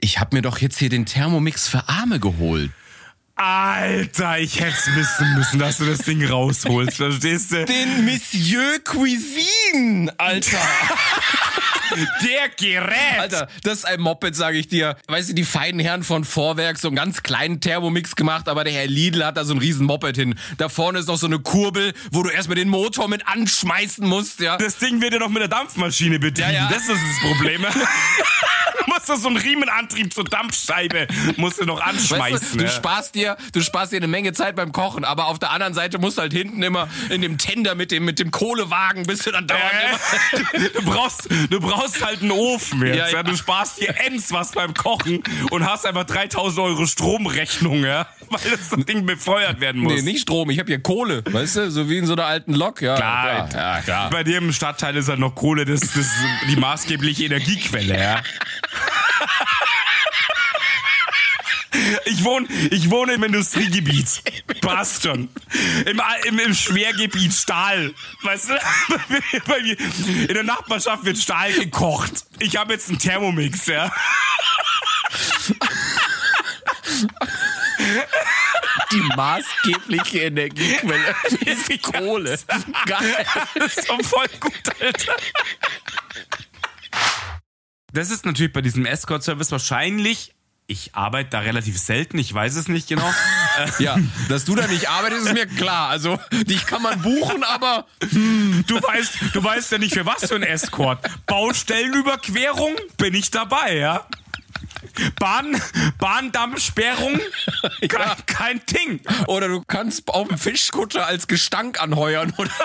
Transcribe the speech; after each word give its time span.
ich 0.00 0.18
habe 0.20 0.36
mir 0.36 0.42
doch 0.42 0.58
jetzt 0.58 0.78
hier 0.78 0.88
den 0.88 1.06
Thermomix 1.06 1.68
für 1.68 1.88
Arme 1.88 2.20
geholt. 2.20 2.70
Alter, 3.38 4.38
ich 4.38 4.60
hätte 4.60 4.94
wissen 4.94 5.34
müssen, 5.34 5.58
dass 5.58 5.76
du 5.76 5.84
das 5.84 5.98
Ding 5.98 6.24
rausholst, 6.24 6.96
verstehst 6.96 7.52
du? 7.52 7.66
Den 7.66 8.06
Monsieur 8.06 8.78
Cuisine, 8.82 10.10
Alter. 10.16 10.56
Der 12.22 12.48
Gerät. 12.56 13.20
Alter, 13.20 13.48
das 13.62 13.78
ist 13.78 13.84
ein 13.84 14.00
Moped, 14.00 14.34
sage 14.34 14.56
ich 14.56 14.68
dir. 14.68 14.96
Weißt 15.06 15.28
du, 15.28 15.34
die 15.34 15.44
feinen 15.44 15.80
Herren 15.80 16.02
von 16.02 16.24
Vorwerk 16.24 16.78
so 16.78 16.88
einen 16.88 16.96
ganz 16.96 17.22
kleinen 17.22 17.60
Thermomix 17.60 18.16
gemacht, 18.16 18.48
aber 18.48 18.64
der 18.64 18.72
Herr 18.72 18.86
Lidl 18.86 19.24
hat 19.24 19.36
da 19.36 19.44
so 19.44 19.52
ein 19.52 19.58
riesen 19.58 19.86
Moped 19.86 20.16
hin. 20.16 20.34
Da 20.56 20.70
vorne 20.70 20.98
ist 20.98 21.08
noch 21.08 21.18
so 21.18 21.26
eine 21.26 21.38
Kurbel, 21.38 21.92
wo 22.10 22.22
du 22.22 22.30
erstmal 22.30 22.56
den 22.56 22.70
Motor 22.70 23.06
mit 23.06 23.28
anschmeißen 23.28 24.06
musst, 24.06 24.40
ja. 24.40 24.56
Das 24.56 24.78
Ding 24.78 25.02
wird 25.02 25.12
ja 25.12 25.18
noch 25.18 25.28
mit 25.28 25.42
der 25.42 25.48
Dampfmaschine 25.48 26.18
betrieben. 26.18 26.52
Ja, 26.52 26.54
ja. 26.54 26.68
Das 26.70 26.88
ist 26.88 26.90
das 26.90 27.20
Problem. 27.20 27.66
du 28.96 29.06
musst 29.06 29.08
da 29.08 29.16
so 29.16 29.28
einen 29.28 29.36
Riemenantrieb 29.36 30.12
zur 30.12 30.24
Dampfscheibe 30.24 31.06
musst 31.36 31.60
du 31.60 31.64
noch 31.64 31.80
anschmeißen. 31.80 32.18
Weißt 32.18 32.54
du, 32.54 32.58
du 32.58 32.64
ja. 32.64 32.70
sparst 32.70 33.14
dir, 33.14 33.36
du 33.52 33.60
sparst 33.60 33.92
dir 33.92 33.96
eine 33.96 34.08
Menge 34.08 34.32
Zeit 34.32 34.56
beim 34.56 34.72
Kochen, 34.72 35.04
aber 35.04 35.26
auf 35.26 35.38
der 35.38 35.50
anderen 35.50 35.74
Seite 35.74 35.98
musst 35.98 36.18
du 36.18 36.22
halt 36.22 36.32
hinten 36.32 36.62
immer 36.62 36.88
in 37.10 37.22
dem 37.22 37.38
Tender 37.38 37.74
mit 37.74 37.90
dem 37.90 38.04
mit 38.04 38.18
dem 38.18 38.30
Kohlewagen 38.30 39.04
bist 39.04 39.26
du 39.26 39.30
dann 39.30 39.46
dauernd 39.46 39.72
immer 39.72 40.64
Äh, 40.64 40.68
du 40.74 40.82
brauchst, 40.82 41.28
du 41.50 41.60
brauchst 41.60 42.04
halt 42.04 42.22
einen 42.22 42.30
Ofen 42.30 42.86
jetzt. 42.86 42.96
Ja, 42.96 43.08
Ja. 43.08 43.22
Du 43.22 43.36
sparst 43.36 43.80
dir 43.80 43.94
ends 44.06 44.32
was 44.32 44.52
beim 44.52 44.74
Kochen 44.74 45.22
und 45.50 45.66
hast 45.66 45.86
einfach 45.86 46.04
3000 46.04 46.58
Euro 46.60 46.86
Stromrechnung, 46.86 47.84
ja, 47.84 48.06
weil 48.30 48.40
das 48.50 48.70
Ding 48.86 49.06
befeuert 49.06 49.60
werden 49.60 49.80
muss. 49.80 49.94
Nee, 49.94 50.02
nicht 50.02 50.22
Strom, 50.22 50.50
ich 50.50 50.58
habe 50.58 50.68
hier 50.68 50.80
Kohle, 50.80 51.22
weißt 51.24 51.56
du, 51.56 51.70
so 51.70 51.88
wie 51.88 51.98
in 51.98 52.06
so 52.06 52.14
einer 52.14 52.26
alten 52.26 52.54
Lok, 52.54 52.82
ja. 52.82 52.96
Klar. 52.96 53.48
ja, 53.52 53.80
klar. 53.80 54.10
Bei 54.10 54.24
dir 54.24 54.38
im 54.38 54.52
Stadtteil 54.52 54.96
ist 54.96 55.08
halt 55.08 55.18
noch 55.18 55.34
Kohle, 55.34 55.64
das, 55.64 55.80
das 55.80 55.96
ist 55.96 56.12
die 56.48 56.56
maßgebliche 56.56 57.24
Energiequelle, 57.24 57.98
ja. 57.98 58.22
Ich 62.06 62.24
wohne, 62.24 62.46
ich 62.70 62.90
wohne 62.90 63.12
im 63.14 63.22
Industriegebiet. 63.24 64.22
Passt 64.62 65.02
schon. 65.02 65.28
Im, 65.84 66.00
im, 66.24 66.38
Im 66.38 66.54
Schwergebiet 66.54 67.32
Stahl. 67.34 67.92
Weißt 68.22 68.48
du? 68.50 68.54
Bei 69.46 69.60
mir- 69.60 69.76
In 69.78 70.34
der 70.34 70.42
Nachbarschaft 70.42 71.04
wird 71.04 71.18
Stahl 71.18 71.52
gekocht. 71.52 72.12
Ich 72.38 72.56
habe 72.56 72.72
jetzt 72.72 72.88
einen 72.88 72.98
Thermomix, 72.98 73.66
ja. 73.66 73.92
Die 78.92 79.00
maßgebliche 79.16 80.20
Energiequelle 80.20 81.14
ist 81.44 81.82
Kohle. 81.82 82.38
Geil. 82.86 83.26
Das 83.54 83.76
ist 83.76 83.88
doch 83.90 84.02
voll 84.02 84.26
gut, 84.40 84.52
Alter. 84.80 85.14
Das 87.96 88.10
ist 88.10 88.26
natürlich 88.26 88.52
bei 88.52 88.60
diesem 88.60 88.84
Escort-Service 88.84 89.50
wahrscheinlich. 89.52 90.34
Ich 90.66 90.94
arbeite 90.94 91.30
da 91.30 91.38
relativ 91.38 91.78
selten, 91.78 92.18
ich 92.18 92.34
weiß 92.34 92.56
es 92.56 92.68
nicht 92.68 92.88
genau. 92.88 93.10
Ja, 93.78 93.96
dass 94.28 94.44
du 94.44 94.54
da 94.54 94.66
nicht 94.66 94.90
arbeitest, 94.90 95.28
ist 95.28 95.32
mir 95.32 95.46
klar. 95.46 95.88
Also, 95.88 96.18
dich 96.30 96.66
kann 96.66 96.82
man 96.82 97.00
buchen, 97.00 97.42
aber 97.42 97.86
Du 98.66 98.76
weißt, 98.76 99.14
du 99.32 99.42
weißt 99.42 99.72
ja 99.72 99.78
nicht 99.78 99.94
für 99.94 100.04
was 100.04 100.28
für 100.28 100.34
ein 100.34 100.42
Escort. 100.42 101.08
Baustellenüberquerung 101.24 102.74
bin 102.98 103.14
ich 103.14 103.30
dabei, 103.30 103.76
ja. 103.76 104.06
Bahn, 105.18 105.60
Bahndammsperrung, 105.98 107.20
kein, 107.88 108.26
kein 108.26 108.66
Ding. 108.66 109.00
oder 109.26 109.48
du 109.48 109.62
kannst 109.66 110.08
auf 110.08 110.28
dem 110.28 110.38
Fischkutter 110.38 111.06
als 111.06 111.26
Gestank 111.26 111.80
anheuern 111.80 112.32
oder 112.36 112.50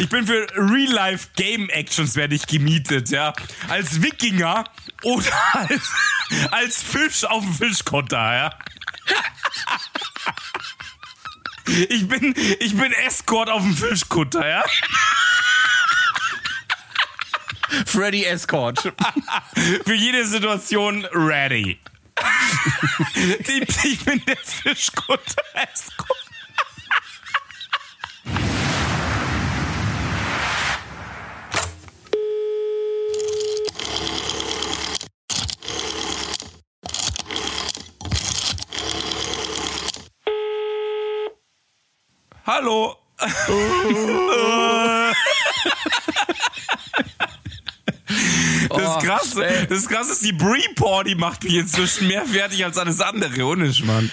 Ich 0.00 0.08
bin 0.08 0.26
für 0.26 0.46
Real-Life 0.54 1.28
Game 1.36 1.68
Actions 1.68 2.16
werde 2.16 2.34
ich 2.34 2.46
gemietet, 2.46 3.10
ja. 3.10 3.34
Als 3.68 4.02
Wikinger 4.02 4.64
oder 5.02 5.32
als, 5.52 5.90
als 6.50 6.82
Fisch 6.82 7.24
auf 7.24 7.44
dem 7.44 7.54
Fischkutter, 7.54 8.16
ja. 8.16 8.50
Ich 11.88 12.08
bin, 12.08 12.34
ich 12.60 12.76
bin 12.76 12.92
Escort 12.92 13.50
auf 13.50 13.62
dem 13.62 13.76
Fischkutter, 13.76 14.48
ja. 14.48 14.64
Freddy 17.84 18.24
Escort. 18.24 18.80
Für 19.84 19.94
jede 19.94 20.24
Situation 20.26 21.04
ready. 21.12 21.78
Ich 23.84 24.04
bin 24.04 24.22
der 24.26 24.36
Fischkutter 24.36 25.42
Escort. 25.54 26.26
Hallo. 42.46 42.96
Das 49.36 49.48
Krasse, 49.48 49.66
das 49.68 49.88
Krasse 49.88 50.12
ist, 50.12 50.24
die 50.24 50.32
Brie-Por, 50.32 51.04
die 51.04 51.14
macht 51.14 51.44
mich 51.44 51.54
inzwischen 51.54 52.08
mehr 52.08 52.24
fertig 52.24 52.64
als 52.64 52.78
alles 52.78 53.00
andere. 53.00 53.44
Ohne 53.44 53.72
Schmarrn. 53.72 54.10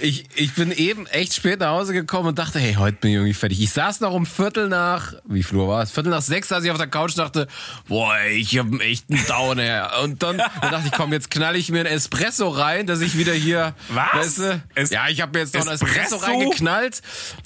Ich, 0.00 0.24
ich 0.34 0.52
bin 0.54 0.72
eben 0.72 1.06
echt 1.06 1.34
spät 1.34 1.60
nach 1.60 1.68
Hause 1.70 1.92
gekommen 1.94 2.28
und 2.28 2.38
dachte, 2.38 2.58
hey, 2.58 2.74
heute 2.74 2.98
bin 2.98 3.10
ich 3.10 3.14
irgendwie 3.16 3.32
fertig. 3.34 3.60
Ich 3.62 3.70
saß 3.70 4.00
noch 4.00 4.12
um 4.12 4.26
Viertel 4.26 4.68
nach, 4.68 5.14
wie 5.24 5.42
viel 5.42 5.56
Uhr 5.58 5.68
war 5.68 5.82
es? 5.82 5.90
Viertel 5.90 6.10
nach 6.10 6.20
sechs, 6.20 6.52
als 6.52 6.64
ich 6.64 6.70
auf 6.70 6.76
der 6.76 6.86
Couch 6.86 7.16
dachte, 7.16 7.46
boah, 7.88 8.14
ich 8.30 8.58
hab 8.58 8.66
echt 8.80 9.06
einen 9.10 9.24
Downer. 9.26 9.90
Und 10.04 10.22
dann, 10.22 10.36
dann 10.36 10.70
dachte 10.70 10.86
ich, 10.88 10.92
komm, 10.92 11.12
jetzt 11.12 11.30
knall 11.30 11.56
ich 11.56 11.70
mir 11.70 11.80
ein 11.80 11.86
Espresso 11.86 12.48
rein, 12.48 12.86
dass 12.86 13.00
ich 13.00 13.16
wieder 13.16 13.32
hier, 13.32 13.74
Was? 13.88 14.12
weißt 14.14 14.38
du, 14.38 14.62
Es- 14.74 14.90
ja, 14.90 15.08
ich 15.08 15.20
habe 15.22 15.32
mir 15.38 15.44
jetzt 15.44 15.54
noch 15.54 15.66
ein 15.66 15.72
Espresso, 15.72 16.16
Espresso? 16.16 16.16
reingeknallt, 16.26 17.00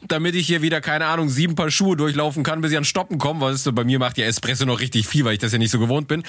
damit 0.08 0.34
ich 0.34 0.46
hier 0.46 0.60
wieder, 0.62 0.80
keine 0.80 1.06
Ahnung, 1.06 1.28
sieben 1.28 1.54
Paar 1.54 1.70
Schuhe 1.70 1.96
durchlaufen 1.96 2.42
kann, 2.42 2.60
bis 2.60 2.72
ich 2.72 2.78
an 2.78 2.84
Stoppen 2.84 3.18
komme. 3.18 3.40
Weißt 3.42 3.64
du, 3.66 3.72
bei 3.72 3.84
mir 3.84 3.98
macht 4.00 4.18
ja 4.18 4.26
Espresso 4.26 4.64
noch 4.64 4.80
richtig 4.80 5.06
viel, 5.06 5.24
weil 5.24 5.34
ich 5.34 5.38
das 5.38 5.52
ja 5.52 5.58
nicht 5.58 5.70
so 5.70 5.78
gewohnt 5.78 6.08
bin. 6.08 6.20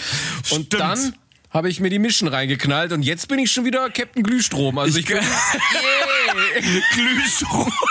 Und 0.51 0.65
Stimmt. 0.67 0.73
dann 0.73 1.15
habe 1.51 1.69
ich 1.69 1.79
mir 1.79 1.89
die 1.89 1.99
Mischen 1.99 2.27
reingeknallt 2.27 2.91
und 2.91 3.03
jetzt 3.03 3.27
bin 3.27 3.39
ich 3.39 3.51
schon 3.51 3.65
wieder 3.65 3.89
Captain 3.89 4.23
Glühstrom. 4.23 4.77
Also 4.77 4.99
ich, 4.99 5.05
bin, 5.05 5.19
Glühstrom. 6.93 7.71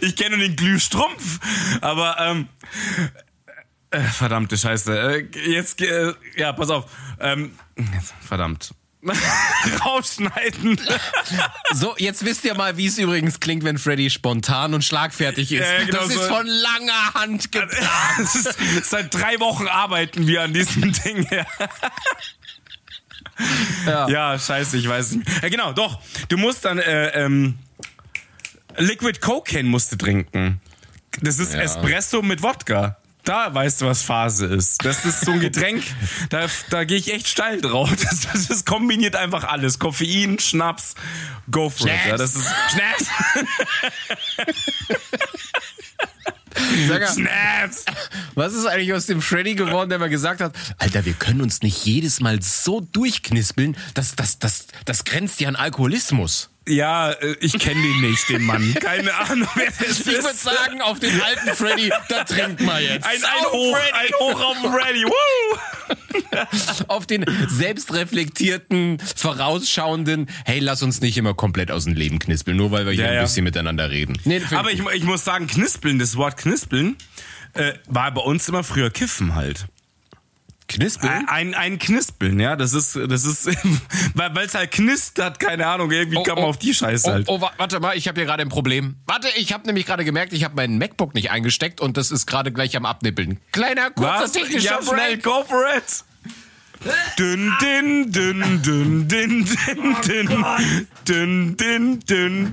Ich 0.00 0.14
kenne 0.14 0.36
nur 0.36 0.46
den 0.46 0.54
Glühstrumpf, 0.56 1.40
aber 1.80 2.16
ähm, 2.20 2.48
äh, 3.90 4.00
verdammte 4.00 4.56
Scheiße. 4.56 5.26
Äh, 5.32 5.50
jetzt 5.50 5.80
äh, 5.80 6.12
ja, 6.36 6.52
pass 6.52 6.70
auf. 6.70 6.84
Ähm, 7.18 7.58
verdammt. 8.20 8.74
Rausschneiden. 9.84 10.78
So, 11.72 11.94
jetzt 11.96 12.24
wisst 12.24 12.44
ihr 12.44 12.54
mal, 12.54 12.76
wie 12.76 12.86
es 12.86 12.98
übrigens 12.98 13.40
klingt, 13.40 13.64
wenn 13.64 13.78
Freddy 13.78 14.10
spontan 14.10 14.74
und 14.74 14.84
schlagfertig 14.84 15.52
ist. 15.52 15.60
Ja, 15.60 15.84
genau 15.84 15.98
das 16.02 16.10
ist 16.10 16.14
so. 16.16 16.28
von 16.28 16.46
langer 16.46 17.14
Hand 17.14 17.50
geplant. 17.50 18.20
Ist, 18.20 18.90
seit 18.90 19.14
drei 19.14 19.40
Wochen 19.40 19.68
arbeiten 19.68 20.26
wir 20.26 20.42
an 20.42 20.52
diesem 20.52 20.92
Ding. 20.92 21.26
Ja. 23.86 24.08
Ja. 24.08 24.38
scheiße, 24.38 24.76
ich 24.76 24.88
weiß 24.88 25.12
nicht. 25.12 25.28
Ja, 25.42 25.48
genau, 25.48 25.72
doch. 25.72 26.00
Du 26.28 26.36
musst 26.36 26.64
dann 26.64 26.78
äh, 26.78 27.08
ähm, 27.24 27.58
Liquid 28.76 29.20
Cocaine 29.20 29.68
musst 29.68 29.92
du 29.92 29.96
trinken. 29.96 30.60
Das 31.22 31.38
ist 31.38 31.54
Ja. 31.54 31.60
Espresso 31.60 32.22
mit 32.22 32.42
Wodka. 32.42 32.96
Da 33.24 33.52
weißt 33.52 33.82
du, 33.82 33.86
was 33.86 34.02
Phase 34.02 34.46
ist. 34.46 34.82
Das 34.84 35.04
ist 35.04 35.20
so 35.26 35.32
ein 35.32 35.40
Getränk, 35.46 35.84
da, 36.30 36.46
da 36.70 36.84
gehe 36.84 36.96
ich 36.96 37.12
echt 37.12 37.28
steil 37.28 37.60
drauf. 37.60 37.90
Das, 37.94 38.20
das, 38.32 38.48
das 38.48 38.64
kombiniert 38.64 39.14
einfach 39.14 39.44
alles. 39.44 39.78
Koffein, 39.78 40.38
Schnaps, 40.38 40.94
go 41.50 41.68
for 41.68 41.86
it. 41.86 41.92
Schnaps. 41.92 42.06
Ja, 42.08 42.16
das 42.16 42.36
ist 42.36 42.48
Schnaps. 42.72 43.06
Mal, 46.88 47.06
Schnaps. 47.06 47.84
was 48.34 48.54
ist 48.54 48.66
eigentlich 48.66 48.92
aus 48.92 49.06
dem 49.06 49.22
Freddy 49.22 49.54
geworden, 49.54 49.90
der 49.90 49.98
mal 49.98 50.08
gesagt 50.08 50.40
hat, 50.40 50.54
Alter, 50.78 51.04
wir 51.04 51.14
können 51.14 51.40
uns 51.40 51.62
nicht 51.62 51.84
jedes 51.84 52.20
Mal 52.20 52.42
so 52.42 52.80
durchknispeln, 52.80 53.76
das, 53.94 54.16
das, 54.16 54.38
das, 54.38 54.66
das 54.84 55.04
grenzt 55.04 55.40
ja 55.40 55.48
an 55.48 55.56
Alkoholismus. 55.56 56.50
Ja, 56.70 57.10
äh, 57.12 57.36
ich 57.40 57.58
kenne 57.58 57.82
den 57.82 58.00
nicht, 58.00 58.28
den 58.28 58.42
Mann. 58.44 58.74
Keine 58.80 59.14
Ahnung, 59.14 59.48
wer 59.54 59.66
das 59.66 59.80
ist. 59.80 60.06
Ich 60.06 60.14
würde 60.22 60.34
sagen, 60.34 60.80
auf 60.80 61.00
den 61.00 61.20
alten 61.20 61.54
Freddy, 61.56 61.90
da 62.08 62.24
trinkt 62.24 62.60
man 62.60 62.82
jetzt. 62.82 63.04
Ein, 63.06 63.16
ein, 63.16 63.44
Auf 63.46 63.52
Hoch, 63.52 63.76
Freddy. 63.76 63.92
ein 63.94 64.12
Hoch 64.20 64.40
auf 64.40 64.56
den 64.62 64.72
Freddy. 64.72 65.04
Woo! 65.04 66.86
auf 66.88 67.06
den 67.06 67.24
selbstreflektierten, 67.48 68.98
vorausschauenden, 69.16 70.28
hey, 70.44 70.60
lass 70.60 70.82
uns 70.82 71.00
nicht 71.00 71.16
immer 71.18 71.34
komplett 71.34 71.70
aus 71.70 71.84
dem 71.84 71.94
Leben 71.94 72.18
knispeln, 72.18 72.56
nur 72.56 72.70
weil 72.70 72.86
wir 72.86 72.92
hier 72.92 73.04
Ja, 73.04 73.10
ein 73.10 73.16
ja. 73.16 73.22
bisschen 73.22 73.44
miteinander 73.44 73.90
reden. 73.90 74.18
Nee, 74.24 74.40
Aber 74.52 74.70
ich, 74.70 74.80
ich 74.94 75.04
muss 75.04 75.24
sagen, 75.24 75.46
knispeln, 75.46 75.98
das 75.98 76.16
Wort 76.16 76.36
knispeln, 76.36 76.96
äh, 77.54 77.72
war 77.86 78.12
bei 78.12 78.20
uns 78.22 78.48
immer 78.48 78.62
früher 78.64 78.90
Kiffen 78.90 79.34
halt. 79.34 79.66
Knispeln? 80.70 81.28
Ein, 81.28 81.54
ein 81.54 81.78
Knispeln, 81.78 82.40
ja, 82.40 82.56
das 82.56 82.72
ist, 82.72 82.96
das 82.96 83.24
ist, 83.24 83.46
weil 84.14 84.46
es 84.46 84.54
halt 84.54 84.70
knistert, 84.70 85.38
keine 85.38 85.66
Ahnung, 85.66 85.90
irgendwie 85.90 86.22
kam 86.22 86.36
man 86.36 86.44
auf 86.44 86.58
die 86.58 86.72
Scheiße 86.72 87.08
oh, 87.08 87.12
halt. 87.12 87.28
oh, 87.28 87.40
wa- 87.40 87.52
warte 87.58 87.78
mal, 87.80 87.96
ich 87.96 88.08
habe 88.08 88.18
hier 88.18 88.26
gerade 88.26 88.42
ein 88.42 88.48
Problem. 88.48 88.96
Warte, 89.06 89.28
ich 89.36 89.52
habe 89.52 89.66
nämlich 89.66 89.84
gerade 89.84 90.04
gemerkt, 90.04 90.32
ich 90.32 90.44
habe 90.44 90.54
meinen 90.56 90.78
MacBook 90.78 91.14
nicht 91.14 91.30
eingesteckt 91.30 91.80
und 91.80 91.96
das 91.98 92.10
ist 92.10 92.26
gerade 92.26 92.52
gleich 92.52 92.76
am 92.76 92.86
Abnippeln. 92.86 93.38
Kleiner, 93.52 93.90
kurzer 93.90 94.22
Was? 94.22 94.32
technischer 94.32 94.78
Ja, 94.80 94.82
schnell, 94.82 95.16
Break. 95.18 95.22
go 95.24 95.44
for 95.46 95.64
it! 95.76 96.04
Dünn, 97.18 97.52
dünn, 97.60 98.10
dünn, 98.10 98.62
dünn, 98.62 99.06
dünn, 99.06 99.46
dünn, 99.46 99.96
dünn, 100.06 100.38
dünn, 101.06 102.00
dünn, 102.00 102.00
dünn, 102.06 102.50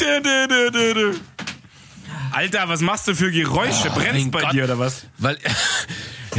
dünn, 0.00 0.48
dünn, 0.48 0.94
dünn. 0.94 1.20
Alter, 2.32 2.68
was 2.68 2.80
machst 2.80 3.06
du 3.08 3.14
für 3.14 3.30
Geräusche? 3.30 3.90
Brennt's 3.90 4.22
mein 4.22 4.30
bei 4.30 4.40
Gott. 4.42 4.52
dir 4.52 4.64
oder 4.64 4.78
was? 4.78 5.06
Weil 5.18 5.38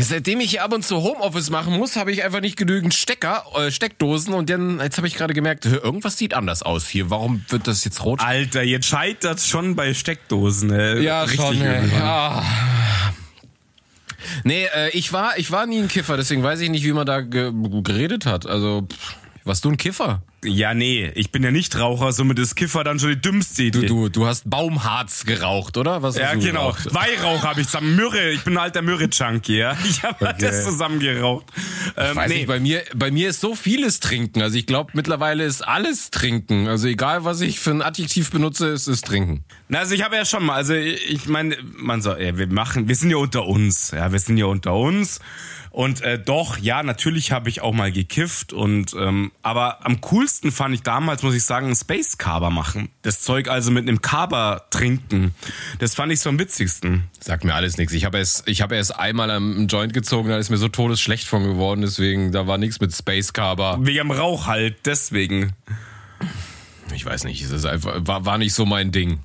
seitdem 0.04 0.40
ich 0.40 0.52
hier 0.52 0.64
ab 0.64 0.74
und 0.74 0.86
zu 0.86 0.98
Homeoffice 0.98 1.50
machen 1.50 1.76
muss, 1.78 1.96
habe 1.96 2.12
ich 2.12 2.24
einfach 2.24 2.42
nicht 2.42 2.58
genügend 2.58 2.94
Stecker, 2.94 3.44
äh, 3.56 3.72
Steckdosen 3.72 4.34
und 4.34 4.50
dann 4.50 4.80
jetzt 4.80 4.98
habe 4.98 5.08
ich 5.08 5.16
gerade 5.16 5.34
gemerkt, 5.34 5.66
irgendwas 5.66 6.18
sieht 6.18 6.34
anders 6.34 6.64
aus 6.64 6.88
hier. 6.88 7.10
Warum 7.10 7.44
wird 7.50 7.68
das 7.68 7.84
jetzt 7.84 8.04
rot? 8.04 8.22
Alter, 8.22 8.64
jetzt 8.64 8.86
scheitert's 8.86 9.48
schon 9.48 9.76
bei 9.76 9.94
Steckdosen. 9.94 10.72
Äh, 10.72 11.02
richtig 11.24 11.62
ey. 11.62 11.86
übel. 11.86 11.92
ja. 11.98 12.44
Nee, 14.44 14.68
äh, 14.76 14.90
ich 14.90 15.14
war 15.14 15.38
ich 15.38 15.52
war 15.52 15.66
nie 15.66 15.80
ein 15.80 15.88
Kiffer, 15.88 16.18
deswegen 16.18 16.44
weiß 16.44 16.60
ich 16.62 16.70
nicht, 16.70 16.84
wie 16.84 16.94
man 16.94 17.06
da 17.06 17.22
ge 17.22 17.52
geredet 17.84 18.26
hat. 18.26 18.46
Also 18.46 18.88
pff, 18.92 19.16
warst 19.48 19.66
du 19.66 19.70
ein 19.70 19.78
Kiffer? 19.78 20.22
Ja, 20.46 20.74
nee, 20.74 21.12
ich 21.16 21.32
bin 21.32 21.44
ja 21.44 21.52
nicht 21.52 21.78
Raucher, 21.80 22.12
somit 22.12 22.38
ist 22.40 22.56
Kiffer 22.56 22.84
dann 22.84 23.00
schon 23.00 23.10
die 23.10 23.20
dümmste 23.20 23.64
Idee. 23.64 23.88
Du 23.88 24.10
du 24.10 24.28
hast 24.28 24.50
Baumharz 24.50 25.26
geraucht, 25.26 25.78
oder? 25.78 26.04
Was 26.04 26.16
ja, 26.16 26.34
du 26.34 26.40
genau. 26.40 26.72
geraucht? 26.72 26.94
Weihrauch 26.94 27.44
habe 27.44 27.62
ich 27.62 27.68
zusammen. 27.68 27.96
Myrrhe, 27.96 28.30
ich 28.32 28.44
bin 28.44 28.54
ein 28.54 28.60
alter 28.60 28.82
Myrrhe-Junkie, 28.82 29.58
ja. 29.58 29.76
Ich 29.90 30.04
habe 30.04 30.28
Okay. 30.28 30.36
das 30.40 30.64
zusammen 30.66 31.00
geraucht. 31.00 31.46
Ähm, 31.96 32.16
weiß 32.16 32.30
nee. 32.30 32.36
nicht, 32.38 32.48
bei 32.48 32.60
mir, 32.60 32.84
bei 32.96 33.10
mir 33.12 33.30
ist 33.30 33.42
so 33.42 33.56
vieles 33.56 34.00
Trinken. 34.00 34.42
Also 34.42 34.58
ich 34.58 34.66
glaube, 34.68 34.92
mittlerweile 34.94 35.44
ist 35.46 35.68
alles 35.68 36.12
Trinken. 36.12 36.68
Also 36.68 36.88
egal, 36.88 37.24
was 37.24 37.42
ich 37.42 37.60
für 37.60 37.72
ein 37.72 37.82
Adjektiv 37.82 38.30
benutze, 38.32 38.68
ist 38.68 38.88
es 38.88 39.02
Trinken. 39.02 39.44
Na, 39.70 39.80
also 39.80 39.96
ich 39.96 40.04
habe 40.04 40.16
ja 40.16 40.26
schon 40.26 40.46
mal, 40.46 40.56
also 40.56 40.74
ich 40.74 41.28
meine, 41.28 41.58
man 41.76 42.02
soll, 42.02 42.22
ja, 42.22 42.38
wir 42.38 42.48
machen, 42.48 42.88
wir 42.88 42.96
sind 42.96 43.10
ja 43.10 43.18
unter 43.18 43.46
uns, 43.48 43.92
ja, 43.92 44.12
wir 44.12 44.20
sind 44.20 44.38
ja 44.38 44.46
unter 44.46 44.74
uns. 44.76 45.20
Und 45.72 46.02
äh, 46.02 46.18
doch, 46.18 46.58
ja, 46.58 46.82
natürlich 46.84 47.32
habe 47.32 47.50
ich 47.50 47.62
auch 47.62 47.74
mal 47.74 47.92
gekifft 47.92 48.54
und 48.54 48.94
ähm, 49.00 49.32
aber 49.44 49.86
am 49.86 50.02
coolsten 50.02 50.52
fand 50.52 50.74
ich 50.74 50.82
damals, 50.82 51.24
muss 51.24 51.36
ich 51.36 51.44
sagen, 51.44 51.68
ein 51.70 51.76
Space 51.76 52.18
Carver 52.18 52.50
machen. 52.50 52.90
Das 53.04 53.22
Zeug 53.22 53.48
also 53.48 53.70
mit 53.72 53.88
einem 53.88 54.02
Carver 54.02 54.66
trinken. 54.70 55.36
Das 55.80 55.94
fand 55.96 56.12
ich 56.12 56.20
so 56.20 56.30
am 56.30 56.40
witzigsten. 56.40 57.04
Sagt 57.20 57.44
mir 57.44 57.54
alles 57.54 57.78
nichts. 57.78 57.94
Ich 57.94 58.06
habe 58.06 58.18
erst, 58.18 58.48
ich 58.48 58.62
habe 58.62 58.76
erst 58.76 58.98
einmal 58.98 59.30
am 59.30 59.68
Joint 59.68 59.94
gezogen, 59.94 60.30
da 60.30 60.38
ist 60.38 60.50
mir 60.50 60.58
so 60.58 60.68
todesschlecht 60.68 61.28
von 61.28 61.44
geworden. 61.44 61.82
Deswegen, 61.82 62.32
da 62.32 62.48
war 62.48 62.58
nichts 62.58 62.80
mit 62.80 62.94
Space 62.96 63.34
Carver. 63.34 63.78
Wegen 63.82 64.00
am 64.00 64.12
Rauch 64.12 64.48
halt, 64.48 64.78
deswegen. 64.86 65.54
Ich 66.94 67.06
weiß 67.06 67.26
nicht, 67.26 67.42
es 67.44 67.52
ist 67.52 67.66
einfach, 67.66 67.96
war, 68.08 68.26
war 68.26 68.38
nicht 68.38 68.54
so 68.54 68.66
mein 68.66 68.92
Ding. 68.92 69.20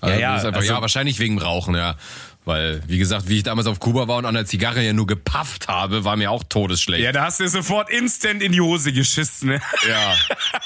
Also, 0.00 0.14
Ja, 0.14 0.20
ja, 0.20 0.34
einfach, 0.34 0.52
also- 0.60 0.72
ja, 0.72 0.80
wahrscheinlich 0.80 1.18
wegen 1.20 1.38
Rauchen, 1.40 1.74
ja. 1.74 1.96
Weil, 2.46 2.80
wie 2.86 2.98
gesagt, 2.98 3.28
wie 3.28 3.38
ich 3.38 3.42
damals 3.42 3.66
auf 3.66 3.80
Kuba 3.80 4.06
war 4.06 4.18
und 4.18 4.24
an 4.24 4.34
der 4.34 4.46
Zigarre 4.46 4.80
ja 4.80 4.92
nur 4.92 5.08
gepafft 5.08 5.66
habe, 5.66 6.04
war 6.04 6.14
mir 6.14 6.30
auch 6.30 6.44
todesschlecht. 6.44 7.02
Ja, 7.02 7.10
da 7.10 7.24
hast 7.24 7.40
du 7.40 7.48
sofort 7.48 7.90
instant 7.90 8.40
in 8.40 8.52
die 8.52 8.60
Hose 8.60 8.92
geschissen. 8.92 9.48
Ne? 9.48 9.60
Ja. 9.88 10.14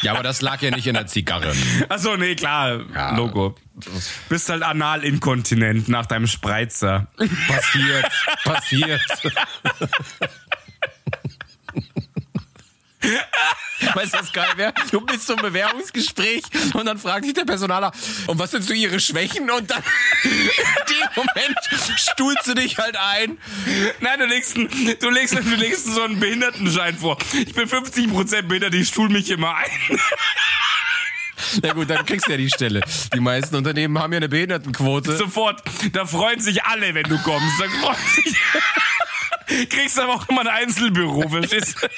Ja, 0.03 0.12
aber 0.12 0.23
das 0.23 0.43
lag 0.43 0.61
ja 0.61 0.71
nicht 0.71 0.87
in 0.87 0.93
der 0.93 1.06
Zigarre. 1.06 1.55
Achso, 1.88 2.19
nee, 2.19 2.35
klar, 2.35 2.81
Ja. 2.94 3.17
Logo. 3.17 3.56
Bist 4.29 4.50
halt 4.50 4.62
analinkontinent 4.62 5.88
nach 5.88 6.05
deinem 6.05 6.27
Spreizer. 6.27 7.06
Passiert, 7.49 8.12
passiert. 8.44 9.00
Weißt 13.94 14.15
du, 14.15 14.19
was 14.19 14.32
geil 14.32 14.53
wäre? 14.56 14.73
Du 14.91 15.00
bist 15.00 15.27
zum 15.27 15.37
Bewerbungsgespräch 15.37 16.43
und 16.75 16.87
dann 16.87 16.99
fragt 16.99 17.25
sich 17.25 17.35
der 17.35 17.44
Personaler, 17.44 17.93
und 18.27 18.38
was 18.38 18.50
sind 18.50 18.62
so 18.62 18.75
ihre 18.75 19.00
Schwächen? 19.00 19.50
Und 19.50 19.71
dann 19.71 19.82
in 20.25 20.31
dem 20.31 21.09
Moment 21.17 21.59
stuhlst 21.97 22.47
du 22.47 22.55
dich 22.55 22.79
halt 22.79 22.97
ein. 22.97 23.38
Nein, 24.00 24.19
du 24.19 24.27
legst, 24.27 24.56
du 24.56 25.11
legst, 25.11 25.35
du 25.35 25.55
legst 25.56 25.87
so 25.87 26.03
einen 26.03 26.21
Behindertenschein 26.21 26.97
vor. 26.97 27.17
Ich 27.32 27.55
bin 27.55 27.69
50% 27.69 28.43
behindert, 28.43 28.75
ich 28.75 28.88
stuhl 28.88 29.09
mich 29.09 29.31
immer 29.31 29.55
ein. 29.55 29.71
Na 31.62 31.73
gut, 31.73 31.88
dann 31.88 32.05
kriegst 32.05 32.26
du 32.26 32.33
ja 32.33 32.37
die 32.37 32.50
Stelle. 32.50 32.83
Die 33.15 33.21
meisten 33.21 33.56
Unternehmen 33.56 33.99
haben 33.99 34.12
ja 34.12 34.19
eine 34.19 34.29
Behindertenquote. 34.29 35.17
Sofort. 35.17 35.62
Da 35.93 36.05
freuen 36.05 36.38
sich 36.38 36.65
alle, 36.65 36.94
wenn 36.94 37.05
du 37.05 37.19
kommst. 37.23 37.61
Da 37.61 37.65
freuen 37.81 37.97
sich. 38.25 39.69
Kriegst 39.69 39.99
aber 39.99 40.15
auch 40.15 40.29
immer 40.29 40.43
ein 40.43 40.49
Einzelbüro, 40.49 41.29
verstehst 41.29 41.76
du? 41.83 41.88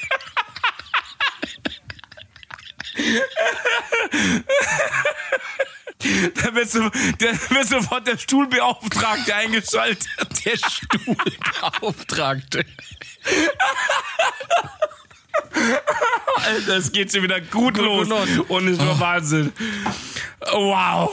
Da 6.35 6.53
wird, 6.53 6.69
so, 6.69 6.89
der 7.21 7.31
wird 7.49 7.69
sofort 7.69 8.05
der 8.05 8.17
Stuhlbeauftragte 8.17 9.33
eingeschaltet. 9.33 10.05
Der 10.43 10.57
Stuhlbeauftragte. 10.57 12.65
Alter, 16.45 16.77
es 16.77 16.91
geht 16.91 17.11
schon 17.11 17.23
wieder 17.23 17.39
gut, 17.41 17.77
los. 17.77 18.07
los. 18.09 18.27
Und 18.47 18.67
es 18.67 18.79
war 18.79 18.99
Wahnsinn. 18.99 19.53
Wow. 20.51 21.11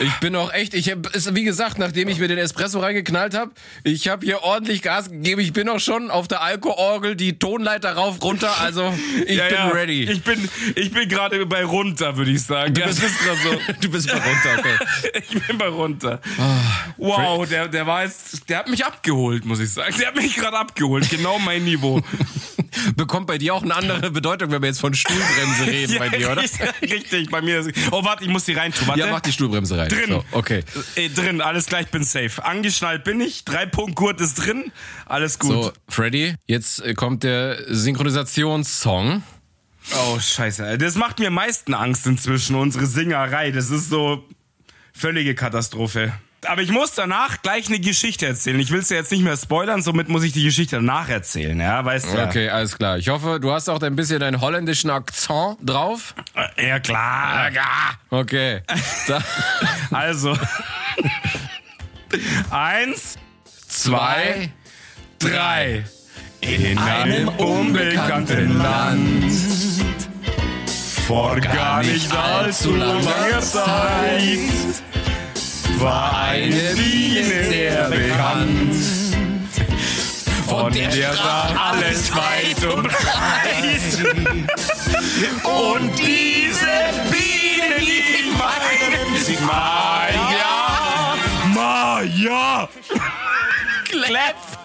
Ich 0.00 0.12
bin 0.20 0.34
auch 0.36 0.52
echt, 0.52 0.74
ich 0.74 0.90
hab, 0.90 1.14
ist, 1.14 1.32
wie 1.34 1.44
gesagt, 1.44 1.78
nachdem 1.78 2.08
ich 2.08 2.18
mir 2.18 2.26
den 2.28 2.38
Espresso 2.38 2.80
reingeknallt 2.80 3.34
habe, 3.36 3.52
ich 3.84 4.08
habe 4.08 4.24
hier 4.26 4.42
ordentlich 4.42 4.82
Gas 4.82 5.10
gegeben. 5.10 5.40
Ich 5.40 5.52
bin 5.52 5.68
auch 5.68 5.78
schon 5.80 6.10
auf 6.10 6.26
der 6.28 6.42
Alkoorgel 6.42 7.14
die 7.16 7.38
Tonleiter 7.38 7.92
rauf, 7.94 8.22
runter. 8.22 8.60
Also 8.60 8.92
ich 9.26 9.36
Ja, 9.36 9.44
bin 9.48 9.54
ja. 9.56 9.68
ready. 9.68 10.02
Ich 10.10 10.22
bin, 10.22 10.48
ich 10.76 10.90
bin 10.92 11.08
gerade 11.08 11.44
bei 11.46 11.64
runter, 11.64 12.16
würde 12.16 12.30
ich 12.32 12.42
sagen. 12.42 12.74
Du 12.74 12.80
Ja, 12.80 12.88
bist- 12.88 13.02
das 13.02 13.10
ist 13.10 13.18
gerade 13.20 13.38
so. 13.42 13.72
du 13.80 13.90
bist 13.90 14.08
mal 14.08 14.18
runter, 14.20 14.58
okay. 14.58 15.22
Ich 15.30 15.46
bin 15.46 15.58
bei 15.58 15.68
runter. 15.68 16.20
Wow, 16.96 17.48
der, 17.48 17.68
der 17.68 17.86
war 17.86 18.04
jetzt, 18.04 18.48
der 18.48 18.58
hat 18.58 18.68
mich 18.68 18.84
abgeholt, 18.84 19.44
muss 19.44 19.60
ich 19.60 19.72
sagen. 19.72 19.94
Der 19.98 20.08
hat 20.08 20.16
mich 20.16 20.34
gerade 20.34 20.58
abgeholt. 20.58 21.08
Genau 21.10 21.38
mein 21.38 21.64
Niveau. 21.64 22.02
Bekommt 22.96 23.28
bei 23.28 23.33
dir 23.38 23.54
auch 23.54 23.62
eine 23.62 23.74
andere 23.74 24.10
Bedeutung, 24.10 24.50
wenn 24.50 24.62
wir 24.62 24.68
jetzt 24.68 24.80
von 24.80 24.94
Stuhlbremse 24.94 25.66
reden 25.66 25.96
bei 25.98 26.08
dir, 26.08 26.30
oder? 26.32 26.42
richtig, 26.82 27.30
bei 27.30 27.40
mir. 27.42 27.60
ist- 27.60 27.70
Oh, 27.90 28.04
warte, 28.04 28.24
ich 28.24 28.30
muss 28.30 28.44
die 28.44 28.52
reintun. 28.54 28.86
Warte. 28.88 29.00
Ja, 29.00 29.06
mach 29.08 29.20
die 29.20 29.32
Stuhlbremse 29.32 29.76
rein. 29.78 29.88
Drin. 29.88 30.08
So, 30.10 30.24
okay. 30.32 30.62
Äh, 30.96 31.08
drin, 31.10 31.40
alles 31.40 31.66
gleich, 31.66 31.88
bin 31.88 32.04
safe. 32.04 32.44
Angeschnallt 32.44 33.04
bin 33.04 33.20
ich, 33.20 33.44
drei 33.44 33.66
Punkt 33.66 33.94
Gurt 33.96 34.20
ist 34.20 34.34
drin, 34.34 34.72
alles 35.06 35.38
gut. 35.38 35.50
So, 35.52 35.72
Freddy, 35.88 36.34
jetzt 36.46 36.80
äh, 36.82 36.94
kommt 36.94 37.22
der 37.22 37.58
Synchronisationssong. 37.68 39.22
Oh, 39.96 40.18
scheiße. 40.18 40.78
Das 40.78 40.94
macht 40.94 41.18
mir 41.18 41.28
am 41.28 41.34
meisten 41.34 41.74
Angst 41.74 42.06
inzwischen, 42.06 42.56
unsere 42.56 42.86
Singerei. 42.86 43.50
Das 43.50 43.70
ist 43.70 43.90
so 43.90 44.24
völlige 44.94 45.34
Katastrophe. 45.34 46.12
Aber 46.46 46.62
ich 46.62 46.70
muss 46.70 46.92
danach 46.92 47.42
gleich 47.42 47.68
eine 47.68 47.80
Geschichte 47.80 48.26
erzählen. 48.26 48.58
Ich 48.60 48.70
will 48.70 48.80
es 48.80 48.88
ja 48.90 48.96
jetzt 48.96 49.10
nicht 49.12 49.22
mehr 49.22 49.36
spoilern, 49.36 49.82
somit 49.82 50.08
muss 50.08 50.22
ich 50.22 50.32
die 50.32 50.44
Geschichte 50.44 50.76
danach 50.76 51.08
erzählen, 51.08 51.58
ja, 51.58 51.84
weißt 51.84 52.12
du? 52.12 52.22
Okay, 52.22 52.48
alles 52.48 52.76
klar. 52.76 52.98
Ich 52.98 53.08
hoffe, 53.08 53.38
du 53.40 53.52
hast 53.52 53.68
auch 53.68 53.80
ein 53.82 53.96
bisschen 53.96 54.20
deinen 54.20 54.40
holländischen 54.40 54.90
Akzent 54.90 55.58
drauf. 55.62 56.14
Ja. 56.34 56.64
ja, 56.64 56.80
klar. 56.80 57.50
Ja. 57.52 57.64
Okay. 58.10 58.62
Also. 59.90 60.36
Eins, 62.50 63.16
zwei, 63.68 64.50
drei. 65.18 65.84
In 66.40 66.78
einem 66.78 67.28
unbekannten 67.28 68.58
Land. 68.58 69.32
Vor 71.06 71.38
gar 71.40 71.82
nicht 71.82 72.12
allzu 72.14 72.74
langer 72.76 73.40
Zeit 73.40 74.38
war 75.80 76.18
eine 76.28 76.74
Biene 76.74 77.44
sehr 77.44 77.88
bekannt. 77.88 78.74
Von 80.46 80.72
der 80.72 81.16
war 81.18 81.72
alles 81.72 82.14
weit 82.14 82.64
und 82.72 82.88
breit. 82.88 83.98
Und 85.42 85.98
diese 85.98 86.76
Biene, 87.10 87.80
die 87.80 88.30
meinen 88.36 89.24
sie 89.24 89.38
Maya. 89.44 91.16
Maya. 91.54 92.68
Clap. 93.90 94.63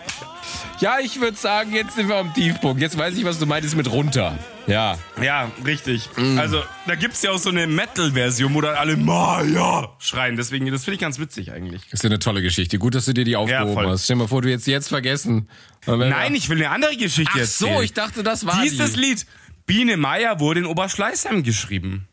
Ja, 0.80 1.00
ich 1.00 1.20
würde 1.20 1.36
sagen, 1.36 1.74
jetzt 1.74 1.96
sind 1.96 2.08
wir 2.08 2.16
am 2.16 2.34
Tiefpunkt. 2.34 2.82
Jetzt 2.82 2.98
weiß 2.98 3.18
ich, 3.18 3.26
was 3.26 3.38
du 3.38 3.46
meintest 3.46 3.76
mit 3.76 3.92
runter. 3.92 4.38
Ja. 4.66 4.98
Ja, 5.22 5.52
richtig. 5.66 6.10
Also, 6.38 6.64
da 6.88 6.96
gibt's 6.96 7.22
ja 7.22 7.32
auch 7.32 7.38
so 7.38 7.50
eine 7.50 7.68
Metal-Version, 7.68 8.54
wo 8.54 8.62
dann 8.62 8.76
alle 8.76 8.96
Maya 8.96 9.90
schreien. 10.00 10.38
Deswegen, 10.38 10.72
das 10.72 10.86
finde 10.86 10.96
ich 10.96 11.02
ganz 11.02 11.20
witzig 11.20 11.52
eigentlich. 11.52 11.84
Das 11.86 11.96
ist 11.96 12.04
ja 12.04 12.10
eine 12.10 12.20
tolle 12.20 12.42
Geschichte. 12.42 12.80
Gut, 12.80 12.96
dass 12.96 13.06
du 13.06 13.14
dir 13.14 13.26
die 13.26 13.36
aufgehoben 13.36 13.74
voll. 13.74 13.88
hast. 13.88 14.06
Stell 14.06 14.16
dir 14.16 14.24
mal 14.24 14.28
vor, 14.30 14.42
du 14.42 14.50
jetzt 14.50 14.68
jetzt 14.68 14.88
vergessen. 14.88 15.50
Nein, 15.86 16.34
ich 16.34 16.48
will 16.48 16.58
eine 16.58 16.70
andere 16.70 16.96
Geschichte 16.96 17.34
Ach 17.36 17.40
erzählen. 17.40 17.76
so, 17.76 17.82
ich 17.82 17.94
dachte, 17.94 18.24
das 18.24 18.46
war 18.46 18.62
Dieses 18.62 18.94
die. 18.94 19.00
Lied, 19.02 19.26
Biene 19.66 19.98
Meier, 19.98 20.40
wurde 20.40 20.62
in 20.62 20.66
Oberschleißheim 20.66 21.44
geschrieben. 21.44 22.08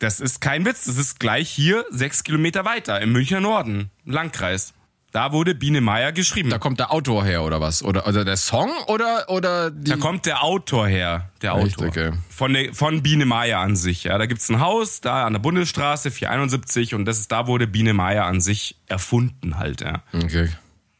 Das 0.00 0.18
ist 0.18 0.40
kein 0.40 0.64
Witz, 0.64 0.86
das 0.86 0.96
ist 0.96 1.20
gleich 1.20 1.48
hier 1.48 1.84
sechs 1.90 2.24
Kilometer 2.24 2.64
weiter 2.64 3.00
im 3.00 3.12
Münchner 3.12 3.40
Norden, 3.40 3.90
Landkreis. 4.04 4.72
Da 5.12 5.32
wurde 5.32 5.56
Biene 5.56 5.80
Meier 5.80 6.12
geschrieben. 6.12 6.50
Da 6.50 6.56
Da, 6.56 6.60
kommt 6.60 6.78
der 6.78 6.92
Autor 6.92 7.24
her 7.24 7.42
oder 7.42 7.60
was? 7.60 7.82
Oder, 7.82 8.06
oder 8.06 8.24
der 8.24 8.36
Song 8.36 8.70
oder 8.86 9.28
oder 9.28 9.70
die 9.70 9.96
kommt 9.98 10.24
der 10.26 10.44
Autor 10.44 10.86
her, 10.86 11.30
der? 11.42 11.54
Autor. 11.54 11.88
Okay. 11.88 12.12
Von, 12.28 12.52
der, 12.52 12.72
von 12.74 13.02
Biene 13.02 13.26
Meier 13.26 13.58
an 13.58 13.74
sich. 13.74 14.04
Ja, 14.04 14.18
da 14.18 14.26
gibt's 14.26 14.48
ein 14.48 14.60
Haus, 14.60 15.00
da 15.00 15.26
an 15.26 15.32
der 15.32 15.40
Bundesstraße 15.40 16.10
471 16.12 16.94
und 16.94 17.06
das 17.06 17.18
ist 17.18 17.32
da 17.32 17.48
wurde 17.48 17.66
Biene 17.66 17.92
Meier 17.92 18.24
an 18.24 18.40
sich 18.40 18.76
erfunden 18.86 19.58
halt. 19.58 19.80
Ja. 19.80 20.02
Okay. 20.12 20.48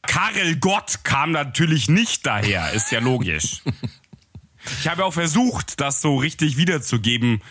Karel 0.02 0.56
Gott 0.56 1.04
kam 1.04 1.30
natürlich 1.30 1.88
nicht 1.88 2.26
daher, 2.26 2.72
ist 2.72 2.90
ja 2.90 2.98
logisch. 2.98 3.62
Ich 4.80 4.88
habe 4.88 5.04
auch 5.04 5.12
versucht, 5.12 5.80
das 5.80 6.00
so 6.00 6.16
richtig 6.16 6.56
wiederzugeben 6.56 7.42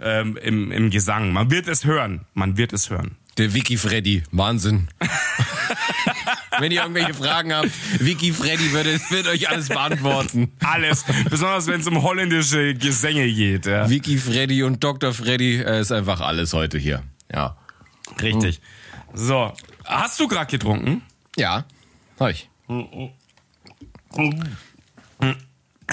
ähm, 0.00 0.36
im, 0.36 0.72
im 0.72 0.90
Gesang. 0.90 1.32
Man 1.32 1.50
wird 1.50 1.68
es 1.68 1.84
hören. 1.84 2.26
Man 2.34 2.56
wird 2.56 2.72
es 2.72 2.90
hören. 2.90 3.16
Der 3.38 3.54
Wiki 3.54 3.76
Freddy. 3.76 4.22
Wahnsinn. 4.30 4.88
Wenn 6.58 6.72
ihr 6.72 6.82
irgendwelche 6.82 7.14
Fragen 7.14 7.54
habt, 7.54 7.70
Wiki 7.98 8.32
Freddy 8.32 8.72
wird, 8.72 8.86
wird 9.10 9.26
euch 9.28 9.48
alles 9.48 9.68
beantworten. 9.68 10.52
Alles. 10.60 11.04
Besonders 11.30 11.66
wenn 11.66 11.80
es 11.80 11.86
um 11.86 12.02
holländische 12.02 12.74
Gesänge 12.74 13.26
geht. 13.32 13.66
Ja. 13.66 13.88
Wiki 13.88 14.18
Freddy 14.18 14.62
und 14.62 14.82
Dr. 14.84 15.14
Freddy 15.14 15.56
äh, 15.62 15.80
ist 15.80 15.92
einfach 15.92 16.20
alles 16.20 16.52
heute 16.52 16.76
hier. 16.76 17.02
Ja. 17.32 17.56
Richtig. 18.20 18.60
So. 19.14 19.52
Hast 19.84 20.20
du 20.20 20.28
gerade 20.28 20.50
getrunken? 20.50 21.02
Ja. 21.36 21.64
Hab 22.18 22.30
ich. 22.30 22.50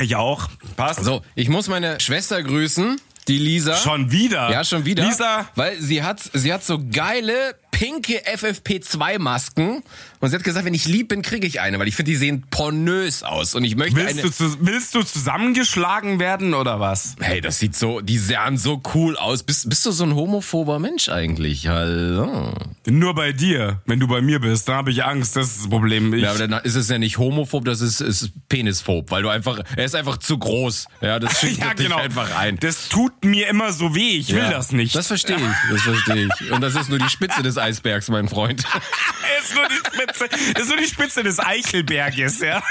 Ich 0.02 0.16
auch. 0.16 0.50
Passt. 0.76 1.04
So, 1.04 1.22
ich 1.36 1.50
muss 1.50 1.68
meine 1.68 2.00
Schwester 2.00 2.42
grüßen, 2.44 3.00
die 3.28 3.38
Lisa. 3.38 3.76
Schon 3.76 4.12
wieder? 4.12 4.50
Ja, 4.52 4.64
schon 4.64 4.86
wieder. 4.86 5.06
Lisa. 5.06 5.48
Weil 5.56 5.80
sie 5.80 6.04
hat, 6.04 6.20
sie 6.34 6.54
hat 6.54 6.64
so 6.64 6.80
geile 6.92 7.56
pinke 7.78 8.24
FFP2-Masken. 8.26 9.84
Und 10.20 10.30
sie 10.30 10.36
hat 10.36 10.44
gesagt, 10.44 10.66
wenn 10.66 10.74
ich 10.74 10.88
lieb 10.88 11.10
bin, 11.10 11.22
kriege 11.22 11.46
ich 11.46 11.62
eine, 11.62 11.78
weil 11.78 11.88
ich 11.88 11.96
finde, 11.96 12.12
die 12.12 12.18
sehen 12.18 12.44
pornös 12.50 13.22
aus. 13.22 13.54
Und 13.54 13.64
ich 13.64 13.76
möchte 13.76 13.98
Willst 13.98 14.14
eine. 14.14 14.24
du, 14.24 14.32
zu, 14.32 14.58
willst 14.62 14.96
du 14.96 15.04
zusammengeschlagen 15.04 16.20
werden 16.20 16.56
oder 16.56 16.80
was? 16.80 17.16
Hey, 17.20 17.40
das 17.40 17.60
sieht 17.60 17.76
so, 17.76 18.02
die 18.02 18.18
sahen 18.18 18.58
so 18.58 18.82
cool 18.96 19.16
aus. 19.16 19.44
Bist, 19.44 19.70
bist 19.70 19.86
du 19.86 19.92
so 19.92 20.06
ein 20.06 20.16
homophober 20.16 20.80
Mensch 20.80 21.10
eigentlich? 21.10 21.68
Hallo. 21.68 22.52
Nur 22.88 23.14
bei 23.14 23.32
dir. 23.32 23.82
Wenn 23.86 24.00
du 24.00 24.08
bei 24.08 24.22
mir 24.22 24.40
bist, 24.40 24.68
dann 24.68 24.78
habe 24.78 24.90
ich 24.90 25.04
Angst. 25.04 25.36
Das 25.36 25.48
ist 25.48 25.62
das 25.62 25.70
Problem. 25.70 26.14
Ich, 26.16 26.24
Ja, 26.24 26.32
aber 26.32 26.48
dann 26.48 26.64
ist 26.64 26.76
es 26.76 26.90
ja 26.90 26.98
nicht 26.98 27.20
homophob, 27.20 27.64
das 27.66 27.82
ist, 27.82 28.02
ist 28.02 28.32
penisphob, 28.50 29.12
weil 29.12 29.22
du 29.22 29.30
einfach, 29.30 29.60
er 29.76 29.86
ist 29.86 29.94
einfach 29.94 30.18
zu 30.18 30.40
groß. 30.40 30.88
Ja, 31.02 31.20
das 31.20 31.40
schüchtert 31.40 31.68
ja, 31.68 31.74
dich 31.76 31.88
genau. 31.88 31.98
einfach 31.98 32.36
ein. 32.36 32.58
Das 32.58 32.90
tut 32.90 33.24
mir 33.24 33.50
immer 33.50 33.72
so 33.72 33.94
weh. 33.94 34.18
Ich 34.18 34.30
will 34.34 34.40
Ja, 34.40 34.50
das 34.50 34.72
nicht. 34.72 34.96
Das 34.96 35.06
verstehe 35.06 35.36
ich, 35.36 35.72
das 35.72 35.82
verstehe 35.82 36.28
ich. 36.42 36.52
Und 36.52 36.62
das 36.62 36.74
ist 36.74 36.90
nur 36.90 36.98
die 36.98 37.10
Spitze 37.10 37.44
des 37.44 37.58
Eisbergs, 37.68 38.10
mein 38.10 38.28
Freund. 38.30 38.64
ist 39.44 39.56
nur 39.56 39.68
die 39.68 39.76
Spitze, 39.76 40.26
ist 40.60 40.68
nur 40.68 40.78
die 40.78 40.88
Spitze 40.88 41.24
des 41.24 41.40
Eichelberges, 41.40 42.40
ja. 42.40 42.64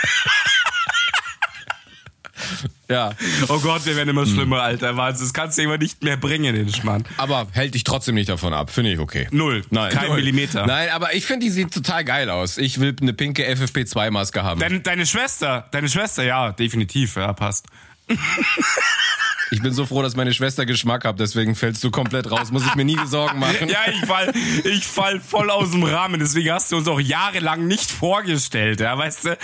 Ja. 2.88 3.12
Oh 3.48 3.58
Gott, 3.58 3.84
wir 3.84 3.96
werden 3.96 4.10
immer 4.10 4.26
schlimmer, 4.26 4.62
Alter. 4.62 4.96
Wahnsinn. 4.96 5.26
Das 5.26 5.34
kannst 5.34 5.58
du 5.58 5.62
immer 5.62 5.76
nicht 5.76 6.02
mehr 6.04 6.16
bringen, 6.16 6.54
den 6.54 6.72
Schmarrn. 6.72 7.04
Aber 7.16 7.48
hält 7.52 7.74
dich 7.74 7.82
trotzdem 7.82 8.14
nicht 8.14 8.28
davon 8.28 8.54
ab, 8.54 8.70
finde 8.70 8.92
ich 8.92 9.00
okay. 9.00 9.26
Null. 9.32 9.64
Nein, 9.70 9.92
Kein 9.92 10.06
null. 10.08 10.16
Millimeter. 10.16 10.66
Nein, 10.66 10.90
aber 10.90 11.14
ich 11.14 11.26
finde, 11.26 11.46
die 11.46 11.50
sieht 11.50 11.74
total 11.74 12.04
geil 12.04 12.30
aus. 12.30 12.58
Ich 12.58 12.78
will 12.78 12.94
eine 13.00 13.12
pinke 13.12 13.44
FFP2-Maske 13.44 14.44
haben. 14.44 14.60
Deine, 14.60 14.80
deine 14.80 15.04
Schwester, 15.04 15.68
deine 15.72 15.88
Schwester, 15.88 16.22
ja, 16.22 16.52
definitiv, 16.52 17.16
ja, 17.16 17.32
passt. 17.32 17.66
Ich 19.50 19.62
bin 19.62 19.72
so 19.72 19.86
froh, 19.86 20.02
dass 20.02 20.16
meine 20.16 20.32
Schwester 20.32 20.66
Geschmack 20.66 21.04
hat, 21.04 21.20
deswegen 21.20 21.54
fällst 21.54 21.82
du 21.84 21.90
komplett 21.90 22.30
raus. 22.30 22.50
Muss 22.50 22.66
ich 22.66 22.74
mir 22.74 22.84
nie 22.84 22.98
Sorgen 23.06 23.38
machen. 23.38 23.68
Ja, 23.76 23.80
ich 23.90 24.06
fall, 24.06 24.32
ich 24.64 24.86
fall 24.86 25.20
voll 25.20 25.50
aus 25.50 25.72
dem 25.72 25.82
Rahmen, 25.82 26.20
deswegen 26.20 26.50
hast 26.52 26.72
du 26.72 26.76
uns 26.76 26.88
auch 26.88 27.00
jahrelang 27.00 27.66
nicht 27.66 27.90
vorgestellt, 27.90 28.80
ja, 28.80 28.96
weißt 28.96 29.24
du? 29.24 29.38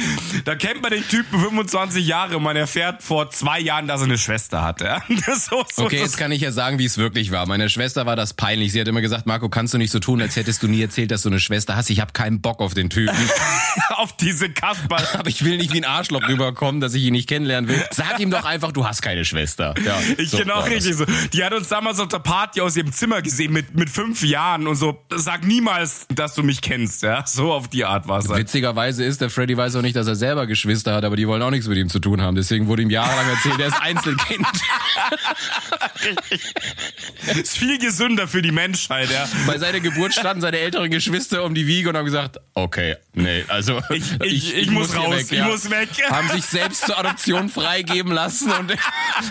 Da 0.45 0.55
kennt 0.55 0.81
man 0.81 0.91
den 0.93 1.07
Typen 1.07 1.41
25 1.41 2.07
Jahre 2.07 2.37
und 2.37 2.43
man 2.43 2.57
erfährt 2.57 3.03
vor 3.03 3.31
zwei 3.31 3.61
Jahren, 3.61 3.89
dass 3.89 4.01
er 4.01 4.05
eine 4.05 4.19
Schwester 4.19 4.63
hat, 4.63 4.81
ja. 4.81 5.03
Das 5.27 5.47
so, 5.47 5.65
so, 5.73 5.85
Okay, 5.85 5.99
jetzt 5.99 6.17
kann 6.17 6.33
ich 6.33 6.41
ja 6.41 6.53
sagen, 6.53 6.79
wie 6.79 6.85
es 6.85 6.99
wirklich 6.99 7.31
war. 7.31 7.47
Meiner 7.47 7.69
Schwester 7.69 8.07
war 8.07 8.17
das 8.17 8.35
peinlich. 8.35 8.73
Sie 8.73 8.81
hat 8.81 8.89
immer 8.89 9.01
gesagt, 9.01 9.27
Marco, 9.27 9.49
kannst 9.49 9.75
du 9.75 9.79
nicht 9.79 9.91
so 9.91 9.99
tun, 9.99 10.23
als 10.23 10.37
hättest 10.37 10.63
du 10.63 10.69
nie 10.69 10.81
erzählt, 10.81 11.11
dass 11.11 11.23
du 11.23 11.29
eine 11.29 11.41
Schwester 11.41 11.77
hast. 11.77 11.91
Ich 11.91 12.01
habe 12.01 12.13
keinen 12.13 12.41
Bock 12.41 12.61
auf 12.61 12.75
den 12.75 12.91
Typen. 12.91 13.17
auf 13.97 14.17
diese 14.17 14.51
Kasper. 14.51 14.97
Aber 15.19 15.29
ich 15.29 15.45
will 15.45 15.57
nicht 15.59 15.73
wie 15.73 15.79
ein 15.79 15.85
Arschloch 15.85 16.27
rüberkommen, 16.29 16.81
dass 16.81 16.95
ich 16.95 17.05
ihn 17.05 17.13
nicht 17.13 17.29
kennenlernen 17.29 17.69
will. 17.69 17.85
Sag 17.91 18.21
ihm 18.21 18.31
doch 18.31 18.45
einfach, 18.45 18.73
du 18.73 18.87
hast 18.87 19.03
keine 19.03 19.25
Schwester. 19.25 19.75
Ja, 19.85 19.92
Ich 20.19 20.31
so 20.31 20.39
genau 20.39 20.61
richtig 20.61 20.95
so. 20.95 21.05
Die 21.33 21.45
hat 21.45 21.53
uns 21.53 21.69
damals 21.69 22.01
auf 22.01 22.09
der 22.09 22.19
Party 22.19 22.61
aus 22.61 22.77
ihrem 22.77 22.93
Zimmer 22.93 23.23
gesehen 23.23 23.53
mit, 23.53 23.75
mit 23.75 23.91
fünf 23.91 24.23
Jahren 24.23 24.67
und 24.67 24.77
so. 24.77 24.99
Sag 25.15 25.45
niemals, 25.45 26.07
dass 26.15 26.35
du 26.35 26.43
mich 26.43 26.61
kennst, 26.61 27.03
ja. 27.03 27.25
So 27.27 27.53
auf 27.53 27.69
die 27.69 27.85
Art 27.85 28.09
war 28.09 28.19
es. 28.19 28.29
halt. 28.29 28.39
Witzigerweise 28.41 29.05
ist, 29.05 29.21
der 29.21 29.31
Freddy 29.31 29.57
weiß 29.57 29.77
auch 29.77 29.83
nicht, 29.83 29.97
dass 29.97 30.07
er 30.07 30.17
selber 30.17 30.47
Geschwister 30.47 30.95
hat, 30.95 31.05
aber 31.05 31.17
die 31.17 31.27
wollen 31.29 31.43
auch 31.43 31.51
nichts 31.51 31.67
mit 31.69 31.79
ihm 31.79 31.89
zu 31.89 31.99
tun 31.99 32.21
haben. 32.23 32.35
Deswegen 32.35 32.67
wurde 32.67 32.83
ihm 32.83 32.91
jahrelang 32.91 33.29
erzählt, 33.29 33.61
er 33.61 33.69
ist 33.69 33.81
Einzelkind. 33.81 34.47
Ist 37.41 37.59
viel 37.59 37.79
gesünder 37.79 38.29
für 38.29 38.43
die 38.43 38.53
Menschheit, 38.53 39.11
ja. 39.11 39.29
Bei 39.47 39.59
seiner 39.59 39.81
Geburt 39.81 40.13
standen 40.13 40.41
seine 40.41 40.59
älteren 40.59 40.91
Geschwister 40.91 41.45
um 41.45 41.55
die 41.55 41.67
Wiege 41.67 41.89
und 41.89 41.97
haben 41.97 42.05
gesagt, 42.05 42.39
okay, 42.55 42.97
nee, 43.15 43.45
also 43.49 43.81
Ich, 43.91 44.21
ich, 44.21 44.55
ich, 44.63 44.71
muss 44.71 44.93
hier 44.93 45.01
raus, 45.01 45.17
weg, 45.17 45.27
ich 45.31 45.39
ja. 45.39 45.47
muss 45.47 45.71
weg. 45.71 45.89
Haben 46.11 46.29
sich 46.31 46.45
selbst 46.45 46.87
zur 46.87 46.99
Adoption 46.99 47.49
freigeben 47.49 48.13
lassen 48.13 48.51
und 48.51 48.73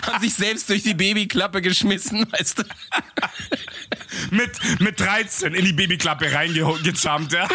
haben 0.06 0.22
sich 0.22 0.34
selbst 0.34 0.68
durch 0.68 0.82
die 0.82 0.94
Babyklappe 0.94 1.62
geschmissen, 1.62 2.26
weißt 2.32 2.60
du. 2.60 2.62
mit, 4.30 4.80
mit 4.80 5.00
13 5.00 5.54
in 5.54 5.64
die 5.64 5.72
Babyklappe 5.72 6.32
reingejumpt, 6.32 7.32
ja. 7.32 7.48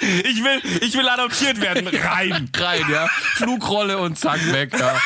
Ich 0.00 0.44
will, 0.44 0.62
ich 0.80 0.94
will 0.94 1.08
adoptiert 1.08 1.60
werden. 1.60 1.88
Rein. 1.88 2.50
Rein, 2.56 2.84
ja. 2.90 3.08
Flugrolle 3.34 3.98
und 3.98 4.18
zack, 4.18 4.40
weg, 4.52 4.72
ja. 4.78 4.96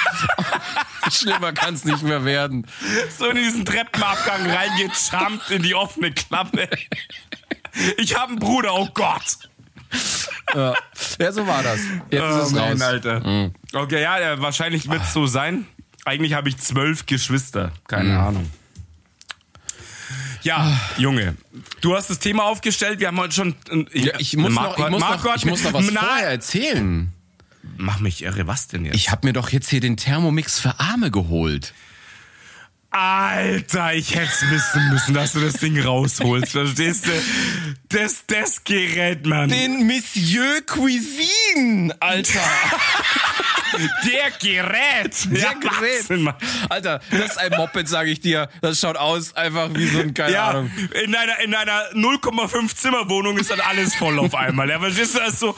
Schlimmer 1.13 1.53
kann's 1.53 1.85
nicht 1.85 2.03
mehr 2.03 2.25
werden. 2.25 2.67
So 3.19 3.27
in 3.29 3.37
diesen 3.37 3.65
Treppenabgang 3.65 4.47
reingejumpt 4.51 5.51
in 5.51 5.63
die 5.63 5.75
offene 5.75 6.13
Klappe. 6.13 6.69
Ich 7.99 8.17
habe 8.17 8.31
einen 8.33 8.39
Bruder, 8.39 8.75
oh 8.75 8.89
Gott. 8.93 9.39
Ja, 10.55 10.75
ja 11.19 11.33
so 11.33 11.47
war 11.47 11.63
das. 11.63 11.81
Jetzt 12.11 12.23
ist 12.25 12.35
Oh 12.35 12.43
es 12.43 12.51
Mann, 12.53 12.63
raus. 12.63 12.77
Mhm. 12.77 12.83
Alter. 12.83 13.51
Okay, 13.73 14.03
ja, 14.03 14.41
wahrscheinlich 14.41 14.91
wird 14.91 15.03
es 15.03 15.13
so 15.13 15.27
sein. 15.27 15.67
Eigentlich 16.05 16.35
habe 16.35 16.49
ich 16.49 16.57
zwölf 16.59 17.07
Geschwister. 17.07 17.73
Keine 17.89 18.11
Mhm. 18.11 18.19
Ahnung. 18.21 18.51
Ja, 20.43 20.77
Junge, 20.99 21.37
du 21.83 21.95
hast 21.95 22.11
das 22.11 22.19
Thema 22.19 22.45
aufgestellt. 22.45 22.99
Wir 22.99 23.07
haben 23.09 23.21
heute 23.21 23.33
schon. 23.33 23.55
Ja, 23.93 24.19
ich 24.19 24.37
muss 24.37 24.53
noch, 24.53 24.77
ich 24.77 24.89
muss 24.89 25.01
noch, 25.01 25.37
ich 25.37 25.45
muss 25.45 25.63
noch 25.63 25.73
was 25.73 25.91
Na, 25.93 26.01
vorher 26.01 26.29
erzählen. 26.31 27.13
Mach 27.77 28.01
mich 28.01 28.23
irre, 28.23 28.47
was 28.47 28.69
denn 28.69 28.85
jetzt? 28.85 28.95
Ich 28.95 29.11
habe 29.11 29.27
mir 29.27 29.33
doch 29.33 29.51
jetzt 29.51 29.71
hier 29.71 29.81
den 29.81 29.97
Thermomix 29.97 30.59
für 30.59 30.79
Arme 30.81 31.11
geholt. 31.11 31.75
Alter, 32.91 33.95
ich 33.95 34.15
hätte 34.15 34.51
wissen 34.51 34.91
müssen, 34.91 35.15
dass 35.15 35.33
du 35.33 35.41
das 35.41 35.55
Ding 35.55 35.81
rausholst. 35.81 36.53
Verstehst 36.53 37.07
du? 37.07 37.11
Das, 37.89 38.27
das 38.27 38.65
Gerät, 38.65 39.25
Mann. 39.25 39.49
Den 39.49 39.87
Monsieur 39.87 40.61
Cuisine, 40.67 41.97
Alter. 42.01 42.41
Der 43.73 44.31
Gerät. 44.41 45.27
Der 45.31 45.39
Ja, 45.41 45.53
Gerät. 45.55 46.35
Alter, 46.69 47.01
das 47.11 47.31
ist 47.33 47.39
ein 47.39 47.53
Moped, 47.57 47.89
sage 47.89 48.11
ich 48.11 48.21
dir. 48.21 48.49
Das 48.61 48.81
schaut 48.81 48.97
aus 48.97 49.35
einfach 49.35 49.71
wie 49.75 49.87
so 49.87 50.01
ein, 50.01 50.15
keine 50.15 50.33
Ja, 50.33 50.49
Ahnung. 50.51 50.71
in 51.05 51.15
einer, 51.15 51.41
in 51.41 51.55
einer 51.55 51.93
0,5 51.95 52.75
Zimmerwohnung 52.77 53.39
ist 53.39 53.51
dann 53.51 53.61
alles 53.61 53.95
voll 53.95 54.19
auf 54.19 54.35
einmal. 54.35 54.69
Ja, 54.69 54.79
verstehst 54.81 55.15
du, 55.15 55.19
das 55.19 55.29
ist 55.35 55.41
so, 55.41 55.55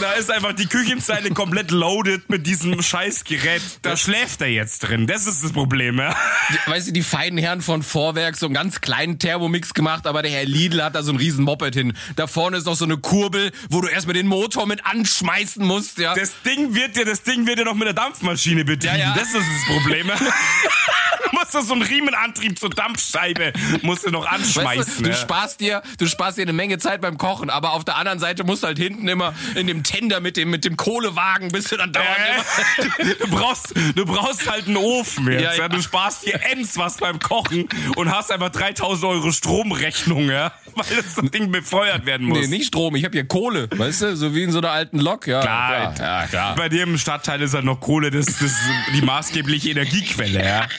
da 0.00 0.12
ist 0.12 0.30
einfach 0.30 0.52
die 0.52 0.66
Küchenzeile 0.66 1.30
komplett 1.30 1.70
loaded 1.70 2.28
mit 2.28 2.46
diesem 2.46 2.80
Scheißgerät. 2.82 3.62
Da 3.82 3.96
schläft 3.96 4.40
er 4.40 4.48
jetzt 4.48 4.80
drin. 4.80 5.06
Das 5.06 5.26
ist 5.26 5.42
das 5.44 5.52
Problem, 5.52 5.98
ja. 5.98 6.14
Die- 6.50 6.70
Weißt 6.70 6.88
du, 6.88 6.92
die 6.92 7.02
feinen 7.02 7.38
Herren 7.38 7.60
von 7.60 7.82
Vorwerk 7.82 8.36
so 8.36 8.46
einen 8.46 8.54
ganz 8.54 8.80
kleinen 8.80 9.18
Thermomix 9.18 9.74
gemacht, 9.74 10.06
aber 10.06 10.22
der 10.22 10.30
Herr 10.30 10.44
Lidl 10.44 10.82
hat 10.82 10.94
da 10.94 11.02
so 11.02 11.12
ein 11.12 11.16
riesen 11.16 11.44
Moped 11.44 11.74
hin. 11.74 11.92
Da 12.16 12.26
vorne 12.26 12.56
ist 12.58 12.66
noch 12.66 12.76
so 12.76 12.84
eine 12.84 12.96
Kurbel, 12.98 13.52
wo 13.68 13.80
du 13.80 13.88
erstmal 13.88 14.14
den 14.14 14.26
Motor 14.26 14.66
mit 14.66 14.84
anschmeißen 14.86 15.64
musst, 15.66 15.98
ja. 15.98 16.14
Das 16.14 16.32
Ding 16.44 16.74
wird 16.74 16.96
dir, 16.96 17.04
das 17.04 17.22
Ding 17.22 17.31
wird 17.46 17.58
dir 17.58 17.64
noch 17.64 17.74
mit 17.74 17.86
der 17.86 17.94
Dampfmaschine 17.94 18.64
betrieben. 18.64 18.98
Ja, 18.98 19.08
ja. 19.08 19.14
Das 19.14 19.28
ist 19.28 19.34
das 19.34 19.76
Problem. 19.76 20.10
ja. 21.42 21.52
du 21.52 21.52
musst 21.52 21.54
da 21.54 21.62
so 21.62 21.74
einen 21.74 21.82
Riemenantrieb 21.82 22.58
zur 22.58 22.70
Dampfscheibe 22.70 23.52
musst 23.82 24.04
du 24.06 24.10
noch 24.10 24.24
Weißt 24.24 24.34
anschmeißen. 24.34 24.94
du, 24.98 25.02
du 25.04 25.10
ja. 25.10 25.16
sparst 25.16 25.60
dir, 25.60 25.82
du 25.98 26.06
sparst 26.06 26.38
dir 26.38 26.42
eine 26.42 26.52
Menge 26.52 26.78
Zeit 26.78 27.00
beim 27.00 27.18
Kochen, 27.18 27.50
aber 27.50 27.72
auf 27.72 27.84
der 27.84 27.96
anderen 27.96 28.18
Seite 28.18 28.44
musst 28.44 28.62
du 28.62 28.68
halt 28.68 28.78
hinten 28.78 29.08
immer 29.08 29.34
in 29.54 29.66
dem 29.66 29.82
Tender 29.82 30.20
mit 30.20 30.36
dem 30.36 30.50
mit 30.50 30.64
dem 30.64 30.76
Kohlewagen, 30.76 31.48
bist 31.50 31.72
du 31.72 31.76
dann 31.76 31.92
dauernd 31.92 32.08
immer 32.34 33.08
Äh, 33.10 33.14
du 33.20 33.28
brauchst, 33.28 33.74
du 33.94 34.04
brauchst 34.04 34.50
halt 34.50 34.66
einen 34.66 34.76
Ofen 34.76 35.30
jetzt. 35.30 35.42
Ja, 35.42 35.52
Ja, 35.52 35.62
ja. 35.62 35.68
Du 35.68 35.82
sparst 35.82 36.26
dir 36.26 36.40
ends 36.50 36.76
was 36.76 36.98
beim 36.98 37.18
Kochen 37.18 37.68
und 37.96 38.10
hast 38.10 38.30
einfach 38.30 38.50
3000 38.50 39.04
Euro 39.04 39.32
Stromrechnung, 39.32 40.30
ja, 40.30 40.52
weil 40.74 41.02
das 41.02 41.30
Ding 41.30 41.50
befeuert 41.50 42.06
werden 42.06 42.26
muss. 42.26 42.38
Nee, 42.38 42.46
nicht 42.46 42.66
Strom, 42.66 42.94
ich 42.96 43.04
habe 43.04 43.12
hier 43.12 43.26
Kohle, 43.26 43.68
weißt 43.70 44.02
du, 44.02 44.16
so 44.16 44.34
wie 44.34 44.42
in 44.42 44.52
so 44.52 44.58
einer 44.58 44.70
alten 44.70 44.98
Lok, 44.98 45.26
ja. 45.26 45.40
Klar, 45.40 45.94
ja, 45.98 46.26
klar. 46.26 46.54
Bei 46.54 46.68
dir 46.68 46.82
im 46.84 46.98
Stadtteil 46.98 47.40
ist 47.42 47.54
halt 47.54 47.64
noch 47.64 47.80
Kohle, 47.80 48.10
das, 48.10 48.26
das 48.26 48.42
ist 48.42 48.58
die 48.94 49.02
maßgebliche 49.02 49.70
Energiequelle, 49.70 50.44
ja. 50.44 50.66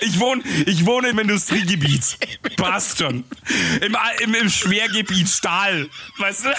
Ich 0.00 0.18
wohne, 0.18 0.42
ich 0.66 0.84
wohne 0.84 1.08
im 1.08 1.18
Industriegebiet. 1.18 2.18
Passt 2.56 2.98
schon. 2.98 3.24
Im, 3.80 3.96
im, 4.20 4.34
im 4.34 4.50
Schwergebiet 4.50 5.28
Stahl. 5.28 5.88
Weißt 6.18 6.44
du? 6.44 6.48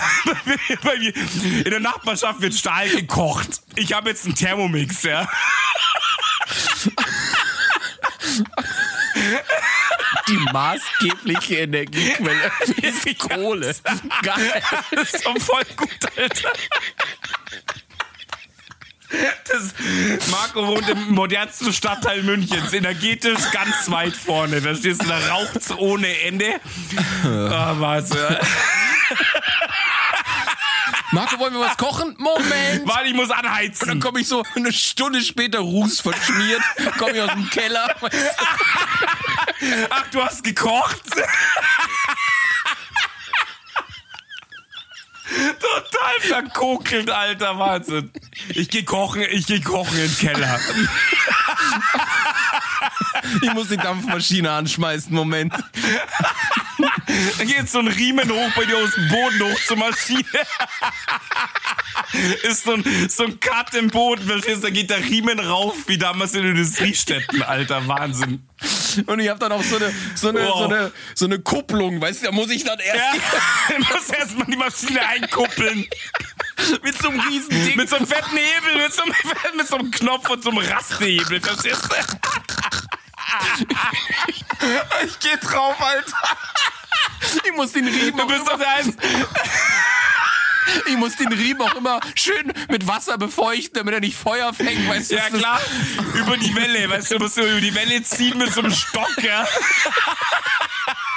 Bei 0.84 0.98
mir- 0.98 1.14
In 1.16 1.64
der 1.70 1.80
Nachbarschaft 1.80 2.42
wird 2.42 2.54
Stahl 2.56 2.90
gekocht. 2.90 3.62
Ich 3.76 3.94
habe 3.94 4.10
jetzt 4.10 4.26
einen 4.26 4.36
Thermomix, 4.36 5.04
ja. 5.04 5.30
Die 10.28 10.38
maßgebliche 10.52 11.58
Energiequelle 11.58 12.52
ist 12.82 13.20
Kohle. 13.20 13.76
Geil. 14.22 14.64
Das 14.92 15.14
ist 15.14 15.26
doch 15.26 15.38
voll 15.40 15.64
gut, 15.76 15.90
Alter. 16.18 16.50
Das, 19.52 19.74
Marco 20.32 20.66
wohnt 20.68 20.90
im 20.90 21.12
modernsten 21.14 21.72
Stadtteil 21.72 22.24
Münchens, 22.24 22.74
energetisch 22.74 23.52
ganz 23.52 23.90
weit 23.92 24.16
vorne. 24.16 24.60
Da 24.62 24.74
stehst 24.76 25.04
du, 25.04 25.08
da 25.08 25.18
raucht's 25.30 25.72
ohne 25.72 26.08
Ende. 26.22 26.60
Ah, 27.24 27.76
was? 27.78 28.10
Marco, 31.12 31.38
wollen 31.38 31.54
wir 31.54 31.60
was 31.60 31.78
kochen? 31.78 32.16
Moment. 32.18 32.88
Warte, 32.88 33.06
ich 33.06 33.14
muss 33.14 33.30
Und 33.30 33.38
dann 33.38 33.46
anheizen. 33.46 34.00
komme 34.00 34.22
ich 34.22 34.28
so 34.28 34.44
eine 34.56 34.74
Stunde 34.74 35.22
später 35.22 35.60
Ruß 35.60 36.02
verschmiert, 36.02 36.62
komme 36.98 37.12
ich 37.14 37.22
aus 37.22 37.32
dem 37.34 37.48
Keller. 37.52 37.96
Ach, 39.92 40.04
du 40.12 40.24
hast 40.24 40.44
gekocht? 40.44 41.02
Total 45.60 46.20
verkokelt, 46.20 47.10
alter 47.10 47.58
Wahnsinn. 47.58 48.12
Ich 48.50 48.70
geh 48.70 48.84
kochen, 48.84 49.24
ich 49.32 49.48
geh 49.48 49.60
kochen 49.60 49.98
im 49.98 50.18
Keller. 50.18 50.60
Ich 53.42 53.54
muss 53.54 53.70
die 53.70 53.78
Dampfmaschine 53.78 54.52
anschmeißen, 54.52 55.14
Moment. 55.14 55.54
Dann 57.38 57.48
geht 57.48 57.70
so 57.70 57.80
ein 57.80 57.88
Riemen 57.88 58.30
hoch 58.30 58.50
bei 58.56 58.66
dir 58.66 58.78
aus 58.78 58.94
dem 58.96 59.08
Boden 59.10 59.44
hoch 59.44 59.60
zur 59.66 59.78
Maschine. 59.78 60.24
Ist 62.44 62.64
so 62.64 62.74
ein, 62.74 63.10
so 63.10 63.24
ein 63.26 63.40
Cut 63.40 63.74
im 63.76 63.90
Boden, 63.90 64.26
verstehst 64.28 64.58
du? 64.58 64.68
Da 64.68 64.70
geht 64.70 64.90
der 64.90 65.00
Riemen 65.04 65.40
rauf, 65.40 65.76
wie 65.88 65.98
damals 65.98 66.34
in 66.34 66.44
den 66.44 66.56
Industriestätten, 66.56 67.42
alter 67.44 67.88
Wahnsinn. 67.88 68.48
Und 69.08 69.20
ich 69.20 69.30
habe 69.30 69.40
dann 69.40 69.52
auch 69.52 69.64
so 69.64 69.78
eine, 69.78 69.94
so, 70.16 70.30
eine, 70.30 70.40
Wow. 70.48 70.58
so, 70.60 70.64
eine, 70.66 70.92
so 71.16 71.26
eine 71.26 71.40
Kupplung, 71.40 72.00
weißt 72.02 72.22
du, 72.22 72.26
da 72.28 72.32
muss 72.32 72.50
ich 72.52 72.64
dann 72.64 72.80
erst 72.80 72.98
Ja, 73.00 73.76
du 73.78 73.94
musst 73.94 74.14
erstmal 74.14 74.46
die 74.48 74.58
Maschine 74.58 75.06
einkuppeln. 75.08 75.88
mit 76.84 77.02
so 77.02 77.10
einem 77.10 77.20
riesen 77.22 77.50
Ding. 77.50 77.76
Mit 77.78 77.90
so 77.90 77.96
einem 77.96 78.08
fetten 78.08 78.38
Hebel, 78.38 78.84
mit 78.84 78.94
so 78.94 79.02
einem, 79.04 79.14
mit 79.58 79.68
so 79.68 79.78
einem 79.78 79.92
Knopf 79.92 80.30
und 80.30 80.44
so 80.44 80.52
einem 80.52 80.60
Rastehebel, 80.60 81.42
verstehst 81.42 81.84
du? 81.90 81.96
Ich 85.06 85.20
geh 85.20 85.38
drauf, 85.42 85.80
Alter. 85.80 86.18
Ich 87.46 87.54
muss 87.54 87.72
den 87.72 87.88
Riemen 87.88 88.18
Du 88.18 88.24
auch 88.24 88.28
bist 88.28 88.42
immer, 88.42 88.52
doch 88.52 88.60
der 88.60 88.70
Eins. 88.70 88.96
ich 90.88 90.98
muss 90.98 91.16
den 91.16 91.32
Riemen 91.32 91.62
auch 91.62 91.76
immer 91.76 92.00
schön 92.16 92.52
mit 92.70 92.88
Wasser 92.88 93.18
befeuchten, 93.18 93.74
damit 93.74 93.94
er 93.94 94.00
nicht 94.00 94.18
Feuer 94.18 94.54
fängt, 94.54 94.88
weißt 94.88 95.12
du? 95.12 95.16
Ja 95.16 95.30
klar, 95.30 95.62
über 96.14 96.38
die 96.38 96.56
Welle, 96.56 96.90
weißt 96.90 97.12
du, 97.12 97.18
du 97.18 97.24
musst 97.24 97.36
so 97.36 97.42
über 97.42 97.62
die 97.62 97.74
Welle 97.76 98.02
ziehen 98.04 98.38
mit 98.38 98.54
so 98.54 98.62
einem 98.62 98.74
Stock, 98.74 99.12
ja. 99.22 99.48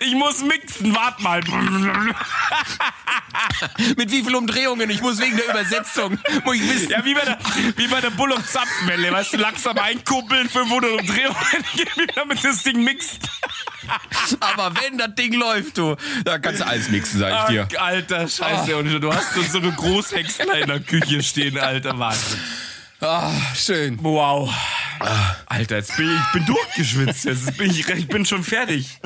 Ich 0.00 0.14
muss 0.14 0.42
mixen, 0.42 0.94
wart 0.94 1.20
mal. 1.20 1.40
Mit 3.96 4.10
wie 4.10 4.22
viel 4.22 4.34
Umdrehungen? 4.34 4.90
Ich 4.90 5.00
muss 5.00 5.20
wegen 5.20 5.36
der 5.36 5.48
Übersetzung. 5.48 6.18
Muss 6.44 6.56
ich 6.56 6.68
wissen. 6.68 6.90
Ja, 6.90 7.04
wie 7.04 7.14
bei 7.14 7.24
der, 7.24 7.38
wie 7.76 7.88
bei 7.88 8.00
der 8.00 8.10
Bull- 8.10 8.32
und 8.32 8.46
Zapfwelle, 8.46 9.10
weißt 9.10 9.32
du, 9.32 9.36
langsam 9.38 9.78
einkuppeln, 9.78 10.48
500 10.48 11.00
Umdrehungen, 11.00 11.36
damit 12.14 12.44
das 12.44 12.62
Ding 12.62 12.84
mixt. 12.84 13.28
Aber 14.40 14.72
wenn 14.80 14.98
das 14.98 15.14
Ding 15.14 15.32
läuft, 15.34 15.78
du, 15.78 15.96
da 16.24 16.38
kannst 16.38 16.60
du 16.60 16.66
alles 16.66 16.88
mixen, 16.88 17.20
sag 17.20 17.44
ich 17.44 17.54
dir. 17.54 17.68
Ach, 17.76 17.82
alter 17.82 18.28
Scheiße, 18.28 18.76
und 18.76 19.00
du 19.00 19.12
hast 19.12 19.34
so, 19.34 19.42
so 19.42 19.58
eine 19.58 19.72
Großhexler 19.72 20.58
in 20.58 20.68
der 20.68 20.80
Küche 20.80 21.22
stehen, 21.22 21.58
alter 21.58 21.98
Wahnsinn. 21.98 22.40
Ah, 23.00 23.32
schön. 23.56 23.98
Wow. 24.02 24.52
Alter, 25.46 25.76
jetzt 25.76 25.96
bin 25.96 26.08
ich, 26.08 26.16
ich 26.16 26.32
bin 26.32 26.46
durchgeschwitzt. 26.46 27.24
Jetzt 27.24 27.56
bin 27.56 27.70
ich, 27.70 27.88
ich 27.88 28.08
bin 28.08 28.24
schon 28.24 28.44
fertig. 28.44 28.98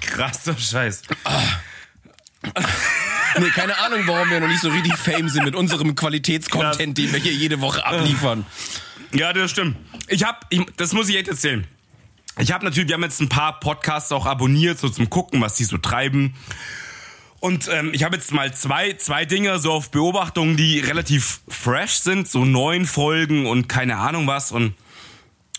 Krasser 0.00 0.56
Scheiß. 0.58 1.02
Nee, 3.38 3.50
keine 3.50 3.78
Ahnung, 3.78 4.02
warum 4.06 4.30
wir 4.30 4.40
noch 4.40 4.48
nicht 4.48 4.60
so 4.60 4.70
richtig 4.70 4.96
fame 4.96 5.28
sind 5.28 5.44
mit 5.44 5.54
unserem 5.54 5.94
Qualitätscontent, 5.94 6.98
den 6.98 7.12
wir 7.12 7.20
hier 7.20 7.32
jede 7.32 7.60
Woche 7.60 7.84
abliefern. 7.84 8.44
Ja, 9.12 9.32
das 9.32 9.50
stimmt. 9.50 9.76
Ich 10.08 10.24
hab, 10.24 10.46
ich, 10.50 10.64
das 10.76 10.92
muss 10.92 11.08
ich 11.08 11.16
echt 11.16 11.28
erzählen. 11.28 11.66
Ich 12.38 12.52
habe 12.52 12.64
natürlich, 12.64 12.88
wir 12.88 12.94
haben 12.94 13.02
jetzt 13.02 13.20
ein 13.20 13.28
paar 13.28 13.60
Podcasts 13.60 14.12
auch 14.12 14.26
abonniert, 14.26 14.78
so 14.78 14.88
zum 14.88 15.10
Gucken, 15.10 15.40
was 15.40 15.54
die 15.54 15.64
so 15.64 15.78
treiben. 15.78 16.34
Und 17.40 17.68
ähm, 17.72 17.90
ich 17.94 18.04
habe 18.04 18.16
jetzt 18.16 18.32
mal 18.32 18.54
zwei, 18.54 18.92
zwei 18.92 19.24
Dinge 19.24 19.58
so 19.58 19.72
auf 19.72 19.90
Beobachtung, 19.90 20.56
die 20.56 20.78
relativ 20.78 21.40
fresh 21.48 21.94
sind, 21.94 22.28
so 22.28 22.44
neun 22.44 22.84
Folgen 22.86 23.46
und 23.46 23.68
keine 23.68 23.96
Ahnung 23.96 24.26
was 24.26 24.52
und 24.52 24.74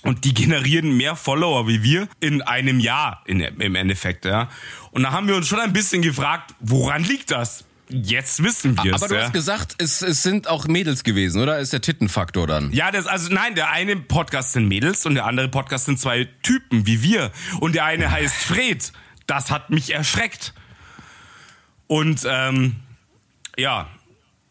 und 0.04 0.26
die 0.26 0.34
generieren 0.34 0.98
mehr 0.98 1.16
Follower 1.16 1.68
wie 1.68 1.84
wir 1.84 2.08
in 2.20 2.42
einem 2.42 2.80
Jahr 2.80 3.22
in, 3.26 3.40
im 3.40 3.76
Endeffekt, 3.76 4.26
ja. 4.26 4.50
Und 4.90 5.04
da 5.04 5.12
haben 5.12 5.28
wir 5.28 5.36
uns 5.36 5.48
schon 5.48 5.60
ein 5.60 5.74
bisschen 5.74 6.02
gefragt, 6.02 6.56
woran 6.60 7.04
liegt 7.04 7.30
das? 7.30 7.66
Jetzt 7.88 8.42
wissen 8.42 8.78
wir 8.82 8.96
es. 8.96 9.02
Aber 9.02 9.10
du 9.10 9.16
ja. 9.16 9.24
hast 9.24 9.34
gesagt, 9.34 9.76
es, 9.78 10.02
es 10.02 10.24
sind 10.24 10.48
auch 10.48 10.66
Mädels 10.66 11.04
gewesen, 11.04 11.42
oder? 11.42 11.60
Ist 11.60 11.74
der 11.74 11.82
Tittenfaktor 11.82 12.48
dann? 12.48 12.72
Ja, 12.72 12.90
das, 12.90 13.06
also 13.06 13.32
nein, 13.32 13.54
der 13.54 13.70
eine 13.70 13.96
Podcast 13.98 14.54
sind 14.54 14.68
Mädels 14.68 15.06
und 15.06 15.16
der 15.16 15.26
andere 15.26 15.50
Podcast 15.50 15.86
sind 15.86 16.00
zwei 16.00 16.28
Typen 16.42 16.88
wie 16.88 17.04
wir. 17.04 17.32
Und 17.60 17.76
der 17.76 17.86
eine 17.86 18.10
heißt 18.10 18.36
Fred. 18.36 18.94
Das 19.28 19.52
hat 19.52 19.70
mich 19.70 19.94
erschreckt. 19.94 20.54
Und 21.92 22.26
ähm, 22.26 22.78
ja, 23.58 23.90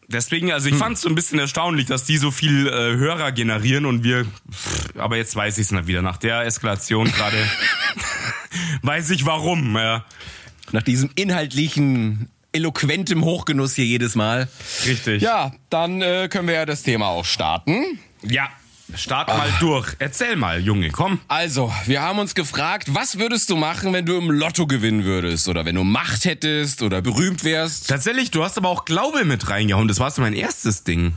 deswegen, 0.07 0.51
also 0.51 0.69
ich 0.69 0.75
fand 0.75 0.97
es 0.97 1.01
so 1.01 1.09
ein 1.09 1.15
bisschen 1.15 1.39
erstaunlich, 1.39 1.87
dass 1.87 2.03
die 2.03 2.17
so 2.17 2.29
viel 2.29 2.67
äh, 2.67 2.71
Hörer 2.71 3.31
generieren 3.31 3.87
und 3.87 4.03
wir, 4.03 4.25
pff, 4.25 4.95
aber 4.95 5.17
jetzt 5.17 5.35
weiß 5.35 5.57
ich 5.57 5.71
es 5.71 5.87
wieder. 5.87 6.03
Nach 6.03 6.17
der 6.17 6.41
Eskalation 6.41 7.11
gerade 7.11 7.37
weiß 8.83 9.09
ich 9.09 9.25
warum. 9.25 9.75
Ja. 9.75 10.05
Nach 10.71 10.83
diesem 10.83 11.09
inhaltlichen, 11.15 12.29
eloquentem 12.51 13.25
Hochgenuss 13.25 13.73
hier 13.73 13.85
jedes 13.85 14.13
Mal. 14.13 14.47
Richtig. 14.85 15.23
Ja, 15.23 15.51
dann 15.71 16.03
äh, 16.03 16.27
können 16.29 16.47
wir 16.47 16.53
ja 16.53 16.67
das 16.67 16.83
Thema 16.83 17.07
auch 17.07 17.25
starten. 17.25 17.97
Ja, 18.21 18.51
start 18.95 19.27
mal 19.27 19.49
durch. 19.59 19.95
Erzähl 19.99 20.35
mal, 20.35 20.59
Junge, 20.59 20.89
komm. 20.89 21.19
Also, 21.27 21.71
wir 21.85 22.01
haben 22.01 22.19
uns 22.19 22.35
gefragt, 22.35 22.93
was 22.93 23.19
würdest 23.19 23.49
du 23.49 23.55
machen, 23.55 23.93
wenn 23.93 24.05
du 24.05 24.17
im 24.17 24.31
Lotto 24.31 24.67
gewinnen 24.67 25.03
würdest? 25.03 25.47
Oder 25.47 25.65
wenn 25.65 25.75
du 25.75 25.83
Macht 25.83 26.25
hättest 26.25 26.81
oder 26.81 27.01
berühmt 27.01 27.43
wärst? 27.43 27.89
Tatsächlich, 27.89 28.31
du 28.31 28.43
hast 28.43 28.57
aber 28.57 28.69
auch 28.69 28.85
Glaube 28.85 29.25
mit 29.25 29.49
reingehauen. 29.49 29.87
Das 29.87 29.99
war 29.99 30.11
so 30.11 30.21
mein 30.21 30.33
erstes 30.33 30.83
Ding. 30.83 31.13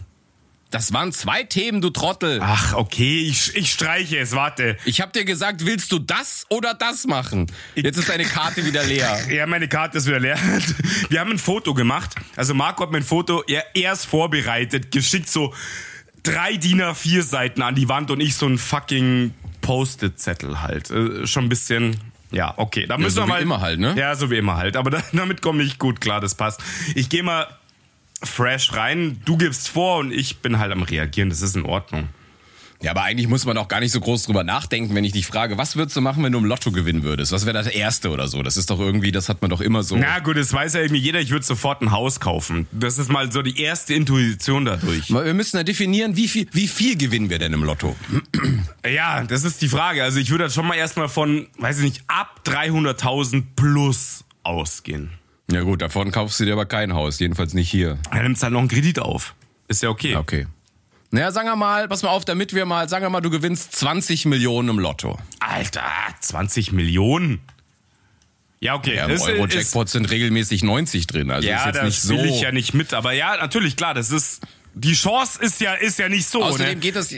Das 0.74 0.92
waren 0.92 1.12
zwei 1.12 1.44
Themen, 1.44 1.80
du 1.80 1.90
Trottel. 1.90 2.40
Ach, 2.42 2.74
okay, 2.74 3.28
ich, 3.28 3.54
ich 3.54 3.70
streiche 3.70 4.18
es, 4.18 4.32
warte. 4.32 4.76
Ich 4.84 5.00
hab 5.00 5.12
dir 5.12 5.24
gesagt, 5.24 5.64
willst 5.64 5.92
du 5.92 6.00
das 6.00 6.46
oder 6.48 6.74
das 6.74 7.06
machen? 7.06 7.46
Jetzt 7.76 7.96
ist 7.96 8.08
deine 8.08 8.24
Karte 8.24 8.66
wieder 8.66 8.82
leer. 8.82 9.20
Ja, 9.30 9.46
meine 9.46 9.68
Karte 9.68 9.98
ist 9.98 10.06
wieder 10.06 10.18
leer. 10.18 10.36
Wir 11.10 11.20
haben 11.20 11.30
ein 11.30 11.38
Foto 11.38 11.74
gemacht. 11.74 12.16
Also 12.34 12.54
Marco 12.54 12.82
hat 12.82 12.90
mein 12.90 13.04
Foto 13.04 13.44
er, 13.46 13.64
erst 13.74 14.06
vorbereitet, 14.06 14.90
geschickt 14.90 15.28
so 15.30 15.54
drei 16.24 16.56
DIN 16.56 16.82
A4 16.82 17.22
Seiten 17.22 17.62
an 17.62 17.76
die 17.76 17.88
Wand 17.88 18.10
und 18.10 18.20
ich 18.20 18.34
so 18.34 18.46
ein 18.46 18.58
fucking 18.58 19.32
Post-it-Zettel 19.60 20.60
halt. 20.60 20.90
Äh, 20.90 21.26
schon 21.26 21.44
ein 21.44 21.48
bisschen... 21.48 21.96
Ja, 22.32 22.54
okay. 22.56 22.86
Da 22.86 22.98
müssen 22.98 23.14
so 23.14 23.20
wir 23.22 23.26
wie 23.26 23.30
mal. 23.30 23.42
immer 23.42 23.60
halt, 23.60 23.78
ne? 23.78 23.94
Ja, 23.96 24.16
so 24.16 24.28
wie 24.30 24.38
immer 24.38 24.56
halt. 24.56 24.76
Aber 24.76 24.90
da, 24.90 25.02
damit 25.12 25.40
komme 25.40 25.62
ich 25.62 25.78
gut 25.78 26.00
klar, 26.00 26.20
das 26.20 26.34
passt. 26.34 26.60
Ich 26.96 27.08
gehe 27.08 27.22
mal 27.22 27.46
fresh 28.22 28.72
rein. 28.72 29.20
Du 29.24 29.36
gibst 29.36 29.68
vor 29.68 29.98
und 29.98 30.12
ich 30.12 30.38
bin 30.38 30.58
halt 30.58 30.72
am 30.72 30.82
Reagieren. 30.82 31.28
Das 31.28 31.42
ist 31.42 31.54
in 31.54 31.64
Ordnung. 31.64 32.08
Ja, 32.84 32.90
aber 32.90 33.04
eigentlich 33.04 33.28
muss 33.28 33.46
man 33.46 33.56
auch 33.56 33.68
gar 33.68 33.80
nicht 33.80 33.92
so 33.92 34.00
groß 34.00 34.24
drüber 34.24 34.44
nachdenken, 34.44 34.94
wenn 34.94 35.04
ich 35.04 35.12
dich 35.12 35.26
frage, 35.26 35.56
was 35.56 35.74
würdest 35.74 35.96
du 35.96 36.02
machen, 36.02 36.22
wenn 36.22 36.32
du 36.32 36.38
im 36.38 36.44
Lotto 36.44 36.70
gewinnen 36.70 37.02
würdest? 37.02 37.32
Was 37.32 37.46
wäre 37.46 37.54
das 37.54 37.66
Erste 37.66 38.10
oder 38.10 38.28
so? 38.28 38.42
Das 38.42 38.58
ist 38.58 38.68
doch 38.68 38.78
irgendwie, 38.78 39.10
das 39.10 39.30
hat 39.30 39.40
man 39.40 39.48
doch 39.50 39.62
immer 39.62 39.82
so. 39.82 39.96
Na 39.96 40.18
gut, 40.18 40.36
das 40.36 40.52
weiß 40.52 40.74
ja 40.74 40.82
irgendwie 40.82 41.00
jeder, 41.00 41.18
ich 41.18 41.30
würde 41.30 41.46
sofort 41.46 41.80
ein 41.80 41.92
Haus 41.92 42.20
kaufen. 42.20 42.66
Das 42.72 42.98
ist 42.98 43.10
mal 43.10 43.32
so 43.32 43.40
die 43.40 43.58
erste 43.58 43.94
Intuition 43.94 44.66
dadurch. 44.66 45.08
Wir 45.08 45.32
müssen 45.32 45.56
ja 45.56 45.62
definieren, 45.62 46.18
wie 46.18 46.28
viel, 46.28 46.46
wie 46.52 46.68
viel 46.68 46.98
gewinnen 46.98 47.30
wir 47.30 47.38
denn 47.38 47.54
im 47.54 47.64
Lotto? 47.64 47.96
Ja, 48.86 49.24
das 49.24 49.44
ist 49.44 49.62
die 49.62 49.68
Frage. 49.68 50.04
Also 50.04 50.18
ich 50.18 50.28
würde 50.28 50.50
schon 50.50 50.66
mal 50.66 50.74
erstmal 50.74 51.08
von, 51.08 51.46
weiß 51.56 51.78
ich 51.78 51.84
nicht, 51.84 52.04
ab 52.06 52.42
300.000 52.44 53.42
plus 53.56 54.24
ausgehen. 54.42 55.08
Ja 55.50 55.62
gut, 55.62 55.80
davon 55.80 56.10
kaufst 56.10 56.38
du 56.38 56.44
dir 56.44 56.52
aber 56.52 56.66
kein 56.66 56.92
Haus, 56.92 57.18
jedenfalls 57.18 57.54
nicht 57.54 57.70
hier. 57.70 57.96
Dann 58.12 58.24
nimmst 58.24 58.42
du 58.42 58.44
halt 58.44 58.52
noch 58.52 58.60
einen 58.60 58.68
Kredit 58.68 58.98
auf. 58.98 59.34
Ist 59.68 59.82
ja 59.82 59.88
okay. 59.88 60.16
Okay. 60.16 60.46
Naja, 61.14 61.30
sagen 61.30 61.46
wir 61.46 61.54
mal, 61.54 61.86
pass 61.86 62.02
mal 62.02 62.08
auf, 62.08 62.24
damit 62.24 62.54
wir 62.54 62.66
mal, 62.66 62.88
sagen 62.88 63.04
wir 63.04 63.08
mal, 63.08 63.20
du 63.20 63.30
gewinnst 63.30 63.76
20 63.76 64.24
Millionen 64.24 64.68
im 64.70 64.80
Lotto. 64.80 65.16
Alter, 65.38 65.84
20 66.18 66.72
Millionen. 66.72 67.40
Ja, 68.58 68.74
okay. 68.74 68.96
Ja, 68.96 69.04
im 69.04 69.12
Das 69.12 69.22
Euro-Jackpot 69.22 69.88
sind 69.88 70.10
regelmäßig 70.10 70.64
90 70.64 71.06
drin, 71.06 71.30
also 71.30 71.46
Ja, 71.46 71.58
ist 71.58 71.66
jetzt 71.66 71.76
da 71.76 71.84
nicht 71.84 72.02
so. 72.02 72.14
spiele 72.14 72.30
ich 72.30 72.40
ja 72.40 72.50
nicht 72.50 72.74
mit. 72.74 72.92
Aber 72.94 73.12
ja, 73.12 73.36
natürlich, 73.36 73.76
klar, 73.76 73.94
das 73.94 74.10
ist, 74.10 74.42
die 74.74 74.94
Chance 74.94 75.40
ist 75.40 75.60
ja, 75.60 75.74
ist 75.74 76.00
ja 76.00 76.08
nicht 76.08 76.26
so. 76.26 76.42
Außerdem 76.42 76.66
ne? 76.66 76.76
geht 76.80 76.96
das. 76.96 77.14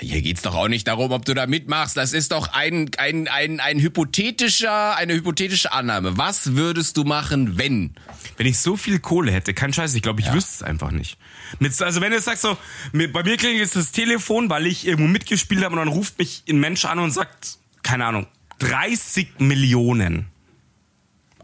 Hier 0.00 0.22
geht's 0.22 0.40
doch 0.42 0.54
auch 0.54 0.68
nicht 0.68 0.88
darum, 0.88 1.12
ob 1.12 1.26
du 1.26 1.34
da 1.34 1.46
mitmachst. 1.46 1.96
Das 1.96 2.14
ist 2.14 2.32
doch 2.32 2.48
ein, 2.54 2.90
ein, 2.96 3.28
ein, 3.28 3.60
ein 3.60 3.78
hypothetischer, 3.80 4.96
eine 4.96 5.12
hypothetische 5.14 5.72
Annahme. 5.72 6.16
Was 6.16 6.54
würdest 6.56 6.96
du 6.96 7.04
machen, 7.04 7.58
wenn? 7.58 7.94
Wenn 8.38 8.46
ich 8.46 8.58
so 8.60 8.76
viel 8.78 8.98
Kohle 8.98 9.30
hätte, 9.30 9.52
kein 9.52 9.72
Scheiß, 9.74 9.94
ich 9.94 10.00
glaube, 10.00 10.20
ich 10.22 10.32
wüsste 10.32 10.52
es 10.54 10.62
einfach 10.62 10.90
nicht. 10.90 11.18
Mit, 11.58 11.80
also 11.82 12.00
wenn 12.00 12.10
du 12.10 12.16
jetzt 12.16 12.24
sagst 12.24 12.42
so, 12.42 12.56
mir- 12.92 13.12
bei 13.12 13.22
mir 13.22 13.36
klingelt 13.36 13.60
jetzt 13.60 13.76
das 13.76 13.92
Telefon, 13.92 14.48
weil 14.48 14.66
ich 14.66 14.86
irgendwo 14.86 15.06
mitgespielt 15.08 15.62
habe 15.62 15.74
und 15.74 15.80
dann 15.80 15.88
ruft 15.88 16.18
mich 16.18 16.44
ein 16.48 16.58
Mensch 16.60 16.86
an 16.86 16.98
und 16.98 17.10
sagt, 17.10 17.58
keine 17.82 18.06
Ahnung, 18.06 18.26
30 18.60 19.38
Millionen. 19.38 20.26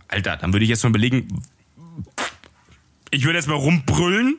Alter, 0.08 0.36
dann 0.38 0.52
würde 0.54 0.64
ich 0.64 0.70
jetzt 0.70 0.82
mal 0.82 0.88
überlegen, 0.90 1.42
ich 3.10 3.24
würde 3.24 3.38
jetzt 3.38 3.48
mal 3.48 3.54
rumbrüllen, 3.54 4.38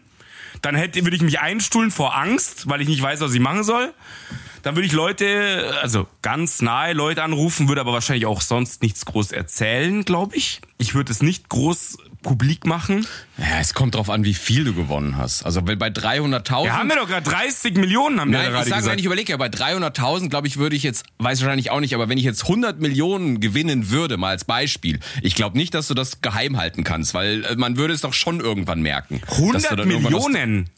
dann 0.65 0.75
hätte, 0.75 1.03
würde 1.03 1.15
ich 1.15 1.21
mich 1.21 1.39
einstuhlen 1.39 1.91
vor 1.91 2.17
Angst, 2.17 2.67
weil 2.67 2.81
ich 2.81 2.87
nicht 2.87 3.01
weiß, 3.01 3.21
was 3.21 3.33
ich 3.33 3.39
machen 3.39 3.63
soll. 3.63 3.93
Dann 4.63 4.75
würde 4.75 4.87
ich 4.87 4.93
Leute, 4.93 5.77
also 5.83 6.07
ganz 6.23 6.59
nahe 6.63 6.93
Leute 6.93 7.21
anrufen, 7.21 7.67
würde 7.67 7.81
aber 7.81 7.93
wahrscheinlich 7.93 8.25
auch 8.25 8.41
sonst 8.41 8.81
nichts 8.81 9.05
groß 9.05 9.31
erzählen, 9.31 10.03
glaube 10.05 10.35
ich. 10.35 10.61
Ich 10.79 10.95
würde 10.95 11.11
es 11.11 11.21
nicht 11.21 11.49
groß 11.49 11.99
publik 12.25 12.65
machen. 12.65 13.05
Ja, 13.37 13.59
es 13.61 13.73
kommt 13.75 13.93
drauf 13.95 14.09
an, 14.09 14.23
wie 14.23 14.33
viel 14.33 14.63
du 14.65 14.73
gewonnen 14.73 15.15
hast. 15.17 15.45
Also 15.45 15.65
wenn 15.67 15.77
bei 15.77 15.89
300.000... 15.89 16.65
Ja, 16.65 16.77
haben 16.79 16.89
wir 16.89 16.95
doch 16.95 17.07
gerade 17.07 17.29
30 17.29 17.75
Millionen, 17.77 18.19
haben 18.19 18.31
wir 18.31 18.39
Nein, 18.39 18.51
gerade 18.51 18.63
ich 18.63 18.69
sage, 18.69 18.81
gesagt. 18.81 18.99
ich 18.99 19.05
überlege, 19.05 19.31
ja, 19.31 19.37
bei 19.37 19.47
300.000, 19.47 20.29
glaube 20.29 20.47
ich, 20.47 20.57
würde 20.57 20.75
ich 20.75 20.83
jetzt, 20.83 21.05
weiß 21.19 21.41
wahrscheinlich 21.41 21.69
auch 21.71 21.79
nicht, 21.79 21.93
aber 21.93 22.09
wenn 22.09 22.17
ich 22.17 22.23
jetzt 22.23 22.41
100 22.43 22.81
Millionen 22.81 23.39
gewinnen 23.39 23.91
würde, 23.91 24.17
mal 24.17 24.29
als 24.29 24.43
Beispiel, 24.43 24.99
ich 25.21 25.35
glaube 25.35 25.55
nicht, 25.57 25.73
dass 25.75 25.87
du 25.87 25.93
das 25.93 26.21
geheim 26.21 26.57
halten 26.57 26.83
kannst, 26.83 27.13
weil 27.13 27.43
äh, 27.45 27.55
man 27.55 27.77
würde 27.77 27.93
es 27.93 28.01
doch 28.01 28.13
schon 28.13 28.39
irgendwann 28.39 28.81
merken. 28.81 29.21
dass 29.21 29.37
du 29.37 29.43
100 29.43 29.71
dann 29.79 29.91
irgendwann 29.91 30.13
aus- 30.15 30.27
Millionen. 30.27 30.69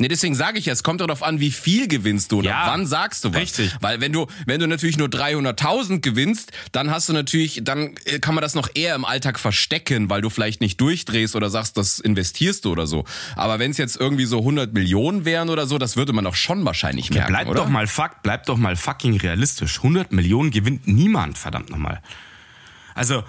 Nee, 0.00 0.08
deswegen 0.08 0.34
sage 0.36 0.58
ich 0.58 0.66
ja, 0.66 0.72
es 0.72 0.82
kommt 0.84 1.00
darauf 1.00 1.22
an, 1.22 1.40
wie 1.40 1.50
viel 1.50 1.88
gewinnst 1.88 2.30
du 2.32 2.38
oder 2.38 2.50
Ja, 2.50 2.62
wann 2.68 2.86
sagst 2.86 3.24
du 3.24 3.30
was. 3.32 3.40
richtig. 3.40 3.74
Weil 3.80 4.00
wenn 4.00 4.12
du, 4.12 4.26
wenn 4.46 4.60
du 4.60 4.68
natürlich 4.68 4.96
nur 4.96 5.08
300.000 5.08 6.00
gewinnst, 6.00 6.52
dann 6.72 6.90
hast 6.90 7.08
du 7.08 7.12
natürlich, 7.12 7.60
dann 7.64 7.94
äh, 8.04 8.18
kann 8.20 8.34
man 8.34 8.42
das 8.42 8.54
noch 8.54 8.68
eher 8.74 8.94
im 8.94 9.04
Alltag 9.04 9.38
verstecken, 9.40 10.08
weil 10.08 10.20
du 10.20 10.30
vielleicht 10.30 10.60
nicht 10.60 10.80
durchdrehst 10.80 11.34
oder 11.34 11.50
sagst, 11.50 11.76
das 11.76 11.98
investierst 11.98 12.64
du 12.64 12.72
oder 12.72 12.86
so. 12.86 13.04
Aber 13.34 13.58
wenn 13.58 13.72
es 13.72 13.76
jetzt 13.76 13.96
irgendwie 13.96 14.24
so 14.26 14.38
100 14.38 14.72
Millionen 14.72 15.24
wären 15.24 15.48
oder 15.50 15.66
so, 15.66 15.78
das 15.78 15.96
würde 15.96 16.12
man 16.12 16.24
doch 16.24 16.36
schon 16.36 16.64
wahrscheinlich 16.64 17.10
merken, 17.10 17.32
Bleib 17.32 17.48
oder? 17.48 17.62
doch 17.62 17.68
mal 17.68 17.86
fuck, 17.88 18.22
bleib 18.22 18.46
doch 18.46 18.56
mal 18.56 18.76
fucking 18.76 19.16
realistisch. 19.16 19.78
100 19.78 20.12
Millionen 20.12 20.50
gewinnt 20.52 20.86
niemand, 20.86 21.38
verdammt 21.38 21.70
nochmal. 21.70 22.00
Also 22.94 23.22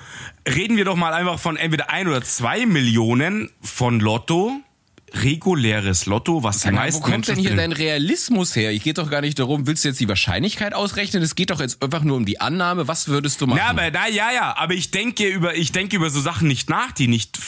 reden 0.47 0.77
wir 0.77 0.85
doch 0.85 0.95
mal 0.95 1.13
einfach 1.13 1.39
von 1.39 1.55
entweder 1.57 1.89
ein 1.91 2.07
oder 2.07 2.21
zwei 2.23 2.65
Millionen 2.65 3.49
von 3.61 3.99
Lotto, 3.99 4.59
reguläres 5.13 6.05
Lotto, 6.05 6.43
was 6.43 6.61
die 6.61 6.71
meisten 6.71 6.99
wo 6.99 7.03
kommt 7.03 7.27
Menschen 7.27 7.35
denn 7.35 7.45
hier 7.45 7.55
dein 7.55 7.71
Realismus 7.71 8.55
her? 8.55 8.71
Ich 8.71 8.83
geht 8.83 8.97
doch 8.97 9.09
gar 9.09 9.21
nicht 9.21 9.39
darum, 9.39 9.67
willst 9.67 9.83
du 9.83 9.89
jetzt 9.89 9.99
die 9.99 10.07
Wahrscheinlichkeit 10.07 10.73
ausrechnen? 10.73 11.23
Es 11.23 11.35
geht 11.35 11.49
doch 11.49 11.59
jetzt 11.59 11.83
einfach 11.83 12.03
nur 12.03 12.17
um 12.17 12.25
die 12.25 12.41
Annahme. 12.41 12.87
Was 12.87 13.07
würdest 13.07 13.41
du 13.41 13.47
machen? 13.47 13.61
Na, 13.63 13.69
aber 13.69 13.91
da, 13.91 14.07
ja, 14.07 14.31
ja, 14.31 14.55
aber 14.57 14.73
ich 14.73 14.91
denke 14.91 15.27
über, 15.27 15.55
ich 15.55 15.71
denke 15.71 15.95
über 15.95 16.09
so 16.09 16.21
Sachen 16.21 16.47
nicht 16.47 16.69
nach, 16.69 16.91
die 16.91 17.07
nicht, 17.07 17.39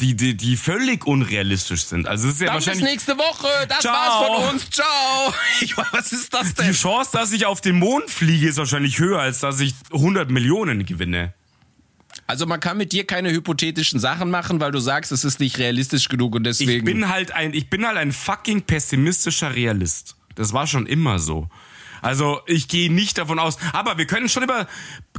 die, 0.00 0.14
die, 0.16 0.36
die 0.36 0.56
völlig 0.56 1.06
unrealistisch 1.06 1.84
sind. 1.84 2.06
Also 2.06 2.28
es 2.28 2.34
ist 2.34 2.40
ja 2.40 2.48
Dann 2.48 2.56
bis 2.56 2.66
wahrscheinlich 2.66 2.92
nächste 2.92 3.16
Woche. 3.18 3.48
Das 3.68 3.80
Ciao. 3.80 3.94
war's 3.94 4.26
von 4.26 4.54
uns. 4.54 4.70
Ciao. 4.70 4.86
Ich, 5.60 5.76
was 5.76 6.12
ist 6.12 6.34
das 6.34 6.54
die 6.54 6.62
denn? 6.64 6.72
Chance, 6.72 7.10
dass 7.12 7.32
ich 7.32 7.46
auf 7.46 7.60
den 7.60 7.78
Mond 7.78 8.10
fliege, 8.10 8.48
ist 8.48 8.58
wahrscheinlich 8.58 8.98
höher, 8.98 9.20
als 9.20 9.40
dass 9.40 9.60
ich 9.60 9.74
100 9.92 10.30
Millionen 10.30 10.84
gewinne. 10.84 11.32
Also 12.26 12.46
man 12.46 12.58
kann 12.60 12.76
mit 12.76 12.92
dir 12.92 13.06
keine 13.06 13.30
hypothetischen 13.30 14.00
Sachen 14.00 14.30
machen, 14.30 14.60
weil 14.60 14.72
du 14.72 14.80
sagst, 14.80 15.12
es 15.12 15.24
ist 15.24 15.38
nicht 15.38 15.58
realistisch 15.58 16.08
genug 16.08 16.34
und 16.34 16.46
Ich 16.46 16.58
deswegen. 16.58 16.84
bin 16.84 17.08
halt 17.08 17.30
ein, 17.32 17.54
ich 17.54 17.70
bin 17.70 17.86
halt 17.86 17.96
ein 17.96 18.12
fucking 18.12 18.62
pessimistischer 18.62 19.54
Realist. 19.54 20.16
Das 20.34 20.52
war 20.52 20.66
schon 20.66 20.86
immer 20.86 21.18
so. 21.18 21.48
Also 22.06 22.40
ich 22.46 22.68
gehe 22.68 22.92
nicht 22.92 23.18
davon 23.18 23.38
aus. 23.38 23.58
Aber 23.72 23.98
wir 23.98 24.06
können 24.06 24.28
schon 24.28 24.44
über, 24.44 24.66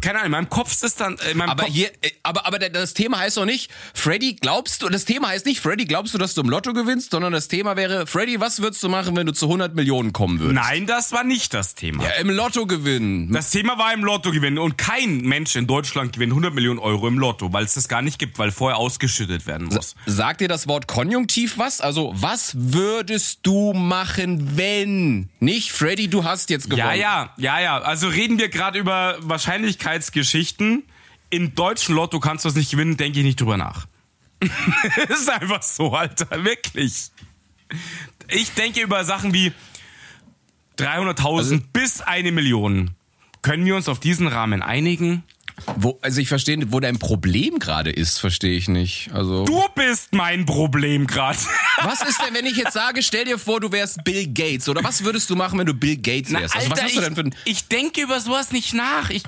keine 0.01 0.19
Ahnung, 0.19 0.25
in 0.25 0.31
meinem 0.31 0.49
Kopf 0.49 0.81
ist 0.83 1.01
dann, 1.01 1.17
in 1.29 1.37
meinem 1.37 1.49
aber 1.49 1.63
Kopf, 1.63 1.73
hier, 1.73 1.89
äh, 2.01 2.11
aber, 2.23 2.45
aber 2.45 2.59
das 2.59 2.93
Thema 2.93 3.19
heißt 3.19 3.37
doch 3.37 3.45
nicht, 3.45 3.69
Freddy, 3.93 4.35
glaubst 4.35 4.81
du, 4.81 4.89
das 4.89 5.05
Thema 5.05 5.29
heißt 5.29 5.45
nicht, 5.45 5.59
Freddy, 5.59 5.85
glaubst 5.85 6.13
du, 6.13 6.17
dass 6.17 6.33
du 6.33 6.41
im 6.41 6.49
Lotto 6.49 6.73
gewinnst, 6.73 7.11
sondern 7.11 7.33
das 7.33 7.47
Thema 7.47 7.75
wäre, 7.75 8.07
Freddy, 8.07 8.39
was 8.39 8.61
würdest 8.61 8.81
du 8.83 8.89
machen, 8.89 9.15
wenn 9.15 9.25
du 9.25 9.33
zu 9.33 9.45
100 9.47 9.75
Millionen 9.75 10.13
kommen 10.13 10.39
würdest? 10.39 10.55
nein, 10.55 10.85
das 10.85 11.11
war 11.11 11.23
nicht 11.23 11.53
das 11.53 11.75
Thema. 11.75 12.03
Ja, 12.03 12.11
im 12.21 12.29
Lotto 12.29 12.65
gewinnen. 12.65 13.31
Das 13.33 13.49
Thema 13.49 13.77
war 13.77 13.93
im 13.93 14.03
Lotto 14.03 14.31
gewinnen 14.31 14.57
und 14.57 14.77
kein 14.77 15.21
Mensch 15.21 15.55
in 15.55 15.67
Deutschland 15.67 16.13
gewinnt 16.13 16.31
100 16.31 16.53
Millionen 16.53 16.79
Euro 16.79 17.07
im 17.07 17.19
Lotto, 17.19 17.51
weil 17.51 17.65
es 17.65 17.73
das 17.73 17.87
gar 17.87 18.01
nicht 18.01 18.17
gibt, 18.17 18.39
weil 18.39 18.51
vorher 18.51 18.77
ausgeschüttet 18.77 19.45
werden 19.45 19.67
muss. 19.67 19.95
Sagt 20.05 20.41
dir 20.41 20.47
das 20.47 20.67
Wort 20.67 20.87
Konjunktiv 20.87 21.57
was? 21.57 21.81
Also, 21.81 22.13
was 22.15 22.53
würdest 22.55 23.39
du 23.43 23.73
machen, 23.73 24.57
wenn? 24.57 25.29
Nicht, 25.39 25.71
Freddy, 25.71 26.07
du 26.07 26.23
hast 26.23 26.49
jetzt 26.49 26.65
gewonnen. 26.65 26.76
Ja, 26.77 26.93
ja, 26.93 27.33
ja, 27.37 27.59
ja. 27.59 27.77
Also 27.79 28.07
reden 28.07 28.37
wir 28.39 28.49
gerade 28.49 28.79
über 28.79 29.17
Wahrscheinlichkeitsgeschichten. 29.21 30.83
Im 31.29 31.55
deutschen 31.55 31.95
Lotto 31.95 32.19
kannst 32.19 32.45
du 32.45 32.49
es 32.49 32.55
nicht 32.55 32.71
gewinnen, 32.71 32.95
denke 32.97 33.19
ich 33.19 33.25
nicht 33.25 33.41
drüber 33.41 33.57
nach. 33.57 33.87
ist 35.09 35.29
einfach 35.29 35.63
so, 35.63 35.93
Alter, 35.93 36.43
wirklich. 36.43 37.11
Ich 38.29 38.51
denke 38.53 38.81
über 38.81 39.03
Sachen 39.03 39.33
wie 39.33 39.51
300.000 40.77 41.37
Also- 41.37 41.59
bis 41.73 42.01
eine 42.01 42.31
Million. 42.31 42.91
Können 43.41 43.65
wir 43.65 43.75
uns 43.75 43.87
auf 43.89 43.99
diesen 43.99 44.27
Rahmen 44.27 44.61
einigen? 44.61 45.23
Wo, 45.75 45.97
also 46.01 46.21
ich 46.21 46.29
verstehe, 46.29 46.71
wo 46.71 46.79
dein 46.79 46.99
Problem 46.99 47.59
gerade 47.59 47.91
ist, 47.91 48.19
verstehe 48.19 48.57
ich 48.57 48.67
nicht. 48.67 49.09
Also 49.11 49.43
Du 49.43 49.63
bist 49.75 50.13
mein 50.13 50.45
Problem 50.45 51.07
gerade. 51.07 51.39
was 51.81 52.01
ist 52.03 52.21
denn, 52.21 52.33
wenn 52.35 52.45
ich 52.45 52.57
jetzt 52.57 52.73
sage, 52.73 53.01
stell 53.01 53.25
dir 53.25 53.39
vor, 53.39 53.59
du 53.59 53.71
wärst 53.71 54.03
Bill 54.03 54.27
Gates 54.27 54.69
oder 54.69 54.83
was 54.83 55.03
würdest 55.03 55.29
du 55.29 55.35
machen, 55.35 55.57
wenn 55.59 55.65
du 55.65 55.73
Bill 55.73 55.97
Gates 55.97 56.31
wärst? 56.31 56.55
also 56.55 56.71
was 56.71 56.81
hast 56.81 56.95
du 56.95 57.01
denn 57.01 57.15
für 57.15 57.21
ein 57.21 57.35
ich, 57.45 57.51
ich 57.51 57.67
denke 57.67 58.01
über 58.01 58.19
sowas 58.19 58.51
nicht 58.51 58.73
nach. 58.73 59.09
Ich, 59.09 59.23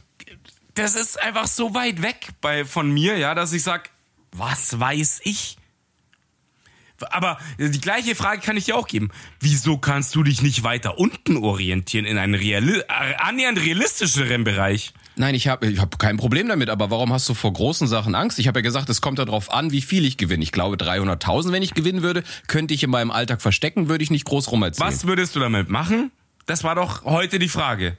das 0.76 0.96
ist 0.96 1.20
einfach 1.20 1.48
so 1.48 1.74
weit 1.74 2.02
weg 2.02 2.30
bei, 2.42 2.64
von 2.64 2.90
mir, 2.92 3.18
ja, 3.18 3.34
dass 3.34 3.52
ich 3.52 3.64
sag, 3.64 3.90
was 4.32 4.80
weiß 4.80 5.22
ich? 5.24 5.58
Aber 7.12 7.40
die 7.58 7.82
gleiche 7.82 8.14
Frage 8.14 8.42
kann 8.42 8.58
ich 8.58 8.66
dir 8.66 8.76
auch 8.76 8.88
geben. 8.88 9.10
Wieso 9.40 9.78
kannst 9.78 10.14
du 10.16 10.24
dich 10.24 10.42
nicht 10.42 10.64
weiter 10.64 10.98
unten 11.00 11.38
orientieren 11.38 12.06
in 12.06 12.18
einen 12.18 12.36
reali 12.36 12.80
äh, 12.80 13.16
annähernd 13.18 13.60
realistischeren 13.60 14.44
Bereich? 14.44 14.94
Nein, 15.20 15.36
ich 15.36 15.50
habe 15.50 15.68
ich 15.68 15.82
hab 15.82 16.00
kein 16.00 16.16
Problem 16.16 16.48
damit, 16.48 16.70
aber 16.70 16.92
warum 16.92 17.12
hast 17.12 17.28
du 17.28 17.34
vor 17.34 17.52
großen 17.52 17.90
Sachen 17.90 18.16
Angst? 18.16 18.40
Ich 18.40 18.48
habe 18.48 18.60
ja 18.60 18.64
gesagt, 18.64 18.90
es 18.90 19.02
kommt 19.02 19.20
darauf 19.20 19.52
an, 19.52 19.74
wie 19.74 19.82
viel 19.82 20.06
ich 20.06 20.16
gewinne. 20.16 20.42
Ich 20.44 20.54
glaube 20.54 20.78
300.000, 20.78 21.52
wenn 21.52 21.62
ich 21.62 21.74
gewinnen 21.74 22.04
würde, 22.04 22.24
könnte 22.48 22.74
ich 22.74 22.84
in 22.84 22.90
meinem 22.90 23.12
Alltag 23.12 23.42
verstecken, 23.42 23.90
würde 23.90 24.02
ich 24.02 24.12
nicht 24.12 24.24
groß 24.24 24.50
rum 24.50 24.64
erzählen. 24.64 24.88
Was 24.88 25.06
würdest 25.08 25.36
du 25.36 25.42
damit 25.42 25.68
machen? 25.68 26.12
Das 26.46 26.64
war 26.64 26.74
doch 26.74 27.04
heute 27.04 27.38
die 27.38 27.50
Frage. 27.50 27.98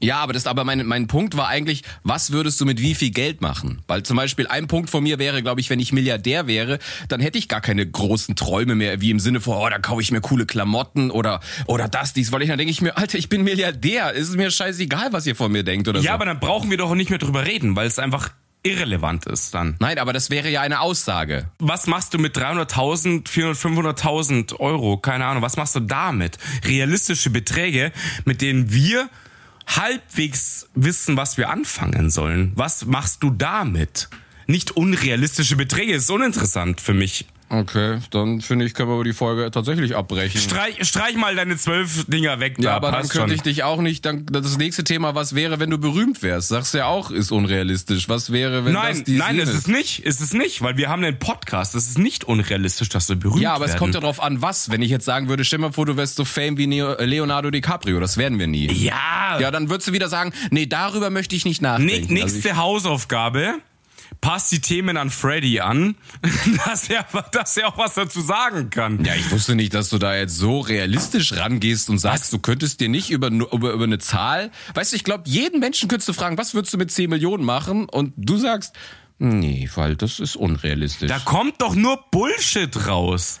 Ja, 0.00 0.18
aber 0.20 0.32
das, 0.32 0.46
aber 0.46 0.64
mein, 0.64 0.86
mein 0.86 1.06
Punkt 1.06 1.36
war 1.36 1.48
eigentlich, 1.48 1.82
was 2.02 2.30
würdest 2.32 2.60
du 2.60 2.64
mit 2.66 2.80
wie 2.80 2.94
viel 2.94 3.10
Geld 3.10 3.40
machen? 3.40 3.82
Weil 3.86 4.02
zum 4.02 4.16
Beispiel 4.16 4.46
ein 4.46 4.66
Punkt 4.68 4.90
von 4.90 5.02
mir 5.02 5.18
wäre, 5.18 5.42
glaube 5.42 5.60
ich, 5.60 5.70
wenn 5.70 5.80
ich 5.80 5.92
Milliardär 5.92 6.46
wäre, 6.46 6.78
dann 7.08 7.20
hätte 7.20 7.38
ich 7.38 7.48
gar 7.48 7.60
keine 7.60 7.86
großen 7.86 8.36
Träume 8.36 8.74
mehr, 8.74 9.00
wie 9.00 9.10
im 9.10 9.20
Sinne 9.20 9.40
von, 9.40 9.56
oh, 9.56 9.68
da 9.68 9.78
kaufe 9.78 10.02
ich 10.02 10.10
mir 10.12 10.20
coole 10.20 10.46
Klamotten 10.46 11.10
oder, 11.10 11.40
oder 11.66 11.88
das, 11.88 12.12
dies, 12.12 12.32
weil 12.32 12.42
ich 12.42 12.48
dann 12.48 12.58
denke 12.58 12.70
ich 12.70 12.80
mir, 12.80 12.96
Alter, 12.96 13.18
ich 13.18 13.28
bin 13.28 13.42
Milliardär, 13.44 14.12
es 14.14 14.28
ist 14.28 14.36
mir 14.36 14.50
scheißegal, 14.50 15.12
was 15.12 15.26
ihr 15.26 15.34
von 15.36 15.50
mir 15.50 15.64
denkt 15.64 15.88
oder 15.88 16.00
Ja, 16.00 16.10
so. 16.10 16.14
aber 16.14 16.24
dann 16.26 16.40
brauchen 16.40 16.70
wir 16.70 16.78
doch 16.78 16.94
nicht 16.94 17.10
mehr 17.10 17.18
drüber 17.18 17.46
reden, 17.46 17.74
weil 17.76 17.86
es 17.86 17.98
einfach 17.98 18.30
irrelevant 18.64 19.24
ist 19.26 19.54
dann. 19.54 19.76
Nein, 19.78 19.98
aber 19.98 20.12
das 20.12 20.30
wäre 20.30 20.50
ja 20.50 20.60
eine 20.60 20.80
Aussage. 20.80 21.48
Was 21.60 21.86
machst 21.86 22.12
du 22.12 22.18
mit 22.18 22.36
300.000, 22.36 23.26
400.000, 23.28 23.54
500.000 23.94 24.56
Euro? 24.60 24.98
Keine 24.98 25.26
Ahnung. 25.26 25.42
Was 25.42 25.56
machst 25.56 25.74
du 25.76 25.80
damit? 25.80 26.38
Realistische 26.64 27.30
Beträge, 27.30 27.92
mit 28.24 28.42
denen 28.42 28.72
wir 28.72 29.08
halbwegs 29.76 30.68
wissen, 30.74 31.16
was 31.16 31.36
wir 31.36 31.50
anfangen 31.50 32.10
sollen. 32.10 32.52
Was 32.54 32.86
machst 32.86 33.22
du 33.22 33.30
damit? 33.30 34.08
Nicht 34.46 34.72
unrealistische 34.72 35.56
Beträge 35.56 35.94
ist 35.94 36.10
uninteressant 36.10 36.80
für 36.80 36.94
mich. 36.94 37.26
Okay, 37.50 37.98
dann 38.10 38.42
finde 38.42 38.66
ich, 38.66 38.74
können 38.74 38.90
wir 38.90 39.02
die 39.04 39.14
Folge 39.14 39.50
tatsächlich 39.50 39.96
abbrechen. 39.96 40.38
Streich, 40.38 40.86
streich 40.86 41.16
mal 41.16 41.34
deine 41.34 41.56
zwölf 41.56 42.04
Dinger 42.06 42.40
weg. 42.40 42.56
ja, 42.58 42.70
da 42.72 42.76
aber 42.76 42.92
dann 42.92 43.08
könnte 43.08 43.28
schon. 43.28 43.30
ich 43.30 43.42
dich 43.42 43.62
auch 43.62 43.80
nicht, 43.80 44.04
dann, 44.04 44.26
das 44.26 44.58
nächste 44.58 44.84
Thema, 44.84 45.14
was 45.14 45.34
wäre, 45.34 45.58
wenn 45.58 45.70
du 45.70 45.78
berühmt 45.78 46.22
wärst? 46.22 46.48
Sagst 46.48 46.74
du 46.74 46.78
ja 46.78 46.86
auch, 46.86 47.10
ist 47.10 47.32
unrealistisch. 47.32 48.08
Was 48.08 48.32
wäre, 48.32 48.66
wenn 48.66 48.74
Nein, 48.74 48.96
das 48.96 49.04
die 49.04 49.16
nein, 49.16 49.38
es 49.38 49.48
jenes? 49.48 49.54
ist 49.60 49.68
nicht. 49.68 50.02
Es 50.04 50.20
ist 50.20 50.34
nicht, 50.34 50.60
weil 50.60 50.76
wir 50.76 50.90
haben 50.90 51.02
einen 51.02 51.18
Podcast. 51.18 51.74
Es 51.74 51.88
ist 51.88 51.98
nicht 51.98 52.24
unrealistisch, 52.24 52.90
dass 52.90 53.08
wir 53.08 53.16
berühmt 53.16 53.40
Ja, 53.40 53.54
aber 53.54 53.64
es 53.64 53.70
werden. 53.70 53.78
kommt 53.78 53.94
ja 53.94 54.00
drauf 54.00 54.22
an, 54.22 54.42
was. 54.42 54.70
Wenn 54.70 54.82
ich 54.82 54.90
jetzt 54.90 55.06
sagen 55.06 55.28
würde, 55.28 55.44
stell 55.44 55.58
mal 55.58 55.72
vor, 55.72 55.86
du 55.86 55.96
wärst 55.96 56.16
so 56.16 56.26
Fame 56.26 56.58
wie 56.58 56.64
äh, 56.78 57.04
Leonardo 57.04 57.50
DiCaprio, 57.50 57.98
das 57.98 58.18
werden 58.18 58.38
wir 58.38 58.46
nie. 58.46 58.70
Ja, 58.72 59.38
Ja, 59.40 59.50
dann 59.50 59.70
würdest 59.70 59.88
du 59.88 59.92
wieder 59.94 60.08
sagen, 60.10 60.32
nee, 60.50 60.66
darüber 60.66 61.08
möchte 61.08 61.34
ich 61.34 61.46
nicht 61.46 61.62
nachdenken. 61.62 62.12
Nächste 62.12 62.36
Also 62.38 62.48
ich, 62.50 62.56
Hausaufgabe. 62.56 63.54
Passt 64.20 64.50
die 64.52 64.60
Themen 64.60 64.96
an 64.96 65.10
Freddy 65.10 65.60
an, 65.60 65.96
dass 66.66 66.88
er, 66.88 67.06
dass 67.32 67.56
er 67.56 67.68
auch 67.68 67.78
was 67.78 67.94
dazu 67.94 68.20
sagen 68.20 68.70
kann. 68.70 69.04
ja, 69.04 69.14
ich 69.14 69.30
wusste 69.30 69.54
nicht, 69.54 69.74
dass 69.74 69.88
du 69.88 69.98
da 69.98 70.14
jetzt 70.16 70.36
so 70.36 70.60
realistisch 70.60 71.34
rangehst 71.34 71.90
und 71.90 71.98
sagst, 71.98 72.32
du 72.32 72.38
könntest 72.38 72.80
dir 72.80 72.88
nicht 72.88 73.10
über, 73.10 73.28
über, 73.28 73.72
über 73.72 73.84
eine 73.84 73.98
Zahl, 73.98 74.50
weißt 74.74 74.92
du, 74.92 74.96
ich 74.96 75.04
glaube, 75.04 75.24
jeden 75.26 75.60
Menschen 75.60 75.88
könntest 75.88 76.08
du 76.08 76.12
fragen, 76.12 76.38
was 76.38 76.54
würdest 76.54 76.74
du 76.74 76.78
mit 76.78 76.90
10 76.90 77.10
Millionen 77.10 77.44
machen? 77.44 77.88
Und 77.88 78.12
du 78.16 78.36
sagst, 78.36 78.74
nee, 79.18 79.68
weil 79.74 79.96
das 79.96 80.20
ist 80.20 80.36
unrealistisch. 80.36 81.08
Da 81.08 81.18
kommt 81.18 81.60
doch 81.60 81.74
nur 81.74 82.04
Bullshit 82.10 82.86
raus. 82.86 83.40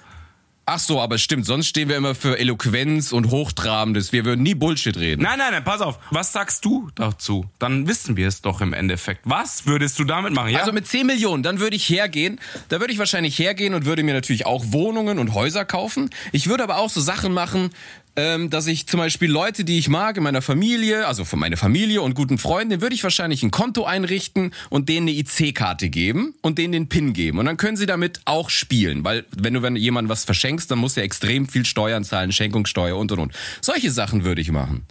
Ach 0.70 0.78
so, 0.78 1.00
aber 1.00 1.16
stimmt, 1.16 1.46
sonst 1.46 1.66
stehen 1.66 1.88
wir 1.88 1.96
immer 1.96 2.14
für 2.14 2.38
Eloquenz 2.38 3.12
und 3.12 3.30
Hochtrabendes. 3.30 4.12
Wir 4.12 4.26
würden 4.26 4.42
nie 4.42 4.54
Bullshit 4.54 4.98
reden. 4.98 5.22
Nein, 5.22 5.38
nein, 5.38 5.52
nein, 5.52 5.64
pass 5.64 5.80
auf. 5.80 5.98
Was 6.10 6.34
sagst 6.34 6.62
du 6.62 6.90
dazu? 6.94 7.46
Dann 7.58 7.88
wissen 7.88 8.18
wir 8.18 8.28
es 8.28 8.42
doch 8.42 8.60
im 8.60 8.74
Endeffekt. 8.74 9.22
Was 9.24 9.64
würdest 9.64 9.98
du 9.98 10.04
damit 10.04 10.34
machen? 10.34 10.50
Ja? 10.50 10.58
Also 10.58 10.72
mit 10.72 10.86
10 10.86 11.06
Millionen, 11.06 11.42
dann 11.42 11.58
würde 11.58 11.74
ich 11.74 11.88
hergehen. 11.88 12.38
Da 12.68 12.80
würde 12.80 12.92
ich 12.92 12.98
wahrscheinlich 12.98 13.38
hergehen 13.38 13.72
und 13.72 13.86
würde 13.86 14.02
mir 14.02 14.12
natürlich 14.12 14.44
auch 14.44 14.62
Wohnungen 14.66 15.18
und 15.18 15.32
Häuser 15.32 15.64
kaufen. 15.64 16.10
Ich 16.32 16.50
würde 16.50 16.64
aber 16.64 16.76
auch 16.76 16.90
so 16.90 17.00
Sachen 17.00 17.32
machen, 17.32 17.70
ähm, 18.18 18.50
dass 18.50 18.66
ich 18.66 18.88
zum 18.88 18.98
Beispiel 18.98 19.30
Leute, 19.30 19.64
die 19.64 19.78
ich 19.78 19.88
mag 19.88 20.16
in 20.16 20.24
meiner 20.24 20.42
Familie, 20.42 21.06
also 21.06 21.24
für 21.24 21.36
meine 21.36 21.56
Familie 21.56 22.02
und 22.02 22.14
guten 22.14 22.36
Freunden, 22.36 22.80
würde 22.80 22.96
ich 22.96 23.04
wahrscheinlich 23.04 23.44
ein 23.44 23.52
Konto 23.52 23.84
einrichten 23.84 24.52
und 24.70 24.88
denen 24.88 25.06
eine 25.06 25.16
IC-Karte 25.16 25.88
geben 25.88 26.34
und 26.42 26.58
denen 26.58 26.72
den 26.72 26.88
PIN 26.88 27.12
geben. 27.12 27.38
Und 27.38 27.46
dann 27.46 27.56
können 27.56 27.76
sie 27.76 27.86
damit 27.86 28.20
auch 28.24 28.50
spielen, 28.50 29.04
weil 29.04 29.24
wenn 29.36 29.54
du 29.54 29.62
wenn 29.62 29.76
jemand 29.76 30.08
was 30.08 30.24
verschenkst, 30.24 30.68
dann 30.68 30.80
muss 30.80 30.96
er 30.96 31.04
extrem 31.04 31.48
viel 31.48 31.64
Steuern 31.64 32.02
zahlen, 32.02 32.32
Schenkungssteuer 32.32 32.96
und 32.96 33.12
und 33.12 33.20
und. 33.20 33.32
Solche 33.60 33.92
Sachen 33.92 34.24
würde 34.24 34.40
ich 34.40 34.50
machen. 34.50 34.84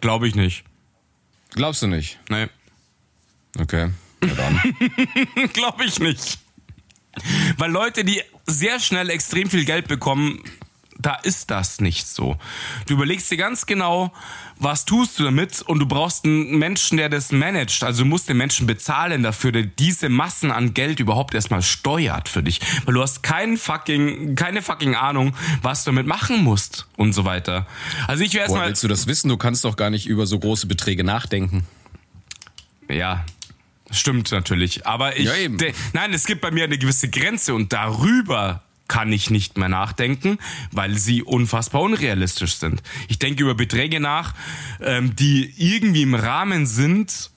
Glaube 0.00 0.26
ich 0.26 0.34
nicht. 0.34 0.64
Glaubst 1.50 1.80
du 1.82 1.86
nicht? 1.86 2.18
Nee. 2.28 2.48
Okay. 3.56 3.90
Ja 4.24 4.34
dann. 4.34 4.60
Glaube 5.52 5.84
ich 5.84 6.00
nicht. 6.00 6.40
Weil 7.56 7.70
Leute, 7.70 8.04
die 8.04 8.20
sehr 8.46 8.80
schnell 8.80 9.10
extrem 9.10 9.48
viel 9.48 9.64
Geld 9.64 9.86
bekommen, 9.86 10.42
da 11.04 11.16
ist 11.16 11.50
das 11.50 11.80
nicht 11.82 12.06
so. 12.08 12.38
Du 12.86 12.94
überlegst 12.94 13.30
dir 13.30 13.36
ganz 13.36 13.66
genau, 13.66 14.10
was 14.58 14.86
tust 14.86 15.18
du 15.18 15.24
damit 15.24 15.60
und 15.60 15.78
du 15.78 15.86
brauchst 15.86 16.24
einen 16.24 16.56
Menschen, 16.58 16.96
der 16.96 17.10
das 17.10 17.30
managt. 17.30 17.84
Also 17.84 18.04
du 18.04 18.08
musst 18.08 18.28
den 18.30 18.38
Menschen 18.38 18.66
bezahlen 18.66 19.22
dafür, 19.22 19.52
der 19.52 19.64
diese 19.64 20.08
Massen 20.08 20.50
an 20.50 20.72
Geld 20.72 21.00
überhaupt 21.00 21.34
erstmal 21.34 21.60
steuert 21.60 22.30
für 22.30 22.42
dich. 22.42 22.60
Weil 22.86 22.94
du 22.94 23.02
hast 23.02 23.22
keinen 23.22 23.58
fucking, 23.58 24.34
keine 24.34 24.62
fucking 24.62 24.94
Ahnung, 24.94 25.36
was 25.60 25.84
du 25.84 25.90
damit 25.90 26.06
machen 26.06 26.42
musst 26.42 26.86
und 26.96 27.12
so 27.12 27.26
weiter. 27.26 27.66
Also 28.08 28.24
ich 28.24 28.32
wäre 28.32 28.44
erstmal. 28.44 28.68
willst 28.68 28.82
du 28.82 28.88
das 28.88 29.06
wissen? 29.06 29.28
Du 29.28 29.36
kannst 29.36 29.62
doch 29.64 29.76
gar 29.76 29.90
nicht 29.90 30.06
über 30.06 30.26
so 30.26 30.38
große 30.38 30.66
Beträge 30.66 31.04
nachdenken. 31.04 31.66
Ja, 32.88 33.24
stimmt 33.90 34.30
natürlich. 34.32 34.86
Aber 34.86 35.18
ich. 35.18 35.26
Ja, 35.26 35.34
eben. 35.36 35.58
de- 35.58 35.74
nein, 35.92 36.14
es 36.14 36.24
gibt 36.24 36.40
bei 36.40 36.50
mir 36.50 36.64
eine 36.64 36.78
gewisse 36.78 37.10
Grenze 37.10 37.54
und 37.54 37.72
darüber 37.74 38.62
kann 38.88 39.12
ich 39.12 39.30
nicht 39.30 39.56
mehr 39.56 39.68
nachdenken, 39.68 40.38
weil 40.70 40.98
sie 40.98 41.22
unfassbar 41.22 41.80
unrealistisch 41.82 42.56
sind. 42.56 42.82
Ich 43.08 43.18
denke 43.18 43.42
über 43.42 43.54
Beträge 43.54 44.00
nach, 44.00 44.34
ähm, 44.80 45.16
die 45.16 45.52
irgendwie 45.56 46.02
im 46.02 46.14
Rahmen 46.14 46.66
sind, 46.66 47.30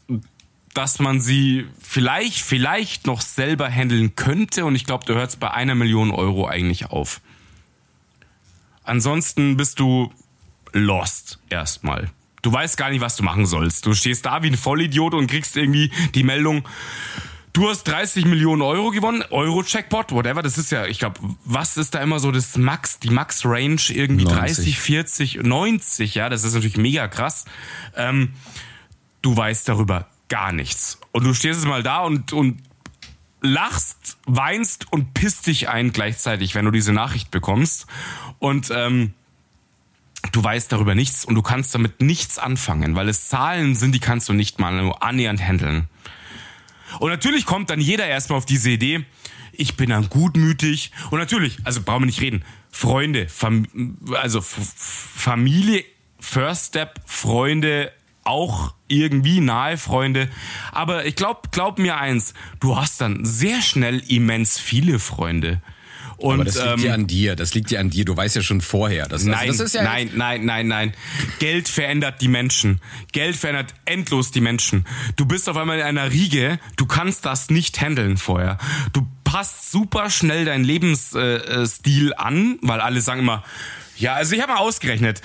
dass 0.74 1.00
man 1.00 1.22
sie 1.22 1.66
vielleicht, 1.80 2.40
vielleicht 2.40 3.08
noch 3.08 3.22
selber 3.22 3.70
handeln 3.70 4.16
könnte. 4.16 4.66
Und 4.66 4.76
ich 4.76 4.86
glaube, 4.86 5.06
du 5.06 5.16
hörst 5.16 5.40
bei 5.40 5.50
einer 5.52 5.74
Million 5.74 6.12
Euro 6.12 6.48
eigentlich 6.48 6.86
auf. 6.88 7.22
Ansonsten 8.84 9.58
bist 9.58 9.80
du 9.80 10.14
lost 10.74 11.40
erstmal. 11.50 12.12
Du 12.42 12.54
weißt 12.54 12.78
gar 12.78 12.92
nicht, 12.92 13.02
was 13.02 13.16
du 13.16 13.24
machen 13.24 13.46
sollst. 13.46 13.86
Du 13.86 13.94
stehst 13.94 14.26
da 14.26 14.44
wie 14.44 14.48
ein 14.48 14.58
Vollidiot 14.58 15.14
und 15.14 15.28
kriegst 15.28 15.58
irgendwie 15.58 15.92
die 16.14 16.24
Meldung, 16.24 16.68
du 17.58 17.68
hast 17.70 17.84
30 17.86 18.26
Millionen 18.26 18.62
Euro 18.62 18.92
gewonnen, 18.92 19.24
Euro-Checkpot, 19.32 20.12
whatever. 20.12 20.44
Das 20.44 20.58
ist 20.58 20.72
ja, 20.72 20.86
ich 20.86 21.00
glaube, 21.00 21.20
was 21.44 21.76
ist 21.76 21.96
da 21.96 22.02
immer 22.02 22.20
so 22.20 22.32
das 22.32 22.56
Max, 22.56 23.00
die 23.00 23.10
Max-Range 23.10 23.82
irgendwie 23.90 24.26
90. 24.26 24.38
30, 24.38 24.80
40, 24.80 25.44
90, 25.44 26.16
ja, 26.16 26.30
das 26.30 26.44
ist 26.44 26.54
natürlich 26.54 26.78
mega 26.78 27.08
krass. 27.08 27.46
Ähm, 27.96 28.34
du 29.24 29.36
weißt 29.36 29.68
darüber 29.68 30.08
gar 30.30 30.52
nichts. 30.52 31.00
Und 31.12 31.24
du 31.24 31.34
stehst 31.34 31.60
jetzt 31.60 31.68
mal 31.68 31.82
da 31.82 32.02
und, 32.02 32.32
und 32.32 32.62
lachst, 33.42 34.18
weinst 34.26 34.92
und 34.92 35.16
pisst 35.16 35.48
dich 35.48 35.68
ein 35.68 35.92
gleichzeitig, 35.92 36.54
wenn 36.54 36.66
du 36.66 36.72
diese 36.72 36.94
Nachricht 36.94 37.32
bekommst. 37.32 37.88
Und 38.38 38.72
ähm, 38.72 39.14
du 40.32 40.44
weißt 40.44 40.72
darüber 40.72 40.94
nichts 40.94 41.26
und 41.26 41.34
du 41.34 41.42
kannst 41.42 41.74
damit 41.74 42.02
nichts 42.02 42.38
anfangen, 42.38 42.96
weil 42.96 43.10
es 43.10 43.28
Zahlen 43.30 43.76
sind, 43.76 43.96
die 43.96 44.00
kannst 44.00 44.30
du 44.30 44.34
nicht 44.34 44.60
mal 44.60 44.80
nur 44.80 45.02
annähernd 45.02 45.42
handeln. 45.42 45.90
Und 47.00 47.10
natürlich 47.10 47.46
kommt 47.46 47.70
dann 47.70 47.80
jeder 47.80 48.08
erstmal 48.08 48.38
auf 48.38 48.46
diese 48.46 48.70
Idee, 48.70 49.06
ich 49.52 49.76
bin 49.76 49.90
dann 49.90 50.10
gutmütig. 50.10 50.92
Und 51.10 51.20
natürlich, 51.20 51.58
also 51.64 51.82
brauchen 51.82 52.04
wir 52.04 52.06
nicht 52.08 52.22
reden, 52.22 52.44
Freunde, 52.72 53.28
Fam 53.28 53.98
also 54.14 54.40
F 54.40 54.56
Familie, 54.76 55.84
First 56.20 56.68
Step, 56.68 57.02
Freunde, 57.06 57.92
auch 58.24 58.74
irgendwie 58.88 59.40
nahe 59.40 59.78
Freunde. 59.78 60.30
Aber 60.72 61.06
ich 61.06 61.16
glaube, 61.16 61.50
glaub 61.52 61.80
mir 61.80 61.98
eins, 61.98 62.34
du 62.60 62.78
hast 62.78 63.02
dann 63.02 63.26
sehr 63.26 63.62
schnell 63.62 64.04
immens 64.08 64.60
viele 64.60 65.00
Freunde. 65.00 65.62
Und, 66.18 66.34
Aber 66.34 66.46
das 66.46 66.56
liegt 66.56 66.80
ähm, 66.80 66.80
ja 66.80 66.94
an 66.94 67.08
dir. 67.08 67.36
Das 67.36 67.54
liegt 67.54 67.72
ja 67.72 67.80
an 67.80 67.90
dir. 67.90 68.04
Du 68.04 68.18
weißt 68.18 68.36
ja 68.36 68.42
schon 68.42 68.62
vorher. 68.62 69.08
Das, 69.08 69.24
Nein, 69.24 69.50
also 69.50 69.64
das 69.64 69.74
ist 69.74 69.76
ja 69.76 69.84
nein, 69.84 70.12
nein, 70.16 70.46
nein, 70.46 70.68
nein. 70.68 70.94
Geld 71.40 71.70
verändert 71.70 72.22
die 72.22 72.28
Menschen. 72.28 72.82
Geld 73.12 73.36
verändert 73.36 73.74
endlos 73.86 74.32
die 74.32 74.42
Menschen. 74.42 74.86
Du 75.16 75.26
bist 75.26 75.48
auf 75.48 75.58
einmal 75.58 75.78
in 75.78 75.84
einer 75.84 76.12
Riege, 76.12 76.60
du 76.76 76.88
kannst 76.88 77.26
das 77.26 77.50
nicht 77.50 77.80
handeln 77.80 78.18
vorher. 78.18 78.58
Du 78.94 79.08
passt 79.24 79.72
super 79.72 80.10
schnell 80.10 80.46
deinen 80.46 80.64
Lebensstil 80.64 81.22
äh, 81.22 81.68
Stil 81.68 82.14
an, 82.16 82.58
weil 82.62 82.82
alle 82.82 83.02
sagen 83.02 83.20
immer, 83.20 83.44
ja, 83.98 84.14
also 84.14 84.36
ich 84.36 84.42
habe 84.42 84.54
mal 84.54 84.60
ausgerechnet, 84.60 85.22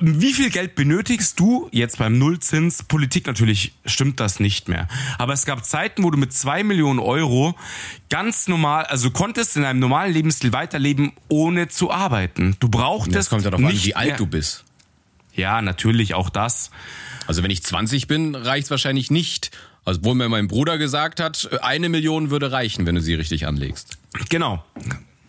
wie 0.00 0.32
viel 0.32 0.50
Geld 0.50 0.74
benötigst 0.74 1.38
du 1.38 1.68
jetzt 1.72 1.98
beim 1.98 2.18
Nullzins? 2.18 2.82
Politik 2.82 3.26
natürlich 3.26 3.72
stimmt 3.84 4.20
das 4.20 4.40
nicht 4.40 4.68
mehr. 4.68 4.88
Aber 5.18 5.32
es 5.32 5.44
gab 5.44 5.64
Zeiten, 5.64 6.02
wo 6.04 6.10
du 6.10 6.18
mit 6.18 6.32
zwei 6.32 6.62
Millionen 6.62 6.98
Euro 6.98 7.54
ganz 8.10 8.48
normal, 8.48 8.84
also 8.84 9.10
konntest 9.10 9.56
in 9.56 9.64
einem 9.64 9.80
normalen 9.80 10.12
Lebensstil 10.12 10.52
weiterleben, 10.52 11.12
ohne 11.28 11.68
zu 11.68 11.90
arbeiten. 11.90 12.56
Du 12.60 12.68
brauchtest 12.68 13.16
Das 13.16 13.30
kommt 13.30 13.44
ja 13.44 13.50
darauf 13.50 13.64
an, 13.64 13.72
nicht 13.72 13.86
wie 13.86 13.94
alt 13.94 14.18
du 14.18 14.26
bist. 14.26 14.64
Ja, 15.34 15.60
natürlich 15.62 16.14
auch 16.14 16.30
das. 16.30 16.70
Also 17.26 17.42
wenn 17.42 17.50
ich 17.50 17.62
20 17.62 18.06
bin, 18.06 18.34
reicht's 18.34 18.70
wahrscheinlich 18.70 19.10
nicht. 19.10 19.50
Also 19.84 20.00
wo 20.02 20.14
mir 20.14 20.28
mein 20.28 20.48
Bruder 20.48 20.78
gesagt 20.78 21.20
hat, 21.20 21.50
eine 21.62 21.88
Million 21.88 22.30
würde 22.30 22.52
reichen, 22.52 22.86
wenn 22.86 22.94
du 22.94 23.00
sie 23.02 23.14
richtig 23.14 23.46
anlegst. 23.46 23.98
Genau. 24.30 24.64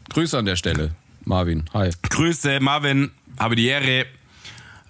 Grüße 0.10 0.38
an 0.38 0.46
der 0.46 0.56
Stelle. 0.56 0.96
Marvin, 1.26 1.66
hi. 1.74 1.90
Grüße, 2.10 2.60
Marvin, 2.60 3.12
habe 3.38 3.56
die 3.56 3.68
Ehre. 3.68 4.06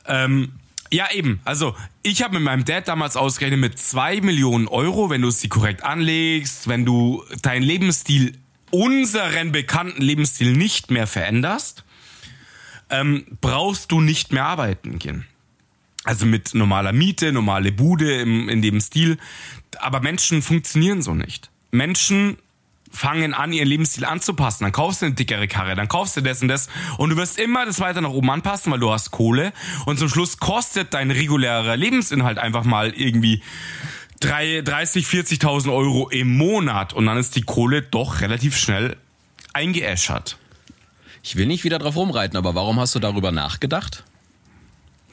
Ähm, 0.06 0.54
ja, 0.91 1.12
eben. 1.12 1.39
Also, 1.45 1.76
ich 2.04 2.21
habe 2.21 2.36
mit 2.36 2.43
meinem 2.43 2.65
Dad 2.65 2.88
damals 2.88 3.17
ausgerechnet 3.17 3.60
mit 3.60 3.80
zwei 3.80 4.21
Millionen 4.21 4.67
Euro, 4.67 5.10
wenn 5.10 5.21
du 5.21 5.32
sie 5.32 5.50
korrekt 5.50 5.84
anlegst, 5.84 6.67
wenn 6.67 6.86
du 6.86 7.24
deinen 7.41 7.63
Lebensstil, 7.63 8.38
unseren 8.71 9.52
bekannten 9.52 10.02
Lebensstil 10.02 10.56
nicht 10.56 10.91
mehr 10.91 11.08
veränderst, 11.08 11.84
ähm, 12.89 13.26
brauchst 13.41 13.91
du 13.91 14.02
nicht 14.02 14.32
mehr 14.32 14.45
arbeiten 14.45 15.00
gehen. 15.00 15.26
Also 16.04 16.26
mit 16.28 16.54
normaler 16.54 16.93
Miete, 16.93 17.32
normale 17.32 17.71
Bude 17.71 18.21
im, 18.21 18.48
in 18.48 18.62
dem 18.62 18.80
Stil. 18.80 19.17
Aber 19.80 20.02
Menschen 20.02 20.41
funktionieren 20.41 21.02
so 21.02 21.15
nicht. 21.15 21.50
Menschen 21.71 22.38
fangen 22.95 23.34
an, 23.34 23.51
ihren 23.51 23.67
Lebensstil 23.67 24.05
anzupassen. 24.05 24.63
Dann 24.63 24.71
kaufst 24.71 25.01
du 25.01 25.08
eine 25.08 25.15
dickere 25.15 25.47
Karre, 25.47 25.75
dann 25.75 25.88
kaufst 25.88 26.15
du 26.17 26.21
das 26.21 26.41
und 26.41 26.47
das 26.47 26.67
und 26.97 27.10
du 27.12 27.17
wirst 27.17 27.38
immer 27.38 27.65
das 27.65 27.79
weiter 27.79 28.01
nach 28.01 28.10
oben 28.10 28.29
anpassen, 28.31 28.71
weil 28.71 28.79
du 28.79 28.91
hast 28.91 29.12
Kohle 29.12 29.51
und 29.86 29.99
zum 29.99 30.10
Schluss 30.10 30.38
kostet 30.39 30.93
dein 30.93 31.12
regulärer 31.12 31.75
Lebensinhalt 31.75 32.38
einfach 32.39 32.63
mal 32.63 32.91
irgendwie 32.91 33.41
drei- 34.21 34.62
30, 34.62 35.05
40.000 35.05 35.71
Euro 35.73 36.10
im 36.10 36.38
Monat 36.38 36.93
und 36.93 37.05
dann 37.05 37.17
ist 37.17 37.36
die 37.36 37.41
Kohle 37.43 37.81
doch 37.81 38.21
relativ 38.21 38.58
schnell 38.58 38.95
eingeäschert. 39.53 40.38
Ich 41.21 41.36
will 41.36 41.47
nicht 41.47 41.63
wieder 41.63 41.79
drauf 41.79 41.95
rumreiten, 41.95 42.38
aber 42.38 42.55
warum 42.55 42.79
hast 42.79 42.95
du 42.95 42.99
darüber 42.99 43.31
nachgedacht? 43.31 44.03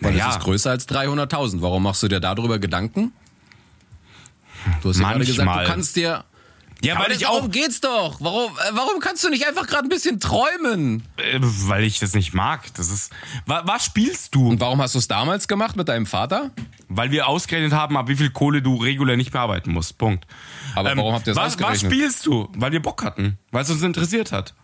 Weil 0.01 0.13
Naja. 0.13 0.29
es 0.31 0.37
ist 0.37 0.43
größer 0.43 0.71
als 0.71 0.89
300.000. 0.89 1.63
Warum 1.63 1.85
machst 1.85 2.03
du 2.03 2.09
dir 2.09 2.21
darüber 2.21 2.59
Gedanken? 2.59 3.13
Du 4.83 4.91
hast 4.91 5.01
ja 5.01 5.09
gerade 5.13 5.25
gesagt, 5.25 5.61
du 5.61 5.65
kannst 5.65 5.97
dir... 5.97 6.25
Ja, 6.85 6.99
weil 6.99 7.13
ich 7.13 7.27
auch 7.27 7.37
darum 7.37 7.51
geht's 7.51 7.81
doch. 7.81 8.17
Warum, 8.21 8.51
äh, 8.53 8.71
warum 8.73 9.01
kannst 9.01 9.23
du 9.23 9.29
nicht 9.29 9.47
einfach 9.47 9.67
gerade 9.67 9.87
ein 9.87 9.89
bisschen 9.89 10.19
träumen? 10.19 11.05
Äh, 11.17 11.39
weil 11.41 11.85
ich 11.85 11.99
das 12.01 12.15
nicht 12.15 12.35
mag. 12.35 12.75
Das 12.75 12.91
ist. 12.91 13.13
Was, 13.47 13.63
was 13.67 13.85
spielst 13.85 14.35
du? 14.35 14.49
Und 14.49 14.61
warum 14.61 14.81
hast 14.83 14.95
du 14.95 14.99
es 14.99 15.07
damals 15.09 15.47
gemacht 15.47 15.77
mit 15.77 15.89
deinem 15.89 16.07
Vater? 16.07 16.51
Weil 16.89 17.11
wir 17.11 17.29
ausgerechnet 17.29 17.73
haben, 17.73 17.97
ab 17.97 18.09
wie 18.09 18.17
viel 18.17 18.31
Kohle 18.31 18.63
du 18.63 18.77
regulär 18.77 19.17
nicht 19.17 19.33
mehr 19.33 19.43
arbeiten 19.43 19.73
musst. 19.73 19.97
Punkt. 19.97 20.27
Ähm, 20.73 20.79
Aber 20.79 20.97
warum 20.97 21.15
habt 21.15 21.27
ihr 21.27 21.35
das 21.35 21.43
was, 21.43 21.55
was 21.55 21.63
ausgerechnet? 21.63 21.93
spielst 21.93 22.27
du? 22.27 22.49
Weil 22.57 22.73
wir 22.73 22.83
Bock 22.83 23.05
hatten. 23.05 23.39
Weil 23.51 23.63
es 23.63 23.71
uns 23.71 23.83
interessiert 23.83 24.33
hat. 24.33 24.55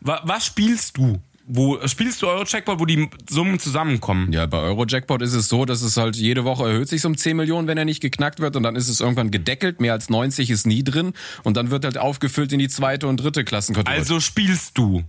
Was, 0.00 0.20
was 0.24 0.46
spielst 0.46 0.96
du? 0.96 1.20
Wo 1.44 1.84
spielst 1.88 2.22
du 2.22 2.28
Euro 2.28 2.44
Checkpoint, 2.44 2.78
wo 2.78 2.86
die 2.86 3.10
Summen 3.28 3.58
zusammenkommen? 3.58 4.32
Ja, 4.32 4.46
bei 4.46 4.58
Eurojackpot 4.58 5.22
ist 5.22 5.34
es 5.34 5.48
so, 5.48 5.64
dass 5.64 5.82
es 5.82 5.96
halt 5.96 6.14
jede 6.14 6.44
Woche 6.44 6.68
erhöht 6.68 6.88
sich 6.88 7.04
um 7.04 7.16
10 7.16 7.36
Millionen, 7.36 7.66
wenn 7.66 7.76
er 7.76 7.84
nicht 7.84 8.00
geknackt 8.00 8.38
wird 8.38 8.54
und 8.54 8.62
dann 8.62 8.76
ist 8.76 8.88
es 8.88 9.00
irgendwann 9.00 9.32
gedeckelt, 9.32 9.80
mehr 9.80 9.92
als 9.92 10.08
90 10.08 10.50
ist 10.50 10.66
nie 10.66 10.84
drin 10.84 11.14
und 11.42 11.56
dann 11.56 11.70
wird 11.70 11.84
halt 11.84 11.98
aufgefüllt 11.98 12.52
in 12.52 12.60
die 12.60 12.68
zweite 12.68 13.08
und 13.08 13.16
dritte 13.16 13.44
Klassenkategorie. 13.44 13.98
Also 13.98 14.20
spielst 14.20 14.78
du. 14.78 15.02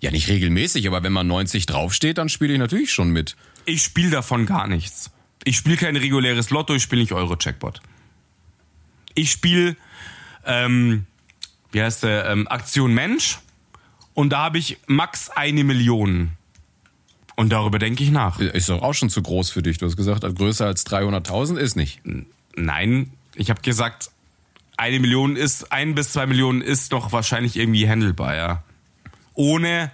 ja, 0.00 0.10
nicht 0.10 0.28
regelmäßig, 0.28 0.86
aber 0.86 1.02
wenn 1.02 1.12
man 1.12 1.26
90 1.26 1.66
draufsteht, 1.66 2.16
dann 2.16 2.30
spiele 2.30 2.54
ich 2.54 2.58
natürlich 2.58 2.92
schon 2.92 3.10
mit. 3.10 3.36
Ich 3.66 3.82
spiele 3.82 4.10
davon 4.10 4.46
gar 4.46 4.66
nichts. 4.68 5.10
Ich 5.44 5.58
spiele 5.58 5.76
kein 5.76 5.96
reguläres 5.96 6.48
Lotto, 6.48 6.74
ich 6.74 6.82
spiele 6.82 7.02
nicht 7.02 7.12
Euro-Checkpot. 7.12 7.82
Ich 9.14 9.30
spiele, 9.30 9.76
ähm, 10.46 11.04
wie 11.72 11.82
heißt 11.82 12.04
der, 12.04 12.26
ähm, 12.26 12.48
Aktion 12.48 12.94
Mensch 12.94 13.38
und 14.16 14.30
da 14.30 14.38
habe 14.38 14.58
ich 14.58 14.78
max 14.86 15.28
eine 15.28 15.62
Million. 15.62 16.30
Und 17.36 17.50
darüber 17.50 17.78
denke 17.78 18.02
ich 18.02 18.10
nach. 18.10 18.40
Ist 18.40 18.70
doch 18.70 18.80
auch 18.80 18.94
schon 18.94 19.10
zu 19.10 19.20
groß 19.22 19.50
für 19.50 19.62
dich. 19.62 19.76
Du 19.76 19.84
hast 19.84 19.96
gesagt, 19.96 20.22
größer 20.22 20.64
als 20.64 20.86
300.000 20.86 21.58
ist 21.58 21.76
nicht. 21.76 22.00
Nein, 22.56 23.12
ich 23.34 23.50
habe 23.50 23.60
gesagt, 23.60 24.10
eine 24.78 25.00
Million 25.00 25.36
ist, 25.36 25.70
ein 25.70 25.94
bis 25.94 26.12
zwei 26.12 26.24
Millionen 26.24 26.62
ist 26.62 26.94
doch 26.94 27.12
wahrscheinlich 27.12 27.56
irgendwie 27.56 27.86
handelbar, 27.86 28.34
ja. 28.34 28.62
Ohne 29.34 29.92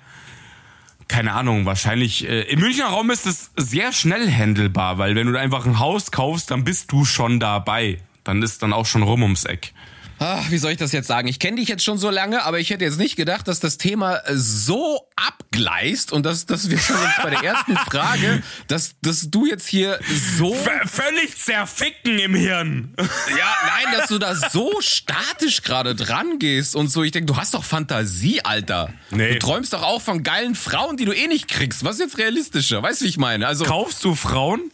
keine 1.08 1.32
Ahnung, 1.32 1.66
wahrscheinlich, 1.66 2.26
äh, 2.26 2.42
im 2.42 2.60
Münchner 2.60 2.86
Raum 2.86 3.10
ist 3.10 3.26
es 3.26 3.50
sehr 3.56 3.92
schnell 3.92 4.30
handelbar, 4.30 4.98
weil 4.98 5.16
wenn 5.16 5.30
du 5.30 5.38
einfach 5.38 5.66
ein 5.66 5.80
Haus 5.80 6.12
kaufst, 6.12 6.50
dann 6.52 6.62
bist 6.64 6.90
du 6.92 7.04
schon 7.04 7.38
dabei. 7.40 7.98
Dann 8.24 8.42
ist 8.42 8.62
dann 8.62 8.72
auch 8.72 8.86
schon 8.86 9.02
rum 9.02 9.22
ums 9.22 9.44
Eck. 9.44 9.74
Ach, 10.18 10.50
wie 10.50 10.58
soll 10.58 10.72
ich 10.72 10.78
das 10.78 10.92
jetzt 10.92 11.08
sagen? 11.08 11.28
Ich 11.28 11.38
kenne 11.38 11.56
dich 11.56 11.68
jetzt 11.68 11.82
schon 11.84 11.98
so 11.98 12.10
lange, 12.10 12.44
aber 12.44 12.60
ich 12.60 12.70
hätte 12.70 12.84
jetzt 12.84 12.98
nicht 12.98 13.16
gedacht, 13.16 13.48
dass 13.48 13.60
das 13.60 13.76
Thema 13.78 14.20
so 14.32 15.08
abgleist 15.16 16.12
und 16.12 16.24
dass, 16.24 16.46
dass 16.46 16.70
wir 16.70 16.78
schon 16.78 16.96
uns 16.96 17.12
bei 17.22 17.30
der 17.30 17.42
ersten 17.42 17.76
Frage, 17.90 18.42
dass, 18.68 18.94
dass 19.02 19.30
du 19.30 19.46
jetzt 19.46 19.66
hier 19.66 19.98
so. 20.36 20.54
V 20.54 20.70
völlig 20.86 21.36
zerficken 21.36 22.18
im 22.18 22.34
Hirn. 22.34 22.94
Ja, 23.38 23.54
nein, 23.66 23.98
dass 23.98 24.08
du 24.08 24.18
da 24.18 24.34
so 24.34 24.80
statisch 24.80 25.62
gerade 25.62 25.94
dran 25.94 26.38
gehst 26.38 26.76
und 26.76 26.88
so. 26.88 27.02
Ich 27.02 27.12
denke, 27.12 27.26
du 27.32 27.36
hast 27.36 27.54
doch 27.54 27.64
Fantasie, 27.64 28.42
Alter. 28.42 28.92
Nee. 29.10 29.34
Du 29.34 29.38
träumst 29.38 29.72
doch 29.72 29.82
auch 29.82 30.02
von 30.02 30.22
geilen 30.22 30.54
Frauen, 30.54 30.96
die 30.96 31.04
du 31.04 31.12
eh 31.12 31.26
nicht 31.28 31.48
kriegst. 31.48 31.84
Was 31.84 31.94
ist 31.96 32.00
jetzt 32.00 32.18
realistischer? 32.18 32.82
Weißt 32.82 33.00
du, 33.00 33.04
wie 33.06 33.08
ich 33.08 33.18
meine? 33.18 33.46
Also. 33.46 33.64
Kaufst 33.64 34.04
du 34.04 34.14
Frauen? 34.14 34.70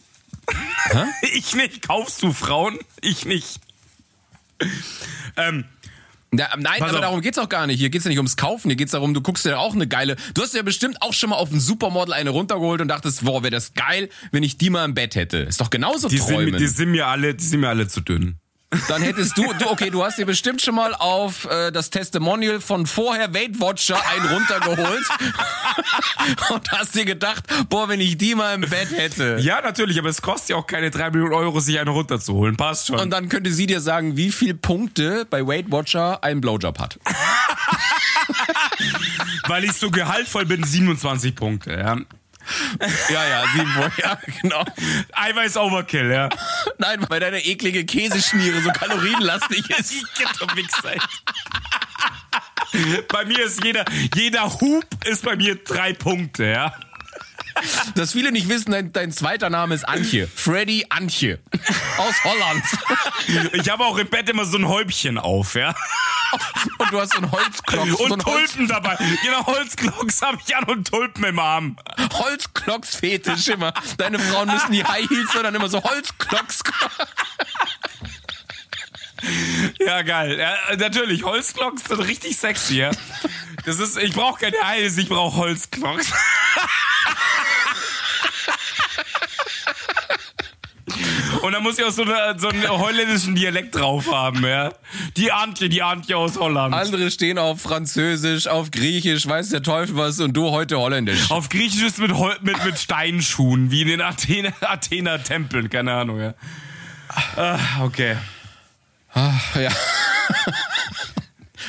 Hä? 0.91 1.05
Ich 1.33 1.55
nicht. 1.55 1.87
Kaufst 1.87 2.21
du 2.21 2.33
Frauen? 2.33 2.77
Ich 3.01 3.25
nicht. 3.25 3.59
Ähm, 5.37 5.65
ja, 6.31 6.47
nein, 6.57 6.81
aber 6.81 6.93
auf. 6.93 7.01
darum 7.01 7.21
geht's 7.21 7.39
auch 7.39 7.49
gar 7.49 7.65
nicht. 7.65 7.79
Hier 7.79 7.89
geht's 7.89 8.05
ja 8.05 8.09
nicht 8.09 8.19
ums 8.19 8.37
Kaufen. 8.37 8.69
Hier 8.69 8.75
geht's 8.75 8.91
darum, 8.91 9.13
du 9.13 9.21
guckst 9.21 9.45
dir 9.45 9.57
auch 9.57 9.73
eine 9.73 9.87
geile. 9.87 10.15
Du 10.35 10.43
hast 10.43 10.53
ja 10.53 10.61
bestimmt 10.61 11.01
auch 11.01 11.13
schon 11.13 11.31
mal 11.31 11.37
auf 11.37 11.51
ein 11.51 11.59
Supermodel 11.59 12.13
eine 12.13 12.29
runtergeholt 12.29 12.81
und 12.81 12.87
dachtest, 12.87 13.25
boah, 13.25 13.41
wäre 13.41 13.51
das 13.51 13.73
geil, 13.73 14.09
wenn 14.31 14.43
ich 14.43 14.57
die 14.57 14.69
mal 14.69 14.85
im 14.85 14.93
Bett 14.93 15.15
hätte. 15.15 15.37
Ist 15.37 15.59
doch 15.59 15.71
genauso 15.71 16.07
die 16.07 16.19
träumen. 16.19 16.51
Sind, 16.51 16.59
die 16.59 16.67
sind 16.67 16.91
mir 16.91 17.07
alle, 17.07 17.33
die 17.33 17.43
sind 17.43 17.61
mir 17.61 17.69
alle 17.69 17.87
zu 17.87 18.01
dünn. 18.01 18.39
Dann 18.87 19.01
hättest 19.01 19.35
du, 19.35 19.51
du, 19.53 19.67
okay, 19.67 19.89
du 19.89 20.03
hast 20.03 20.19
dir 20.19 20.27
bestimmt 20.27 20.61
schon 20.61 20.75
mal 20.75 20.93
auf 20.93 21.45
äh, 21.45 21.71
das 21.71 21.89
Testimonial 21.89 22.61
von 22.61 22.85
vorher 22.85 23.33
Weight 23.33 23.59
Watcher 23.59 23.99
einen 24.07 24.27
runtergeholt 24.27 25.03
und 26.51 26.71
hast 26.71 26.93
dir 26.93 27.05
gedacht, 27.05 27.45
boah, 27.69 27.89
wenn 27.89 27.99
ich 27.99 28.17
die 28.17 28.35
mal 28.35 28.53
im 28.53 28.61
Bett 28.61 28.91
hätte. 28.91 29.37
Ja, 29.39 29.61
natürlich, 29.61 29.97
aber 29.97 30.09
es 30.09 30.21
kostet 30.21 30.49
ja 30.49 30.57
auch 30.57 30.67
keine 30.67 30.91
drei 30.91 31.09
Millionen 31.09 31.33
Euro, 31.33 31.59
sich 31.59 31.79
eine 31.79 31.89
runterzuholen. 31.89 32.57
Passt 32.57 32.87
schon. 32.87 32.99
Und 32.99 33.09
dann 33.09 33.27
könnte 33.27 33.51
sie 33.51 33.65
dir 33.65 33.81
sagen, 33.81 34.17
wie 34.17 34.31
viel 34.31 34.53
Punkte 34.53 35.25
bei 35.27 35.47
Weight 35.47 35.71
Watcher 35.71 36.23
ein 36.23 36.39
Blowjob 36.39 36.77
hat. 36.77 36.99
Weil 39.47 39.63
ich 39.63 39.73
so 39.73 39.89
gehaltvoll 39.89 40.45
bin, 40.45 40.63
27 40.63 41.35
Punkte, 41.35 41.71
ja. 41.71 41.97
Ja, 43.09 43.27
ja, 43.27 43.43
sieben 43.53 43.91
ja, 43.97 44.17
genau. 44.41 44.63
Eiweiß 45.13 45.57
Overkill, 45.57 46.11
ja. 46.11 46.29
Nein, 46.77 47.05
weil 47.09 47.19
deine 47.19 47.43
eklige 47.45 47.85
Käseschmiere 47.85 48.61
so 48.61 48.71
kalorienlastig 48.71 49.69
ist. 49.77 50.05
bei 53.07 53.25
mir 53.25 53.45
ist 53.45 53.63
jeder, 53.63 53.85
jeder 54.15 54.53
Hub 54.61 54.85
ist 55.05 55.23
bei 55.23 55.35
mir 55.35 55.55
drei 55.63 55.93
Punkte, 55.93 56.45
ja. 56.45 56.73
Dass 57.95 58.13
viele 58.13 58.31
nicht 58.31 58.49
wissen, 58.49 58.71
dein, 58.71 58.93
dein 58.93 59.11
zweiter 59.11 59.49
Name 59.49 59.75
ist 59.75 59.87
Antje. 59.87 60.27
Freddy 60.27 60.85
Antje. 60.89 61.39
Aus 61.97 62.23
Holland. 62.23 62.63
Ich 63.53 63.69
habe 63.69 63.85
auch 63.85 63.97
im 63.97 64.07
Bett 64.07 64.27
immer 64.29 64.45
so 64.45 64.57
ein 64.57 64.67
Häubchen 64.67 65.17
auf, 65.17 65.53
ja. 65.53 65.75
Und 66.79 66.91
du 66.91 66.99
hast 66.99 67.11
so 67.13 67.17
einen 67.17 67.31
Holzklocks. 67.31 67.91
Und 67.91 67.97
so 67.97 68.15
Tulpen 68.15 68.25
Holz 68.25 68.69
dabei. 68.69 68.97
Genau, 69.23 69.45
Holzklocks 69.45 70.21
habe 70.21 70.37
ich 70.45 70.55
an 70.55 70.63
und 70.63 70.87
Tulpen 70.87 71.23
im 71.25 71.39
Arm. 71.39 71.77
Holzklocks-Fetisch 72.13 73.49
immer. 73.49 73.73
Deine 73.97 74.19
Frauen 74.19 74.49
müssen 74.49 74.71
die 74.71 74.83
High 74.83 75.07
Heels, 75.09 75.31
sondern 75.31 75.55
immer 75.55 75.69
so 75.69 75.83
Holzklocks. 75.83 76.61
Ja, 79.79 80.01
geil. 80.01 80.39
Ja, 80.39 80.55
natürlich, 80.77 81.23
Holzklocks 81.23 81.83
sind 81.85 81.99
richtig 81.99 82.37
sexy, 82.37 82.77
ja. 82.77 82.91
Das 83.65 83.79
ist, 83.79 83.97
ich 83.97 84.13
brauche 84.13 84.39
keine 84.39 84.57
Heils, 84.63 84.97
ich 84.97 85.09
brauche 85.09 85.37
Holzklocks. 85.37 86.11
Und 91.41 91.53
dann 91.53 91.63
muss 91.63 91.77
ich 91.77 91.85
auch 91.85 91.91
so, 91.91 92.03
eine, 92.03 92.37
so 92.37 92.49
einen 92.49 92.67
holländischen 92.67 93.35
Dialekt 93.35 93.75
drauf 93.75 94.11
haben, 94.11 94.45
ja. 94.45 94.71
Die 95.17 95.31
Antje, 95.31 95.69
die 95.69 95.81
Antje 95.81 96.17
aus 96.17 96.37
Holland. 96.37 96.73
Andere 96.73 97.09
stehen 97.11 97.37
auf 97.37 97.61
Französisch, 97.61 98.47
auf 98.47 98.71
Griechisch, 98.71 99.27
weiß 99.27 99.49
der 99.49 99.63
Teufel 99.63 99.95
was 99.97 100.19
und 100.19 100.33
du 100.33 100.51
heute 100.51 100.77
Holländisch. 100.77 101.31
Auf 101.31 101.49
Griechisch 101.49 101.83
ist 101.83 101.99
mit, 101.99 102.11
mit, 102.41 102.63
mit 102.65 102.77
Steinschuhen, 102.77 103.71
wie 103.71 103.81
in 103.81 103.87
den 103.87 104.01
Athener, 104.01 104.53
Athener 104.61 105.23
Tempeln, 105.23 105.69
keine 105.69 105.93
Ahnung, 105.93 106.19
ja. 106.19 106.33
Ah, 107.35 107.57
okay. 107.81 108.17
Ah, 109.13 109.33
ja. 109.59 109.71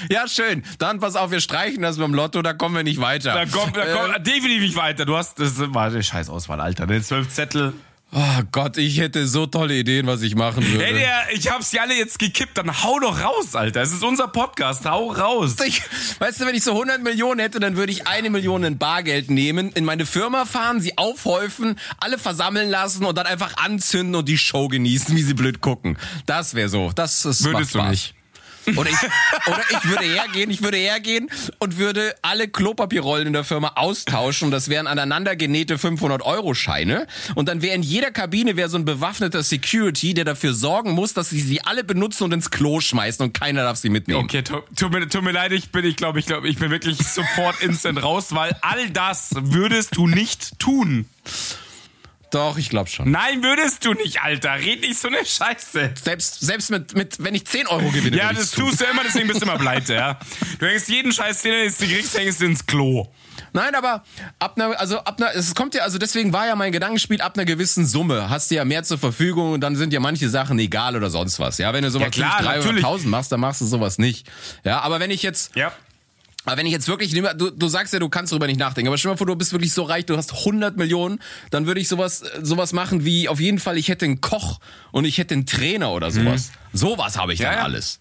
Ja, 0.09 0.27
schön. 0.29 0.63
Dann 0.79 0.99
pass 0.99 1.17
auf, 1.17 1.31
wir 1.31 1.41
streichen 1.41 1.83
das 1.83 1.99
beim 1.99 2.15
Lotto, 2.15 2.41
da 2.43 2.55
kommen 2.55 2.75
wir 2.75 2.83
nicht 2.83 3.01
weiter. 3.01 3.35
Da 3.35 3.45
kommt, 3.45 3.77
da 3.77 3.85
kommt 3.87 4.17
äh, 4.17 4.21
definitiv 4.21 4.63
nicht 4.63 4.77
weiter. 4.77 5.05
Du 5.05 5.17
hast, 5.17 5.39
das 5.39 5.59
war 5.59 5.89
eine 5.89 6.03
scheiß 6.03 6.31
Auswahl, 6.31 6.61
Alter. 6.61 6.87
Den 6.87 7.03
zwölf 7.03 7.29
Zettel. 7.29 7.75
Oh 8.13 8.43
Gott, 8.51 8.77
ich 8.77 8.99
hätte 8.99 9.29
so 9.29 9.47
tolle 9.47 9.75
Ideen, 9.75 10.07
was 10.09 10.23
ich 10.23 10.35
machen 10.35 10.67
würde. 10.67 10.85
Hey, 10.85 10.95
der, 10.95 11.33
ich 11.33 11.49
hab's 11.49 11.71
ja 11.71 11.83
alle 11.83 11.97
jetzt 11.97 12.19
gekippt, 12.19 12.59
dann 12.59 12.83
hau 12.83 12.99
doch 12.99 13.21
raus, 13.23 13.55
Alter. 13.55 13.83
Es 13.83 13.93
ist 13.93 14.03
unser 14.03 14.27
Podcast, 14.27 14.85
hau 14.85 15.13
raus. 15.13 15.57
Ich, 15.65 15.81
weißt 16.19 16.41
du, 16.41 16.47
wenn 16.47 16.57
ich 16.57 16.65
so 16.65 16.73
100 16.73 17.03
Millionen 17.03 17.39
hätte, 17.39 17.61
dann 17.61 17.77
würde 17.77 17.93
ich 17.93 18.09
eine 18.09 18.31
Million 18.31 18.65
in 18.65 18.79
Bargeld 18.79 19.31
nehmen, 19.31 19.71
in 19.73 19.85
meine 19.85 20.07
Firma 20.07 20.45
fahren, 20.45 20.81
sie 20.81 20.99
aufhäufen, 20.99 21.79
alle 21.99 22.19
versammeln 22.19 22.69
lassen 22.69 23.05
und 23.05 23.17
dann 23.17 23.27
einfach 23.27 23.57
anzünden 23.59 24.17
und 24.17 24.29
die 24.29 24.39
Show 24.39 24.67
genießen, 24.67 25.15
wie 25.15 25.23
sie 25.23 25.35
blöd 25.35 25.61
gucken. 25.61 25.97
Das 26.27 26.55
wäre 26.55 26.69
so. 26.69 26.91
Das 26.93 27.25
ist 27.25 27.45
Würdest 27.45 27.77
du 27.77 27.83
nicht. 27.83 28.15
Oder 28.77 28.91
ich, 28.91 28.97
oder 29.47 29.63
ich 29.71 29.89
würde 29.89 30.05
hergehen, 30.05 30.51
ich 30.51 30.63
würde 30.63 30.77
hergehen 30.77 31.31
und 31.59 31.79
würde 31.79 32.15
alle 32.23 32.49
Klopapierrollen 32.49 33.27
in 33.27 33.33
der 33.33 33.45
Firma 33.45 33.73
austauschen. 33.77 34.51
Das 34.51 34.69
wären 34.69 34.87
aneinander 34.87 35.37
genähte 35.37 35.77
500-Euro-Scheine. 35.77 37.07
Und 37.35 37.49
dann 37.49 37.63
wäre 37.63 37.75
in 37.75 37.83
jeder 37.83 38.11
Kabine 38.11 38.57
wäre 38.57 38.69
so 38.69 38.77
ein 38.77 38.85
bewaffneter 38.85 39.43
Security, 39.43 40.15
der 40.15 40.25
dafür 40.25 40.55
sorgen 40.55 40.93
muss, 40.93 41.15
dass 41.15 41.31
sie 41.31 41.41
sie 41.41 41.63
alle 41.63 41.85
benutzen 41.85 42.25
und 42.25 42.33
ins 42.33 42.51
Klo 42.51 42.81
schmeißen 42.81 43.25
und 43.25 43.33
keiner 43.33 43.63
darf 43.63 43.79
sie 43.79 43.89
mitnehmen. 43.89 44.25
Okay, 44.25 44.43
tut 44.43 44.93
mir, 44.93 45.09
tut 45.09 45.23
mir 45.23 45.33
leid, 45.33 45.53
ich 45.53 45.71
bin, 45.71 45.85
ich 45.85 45.97
glaube, 45.97 46.21
ich 46.21 46.27
glaube, 46.27 46.49
ich 46.49 46.59
bin 46.59 46.71
wirklich 46.71 46.99
sofort 46.99 47.61
instant 47.63 48.03
raus, 48.03 48.35
weil 48.35 48.57
all 48.63 48.91
das 48.91 49.31
würdest 49.35 49.97
du 49.97 50.07
nicht 50.07 50.59
tun. 50.59 51.07
Doch, 52.31 52.59
ich 52.59 52.71
glaube 52.71 52.89
schon. 52.89 53.11
Nein, 53.11 53.43
würdest 53.43 53.85
du 53.85 53.93
nicht, 53.93 54.23
Alter. 54.23 54.55
Red 54.55 54.83
nicht 54.83 54.99
so 54.99 55.09
eine 55.09 55.25
Scheiße. 55.25 55.95
Selbst, 56.01 56.41
selbst 56.41 56.71
mit, 56.71 56.95
mit, 56.95 57.23
wenn 57.23 57.35
ich 57.35 57.45
10 57.45 57.67
Euro 57.67 57.91
gewinne. 57.91 58.17
Ja, 58.17 58.33
das 58.33 58.53
tust 58.53 58.81
du 58.81 58.85
immer, 58.85 59.03
deswegen 59.05 59.27
bist 59.27 59.41
du 59.43 59.47
immer 59.47 59.59
pleite, 59.59 59.95
ja. 59.95 60.19
Du 60.61 60.67
hängst 60.67 60.89
jeden 60.89 61.13
Scheiß, 61.13 61.43
den 61.43 61.53
du 61.67 61.87
kriegst, 61.87 62.17
hängst 62.17 62.41
du 62.41 62.45
ins 62.45 62.65
Klo. 62.65 63.09
Nein, 63.53 63.75
aber 63.75 64.05
ab 64.39 64.55
einer, 64.57 64.79
also 64.79 64.99
ab 64.99 65.21
einer, 65.21 65.35
es 65.35 65.55
kommt 65.55 65.75
ja, 65.75 65.83
also 65.83 65.99
deswegen 65.99 66.33
war 66.33 66.47
ja 66.47 66.55
mein 66.55 66.73
Gedankenspiel, 66.73 67.21
ab 67.21 67.37
einer 67.37 67.45
gewissen 67.45 67.85
Summe 67.85 68.31
hast 68.31 68.51
du 68.51 68.55
ja 68.55 68.65
mehr 68.65 68.85
zur 68.85 68.99
Verfügung 68.99 69.53
und 69.53 69.61
dann 69.61 69.75
sind 69.75 69.93
ja 69.93 69.99
manche 69.99 70.29
Sachen 70.29 70.59
egal 70.59 70.97
oder 70.97 71.11
sonst 71.11 71.41
was. 71.41 71.59
Ja, 71.59 71.73
wenn 71.73 71.83
du 71.83 71.91
sowas 71.91 72.11
ja, 72.15 72.39
300.000 72.39 73.09
machst, 73.09 73.33
dann 73.33 73.41
machst 73.41 73.61
du 73.61 73.67
sowas 73.67 73.99
nicht. 73.99 74.31
Ja, 74.65 74.81
aber 74.81 75.01
wenn 75.01 75.11
ich 75.11 75.23
jetzt, 75.23 75.57
ja. 75.57 75.73
Aber 76.45 76.57
wenn 76.57 76.67
ich 76.67 76.73
jetzt 76.73 76.89
wirklich, 76.89 77.13
du, 77.13 77.51
du 77.51 77.69
sagst 77.69 77.93
ja, 77.93 77.99
du 77.99 78.09
kannst 78.09 78.33
darüber 78.33 78.47
nicht 78.47 78.59
nachdenken, 78.59 78.89
aber 78.89 78.97
stell 78.97 79.11
dir 79.11 79.15
mal 79.15 79.19
vor, 79.19 79.27
du 79.27 79.37
bist 79.37 79.53
wirklich 79.53 79.73
so 79.73 79.83
reich, 79.83 80.07
du 80.07 80.17
hast 80.17 80.33
100 80.33 80.77
Millionen, 80.77 81.21
dann 81.51 81.67
würde 81.67 81.81
ich 81.81 81.89
sowas, 81.89 82.23
sowas 82.43 82.73
machen 82.73 83.05
wie, 83.05 83.29
auf 83.29 83.41
jeden 83.41 83.59
Fall, 83.59 83.77
ich 83.77 83.89
hätte 83.89 84.07
einen 84.07 84.21
Koch 84.21 84.59
und 84.91 85.05
ich 85.05 85.19
hätte 85.19 85.35
einen 85.35 85.47
Trainer 85.47 85.93
oder 85.93 86.11
sowas. 86.11 86.51
Mhm. 86.73 86.79
Sowas 86.79 87.19
habe 87.19 87.35
ich 87.35 87.41
ja, 87.41 87.51
dann 87.51 87.59
ja. 87.59 87.65
alles. 87.65 88.01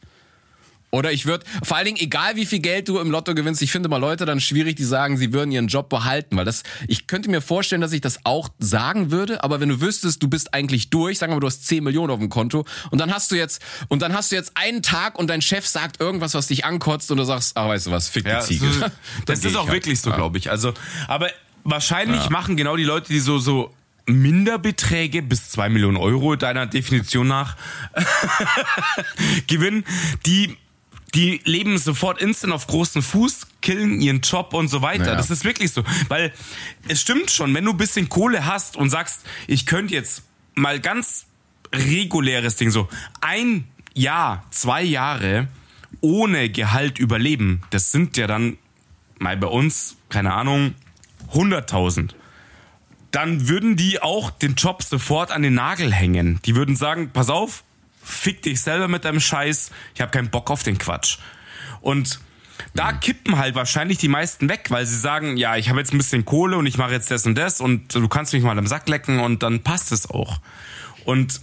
Oder 0.91 1.11
ich 1.11 1.25
würde, 1.27 1.45
vor 1.63 1.77
allen 1.77 1.85
Dingen, 1.85 1.97
egal 1.99 2.35
wie 2.35 2.45
viel 2.45 2.59
Geld 2.59 2.89
du 2.89 2.97
im 2.99 3.11
Lotto 3.11 3.35
gewinnst, 3.35 3.61
ich 3.61 3.71
finde 3.71 3.89
mal 3.89 3.97
Leute 3.97 4.25
dann 4.25 4.39
schwierig, 4.39 4.75
die 4.75 4.83
sagen, 4.83 5.17
sie 5.17 5.33
würden 5.33 5.51
ihren 5.51 5.67
Job 5.67 5.87
behalten, 5.87 6.35
weil 6.35 6.45
das, 6.45 6.63
ich 6.87 7.05
könnte 7.05 7.29
mir 7.29 7.41
vorstellen, 7.41 7.81
dass 7.81 7.91
ich 7.91 8.01
das 8.01 8.19
auch 8.23 8.49
sagen 8.57 9.11
würde, 9.11 9.43
aber 9.43 9.59
wenn 9.59 9.69
du 9.69 9.81
wüsstest, 9.81 10.23
du 10.23 10.27
bist 10.27 10.53
eigentlich 10.53 10.89
durch, 10.89 11.19
sagen 11.19 11.31
wir 11.31 11.35
mal, 11.35 11.41
du 11.41 11.47
hast 11.47 11.67
10 11.67 11.83
Millionen 11.83 12.11
auf 12.11 12.19
dem 12.19 12.29
Konto 12.29 12.65
und 12.89 12.99
dann 12.99 13.13
hast 13.13 13.31
du 13.31 13.35
jetzt, 13.35 13.61
und 13.87 14.01
dann 14.01 14.13
hast 14.13 14.31
du 14.31 14.35
jetzt 14.35 14.53
einen 14.55 14.81
Tag 14.81 15.19
und 15.19 15.29
dein 15.29 15.41
Chef 15.41 15.67
sagt 15.67 15.99
irgendwas, 15.99 16.33
was 16.33 16.47
dich 16.47 16.65
ankotzt 16.65 17.11
und 17.11 17.17
du 17.17 17.23
sagst, 17.23 17.55
ach, 17.55 17.67
weißt 17.67 17.87
du 17.87 17.91
was, 17.91 18.07
fick 18.07 18.23
die 18.23 18.31
ja, 18.31 18.39
Ziege. 18.41 18.65
Das, 19.25 19.41
das 19.41 19.51
ist 19.51 19.57
auch 19.57 19.63
halt. 19.63 19.73
wirklich 19.73 19.99
so, 20.01 20.11
glaube 20.11 20.37
ich. 20.37 20.49
Also, 20.49 20.73
aber 21.07 21.29
wahrscheinlich 21.63 22.23
ja. 22.23 22.29
machen 22.29 22.57
genau 22.57 22.75
die 22.75 22.83
Leute, 22.83 23.09
die 23.09 23.19
so, 23.19 23.37
so, 23.37 23.73
Minderbeträge 24.05 25.21
bis 25.21 25.51
zwei 25.51 25.69
Millionen 25.69 25.97
Euro 25.97 26.35
deiner 26.35 26.65
Definition 26.65 27.27
nach 27.27 27.55
gewinnen, 29.47 29.85
die 30.25 30.57
die 31.15 31.41
leben 31.43 31.77
sofort 31.77 32.21
instant 32.21 32.53
auf 32.53 32.67
großen 32.67 33.01
Fuß, 33.01 33.47
killen 33.61 34.01
ihren 34.01 34.21
Job 34.21 34.53
und 34.53 34.67
so 34.67 34.81
weiter. 34.81 35.05
Naja. 35.05 35.15
Das 35.15 35.29
ist 35.29 35.43
wirklich 35.43 35.71
so. 35.71 35.83
Weil 36.07 36.33
es 36.87 37.01
stimmt 37.01 37.31
schon, 37.31 37.53
wenn 37.53 37.65
du 37.65 37.71
ein 37.71 37.77
bisschen 37.77 38.09
Kohle 38.09 38.45
hast 38.45 38.77
und 38.77 38.89
sagst, 38.89 39.25
ich 39.47 39.65
könnte 39.65 39.93
jetzt 39.93 40.23
mal 40.55 40.79
ganz 40.79 41.25
reguläres 41.73 42.55
Ding 42.55 42.71
so 42.71 42.87
ein 43.21 43.67
Jahr, 43.93 44.43
zwei 44.51 44.83
Jahre 44.83 45.47
ohne 46.01 46.49
Gehalt 46.49 46.99
überleben, 46.99 47.61
das 47.71 47.91
sind 47.91 48.17
ja 48.17 48.27
dann 48.27 48.57
mal 49.17 49.35
bei 49.37 49.47
uns, 49.47 49.97
keine 50.09 50.33
Ahnung, 50.33 50.75
100.000 51.33 52.13
dann 53.11 53.47
würden 53.47 53.75
die 53.75 54.01
auch 54.01 54.29
den 54.29 54.55
Job 54.55 54.83
sofort 54.83 55.31
an 55.31 55.41
den 55.41 55.55
Nagel 55.55 55.91
hängen. 55.93 56.39
Die 56.45 56.55
würden 56.55 56.75
sagen, 56.75 57.09
pass 57.11 57.29
auf, 57.29 57.63
fick 58.09 58.41
dich 58.41 58.61
selber 58.61 58.87
mit 58.87 59.05
deinem 59.05 59.19
Scheiß, 59.19 59.71
ich 59.95 60.01
habe 60.01 60.11
keinen 60.11 60.29
Bock 60.29 60.49
auf 60.51 60.63
den 60.63 60.77
Quatsch. 60.77 61.17
Und 61.81 62.19
da 62.73 62.91
kippen 62.91 63.37
halt 63.37 63.55
wahrscheinlich 63.55 63.97
die 63.97 64.07
meisten 64.07 64.49
weg, 64.49 64.67
weil 64.69 64.85
sie 64.85 64.97
sagen, 64.97 65.37
ja, 65.37 65.55
ich 65.55 65.69
habe 65.69 65.79
jetzt 65.79 65.93
ein 65.93 65.97
bisschen 65.97 66.25
Kohle 66.25 66.57
und 66.57 66.65
ich 66.65 66.77
mache 66.77 66.91
jetzt 66.91 67.09
das 67.09 67.25
und 67.25 67.35
das 67.35 67.61
und 67.61 67.95
du 67.95 68.07
kannst 68.07 68.33
mich 68.33 68.43
mal 68.43 68.57
am 68.57 68.67
Sack 68.67 68.89
lecken 68.89 69.19
und 69.19 69.43
dann 69.43 69.63
passt 69.63 69.91
es 69.91 70.09
auch. 70.09 70.39
Und 71.05 71.41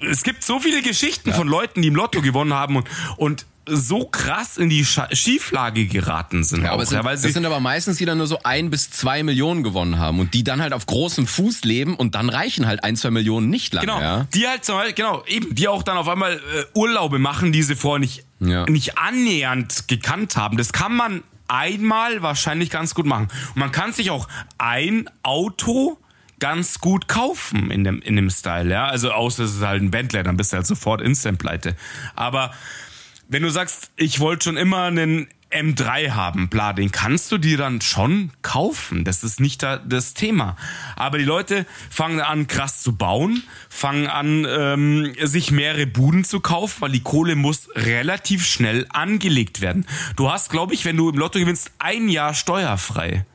es 0.00 0.22
gibt 0.24 0.42
so 0.42 0.58
viele 0.58 0.82
Geschichten 0.82 1.30
ja. 1.30 1.34
von 1.34 1.46
Leuten, 1.46 1.82
die 1.82 1.88
im 1.88 1.94
Lotto 1.94 2.20
gewonnen 2.22 2.54
haben 2.54 2.76
und, 2.76 2.88
und 3.16 3.46
so 3.66 4.06
krass 4.06 4.56
in 4.56 4.68
die 4.68 4.84
Schieflage 4.84 5.86
geraten 5.86 6.42
sind. 6.42 6.64
Ja, 6.64 6.72
aber 6.72 6.82
auch, 6.82 6.86
sind, 6.86 6.98
ja, 6.98 7.04
weil 7.04 7.16
das 7.16 7.22
sind 7.22 7.46
aber 7.46 7.60
meistens 7.60 7.98
die 7.98 8.04
dann 8.04 8.18
nur 8.18 8.26
so 8.26 8.38
ein 8.42 8.70
bis 8.70 8.90
zwei 8.90 9.22
Millionen 9.22 9.62
gewonnen 9.62 9.98
haben 9.98 10.18
und 10.18 10.34
die 10.34 10.42
dann 10.42 10.60
halt 10.60 10.72
auf 10.72 10.86
großem 10.86 11.26
Fuß 11.26 11.62
leben 11.64 11.94
und 11.94 12.14
dann 12.14 12.28
reichen 12.28 12.66
halt 12.66 12.82
ein, 12.82 12.96
zwei 12.96 13.10
Millionen 13.10 13.50
nicht 13.50 13.72
lange. 13.72 13.86
Genau, 13.86 14.00
ja? 14.00 14.26
die 14.34 14.48
halt 14.48 14.64
zum 14.64 14.76
Beispiel, 14.76 14.94
genau, 14.94 15.24
eben, 15.26 15.54
die 15.54 15.68
auch 15.68 15.82
dann 15.82 15.96
auf 15.96 16.08
einmal 16.08 16.34
äh, 16.34 16.38
Urlaube 16.74 17.18
machen, 17.18 17.52
die 17.52 17.62
sie 17.62 17.76
vorher 17.76 18.00
nicht, 18.00 18.24
ja. 18.40 18.66
nicht 18.66 18.98
annähernd 18.98 19.86
gekannt 19.86 20.36
haben. 20.36 20.56
Das 20.56 20.72
kann 20.72 20.94
man 20.94 21.22
einmal 21.46 22.22
wahrscheinlich 22.22 22.70
ganz 22.70 22.94
gut 22.94 23.06
machen. 23.06 23.28
Und 23.54 23.56
man 23.56 23.70
kann 23.70 23.92
sich 23.92 24.10
auch 24.10 24.26
ein 24.58 25.08
Auto 25.22 25.98
ganz 26.40 26.80
gut 26.80 27.06
kaufen 27.06 27.70
in 27.70 27.84
dem, 27.84 28.02
in 28.02 28.16
dem 28.16 28.28
Style, 28.28 28.68
ja. 28.68 28.86
Also 28.86 29.12
außer 29.12 29.44
es 29.44 29.54
ist 29.54 29.62
halt 29.62 29.80
ein 29.80 29.92
Bentley, 29.92 30.24
dann 30.24 30.36
bist 30.36 30.52
du 30.52 30.56
halt 30.56 30.66
sofort 30.66 31.00
instant 31.00 31.38
pleite. 31.38 31.76
Aber 32.16 32.52
wenn 33.28 33.42
du 33.42 33.50
sagst, 33.50 33.90
ich 33.96 34.20
wollte 34.20 34.44
schon 34.44 34.56
immer 34.56 34.84
einen 34.84 35.28
M3 35.52 36.12
haben, 36.12 36.48
bla, 36.48 36.72
den 36.72 36.92
kannst 36.92 37.30
du 37.30 37.38
dir 37.38 37.58
dann 37.58 37.80
schon 37.80 38.30
kaufen. 38.42 39.04
Das 39.04 39.22
ist 39.22 39.38
nicht 39.38 39.62
da, 39.62 39.76
das 39.76 40.14
Thema. 40.14 40.56
Aber 40.96 41.18
die 41.18 41.24
Leute 41.24 41.66
fangen 41.90 42.20
an, 42.20 42.46
krass 42.46 42.82
zu 42.82 42.96
bauen, 42.96 43.42
fangen 43.68 44.06
an, 44.06 44.46
ähm, 44.48 45.14
sich 45.20 45.50
mehrere 45.50 45.86
Buden 45.86 46.24
zu 46.24 46.40
kaufen, 46.40 46.80
weil 46.80 46.92
die 46.92 47.02
Kohle 47.02 47.36
muss 47.36 47.68
relativ 47.74 48.46
schnell 48.46 48.86
angelegt 48.90 49.60
werden. 49.60 49.86
Du 50.16 50.30
hast, 50.30 50.50
glaube 50.50 50.74
ich, 50.74 50.84
wenn 50.84 50.96
du 50.96 51.10
im 51.10 51.18
Lotto 51.18 51.38
gewinnst, 51.38 51.72
ein 51.78 52.08
Jahr 52.08 52.34
steuerfrei. 52.34 53.26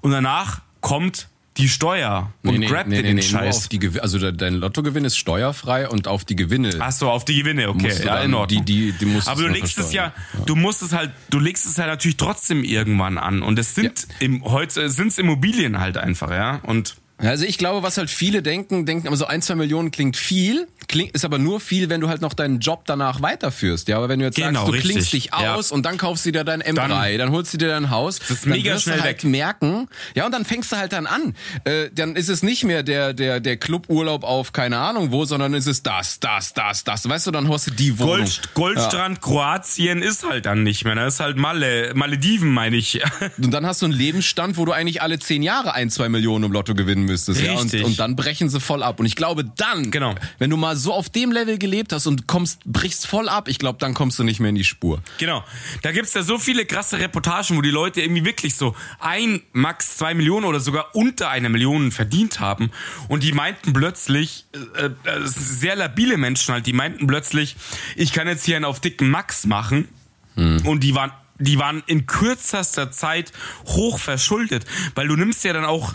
Und 0.00 0.10
danach 0.10 0.62
kommt 0.80 1.28
die 1.58 1.68
Steuer 1.68 2.32
und 2.42 2.60
nee, 2.60 2.66
grabt 2.66 2.88
nee, 2.88 2.96
nee, 2.96 3.02
den 3.02 3.16
nee, 3.16 3.22
Scheiß. 3.22 3.68
Also 4.00 4.30
dein 4.30 4.54
Lottogewinn 4.54 5.04
ist 5.04 5.18
steuerfrei 5.18 5.88
und 5.88 6.08
auf 6.08 6.24
die 6.24 6.36
Gewinne. 6.36 6.76
Ach 6.78 6.92
so, 6.92 7.10
auf 7.10 7.24
die 7.24 7.36
Gewinne, 7.36 7.68
okay. 7.68 7.92
Ja, 8.04 8.20
in 8.20 8.32
Ordnung. 8.32 8.64
Die, 8.64 8.90
die, 8.90 8.98
die 8.98 9.04
musst 9.04 9.28
Aber 9.28 9.42
du 9.42 9.48
legst 9.48 9.78
es 9.78 9.92
ja, 9.92 10.06
ja, 10.06 10.44
du 10.46 10.56
musst 10.56 10.82
es 10.82 10.92
halt, 10.92 11.10
du 11.30 11.38
legst 11.38 11.66
es 11.66 11.76
halt 11.78 11.88
natürlich 11.88 12.16
trotzdem 12.16 12.64
irgendwann 12.64 13.18
an. 13.18 13.42
Und 13.42 13.58
es 13.58 13.74
sind 13.74 14.06
ja. 14.08 14.26
im, 14.26 14.44
heute 14.44 14.88
sind's 14.88 15.18
Immobilien 15.18 15.78
halt 15.78 15.98
einfach, 15.98 16.30
ja. 16.30 16.60
Und 16.62 16.96
also 17.30 17.44
ich 17.44 17.58
glaube, 17.58 17.82
was 17.82 17.96
halt 17.98 18.10
viele 18.10 18.42
denken, 18.42 18.86
denken, 18.86 19.06
aber 19.06 19.16
so 19.16 19.26
ein, 19.26 19.42
zwei 19.42 19.54
Millionen 19.54 19.90
klingt 19.90 20.16
viel, 20.16 20.66
klingt, 20.88 21.12
ist 21.12 21.24
aber 21.24 21.38
nur 21.38 21.60
viel, 21.60 21.88
wenn 21.88 22.00
du 22.00 22.08
halt 22.08 22.20
noch 22.20 22.34
deinen 22.34 22.60
Job 22.60 22.82
danach 22.86 23.22
weiterführst. 23.22 23.88
Ja, 23.88 23.96
aber 23.96 24.08
wenn 24.08 24.18
du 24.18 24.24
jetzt 24.24 24.36
genau, 24.36 24.60
sagst, 24.60 24.68
du 24.68 24.72
richtig. 24.72 24.90
klingst 24.90 25.12
dich 25.12 25.32
aus 25.32 25.70
ja. 25.70 25.74
und 25.76 25.84
dann 25.84 25.98
kaufst 25.98 26.26
du 26.26 26.32
dir 26.32 26.44
dein 26.44 26.62
M3, 26.62 26.74
dann, 26.74 27.18
dann, 27.18 27.30
holst 27.30 27.54
du 27.54 27.58
dir 27.58 27.68
dein 27.68 27.90
Haus, 27.90 28.18
das 28.18 28.30
ist 28.30 28.44
dann 28.44 28.52
mega 28.52 28.74
wirst 28.74 28.84
schnell 28.84 28.98
du 28.98 29.02
halt 29.04 29.22
weg. 29.22 29.30
merken, 29.30 29.88
ja, 30.14 30.26
und 30.26 30.32
dann 30.32 30.44
fängst 30.44 30.72
du 30.72 30.76
halt 30.76 30.92
dann 30.92 31.06
an. 31.06 31.34
Äh, 31.64 31.90
dann 31.94 32.16
ist 32.16 32.28
es 32.28 32.42
nicht 32.42 32.64
mehr 32.64 32.82
der, 32.82 33.12
der, 33.14 33.40
der 33.40 33.56
Cluburlaub 33.56 34.24
auf 34.24 34.52
keine 34.52 34.78
Ahnung 34.78 35.12
wo, 35.12 35.24
sondern 35.24 35.54
ist 35.54 35.66
es 35.66 35.82
das, 35.82 36.18
das, 36.20 36.54
das, 36.54 36.84
das. 36.84 37.08
Weißt 37.08 37.26
du, 37.26 37.30
dann 37.30 37.48
hast 37.48 37.68
du 37.68 37.70
die 37.70 37.98
Wohnung. 37.98 38.16
Gold, 38.16 38.54
Goldstrand 38.54 39.16
ja. 39.16 39.20
Kroatien 39.20 40.02
ist 40.02 40.28
halt 40.28 40.46
dann 40.46 40.62
nicht 40.62 40.84
mehr. 40.84 40.94
Das 40.94 41.14
ist 41.14 41.20
halt 41.20 41.36
Malle, 41.36 41.92
Malediven, 41.94 42.50
meine 42.50 42.76
ich. 42.76 43.00
und 43.38 43.50
dann 43.52 43.66
hast 43.66 43.82
du 43.82 43.86
einen 43.86 43.94
Lebensstand, 43.94 44.56
wo 44.56 44.64
du 44.64 44.72
eigentlich 44.72 45.02
alle 45.02 45.18
zehn 45.18 45.42
Jahre 45.42 45.74
ein, 45.74 45.90
zwei 45.90 46.08
Millionen 46.08 46.44
im 46.44 46.52
Lotto 46.52 46.74
gewinnen 46.74 47.08
müsstest. 47.12 47.40
Ja, 47.40 47.54
und, 47.54 47.72
und 47.74 47.98
dann 47.98 48.16
brechen 48.16 48.48
sie 48.48 48.60
voll 48.60 48.82
ab. 48.82 49.00
Und 49.00 49.06
ich 49.06 49.16
glaube 49.16 49.44
dann, 49.44 49.90
genau. 49.90 50.14
wenn 50.38 50.50
du 50.50 50.56
mal 50.56 50.76
so 50.76 50.92
auf 50.92 51.08
dem 51.08 51.32
Level 51.32 51.58
gelebt 51.58 51.92
hast 51.92 52.06
und 52.06 52.26
kommst, 52.26 52.60
brichst 52.64 53.06
voll 53.06 53.28
ab, 53.28 53.48
ich 53.48 53.58
glaube, 53.58 53.78
dann 53.78 53.94
kommst 53.94 54.18
du 54.18 54.24
nicht 54.24 54.40
mehr 54.40 54.50
in 54.50 54.54
die 54.54 54.64
Spur. 54.64 55.02
Genau. 55.18 55.44
Da 55.82 55.92
gibt's 55.92 56.14
ja 56.14 56.22
so 56.22 56.38
viele 56.38 56.66
krasse 56.66 56.98
Reportagen, 56.98 57.56
wo 57.56 57.62
die 57.62 57.70
Leute 57.70 58.00
irgendwie 58.00 58.24
wirklich 58.24 58.54
so 58.56 58.74
ein, 58.98 59.42
max 59.52 59.96
zwei 59.96 60.14
Millionen 60.14 60.46
oder 60.46 60.60
sogar 60.60 60.94
unter 60.94 61.30
einer 61.30 61.48
Million 61.48 61.92
verdient 61.92 62.40
haben. 62.40 62.70
Und 63.08 63.22
die 63.22 63.32
meinten 63.32 63.72
plötzlich, 63.72 64.46
äh, 64.76 64.86
äh, 64.86 64.90
sehr 65.24 65.76
labile 65.76 66.16
Menschen 66.16 66.54
halt, 66.54 66.66
die 66.66 66.72
meinten 66.72 67.06
plötzlich, 67.06 67.56
ich 67.96 68.12
kann 68.12 68.26
jetzt 68.26 68.44
hier 68.44 68.56
einen 68.56 68.64
auf 68.64 68.80
dicken 68.80 69.10
Max 69.10 69.46
machen. 69.46 69.88
Hm. 70.34 70.66
Und 70.66 70.80
die 70.80 70.94
waren 70.94 71.12
die 71.38 71.58
waren 71.58 71.82
in 71.86 72.06
kürzester 72.06 72.92
Zeit 72.92 73.32
hoch 73.66 73.98
verschuldet, 73.98 74.64
weil 74.94 75.08
du 75.08 75.16
nimmst 75.16 75.42
ja 75.44 75.52
dann 75.52 75.64
auch 75.64 75.92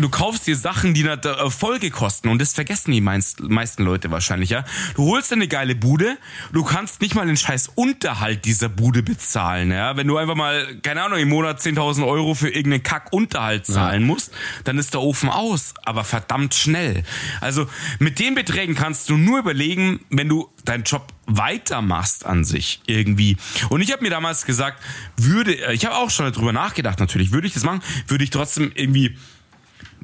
du 0.00 0.08
kaufst 0.08 0.46
dir 0.46 0.56
Sachen, 0.56 0.94
die 0.94 1.08
eine 1.08 1.50
Folge 1.50 1.90
kosten 1.90 2.28
und 2.28 2.40
das 2.40 2.52
vergessen 2.52 2.92
die 2.92 3.00
meisten 3.00 3.84
Leute 3.84 4.10
wahrscheinlich, 4.10 4.50
ja. 4.50 4.64
Du 4.94 5.06
holst 5.06 5.30
dir 5.30 5.36
eine 5.36 5.48
geile 5.48 5.74
Bude, 5.74 6.16
du 6.52 6.64
kannst 6.64 7.00
nicht 7.00 7.14
mal 7.14 7.26
den 7.26 7.36
scheiß 7.36 7.72
Unterhalt 7.74 8.44
dieser 8.44 8.68
Bude 8.68 9.02
bezahlen, 9.02 9.70
ja. 9.70 9.96
Wenn 9.96 10.06
du 10.06 10.16
einfach 10.16 10.34
mal, 10.34 10.76
keine 10.82 11.02
Ahnung, 11.02 11.18
im 11.18 11.28
Monat 11.28 11.60
10.000 11.60 12.06
Euro 12.06 12.34
für 12.34 12.48
irgendeinen 12.48 12.82
Kack-Unterhalt 12.82 13.66
zahlen 13.66 14.02
ja. 14.02 14.06
musst, 14.06 14.32
dann 14.64 14.78
ist 14.78 14.94
der 14.94 15.02
Ofen 15.02 15.28
aus, 15.28 15.74
aber 15.84 16.04
verdammt 16.04 16.54
schnell. 16.54 17.04
Also 17.40 17.66
mit 17.98 18.18
den 18.18 18.34
Beträgen 18.34 18.74
kannst 18.74 19.10
du 19.10 19.16
nur 19.16 19.38
überlegen, 19.38 20.00
wenn 20.10 20.28
du 20.28 20.50
deinen 20.64 20.84
Job 20.84 21.12
weitermachst 21.26 22.26
an 22.26 22.44
sich 22.44 22.80
irgendwie. 22.86 23.36
Und 23.70 23.80
ich 23.80 23.92
habe 23.92 24.02
mir 24.02 24.10
damals 24.10 24.44
gesagt, 24.44 24.82
würde, 25.16 25.54
ich 25.72 25.86
habe 25.86 25.96
auch 25.96 26.10
schon 26.10 26.30
darüber 26.30 26.52
nachgedacht 26.52 27.00
natürlich, 27.00 27.32
würde 27.32 27.46
ich 27.46 27.54
das 27.54 27.64
machen, 27.64 27.82
würde 28.08 28.24
ich 28.24 28.30
trotzdem 28.30 28.72
irgendwie 28.74 29.16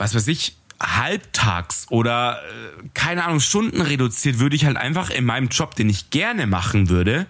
was 0.00 0.14
weiß 0.14 0.28
ich, 0.28 0.56
halbtags 0.80 1.86
oder 1.90 2.40
äh, 2.42 2.88
keine 2.94 3.24
Ahnung, 3.24 3.40
Stunden 3.40 3.82
reduziert, 3.82 4.38
würde 4.38 4.56
ich 4.56 4.64
halt 4.64 4.78
einfach 4.78 5.10
in 5.10 5.26
meinem 5.26 5.48
Job, 5.48 5.74
den 5.74 5.90
ich 5.90 6.08
gerne 6.08 6.46
machen 6.46 6.88
würde, 6.88 7.26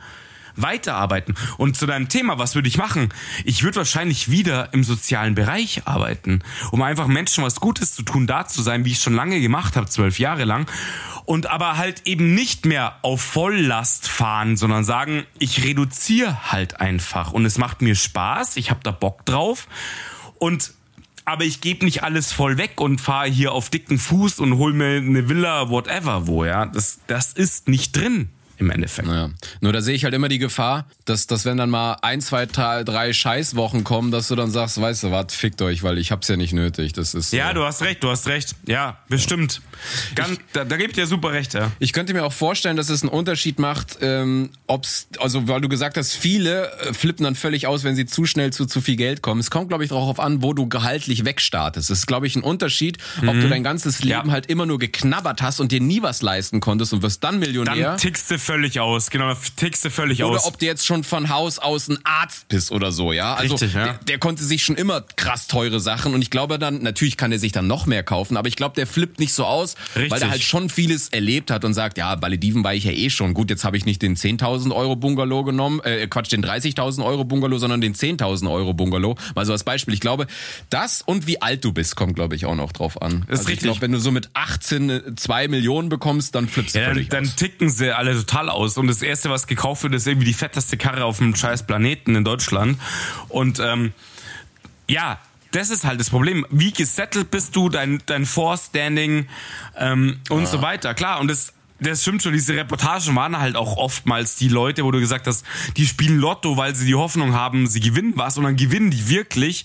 weiterarbeiten. 0.54 1.34
Und 1.56 1.76
zu 1.76 1.86
deinem 1.86 2.08
Thema, 2.08 2.38
was 2.38 2.54
würde 2.54 2.68
ich 2.68 2.76
machen? 2.76 3.08
Ich 3.44 3.64
würde 3.64 3.78
wahrscheinlich 3.78 4.30
wieder 4.30 4.72
im 4.72 4.84
sozialen 4.84 5.34
Bereich 5.34 5.82
arbeiten, 5.86 6.42
um 6.70 6.82
einfach 6.82 7.08
Menschen 7.08 7.42
was 7.42 7.56
Gutes 7.56 7.94
zu 7.94 8.04
tun, 8.04 8.28
da 8.28 8.46
zu 8.46 8.62
sein, 8.62 8.84
wie 8.84 8.92
ich 8.92 9.00
schon 9.00 9.14
lange 9.14 9.40
gemacht 9.40 9.74
habe, 9.74 9.88
zwölf 9.88 10.20
Jahre 10.20 10.44
lang. 10.44 10.70
Und 11.24 11.48
aber 11.48 11.76
halt 11.76 12.06
eben 12.06 12.34
nicht 12.34 12.66
mehr 12.66 12.98
auf 13.02 13.20
Volllast 13.20 14.08
fahren, 14.08 14.56
sondern 14.56 14.84
sagen, 14.84 15.24
ich 15.38 15.64
reduziere 15.64 16.52
halt 16.52 16.80
einfach. 16.80 17.32
Und 17.32 17.44
es 17.46 17.58
macht 17.58 17.82
mir 17.82 17.96
Spaß, 17.96 18.56
ich 18.58 18.70
habe 18.70 18.80
da 18.84 18.92
Bock 18.92 19.26
drauf. 19.26 19.66
Und 20.38 20.72
aber 21.30 21.44
ich 21.44 21.60
gebe 21.60 21.84
nicht 21.84 22.02
alles 22.02 22.32
voll 22.32 22.58
weg 22.58 22.80
und 22.80 23.00
fahre 23.00 23.28
hier 23.28 23.52
auf 23.52 23.70
dicken 23.70 23.98
Fuß 23.98 24.40
und 24.40 24.58
hol 24.58 24.72
mir 24.72 24.96
eine 24.96 25.28
Villa, 25.28 25.70
whatever 25.70 26.26
wo, 26.26 26.44
ja. 26.44 26.66
Das, 26.66 27.00
das 27.06 27.32
ist 27.32 27.68
nicht 27.68 27.96
drin 27.96 28.30
im 28.60 28.70
Endeffekt. 28.70 29.08
Naja. 29.08 29.30
Nur 29.60 29.72
da 29.72 29.80
sehe 29.80 29.94
ich 29.94 30.04
halt 30.04 30.14
immer 30.14 30.28
die 30.28 30.38
Gefahr, 30.38 30.86
dass, 31.04 31.26
dass 31.26 31.44
wenn 31.44 31.56
dann 31.56 31.70
mal 31.70 31.96
ein, 32.02 32.20
zwei, 32.20 32.46
drei 32.46 33.12
Scheißwochen 33.12 33.84
kommen, 33.84 34.10
dass 34.10 34.28
du 34.28 34.36
dann 34.36 34.50
sagst, 34.50 34.80
weißt 34.80 35.04
du 35.04 35.10
was, 35.10 35.34
fickt 35.34 35.62
euch, 35.62 35.82
weil 35.82 35.98
ich 35.98 36.12
hab's 36.12 36.28
ja 36.28 36.36
nicht 36.36 36.52
nötig. 36.52 36.92
Das 36.92 37.14
ist. 37.14 37.32
Ja, 37.32 37.52
du 37.52 37.64
hast 37.64 37.82
recht, 37.82 38.02
du 38.02 38.10
hast 38.10 38.26
recht. 38.26 38.54
Ja, 38.66 38.98
bestimmt. 39.08 39.62
Ganz, 40.14 40.32
ich, 40.32 40.38
da, 40.52 40.64
da 40.64 40.76
gibt 40.76 40.96
dir 40.96 41.06
super 41.06 41.32
recht, 41.32 41.54
ja. 41.54 41.72
Ich 41.78 41.92
könnte 41.92 42.12
mir 42.12 42.24
auch 42.24 42.32
vorstellen, 42.32 42.76
dass 42.76 42.90
es 42.90 43.02
einen 43.02 43.10
Unterschied 43.10 43.58
macht, 43.58 43.98
ähm, 44.00 44.50
ob's, 44.66 45.08
also 45.18 45.48
weil 45.48 45.60
du 45.60 45.68
gesagt 45.68 45.96
hast, 45.96 46.14
viele 46.14 46.70
äh, 46.80 46.92
flippen 46.92 47.24
dann 47.24 47.34
völlig 47.34 47.66
aus, 47.66 47.84
wenn 47.84 47.96
sie 47.96 48.06
zu 48.06 48.26
schnell 48.26 48.52
zu 48.52 48.66
zu 48.66 48.80
viel 48.80 48.96
Geld 48.96 49.22
kommen. 49.22 49.40
Es 49.40 49.50
kommt, 49.50 49.68
glaube 49.68 49.84
ich, 49.84 49.90
darauf 49.90 50.20
an, 50.20 50.42
wo 50.42 50.52
du 50.52 50.68
gehaltlich 50.68 51.24
wegstartest. 51.24 51.90
Es 51.90 52.00
ist, 52.00 52.06
glaube 52.06 52.26
ich, 52.26 52.36
ein 52.36 52.42
Unterschied, 52.42 52.98
ob 53.26 53.34
mhm. 53.34 53.40
du 53.40 53.48
dein 53.48 53.64
ganzes 53.64 54.02
Leben 54.02 54.28
ja. 54.28 54.32
halt 54.32 54.46
immer 54.46 54.66
nur 54.66 54.78
geknabbert 54.78 55.42
hast 55.42 55.60
und 55.60 55.72
dir 55.72 55.80
nie 55.80 56.02
was 56.02 56.22
leisten 56.22 56.60
konntest 56.60 56.92
und 56.92 57.02
wirst 57.02 57.24
dann 57.24 57.38
Millionär. 57.38 57.90
Dann 57.90 57.96
tickst 57.98 58.30
du 58.30 58.38
völlig 58.50 58.80
aus, 58.80 59.10
genau, 59.10 59.32
tickst 59.54 59.84
du 59.84 59.90
völlig 59.90 60.24
oder 60.24 60.36
aus. 60.36 60.42
Oder 60.42 60.46
ob 60.48 60.58
du 60.58 60.66
jetzt 60.66 60.84
schon 60.84 61.04
von 61.04 61.28
Haus 61.28 61.60
aus 61.60 61.88
ein 61.88 61.98
Arzt 62.02 62.48
bist 62.48 62.72
oder 62.72 62.90
so, 62.90 63.12
ja. 63.12 63.34
Also 63.34 63.54
Richtig, 63.54 63.74
ja. 63.74 63.84
Der, 63.84 63.94
der, 64.08 64.18
konnte 64.18 64.42
sich 64.42 64.64
schon 64.64 64.74
immer 64.74 65.02
krass 65.14 65.46
teure 65.46 65.78
Sachen 65.78 66.14
und 66.14 66.22
ich 66.22 66.30
glaube 66.30 66.58
dann, 66.58 66.82
natürlich 66.82 67.16
kann 67.16 67.30
er 67.30 67.38
sich 67.38 67.52
dann 67.52 67.68
noch 67.68 67.86
mehr 67.86 68.02
kaufen, 68.02 68.36
aber 68.36 68.48
ich 68.48 68.56
glaube, 68.56 68.74
der 68.74 68.88
flippt 68.88 69.20
nicht 69.20 69.32
so 69.32 69.44
aus, 69.44 69.76
Richtig. 69.94 70.10
weil 70.10 70.22
er 70.22 70.30
halt 70.30 70.42
schon 70.42 70.68
vieles 70.68 71.10
erlebt 71.10 71.52
hat 71.52 71.64
und 71.64 71.74
sagt, 71.74 71.96
ja, 71.96 72.12
bei 72.16 72.28
Lediven 72.28 72.64
war 72.64 72.74
ich 72.74 72.82
ja 72.82 72.90
eh 72.90 73.08
schon. 73.08 73.34
Gut, 73.34 73.50
jetzt 73.50 73.64
habe 73.64 73.76
ich 73.76 73.84
nicht 73.84 74.02
den 74.02 74.16
10.000 74.16 74.74
Euro 74.74 74.96
Bungalow 74.96 75.44
genommen, 75.44 75.78
äh, 75.84 76.08
Quatsch, 76.08 76.32
den 76.32 76.44
30.000 76.44 77.04
Euro 77.04 77.22
Bungalow, 77.22 77.58
sondern 77.58 77.80
den 77.80 77.94
10.000 77.94 78.50
Euro 78.50 78.74
Bungalow. 78.74 79.14
Mal 79.36 79.46
so 79.46 79.52
als 79.52 79.62
Beispiel. 79.62 79.94
Ich 79.94 80.00
glaube, 80.00 80.26
das 80.70 81.02
und 81.02 81.28
wie 81.28 81.40
alt 81.40 81.64
du 81.64 81.72
bist, 81.72 81.94
kommt, 81.94 82.16
glaube 82.16 82.34
ich, 82.34 82.46
auch 82.46 82.56
noch 82.56 82.72
drauf 82.72 83.00
an. 83.00 83.22
Ist 83.28 83.30
also 83.30 83.42
richtig. 83.42 83.52
Ich 83.52 83.60
glaube, 83.60 83.80
wenn 83.82 83.92
du 83.92 84.00
so 84.00 84.10
mit 84.10 84.30
18 84.34 85.16
2 85.16 85.46
Millionen 85.46 85.88
bekommst, 85.88 86.34
dann 86.34 86.48
flippst 86.48 86.74
du 86.74 86.80
ja, 86.80 86.92
dann, 86.92 87.06
dann 87.08 87.36
ticken 87.36 87.70
sie 87.70 87.94
alle 87.96 88.14
total 88.14 88.39
aus. 88.48 88.78
Und 88.78 88.86
das 88.86 89.02
Erste, 89.02 89.30
was 89.30 89.46
gekauft 89.46 89.82
wird, 89.82 89.94
ist 89.94 90.06
irgendwie 90.06 90.26
die 90.26 90.34
fetteste 90.34 90.76
Karre 90.76 91.04
auf 91.04 91.18
dem 91.18 91.34
scheiß 91.34 91.66
Planeten 91.66 92.14
in 92.14 92.24
Deutschland. 92.24 92.78
Und 93.28 93.60
ähm, 93.60 93.92
ja, 94.88 95.18
das 95.52 95.70
ist 95.70 95.84
halt 95.84 96.00
das 96.00 96.10
Problem. 96.10 96.46
Wie 96.50 96.72
gesettelt 96.72 97.30
bist 97.30 97.56
du, 97.56 97.68
dein, 97.68 98.02
dein 98.06 98.24
Force-Standing 98.24 99.26
ähm, 99.76 100.20
und 100.28 100.40
ja. 100.40 100.46
so 100.46 100.62
weiter. 100.62 100.94
Klar, 100.94 101.20
und 101.20 101.28
das, 101.28 101.52
das 101.80 102.02
stimmt 102.02 102.22
schon, 102.22 102.32
diese 102.32 102.54
Reportagen 102.54 103.14
waren 103.16 103.38
halt 103.38 103.56
auch 103.56 103.76
oftmals 103.76 104.36
die 104.36 104.48
Leute, 104.48 104.84
wo 104.84 104.90
du 104.90 105.00
gesagt 105.00 105.26
hast, 105.26 105.44
die 105.76 105.86
spielen 105.86 106.18
Lotto, 106.18 106.56
weil 106.56 106.74
sie 106.74 106.86
die 106.86 106.94
Hoffnung 106.94 107.34
haben, 107.34 107.66
sie 107.66 107.80
gewinnen 107.80 108.12
was 108.16 108.38
und 108.38 108.44
dann 108.44 108.56
gewinnen 108.56 108.90
die 108.90 109.08
wirklich 109.08 109.64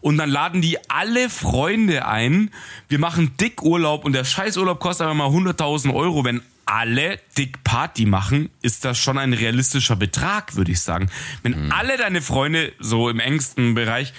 und 0.00 0.18
dann 0.18 0.28
laden 0.28 0.60
die 0.60 0.78
alle 0.90 1.30
Freunde 1.30 2.06
ein. 2.06 2.50
Wir 2.88 2.98
machen 2.98 3.36
dick 3.40 3.62
Urlaub 3.62 4.04
und 4.04 4.12
der 4.12 4.24
Scheißurlaub 4.24 4.80
kostet 4.80 5.06
aber 5.06 5.14
mal 5.14 5.28
100.000 5.28 5.94
Euro, 5.94 6.24
wenn 6.24 6.42
alle 6.64 7.18
dick 7.36 7.64
Party 7.64 8.06
machen, 8.06 8.50
ist 8.62 8.84
das 8.84 8.98
schon 8.98 9.18
ein 9.18 9.32
realistischer 9.32 9.96
Betrag, 9.96 10.56
würde 10.56 10.72
ich 10.72 10.80
sagen. 10.80 11.10
Wenn 11.42 11.66
Mhm. 11.66 11.72
alle 11.72 11.96
deine 11.96 12.22
Freunde 12.22 12.72
so 12.78 13.08
im 13.08 13.20
engsten 13.20 13.74
Bereich 13.74 14.12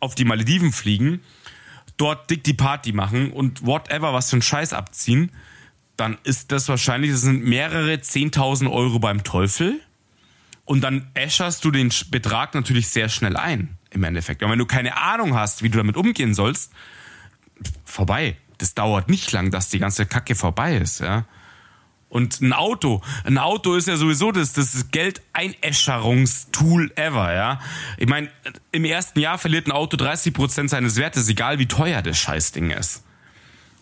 auf 0.00 0.14
die 0.14 0.24
Malediven 0.24 0.72
fliegen, 0.72 1.20
dort 1.96 2.30
dick 2.30 2.44
die 2.44 2.54
Party 2.54 2.92
machen 2.92 3.32
und 3.32 3.64
whatever 3.64 4.12
was 4.12 4.30
für 4.30 4.36
einen 4.36 4.42
Scheiß 4.42 4.72
abziehen, 4.72 5.30
dann 5.96 6.18
ist 6.24 6.52
das 6.52 6.68
wahrscheinlich, 6.68 7.12
das 7.12 7.22
sind 7.22 7.44
mehrere 7.44 7.94
10.000 7.94 8.70
Euro 8.70 8.98
beim 8.98 9.24
Teufel. 9.24 9.80
Und 10.66 10.80
dann 10.82 11.08
äscherst 11.14 11.64
du 11.64 11.70
den 11.70 11.90
Betrag 12.10 12.54
natürlich 12.54 12.88
sehr 12.88 13.08
schnell 13.08 13.36
ein, 13.36 13.78
im 13.90 14.02
Endeffekt. 14.02 14.42
Und 14.42 14.50
wenn 14.50 14.58
du 14.58 14.66
keine 14.66 14.96
Ahnung 15.00 15.34
hast, 15.34 15.62
wie 15.62 15.68
du 15.68 15.78
damit 15.78 15.96
umgehen 15.96 16.34
sollst, 16.34 16.72
vorbei. 17.84 18.36
Das 18.58 18.74
dauert 18.74 19.08
nicht 19.08 19.30
lang, 19.32 19.50
dass 19.50 19.68
die 19.68 19.78
ganze 19.78 20.06
Kacke 20.06 20.34
vorbei 20.34 20.76
ist, 20.76 21.00
ja. 21.00 21.24
Und 22.08 22.40
ein 22.40 22.52
Auto, 22.52 23.02
ein 23.24 23.38
Auto 23.38 23.74
ist 23.74 23.88
ja 23.88 23.96
sowieso 23.96 24.30
das, 24.30 24.52
das 24.52 24.90
Geldeinäscherungstool 24.90 26.92
ever, 26.94 27.34
ja. 27.34 27.60
Ich 27.98 28.08
meine, 28.08 28.30
im 28.70 28.84
ersten 28.84 29.18
Jahr 29.18 29.38
verliert 29.38 29.66
ein 29.66 29.72
Auto 29.72 29.96
30 29.96 30.32
Prozent 30.32 30.70
seines 30.70 30.96
Wertes, 30.96 31.28
egal 31.28 31.58
wie 31.58 31.66
teuer 31.66 32.02
das 32.02 32.18
Scheißding 32.18 32.70
ist. 32.70 33.02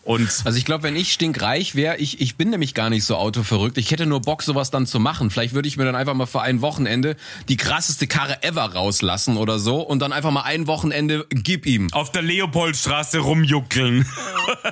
Und 0.05 0.29
Also 0.45 0.57
ich 0.57 0.65
glaube, 0.65 0.83
wenn 0.83 0.95
ich 0.95 1.11
stinkreich 1.11 1.75
wäre, 1.75 1.97
ich, 1.97 2.21
ich 2.21 2.35
bin 2.37 2.51
nämlich 2.51 2.73
gar 2.75 2.89
nicht 2.89 3.03
so 3.03 3.15
autoverrückt. 3.17 3.77
Ich 3.79 3.89
hätte 3.91 4.05
nur 4.05 4.21
Bock, 4.21 4.43
sowas 4.43 4.69
dann 4.71 4.85
zu 4.85 4.99
machen. 4.99 5.31
Vielleicht 5.31 5.53
würde 5.55 5.67
ich 5.67 5.77
mir 5.77 5.83
dann 5.85 5.95
einfach 5.95 6.13
mal 6.13 6.27
für 6.27 6.41
ein 6.41 6.61
Wochenende 6.61 7.15
die 7.49 7.57
krasseste 7.57 8.05
Karre 8.05 8.43
ever 8.43 8.61
rauslassen 8.73 9.35
oder 9.35 9.57
so 9.59 9.81
und 9.81 9.99
dann 9.99 10.13
einfach 10.13 10.29
mal 10.31 10.43
ein 10.43 10.67
Wochenende 10.67 11.25
gib 11.31 11.65
ihm. 11.65 11.91
auf 11.91 12.11
der 12.11 12.21
Leopoldstraße 12.21 13.17
rumjuckeln. 13.19 14.05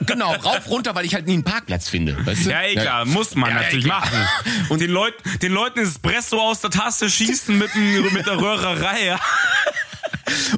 Genau, 0.06 0.32
rauf, 0.34 0.70
runter, 0.70 0.94
weil 0.96 1.06
ich 1.06 1.16
halt 1.16 1.26
nie 1.28 1.34
einen 1.34 1.44
Parkplatz 1.44 1.90
finde. 1.90 2.16
Weißt 2.26 2.46
du? 2.46 2.50
Ja, 2.52 2.62
eh 2.64 2.76
klar, 2.76 3.06
muss 3.06 3.36
man 3.36 3.50
Ja, 3.50 3.56
natürlich 3.62 3.86
klar. 3.86 4.02
machen. 4.02 4.20
Und 4.70 4.82
den 4.82 4.92
Leuten, 4.92 5.18
den 5.40 5.52
Leuten 5.52 5.80
Espresso 5.80 6.40
aus 6.40 6.60
der 6.62 6.70
Tasse 6.70 7.10
schießen 7.10 7.58
mit, 7.58 7.74
dem, 7.74 8.14
mit 8.14 8.26
der 8.28 8.40
Röhrerei. 8.40 9.18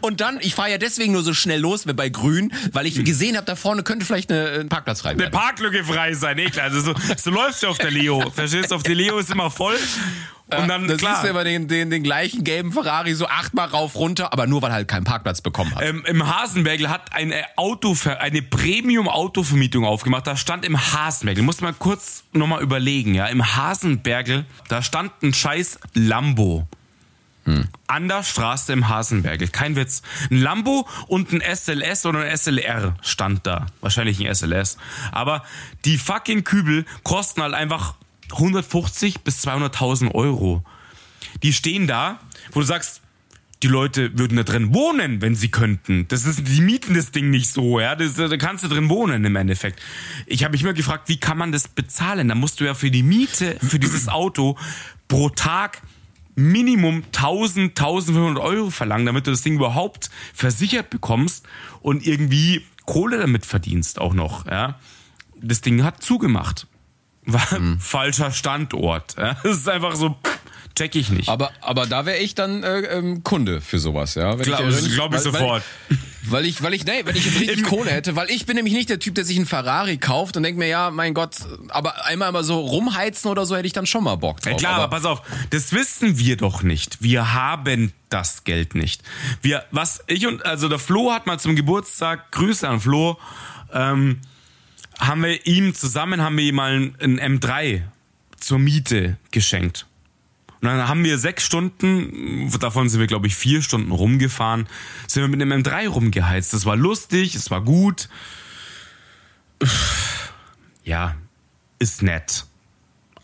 Und 0.02 0.22
dann, 0.22 0.40
ich 0.42 0.56
fahre 0.56 0.72
ja 0.72 0.78
deswegen 0.78 1.14
nur 1.14 1.24
so 1.24 1.34
schnell 1.34 1.60
los 1.60 1.88
wie 1.88 1.94
bei 1.94 2.10
Grün, 2.10 2.54
weil 2.72 2.86
ich 2.86 3.04
gesehen 3.04 3.36
habe, 3.36 3.46
da 3.46 3.56
vorne 3.56 3.84
könnte 3.84 4.06
vielleicht 4.06 4.32
eine, 4.32 4.60
ein 4.60 4.70
Parkplatz 4.70 5.06
Eine 5.06 5.20
werden. 5.20 5.32
Parklücke 5.32 5.84
frei 5.84 6.14
sein, 6.14 6.38
eh 6.38 6.50
klar. 6.50 6.66
Also 6.66 6.82
so, 6.82 6.94
so 7.18 7.32
läufst 7.32 7.64
du 7.64 7.68
auf 7.68 7.78
der 7.78 7.92
Leo. 7.92 8.30
Verstehst 8.32 8.72
du? 8.72 8.76
Auf 8.76 8.84
der 8.84 8.96
Leo 8.96 9.18
ist 9.18 9.32
immer 9.32 9.52
voll. 9.52 9.78
Und 10.48 10.68
dann, 10.68 10.88
das 10.88 10.98
klar. 10.98 11.16
siehst 11.16 11.26
du 11.26 11.30
immer 11.30 11.44
den, 11.44 11.68
den, 11.68 11.90
den 11.90 12.04
gleichen 12.04 12.44
gelben 12.44 12.72
Ferrari 12.72 13.16
so 13.16 13.26
achtmal 13.28 13.68
rauf, 13.68 13.96
runter, 13.96 14.32
aber 14.32 14.46
nur 14.46 14.62
weil 14.62 14.70
er 14.70 14.76
halt 14.76 14.88
keinen 14.88 15.04
Parkplatz 15.04 15.42
bekommen 15.42 15.74
hat. 15.74 15.84
Ähm, 15.84 16.04
Im 16.06 16.28
Hasenbergel 16.28 16.90
hat 16.90 17.14
eine 17.14 17.44
Auto, 17.56 17.96
eine 18.20 18.44
Premium-Autovermietung 18.44 19.86
aufgemacht. 19.86 20.28
Da 20.28 20.38
stand 20.38 20.64
im 20.64 20.80
Hasenbergel, 20.94 21.44
muss 21.44 21.62
mal 21.62 21.74
kurz 21.74 22.26
nochmal 22.32 22.62
überlegen, 22.62 23.16
ja. 23.16 23.26
Im 23.26 23.56
Hasenbergel, 23.56 24.46
da 24.70 24.84
stand 24.84 25.12
ein 25.24 25.34
scheiß 25.34 25.80
Lambo. 25.96 26.68
An 27.88 28.08
der 28.08 28.24
Straße 28.24 28.74
im 28.74 28.90
Hasenbergel. 28.90 29.48
Kein 29.48 29.76
Witz. 29.76 30.02
Ein 30.32 30.42
Lambo 30.42 30.88
und 31.08 31.32
ein 31.32 31.42
SLS 31.42 32.06
oder 32.06 32.20
ein 32.20 32.36
SLR 32.36 32.96
stand 33.02 33.46
da. 33.46 33.68
Wahrscheinlich 33.82 34.20
ein 34.20 34.34
SLS. 34.34 34.78
Aber 35.12 35.44
die 35.86 35.98
fucking 35.98 36.44
Kübel 36.44 36.86
kosten 37.04 37.42
halt 37.42 37.54
einfach 37.54 37.96
150 38.32 39.22
bis 39.22 39.46
200.000 39.46 40.14
Euro. 40.16 40.64
Die 41.44 41.54
stehen 41.54 41.86
da, 41.86 42.20
wo 42.52 42.62
du 42.62 42.66
sagst, 42.66 43.02
die 43.64 43.68
Leute 43.68 44.18
würden 44.18 44.38
da 44.38 44.44
drin 44.44 44.74
wohnen, 44.74 45.22
wenn 45.22 45.36
sie 45.36 45.50
könnten. 45.50 46.08
Das 46.08 46.26
ist, 46.26 46.48
die 46.48 46.62
mieten 46.62 46.94
das 46.94 47.12
Ding 47.12 47.30
nicht 47.30 47.50
so, 47.50 47.80
ja. 47.80 47.96
Das, 47.96 48.16
da 48.16 48.38
kannst 48.38 48.64
du 48.64 48.68
drin 48.68 48.90
wohnen 48.90 49.24
im 49.24 49.36
Endeffekt. 49.36 49.82
Ich 50.26 50.44
habe 50.44 50.52
mich 50.52 50.62
immer 50.62 50.74
gefragt, 50.74 51.10
wie 51.10 51.18
kann 51.18 51.38
man 51.38 51.52
das 51.52 51.68
bezahlen? 51.68 52.28
Da 52.28 52.36
musst 52.36 52.60
du 52.60 52.66
ja 52.66 52.74
für 52.74 52.92
die 52.92 53.04
Miete, 53.04 53.58
für 53.62 53.80
dieses 53.80 54.08
Auto 54.08 54.58
pro 55.08 55.30
Tag 55.30 55.82
Minimum 56.36 57.04
1000, 57.14 57.80
1500 57.80 58.44
Euro 58.44 58.70
verlangen, 58.70 59.06
damit 59.06 59.28
du 59.28 59.32
das 59.32 59.42
Ding 59.42 59.56
überhaupt 59.56 60.10
versichert 60.34 60.90
bekommst 60.90 61.46
und 61.82 62.06
irgendwie 62.06 62.66
Kohle 62.86 63.18
damit 63.18 63.46
verdienst 63.46 64.00
auch 64.00 64.14
noch, 64.14 64.46
ja. 64.46 64.80
Das 65.42 65.62
Ding 65.62 65.84
hat 65.84 66.02
zugemacht. 66.02 66.68
War 67.26 67.78
falscher 67.80 68.32
Standort. 68.32 69.16
Ja? 69.18 69.36
Das 69.44 69.58
ist 69.58 69.70
einfach 69.70 69.96
so, 69.96 70.16
check 70.76 70.96
ich 70.96 71.10
nicht. 71.10 71.30
Aber, 71.30 71.52
aber 71.62 71.86
da 71.86 72.06
wäre 72.06 72.18
ich 72.18 72.36
dann 72.36 72.64
äh, 72.64 72.80
ähm, 72.82 73.24
Kunde 73.24 73.62
für 73.62 73.80
sowas, 73.80 74.16
ja. 74.16 74.38
Wenn 74.38 74.44
Glaub- 74.46 74.60
wenn 74.60 74.70
das 74.70 74.90
glaub 74.94 75.10
ich 75.14 75.16
weil- 75.16 75.24
sofort. 75.24 75.64
Weil, 76.28 76.46
ich, 76.46 76.64
weil 76.64 76.74
ich, 76.74 76.86
nee, 76.86 77.02
wenn 77.04 77.16
ich 77.16 77.24
jetzt 77.24 77.40
richtig 77.40 77.64
Kohle 77.66 77.92
hätte, 77.92 78.16
weil 78.16 78.32
ich 78.32 78.48
bin 78.48 78.56
nämlich 78.56 78.74
nicht 78.74 78.90
der 78.90 78.98
Typ, 78.98 79.14
der 79.14 79.24
sich 79.26 79.38
einen 79.38 79.46
Ferrari 79.46 79.98
kauft 79.98 80.36
und 80.36 80.42
denkt 80.42 80.58
mir, 80.58 80.68
ja, 80.68 80.90
mein 80.90 81.14
Gott, 81.14 81.36
aber 81.70 82.04
einmal 82.06 82.32
mal 82.32 82.44
so 82.44 82.60
rumheizen 82.62 83.30
oder 83.30 83.46
so 83.46 83.56
hätte 83.56 83.68
ich 83.68 83.74
dann 83.74 83.86
schon 83.86 84.04
mal 84.04 84.16
Bock 84.16 84.42
drauf. 84.42 84.54
Ja, 84.54 84.58
klar, 84.58 84.76
aber, 84.80 84.88
pass 84.88 85.06
auf, 85.06 85.22
das 85.52 85.72
wissen 85.72 86.18
wir 86.18 86.36
doch 86.36 86.64
nicht. 86.64 87.04
Wir 87.04 87.36
haben 87.36 87.94
das 88.10 88.44
Geld 88.44 88.74
nicht. 88.74 89.04
Wir, 89.44 89.66
was 89.70 90.04
ich 90.08 90.26
und 90.26 90.44
also 90.44 90.68
der 90.68 90.80
Flo 90.80 91.12
hat 91.14 91.28
mal 91.28 91.40
zum 91.40 91.56
Geburtstag, 91.56 92.32
Grüße 92.32 92.68
an 92.68 92.80
Flo, 92.80 93.20
ähm, 93.72 94.20
haben 94.98 95.22
wir 95.22 95.46
ihm 95.46 95.76
zusammen 95.76 96.22
haben 96.24 96.38
wir 96.38 96.46
ihm 96.46 96.56
mal 96.56 96.74
ein, 96.74 97.20
ein 97.20 97.40
M3 97.40 97.84
zur 98.40 98.58
Miete 98.58 99.18
geschenkt. 99.30 99.86
Und 100.62 100.70
dann 100.70 100.88
haben 100.88 101.04
wir 101.04 101.18
sechs 101.20 101.44
Stunden, 101.46 102.50
davon 102.60 102.90
sind 102.90 103.00
wir 103.00 103.08
glaube 103.08 103.28
ich 103.28 103.36
vier 103.36 103.62
Stunden 103.62 103.92
rumgefahren, 103.92 104.68
sind 105.08 105.22
wir 105.22 105.28
mit 105.28 105.42
einem 105.42 105.62
M3 105.64 105.88
rumgeheizt. 105.88 106.54
Das 106.54 106.66
war 106.66 106.76
lustig, 106.76 107.36
es 107.36 107.52
war 107.52 107.62
gut. 107.62 108.10
Ja, 110.84 111.16
ist 111.80 112.02
nett. 112.02 112.46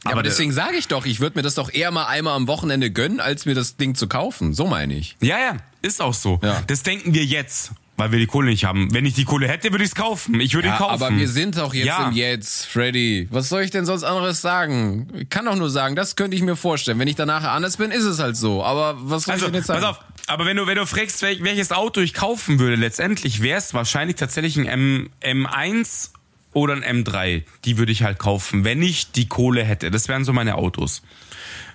Ja, 0.04 0.12
aber 0.14 0.24
der- 0.24 0.32
deswegen 0.32 0.52
sage 0.52 0.78
ich 0.78 0.88
doch, 0.88 1.06
ich 1.06 1.20
würde 1.20 1.38
mir 1.38 1.44
das 1.44 1.56
doch 1.56 1.72
eher 1.72 1.92
mal 1.92 2.06
einmal 2.08 2.36
am 2.36 2.48
Wochenende 2.48 2.92
gönnen, 2.92 3.20
als 3.20 3.46
mir 3.46 3.54
das 3.54 3.78
Ding 3.78 3.94
zu 3.96 4.08
kaufen. 4.08 4.54
So 4.54 4.66
meine 4.66 4.96
ich. 4.96 5.16
Ja, 5.22 5.38
ja, 5.40 5.58
ist 5.84 6.02
auch 6.02 6.14
so. 6.16 6.40
Ja. 6.42 6.62
Das 6.68 6.82
denken 6.84 7.14
wir 7.14 7.24
jetzt, 7.24 7.72
weil 7.98 8.12
wir 8.12 8.20
die 8.20 8.26
Kohle 8.26 8.50
nicht 8.50 8.66
haben. 8.66 8.94
Wenn 8.94 9.06
ich 9.06 9.14
die 9.14 9.26
Kohle 9.26 9.48
hätte, 9.48 9.72
würde 9.72 9.84
ich 9.84 9.92
es 9.92 9.96
kaufen. 9.96 10.39
Ich 10.39 10.54
würde 10.56 10.70
ihn 10.70 10.72
Ja, 10.72 10.78
kaufen. 10.78 11.04
aber 11.04 11.16
wir 11.16 11.28
sind 11.28 11.58
doch 11.58 11.74
jetzt 11.74 11.86
Ja. 11.86 12.08
im 12.08 12.14
Jetzt, 12.16 12.66
Freddy. 12.66 13.28
Was 13.32 13.50
soll 13.50 13.62
ich 13.62 13.70
denn 13.72 13.86
sonst 13.86 14.04
anderes 14.04 14.42
sagen? 14.42 15.08
Ich 15.20 15.30
kann 15.30 15.46
doch 15.46 15.56
nur 15.56 15.70
sagen, 15.70 15.96
das 15.96 16.16
könnte 16.16 16.36
ich 16.36 16.42
mir 16.42 16.56
vorstellen. 16.56 16.98
Wenn 17.00 17.08
ich 17.08 17.16
danach 17.16 17.44
anders 17.44 17.78
bin, 17.78 17.92
ist 17.92 18.04
es 18.06 18.20
halt 18.20 18.36
so. 18.38 18.64
Aber 18.64 18.96
was 19.00 19.24
soll 19.24 19.34
Also, 19.34 19.46
ich 19.46 19.52
denn 19.52 19.60
jetzt 19.60 19.68
pass 19.68 19.82
sagen? 19.82 19.98
auf. 19.98 20.00
Aber 20.28 20.46
wenn 20.46 20.58
du, 20.58 20.66
wenn 20.68 20.76
du 20.78 20.86
fragst, 20.86 21.22
wel- 21.24 21.44
welches 21.44 21.72
Auto 21.72 22.00
ich 22.02 22.14
kaufen 22.14 22.58
würde, 22.60 22.76
letztendlich 22.76 23.42
wäre 23.42 23.58
es 23.60 23.74
wahrscheinlich 23.74 24.16
tatsächlich 24.16 24.58
ein 24.58 24.66
M, 24.66 25.10
M1 25.22 26.12
oder 26.54 26.74
ein 26.76 26.84
M3. 27.04 27.44
Die 27.66 27.78
würde 27.78 27.92
ich 27.92 28.04
halt 28.04 28.18
kaufen, 28.20 28.64
wenn 28.64 28.82
ich 28.82 29.12
die 29.12 29.28
Kohle 29.28 29.64
hätte. 29.64 29.92
Das 29.92 30.08
wären 30.08 30.26
so 30.26 30.34
meine 30.34 30.56
Autos. 30.56 31.02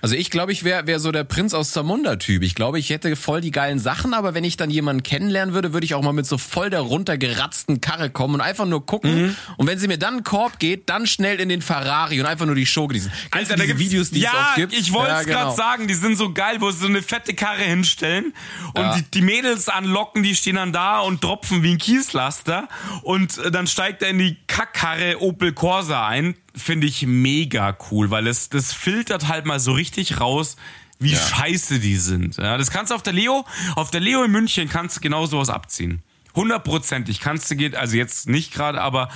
Also 0.07 0.15
ich 0.15 0.31
glaube, 0.31 0.53
ich 0.53 0.63
wäre 0.63 0.87
wär 0.87 1.01
so 1.01 1.11
der 1.11 1.25
Prinz 1.25 1.53
aus 1.53 1.73
Zamunda-Typ. 1.73 2.45
Ich 2.45 2.55
glaube, 2.55 2.79
ich 2.79 2.91
hätte 2.91 3.17
voll 3.17 3.41
die 3.41 3.51
geilen 3.51 3.81
Sachen, 3.81 4.15
aber 4.15 4.35
wenn 4.35 4.45
ich 4.45 4.57
dann 4.57 4.71
jemanden 4.71 5.03
kennenlernen 5.03 5.53
würde, 5.53 5.73
würde 5.73 5.85
ich 5.85 5.95
auch 5.95 6.03
mal 6.03 6.13
mit 6.13 6.27
so 6.27 6.39
voll 6.39 6.71
der 6.71 6.79
runtergeratzten 6.79 7.81
Karre 7.81 8.09
kommen 8.09 8.35
und 8.35 8.41
einfach 8.41 8.67
nur 8.67 8.87
gucken. 8.87 9.23
Mhm. 9.27 9.37
Und 9.57 9.67
wenn 9.67 9.81
sie 9.81 9.89
mir 9.89 9.99
dann 9.99 10.15
einen 10.15 10.23
Korb 10.23 10.61
geht, 10.61 10.89
dann 10.91 11.09
schnell 11.09 11.41
in 11.41 11.49
den 11.49 11.61
Ferrari 11.61 12.21
und 12.21 12.27
einfach 12.27 12.47
nur 12.47 12.55
die 12.55 12.67
Show 12.67 12.87
genießen. 12.87 13.11
Kennst 13.33 13.51
du 13.51 13.57
diese 13.57 13.67
gibt's- 13.67 13.83
Videos, 13.83 14.11
die 14.11 14.21
ja, 14.21 14.31
es 14.31 14.37
oft 14.39 14.55
gibt? 14.55 14.73
ich 14.75 14.93
wollte 14.93 15.11
es 15.15 15.27
Ja, 15.27 15.33
gerade 15.33 15.45
genau. 15.47 15.57
sagen, 15.57 15.89
die 15.89 15.95
sind 15.95 16.17
so 16.17 16.33
geil, 16.33 16.59
wo 16.61 16.71
sie 16.71 16.79
so 16.79 16.87
eine 16.87 17.03
fette 17.03 17.35
Karre 17.35 17.63
hinstellen 17.63 18.33
und 18.75 18.83
Ja. 18.83 18.95
die, 18.95 19.03
die 19.11 19.23
Mädels 19.23 19.69
anlocken, 19.69 20.23
die 20.23 20.37
stehen 20.37 20.55
dann 20.55 20.73
da 20.73 21.01
und 21.01 21.21
tropfen 21.21 21.65
wie 21.65 21.73
ein 21.73 21.79
Kieslaster 21.79 22.69
und 23.03 23.39
äh, 23.39 23.51
dann 23.51 23.67
steigt 23.67 24.03
er 24.03 24.11
in 24.11 24.19
die 24.19 24.37
Kackkarre 24.47 25.21
Opel 25.21 25.53
Corsa 25.53 26.07
ein. 26.07 26.37
Finde 26.57 26.87
ich 26.87 27.07
mega 27.07 27.77
cool, 27.91 28.11
weil 28.11 28.27
es 28.27 28.49
das 28.49 28.73
filtert 28.73 29.29
halt 29.29 29.45
mal 29.45 29.61
so 29.61 29.73
richtig 29.73 30.21
raus, 30.21 30.57
wie 30.99 31.15
scheiße 31.15 31.81
die 31.81 31.97
sind. 31.97 32.37
Ja, 32.37 32.57
das 32.57 32.71
kannst 32.71 32.91
du 32.91 32.95
auf 32.95 33.03
der 33.03 33.13
Leo, 33.13 33.45
auf 33.75 33.91
der 33.91 34.01
Leo 34.01 34.25
in 34.25 34.31
München 34.31 34.69
kannst 34.69 34.97
du 34.97 35.01
genau 35.01 35.27
sowas 35.27 35.51
abziehen. 35.51 36.03
Hundertprozentig 36.35 37.21
kannst 37.21 37.51
du 37.51 37.57
geht, 37.57 37.75
also 37.77 37.97
jetzt 37.97 38.29
nicht 38.29 38.53
gerade, 38.53 38.81
aber 38.81 39.11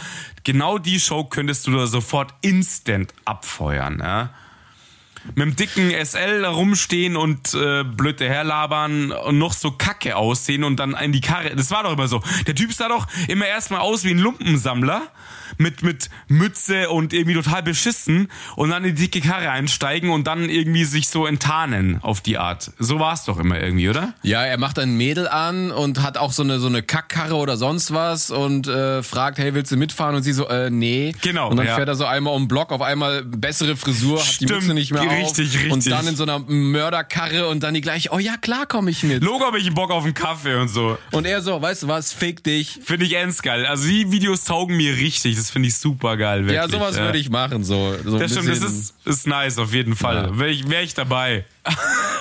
genau 0.44 0.78
die 0.78 1.00
Show 1.00 1.24
könntest 1.24 1.66
du 1.66 1.72
da 1.72 1.86
sofort 1.86 2.34
instant 2.42 3.12
abfeuern, 3.24 3.98
ja 4.00 4.30
mit 5.34 5.46
dem 5.46 5.56
dicken 5.56 5.90
SL 6.04 6.42
da 6.42 6.50
rumstehen 6.50 7.16
und 7.16 7.54
äh, 7.54 7.84
blöd 7.84 8.20
herlabern 8.20 9.12
und 9.12 9.38
noch 9.38 9.52
so 9.52 9.72
kacke 9.72 10.16
aussehen 10.16 10.64
und 10.64 10.76
dann 10.76 10.94
in 10.94 11.12
die 11.12 11.20
Karre. 11.20 11.54
Das 11.56 11.70
war 11.70 11.82
doch 11.82 11.92
immer 11.92 12.08
so. 12.08 12.22
Der 12.46 12.54
Typ 12.54 12.72
sah 12.72 12.88
doch 12.88 13.06
immer 13.28 13.46
erstmal 13.46 13.80
aus 13.80 14.04
wie 14.04 14.10
ein 14.10 14.18
Lumpensammler 14.18 15.02
mit, 15.58 15.82
mit 15.82 16.10
Mütze 16.28 16.90
und 16.90 17.12
irgendwie 17.12 17.34
total 17.34 17.62
beschissen 17.62 18.28
und 18.56 18.70
dann 18.70 18.84
in 18.84 18.94
die 18.94 19.02
dicke 19.02 19.20
Karre 19.20 19.50
einsteigen 19.50 20.10
und 20.10 20.26
dann 20.26 20.48
irgendwie 20.48 20.84
sich 20.84 21.08
so 21.08 21.26
enttarnen 21.26 21.98
auf 22.02 22.20
die 22.20 22.38
Art. 22.38 22.72
So 22.78 22.98
war 22.98 23.12
es 23.12 23.24
doch 23.24 23.38
immer 23.38 23.60
irgendwie, 23.60 23.88
oder? 23.88 24.14
Ja, 24.22 24.44
er 24.44 24.58
macht 24.58 24.78
ein 24.78 24.96
Mädel 24.96 25.28
an 25.28 25.70
und 25.70 26.02
hat 26.02 26.16
auch 26.16 26.32
so 26.32 26.42
eine 26.42 26.58
so 26.58 26.66
eine 26.66 26.82
Kackkarre 26.82 27.34
oder 27.34 27.56
sonst 27.56 27.92
was 27.92 28.30
und 28.30 28.66
äh, 28.68 29.02
fragt, 29.02 29.38
hey, 29.38 29.54
willst 29.54 29.70
du 29.72 29.76
mitfahren? 29.76 30.14
Und 30.14 30.22
sie 30.22 30.32
so, 30.32 30.48
äh, 30.48 30.70
nee. 30.70 31.14
Genau, 31.22 31.50
Und 31.50 31.56
dann 31.56 31.66
ja. 31.66 31.74
fährt 31.74 31.88
er 31.88 31.94
so 31.94 32.06
einmal 32.06 32.34
um 32.34 32.42
den 32.42 32.48
Block, 32.48 32.72
auf 32.72 32.82
einmal 32.82 33.22
bessere 33.24 33.76
Frisur, 33.76 34.20
hat 34.20 34.40
die 34.40 34.46
Mütze 34.46 34.74
nicht 34.74 34.92
mehr 34.92 35.02
Richtig, 35.10 35.54
richtig. 35.54 35.72
und 35.72 35.90
dann 35.90 36.06
in 36.06 36.16
so 36.16 36.22
einer 36.22 36.38
Mörderkarre 36.38 37.48
und 37.48 37.62
dann 37.62 37.74
die 37.74 37.80
gleiche, 37.80 38.10
oh 38.12 38.18
ja, 38.18 38.36
klar 38.36 38.66
komme 38.66 38.90
ich 38.90 39.02
mit. 39.02 39.22
Logo 39.22 39.44
habe 39.44 39.58
ich 39.58 39.72
Bock 39.72 39.90
auf 39.90 40.04
einen 40.04 40.14
Kaffee 40.14 40.54
und 40.54 40.68
so. 40.68 40.98
Und 41.12 41.26
er 41.26 41.42
so, 41.42 41.60
weißt 41.60 41.84
du 41.84 41.88
was, 41.88 42.12
fick 42.12 42.42
dich. 42.44 42.78
Finde 42.82 43.06
ich 43.06 43.14
ends 43.14 43.42
geil. 43.42 43.66
Also 43.66 43.88
die 43.88 44.10
Videos 44.10 44.44
taugen 44.44 44.76
mir 44.76 44.96
richtig. 44.96 45.36
Das 45.36 45.50
finde 45.50 45.68
ich 45.68 45.76
super 45.76 46.16
geil. 46.16 46.40
Wirklich. 46.40 46.56
Ja, 46.56 46.68
sowas 46.68 46.96
würde 46.96 47.18
ich 47.18 47.30
machen, 47.30 47.64
so. 47.64 47.94
so 48.04 48.18
Das 48.18 48.32
stimmt, 48.32 48.48
das 48.48 48.62
ist, 48.62 48.94
ist 49.04 49.26
nice 49.26 49.58
auf 49.58 49.72
jeden 49.74 49.96
Fall. 49.96 50.16
Ja. 50.16 50.38
Wäre 50.38 50.50
ich, 50.50 50.68
wär 50.68 50.82
ich 50.82 50.94
dabei. 50.94 51.44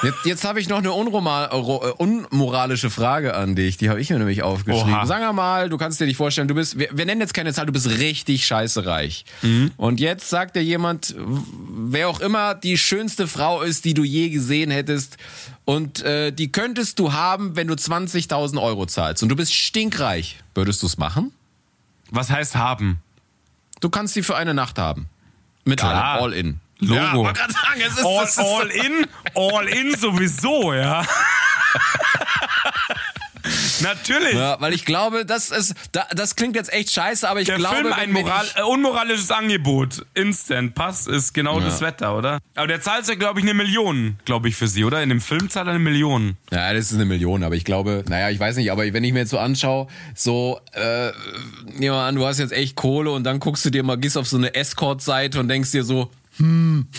Jetzt, 0.03 0.25
jetzt 0.25 0.43
habe 0.45 0.59
ich 0.59 0.69
noch 0.69 0.77
eine 0.77 0.89
äh, 0.89 0.91
unmoralische 0.91 2.89
Frage 2.89 3.35
an 3.35 3.55
dich. 3.55 3.77
Die 3.77 3.89
habe 3.89 3.99
ich 3.99 4.09
mir 4.09 4.17
nämlich 4.17 4.43
aufgeschrieben. 4.43 4.93
Oha. 4.93 5.05
Sagen 5.05 5.23
wir 5.23 5.33
mal, 5.33 5.69
du 5.69 5.77
kannst 5.77 5.99
dir 5.99 6.05
nicht 6.05 6.17
vorstellen, 6.17 6.47
du 6.47 6.55
bist, 6.55 6.79
wir, 6.79 6.89
wir 6.91 7.05
nennen 7.05 7.21
jetzt 7.21 7.33
keine 7.33 7.53
Zahl, 7.53 7.65
du 7.65 7.73
bist 7.73 7.89
richtig 7.89 8.45
scheiße 8.45 8.85
reich. 8.85 9.25
Mhm. 9.41 9.71
Und 9.77 9.99
jetzt 9.99 10.29
sagt 10.29 10.55
dir 10.55 10.63
jemand, 10.63 11.15
wer 11.17 12.07
auch 12.09 12.19
immer 12.19 12.55
die 12.55 12.77
schönste 12.77 13.27
Frau 13.27 13.61
ist, 13.61 13.85
die 13.85 13.93
du 13.93 14.03
je 14.03 14.29
gesehen 14.29 14.71
hättest, 14.71 15.17
und 15.65 16.01
äh, 16.01 16.31
die 16.31 16.51
könntest 16.51 16.97
du 16.97 17.13
haben, 17.13 17.55
wenn 17.55 17.67
du 17.67 17.75
20.000 17.75 18.61
Euro 18.61 18.85
zahlst. 18.85 19.21
Und 19.21 19.29
du 19.29 19.35
bist 19.35 19.53
stinkreich. 19.53 20.39
Würdest 20.55 20.81
du 20.81 20.87
es 20.87 20.97
machen? 20.97 21.31
Was 22.09 22.31
heißt 22.31 22.55
haben? 22.55 23.01
Du 23.79 23.89
kannst 23.89 24.13
sie 24.13 24.23
für 24.23 24.35
eine 24.35 24.53
Nacht 24.53 24.79
haben. 24.79 25.07
Mit 25.65 25.79
Klar. 25.79 26.15
allem, 26.15 26.23
all 26.23 26.33
in. 26.33 26.59
Logo. 26.79 26.95
Ja, 26.95 27.13
wollte 27.15 27.39
grad 27.39 27.51
sagen, 27.51 27.81
es 27.85 27.97
ist, 27.97 28.05
All, 28.05 28.23
ist 28.25 28.39
all 28.39 28.69
in, 28.69 29.05
all 29.35 29.67
in 29.67 29.95
sowieso, 29.97 30.73
ja. 30.73 31.05
Natürlich. 33.81 34.33
Ja, 34.33 34.57
weil 34.59 34.73
ich 34.73 34.83
glaube, 34.85 35.25
das 35.25 35.49
ist, 35.49 35.73
da, 35.93 36.05
das 36.13 36.35
klingt 36.35 36.55
jetzt 36.55 36.71
echt 36.73 36.91
scheiße, 36.91 37.27
aber 37.27 37.39
ich 37.39 37.47
Der 37.47 37.55
glaube, 37.57 37.77
Film 37.77 37.93
ein 37.93 38.11
moral, 38.11 38.43
nicht- 38.43 38.57
äh, 38.57 38.63
unmoralisches 38.63 39.31
Angebot. 39.31 40.05
Instant. 40.13 40.75
Passt, 40.75 41.07
ist 41.07 41.33
genau 41.33 41.59
das 41.61 41.79
Wetter, 41.81 42.15
oder? 42.17 42.39
Aber 42.55 42.67
der 42.67 42.81
zahlt 42.81 43.07
ja, 43.07 43.15
glaube 43.15 43.39
ich, 43.39 43.45
eine 43.45 43.53
Million, 43.53 44.17
glaube 44.25 44.49
ich, 44.49 44.55
für 44.55 44.67
sie, 44.67 44.83
oder? 44.83 45.01
In 45.01 45.09
dem 45.09 45.21
Film 45.21 45.49
zahlt 45.49 45.67
er 45.67 45.71
eine 45.71 45.79
Million. 45.79 46.37
Ja, 46.51 46.73
das 46.73 46.87
ist 46.91 46.95
eine 46.95 47.05
Million, 47.05 47.43
aber 47.43 47.55
ich 47.55 47.63
glaube, 47.63 48.03
naja, 48.09 48.29
ich 48.29 48.39
weiß 48.39 48.57
nicht, 48.57 48.71
aber 48.71 48.91
wenn 48.93 49.03
ich 49.03 49.13
mir 49.13 49.19
jetzt 49.19 49.31
so 49.31 49.39
anschaue, 49.39 49.87
so, 50.13 50.59
äh, 50.73 51.11
nehmen 51.65 51.79
wir 51.79 51.93
an, 51.93 52.15
du 52.15 52.25
hast 52.25 52.39
jetzt 52.39 52.51
echt 52.53 52.75
Kohle 52.75 53.11
und 53.11 53.23
dann 53.23 53.39
guckst 53.39 53.63
du 53.65 53.69
dir 53.69 53.83
mal, 53.83 53.97
gehst 53.97 54.17
auf 54.17 54.27
so 54.27 54.37
eine 54.37 54.53
Escort-Seite 54.53 55.39
und 55.39 55.47
denkst 55.47 55.71
dir 55.71 55.83
so, 55.85 56.11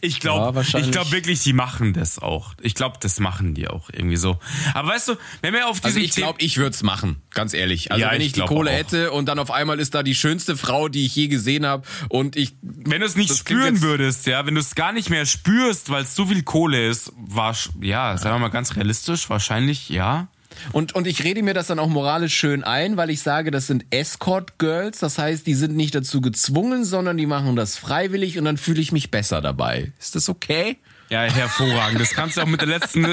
Ich 0.00 0.14
Ja, 0.14 0.18
glaube, 0.20 0.56
wahrscheinlich. 0.56 0.88
ich 0.88 0.92
glaube 0.92 1.12
wirklich, 1.12 1.40
die 1.44 1.52
machen 1.52 1.92
das 1.92 2.18
auch. 2.18 2.54
Ich 2.60 2.74
glaube, 2.74 2.98
das 3.00 3.20
machen 3.20 3.54
die 3.54 3.68
auch 3.68 3.90
irgendwie 3.92 4.16
so. 4.16 4.40
Aber 4.74 4.88
weißt 4.88 5.06
du, 5.10 5.14
wenn 5.40 5.54
wir 5.54 5.68
auf 5.68 5.84
also 5.84 5.86
diesem 5.86 6.02
ich 6.02 6.10
glaube, 6.16 6.40
ich 6.42 6.56
würde 6.56 6.70
es 6.74 6.82
machen, 6.82 7.22
ganz 7.30 7.54
ehrlich. 7.54 7.92
Also 7.92 8.02
Ja, 8.02 8.10
wenn 8.10 8.20
ich 8.20 8.28
ich 8.28 8.32
die 8.32 8.40
Kohle 8.40 8.72
auch. 8.72 8.74
hätte 8.74 9.12
und 9.12 9.26
dann 9.26 9.38
auf 9.38 9.52
einmal 9.52 9.78
ist 9.78 9.94
da 9.94 10.02
die 10.02 10.16
schönste 10.16 10.56
Frau, 10.56 10.88
die 10.88 11.06
ich 11.06 11.14
je 11.14 11.28
gesehen 11.28 11.64
habe 11.64 11.86
und 12.08 12.34
ich, 12.34 12.54
Wenn 12.62 13.02
du 13.02 13.06
es 13.06 13.14
nicht 13.14 13.36
spüren 13.36 13.82
würdest, 13.82 14.26
ja, 14.26 14.44
wenn 14.46 14.54
du 14.56 14.60
es 14.60 14.74
gar 14.74 14.90
nicht 14.92 15.10
mehr 15.10 15.26
spürst, 15.26 15.90
weil 15.90 16.02
es 16.02 16.16
so 16.16 16.26
viel 16.26 16.42
Kohle 16.42 16.88
ist, 16.88 17.12
war, 17.16 17.56
ja, 17.80 18.18
sagen 18.18 18.34
wir 18.34 18.40
mal 18.40 18.48
ganz 18.48 18.74
realistisch, 18.74 19.30
wahrscheinlich 19.30 19.90
ja. 19.90 20.26
Und, 20.72 20.94
und 20.94 21.06
ich 21.06 21.24
rede 21.24 21.42
mir 21.42 21.54
das 21.54 21.66
dann 21.68 21.78
auch 21.78 21.88
moralisch 21.88 22.34
schön 22.34 22.64
ein, 22.64 22.96
weil 22.96 23.10
ich 23.10 23.22
sage, 23.22 23.50
das 23.50 23.66
sind 23.66 23.84
Escort-Girls. 23.90 24.98
Das 24.98 25.18
heißt, 25.18 25.46
die 25.46 25.54
sind 25.54 25.76
nicht 25.76 25.94
dazu 25.94 26.20
gezwungen, 26.20 26.84
sondern 26.84 27.16
die 27.16 27.26
machen 27.26 27.56
das 27.56 27.76
freiwillig 27.76 28.38
und 28.38 28.44
dann 28.44 28.56
fühle 28.56 28.80
ich 28.80 28.92
mich 28.92 29.10
besser 29.10 29.40
dabei. 29.40 29.92
Ist 29.98 30.14
das 30.14 30.28
okay? 30.28 30.78
Ja, 31.10 31.22
hervorragend. 31.22 32.00
Das 32.00 32.10
kannst 32.10 32.36
du 32.36 32.42
auch 32.42 32.46
mit 32.46 32.60
der 32.60 32.68
letzten, 32.68 33.04
äh, 33.04 33.12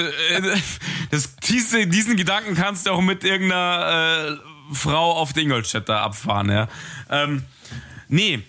das, 1.10 1.36
diese, 1.36 1.86
diesen 1.86 2.16
Gedanken 2.16 2.54
kannst 2.54 2.86
du 2.86 2.90
auch 2.90 3.02
mit 3.02 3.22
irgendeiner 3.22 4.38
äh, 4.70 4.74
Frau 4.74 5.12
auf 5.12 5.32
der 5.32 5.42
Ingolstädter 5.42 6.00
abfahren, 6.00 6.50
ja. 6.50 6.68
Ähm, 7.10 7.44
nee, 8.08 8.42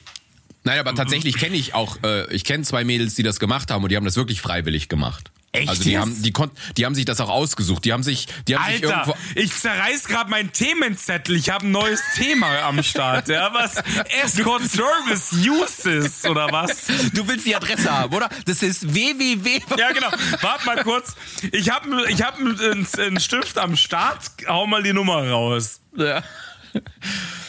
Nein, 0.63 0.79
aber 0.79 0.95
tatsächlich 0.95 1.37
kenne 1.37 1.57
ich 1.57 1.75
auch, 1.75 1.97
äh, 2.03 2.33
ich 2.33 2.45
kenne 2.45 2.63
zwei 2.63 2.83
Mädels, 2.85 3.15
die 3.15 3.23
das 3.23 3.39
gemacht 3.39 3.69
haben 3.69 3.83
und 3.83 3.89
die 3.89 3.97
haben 3.97 4.05
das 4.05 4.15
wirklich 4.15 4.41
freiwillig 4.41 4.87
gemacht. 4.87 5.31
Echt 5.55 5.69
Also 5.69 5.83
die 5.83 5.99
haben, 5.99 6.19
die 6.23 6.31
konnten, 6.31 6.57
die 6.77 6.85
haben 6.85 6.95
sich 6.95 7.05
das 7.05 7.21
auch 7.21 7.29
ausgesucht. 7.29 7.85
Die 7.85 7.93
haben 7.93 8.01
sich, 8.01 8.27
die 8.47 8.55
haben 8.55 8.73
sich 8.73 8.83
Alter, 8.87 9.07
irgendwo. 9.07 9.15
ich 9.35 9.55
zerreiß 9.55 10.05
gerade 10.05 10.31
meinen 10.31 10.51
Themenzettel. 10.51 11.35
Ich 11.35 11.51
habe 11.51 11.67
ein 11.67 11.71
neues 11.71 12.01
Thema 12.15 12.63
am 12.63 12.81
Start. 12.81 13.27
Ja, 13.27 13.53
was? 13.53 13.75
Escort 14.23 14.63
Service 14.63 15.31
Uses 15.31 16.25
oder 16.25 16.51
was? 16.51 16.87
Du 17.13 17.27
willst 17.27 17.45
die 17.45 17.55
Adresse 17.55 17.91
haben, 17.91 18.15
oder? 18.15 18.29
Das 18.45 18.63
ist 18.63 18.95
www. 18.95 19.61
Ja, 19.77 19.91
genau. 19.91 20.09
Warte 20.41 20.65
mal 20.65 20.83
kurz. 20.83 21.15
Ich 21.51 21.69
habe 21.69 22.09
ich 22.09 22.23
hab 22.23 22.39
einen 22.39 22.87
einen 22.97 23.19
Stift 23.19 23.59
am 23.59 23.75
Start. 23.75 24.31
Hau 24.47 24.65
mal 24.65 24.81
die 24.81 24.93
Nummer 24.93 25.29
raus. 25.29 25.81
Ja. 25.95 26.23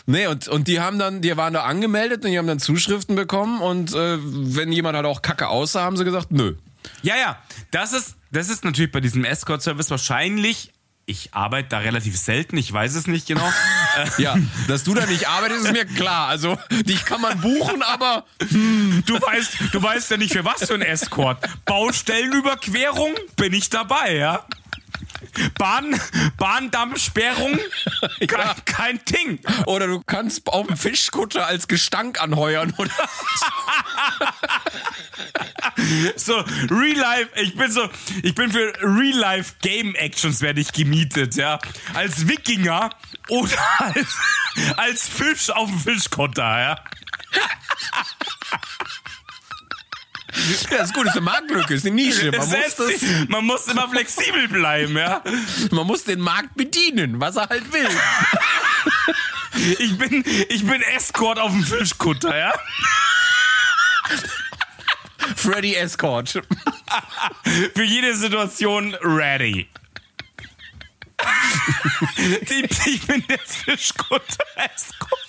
Nee, 0.05 0.27
und, 0.27 0.49
und 0.49 0.69
die 0.69 0.81
haben 0.81 0.99
dann, 0.99 1.23
die 1.23 1.35
waren 1.39 1.55
da 1.55 1.63
angemeldet 1.63 2.27
und 2.27 2.31
die 2.31 2.39
haben 2.39 2.47
dann 2.47 2.59
Zuschriften 2.59 3.17
bekommen 3.17 3.63
und 3.63 3.95
äh, 3.95 4.19
wenn 4.21 4.71
jemand 4.71 4.97
halt 4.97 5.07
auch 5.07 5.23
kacke 5.23 5.49
aussah, 5.49 5.83
haben 5.85 5.97
sie 5.97 6.05
gesagt, 6.05 6.31
nö. 6.31 6.57
Ja, 7.03 7.17
ja. 7.17 7.39
Das 7.71 7.93
ist, 7.93 8.17
das 8.31 8.49
ist 8.49 8.65
natürlich 8.65 8.93
bei 8.93 9.01
diesem 9.01 9.25
Escort-Service 9.25 9.91
wahrscheinlich. 9.91 10.71
Ich 11.07 11.35
arbeite 11.35 11.69
da 11.69 11.79
relativ 11.79 12.17
selten, 12.17 12.57
ich 12.57 12.73
weiß 12.73 12.95
es 12.95 13.07
nicht 13.07 13.27
genau. 13.27 13.47
Äh, 13.97 14.23
Ja, 14.23 14.37
dass 14.67 14.83
du 14.83 14.93
da 14.93 15.07
nicht 15.07 15.29
arbeitest, 15.29 15.67
ist 15.67 15.73
mir 15.73 15.85
klar. 15.85 16.27
Also, 16.27 16.59
dich 16.71 17.05
kann 17.05 17.21
man 17.21 17.41
buchen, 17.41 17.81
aber 17.85 18.25
du 18.41 19.15
weißt, 19.21 19.57
du 19.71 19.81
weißt 19.81 20.11
ja 20.11 20.17
nicht 20.17 20.33
für 20.33 20.45
was 20.45 20.65
für 20.67 20.75
ein 20.75 20.83
Escort. 20.83 21.39
Baustellenüberquerung 21.65 23.15
bin 23.37 23.53
ich 23.53 23.71
dabei, 23.71 24.17
ja. 24.17 24.45
Bahn, 25.59 26.01
Bahndammsperrung, 26.37 27.59
kein, 28.27 28.55
kein 28.65 29.05
Ding. 29.05 29.39
oder 29.67 29.87
du 29.87 30.03
kannst 30.05 30.47
auf 30.49 30.67
dem 30.67 30.77
Fischkutter 30.77 31.47
als 31.47 31.69
Gestank 31.69 32.21
anheuern 32.21 32.73
oder 32.77 32.91
So, 36.17 36.45
Real 36.71 36.99
Life, 36.99 37.29
ich 37.37 37.57
bin 37.57 37.71
so, 37.71 37.89
ich 38.23 38.35
bin 38.35 38.51
für 38.51 38.73
Real 38.81 39.19
Life 39.19 39.55
Game 39.61 39.95
Actions 39.95 40.41
werde 40.41 40.61
ich 40.61 40.73
gemietet, 40.73 41.37
ja. 41.37 41.59
Als 41.95 42.29
Wikinger 42.29 42.91
oder 43.29 43.59
als, 43.79 44.17
als 44.77 45.09
Fisch 45.09 45.51
auf 45.51 45.69
dem 45.69 45.79
Fischkutter, 45.79 46.43
ja. 46.43 46.85
Ja, 50.71 50.83
ist 50.83 50.95
gut, 50.95 51.07
ist 51.07 51.13
eine 51.13 51.21
Marktlücke, 51.23 51.75
ist 51.75 51.87
eine 51.87 51.95
Nische. 51.95 52.31
Man 52.31 52.49
muss, 52.49 52.75
das, 52.77 53.29
man 53.29 53.45
muss 53.45 53.67
immer 53.69 53.89
flexibel 53.89 54.49
bleiben, 54.49 54.97
ja. 54.97 55.23
man 55.71 55.87
muss 55.87 56.05
den 56.05 56.21
Markt 56.21 56.55
bedienen, 56.55 57.21
was 57.21 57.37
er 57.37 57.49
halt 57.49 57.73
will. 57.73 57.89
Ich 59.79 59.97
bin, 59.97 60.25
ich 60.49 60.67
bin 60.67 60.83
Escort 60.83 61.39
auf 61.39 61.53
dem 61.53 61.65
Fischkutter, 61.65 62.37
ja. 62.37 62.53
Freddy 65.37 65.75
Escort. 65.75 66.31
Für 67.75 67.83
jede 67.85 68.15
Situation 68.17 68.95
ready. 69.03 69.69
Die- 72.19 72.69
Ich 72.87 73.07
bin 73.07 73.25
der 73.29 73.39
Fischkutter 73.39 74.45
Escort. 74.57 75.21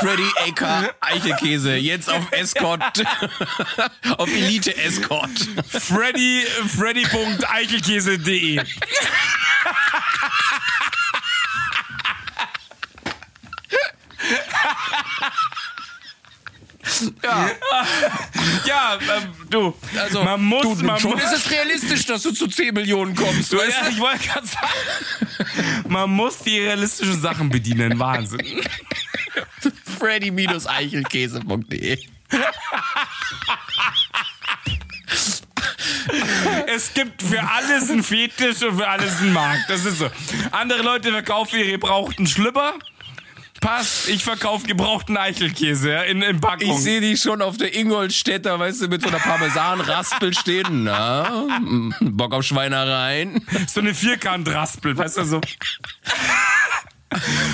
Freddy 0.00 0.30
AK 0.48 0.94
Eichelkäse, 1.00 1.74
jetzt 1.76 2.08
auf 2.10 2.30
Escort, 2.32 3.02
auf 4.16 4.28
Elite 4.28 4.76
Escort. 4.76 5.30
Freddy, 5.68 6.44
Freddy.eichelkäse.de 6.76 8.60
Ja, 17.22 17.50
Ja, 18.88 18.98
ähm, 19.16 19.34
du, 19.50 19.74
also 19.98 20.24
man 20.24 20.42
muss, 20.42 20.62
du, 20.62 20.74
man 20.84 20.98
schon 20.98 21.10
muss, 21.12 21.24
ist 21.24 21.46
es 21.46 21.50
realistisch, 21.50 22.06
dass 22.06 22.22
du 22.22 22.32
zu 22.32 22.46
10 22.46 22.72
Millionen 22.74 23.14
kommst. 23.14 23.52
du, 23.52 23.58
weißt 23.58 23.76
ja, 23.82 23.88
ich 23.90 24.00
wollte 24.00 24.26
gerade 24.26 24.46
sagen, 24.46 24.68
man 25.88 26.08
muss 26.10 26.38
die 26.38 26.60
realistischen 26.60 27.20
Sachen 27.20 27.50
bedienen, 27.50 27.98
Wahnsinn. 27.98 28.40
Freddy-eichelkäse.de 29.98 31.98
Es 36.66 36.94
gibt 36.94 37.22
für 37.22 37.42
alles 37.42 37.90
einen 37.90 38.02
Fetisch 38.02 38.62
und 38.62 38.78
für 38.78 38.88
alles 38.88 39.20
einen 39.20 39.32
Markt. 39.32 39.68
Das 39.68 39.84
ist 39.84 39.98
so. 39.98 40.10
Andere 40.52 40.82
Leute 40.82 41.10
verkaufen 41.10 41.58
ihre 41.58 41.72
gebrauchten 41.72 42.26
Schlüpper. 42.26 42.74
Passt, 43.60 44.08
ich 44.08 44.22
verkaufe 44.24 44.66
gebrauchten 44.66 45.16
Eichelkäse 45.16 45.90
ja, 45.92 46.02
in, 46.02 46.22
in 46.22 46.36
Ich 46.36 46.40
Packung. 46.40 46.78
sehe 46.78 47.00
die 47.00 47.16
schon 47.16 47.42
auf 47.42 47.56
der 47.56 47.74
Ingolstädter, 47.74 48.58
weißt 48.58 48.82
du, 48.82 48.88
mit 48.88 49.02
so 49.02 49.08
einer 49.08 49.18
Parmesanraspel 49.18 50.32
stehen. 50.34 50.84
Na, 50.84 51.46
mm, 51.60 51.94
Bock 52.00 52.34
auf 52.34 52.44
Schweinereien. 52.44 53.44
So 53.66 53.80
eine 53.80 53.94
Vierkantraspel, 53.94 54.96
weißt 54.96 55.18
du, 55.18 55.24
so. 55.24 55.40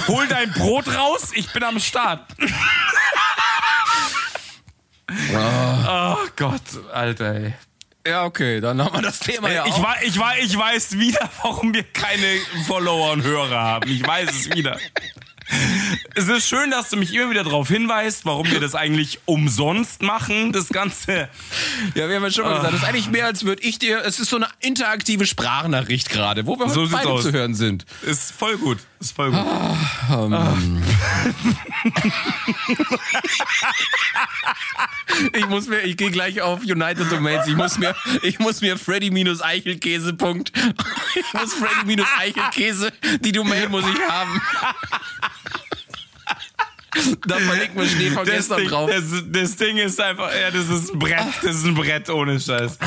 Hol 0.09 0.27
dein 0.29 0.53
Brot 0.53 0.89
raus, 0.95 1.31
ich 1.35 1.51
bin 1.53 1.63
am 1.63 1.81
Start. 1.81 2.27
Oh 5.35 6.17
Gott, 6.37 6.63
Alter, 6.93 7.35
ey. 7.35 7.55
Ja, 8.07 8.25
okay, 8.25 8.61
dann 8.61 8.83
haben 8.83 8.95
wir 8.97 9.03
das 9.03 9.19
Thema 9.21 9.51
ja 9.51 9.65
Ich, 9.67 9.73
auch. 9.73 9.97
ich, 10.03 10.17
ich 10.45 10.59
weiß 10.59 10.99
wieder, 10.99 11.31
warum 11.43 11.73
wir 11.73 11.85
keine 11.85 12.39
Follower 12.67 13.13
und 13.13 13.23
Hörer 13.23 13.59
haben. 13.63 13.91
Ich 13.91 14.07
weiß 14.07 14.31
es 14.31 14.51
wieder. 14.55 14.79
es 16.15 16.29
ist 16.29 16.49
schön, 16.49 16.71
dass 16.71 16.91
du 16.91 16.97
mich 16.97 17.13
immer 17.15 17.31
wieder 17.31 17.45
darauf 17.45 17.69
hinweist, 17.69 18.25
warum 18.25 18.51
wir 18.51 18.61
das 18.61 18.75
eigentlich 18.75 19.19
umsonst 19.27 20.03
machen, 20.03 20.53
das 20.53 20.69
Ganze. 20.69 21.29
Ja, 21.95 22.09
wir 22.09 22.17
haben 22.17 22.23
ja 22.25 22.31
schon 22.31 22.45
mal 22.45 22.57
gesagt, 22.57 22.73
das 22.75 22.83
ist 22.83 22.89
eigentlich 22.89 23.11
mehr, 23.11 23.27
als 23.27 23.45
würde 23.45 23.63
ich 23.63 23.79
dir. 23.79 24.03
Es 24.05 24.21
ist 24.21 24.31
so 24.31 24.37
eine 24.37 24.49
interaktive 24.61 25.27
Sprachnachricht 25.27 26.09
gerade, 26.09 26.47
wo 26.47 26.59
wir 26.59 26.69
So 26.69 26.89
beide 26.89 27.09
aus. 27.09 27.23
zu 27.25 27.33
hören 27.33 27.55
sind. 27.55 27.85
Ist 28.03 28.33
voll 28.33 28.57
gut. 28.57 28.79
Ist 29.05 29.15
voll 29.15 29.33
gut. 29.33 29.45
Ich 35.33 35.47
muss 35.47 35.69
mir, 35.69 35.81
ich 35.83 35.97
gehe 35.97 36.11
gleich 36.11 36.41
auf 36.43 36.63
United 36.63 37.13
Domains. 37.13 37.47
Ich 37.47 37.55
muss 37.55 37.79
mir, 37.79 37.95
ich 38.23 38.39
muss 38.41 38.61
mir 38.63 38.77
Freddy-Eichelkäse. 38.77 40.15
Punkt. 40.15 40.51
Ich 41.17 41.33
muss 41.33 41.55
Freddy-Eichelkäse. 41.55 42.93
Die 43.21 43.31
Domain 43.31 43.71
muss 43.71 43.85
ich 43.85 44.01
haben. 44.09 44.41
Da 47.27 47.37
verlinkt 47.39 47.75
man 47.77 47.89
Schnee 47.89 48.11
von 48.11 48.25
Das 48.25 48.35
gestern 48.35 48.59
Ding, 48.59 48.69
drauf. 48.69 48.91
das, 48.91 49.05
das 49.27 49.57
Ding 49.57 49.77
ist 49.79 50.01
einfach, 50.01 50.31
ja, 50.35 50.51
das 50.51 50.69
ist 50.69 50.93
ein 50.93 50.99
Brett, 50.99 51.27
das 51.43 51.57
ist 51.57 51.65
ein 51.65 51.75
Brett 51.75 52.09
ohne 52.11 52.39
Scheiß. 52.41 52.79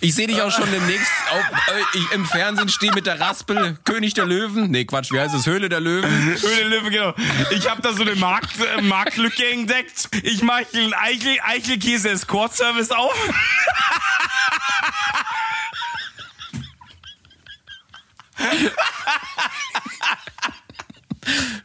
Ich 0.00 0.14
sehe 0.14 0.26
dich 0.26 0.40
auch 0.42 0.50
schon 0.50 0.70
demnächst 0.70 1.10
auf, 1.30 1.40
äh, 1.74 1.98
ich, 1.98 2.12
im 2.12 2.24
Fernsehen 2.26 2.68
stehen 2.68 2.94
mit 2.94 3.06
der 3.06 3.20
Raspel 3.20 3.78
König 3.84 4.14
der 4.14 4.26
Löwen. 4.26 4.70
Nee, 4.70 4.84
Quatsch, 4.84 5.12
wie 5.12 5.20
heißt 5.20 5.34
es? 5.34 5.46
Höhle 5.46 5.68
der 5.68 5.80
Löwen. 5.80 6.10
Höhle 6.40 6.68
Löwe, 6.68 6.90
genau. 6.90 7.14
Ich 7.50 7.70
habe 7.70 7.80
da 7.82 7.92
so 7.92 8.02
eine 8.02 8.14
Markt, 8.16 8.50
äh, 8.60 8.82
Marktlücke 8.82 9.48
entdeckt. 9.50 10.08
Ich 10.22 10.42
mache 10.42 10.66
einen 10.74 10.92
Eichel, 10.94 11.36
Eichelkäse 11.42 12.10
Escort 12.10 12.54
Service 12.54 12.90
auf. 12.90 13.14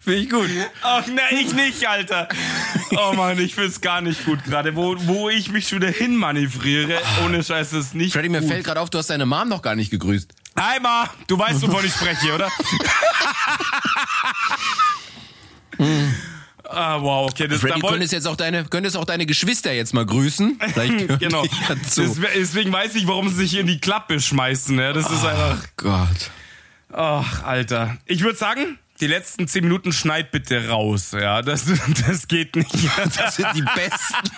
Finde 0.09 0.23
ich 0.23 0.29
gut. 0.31 0.49
Ach, 0.81 1.05
ne, 1.05 1.21
ich 1.29 1.53
nicht, 1.53 1.87
Alter. 1.87 2.27
Oh 2.97 3.13
Mann, 3.13 3.37
ich 3.37 3.53
find's 3.53 3.79
gar 3.79 4.01
nicht 4.01 4.25
gut 4.25 4.43
gerade. 4.43 4.75
Wo, 4.75 4.95
wo 5.01 5.29
ich 5.29 5.51
mich 5.51 5.67
schon 5.67 5.83
wieder 5.83 5.91
hinmanövriere, 5.91 6.99
ohne 7.23 7.43
Scheiß, 7.43 7.73
ist 7.73 7.93
nicht 7.93 8.13
Freddy, 8.13 8.27
mir 8.29 8.39
gut. 8.39 8.49
fällt 8.49 8.65
gerade 8.65 8.81
auf, 8.81 8.89
du 8.89 8.97
hast 8.97 9.11
deine 9.11 9.27
Mom 9.27 9.49
noch 9.49 9.61
gar 9.61 9.75
nicht 9.75 9.91
gegrüßt. 9.91 10.33
Hi, 10.57 10.79
Ma. 10.79 11.07
Du 11.27 11.37
weißt, 11.37 11.61
wovon 11.61 11.85
ich 11.85 11.93
spreche, 11.93 12.33
oder? 12.33 12.49
ah, 16.63 16.99
wow, 16.99 17.29
okay. 17.29 17.47
Das, 17.47 17.61
Freddy, 17.61 17.79
da 17.79 17.87
könntest 17.87 18.11
jetzt 18.11 18.27
auch 18.27 18.35
deine, 18.35 18.63
könntest 18.65 18.97
auch 18.97 19.05
deine 19.05 19.27
Geschwister 19.27 19.73
jetzt 19.73 19.93
mal 19.93 20.07
grüßen. 20.07 20.57
Genau. 21.19 21.45
ja 21.45 21.75
Deswegen 22.35 22.73
weiß 22.73 22.95
ich, 22.95 23.05
warum 23.05 23.29
sie 23.29 23.35
sich 23.35 23.57
in 23.57 23.67
die 23.67 23.79
Klappe 23.79 24.19
schmeißen. 24.19 24.75
Ja, 24.79 24.91
das 24.91 25.05
ist 25.11 25.23
einfach. 25.23 25.67
Gott. 25.77 26.31
Ach, 26.91 27.43
Alter. 27.43 27.97
Ich 28.07 28.23
würde 28.23 28.39
sagen, 28.39 28.79
die 29.01 29.07
letzten 29.07 29.47
zehn 29.47 29.63
Minuten 29.63 29.91
schneid 29.91 30.31
bitte 30.31 30.69
raus. 30.69 31.11
Ja, 31.11 31.41
das, 31.41 31.65
das 32.07 32.27
geht 32.27 32.55
nicht. 32.55 32.69
Das 33.17 33.35
sind 33.35 33.47
die 33.55 33.61
besten. 33.61 34.29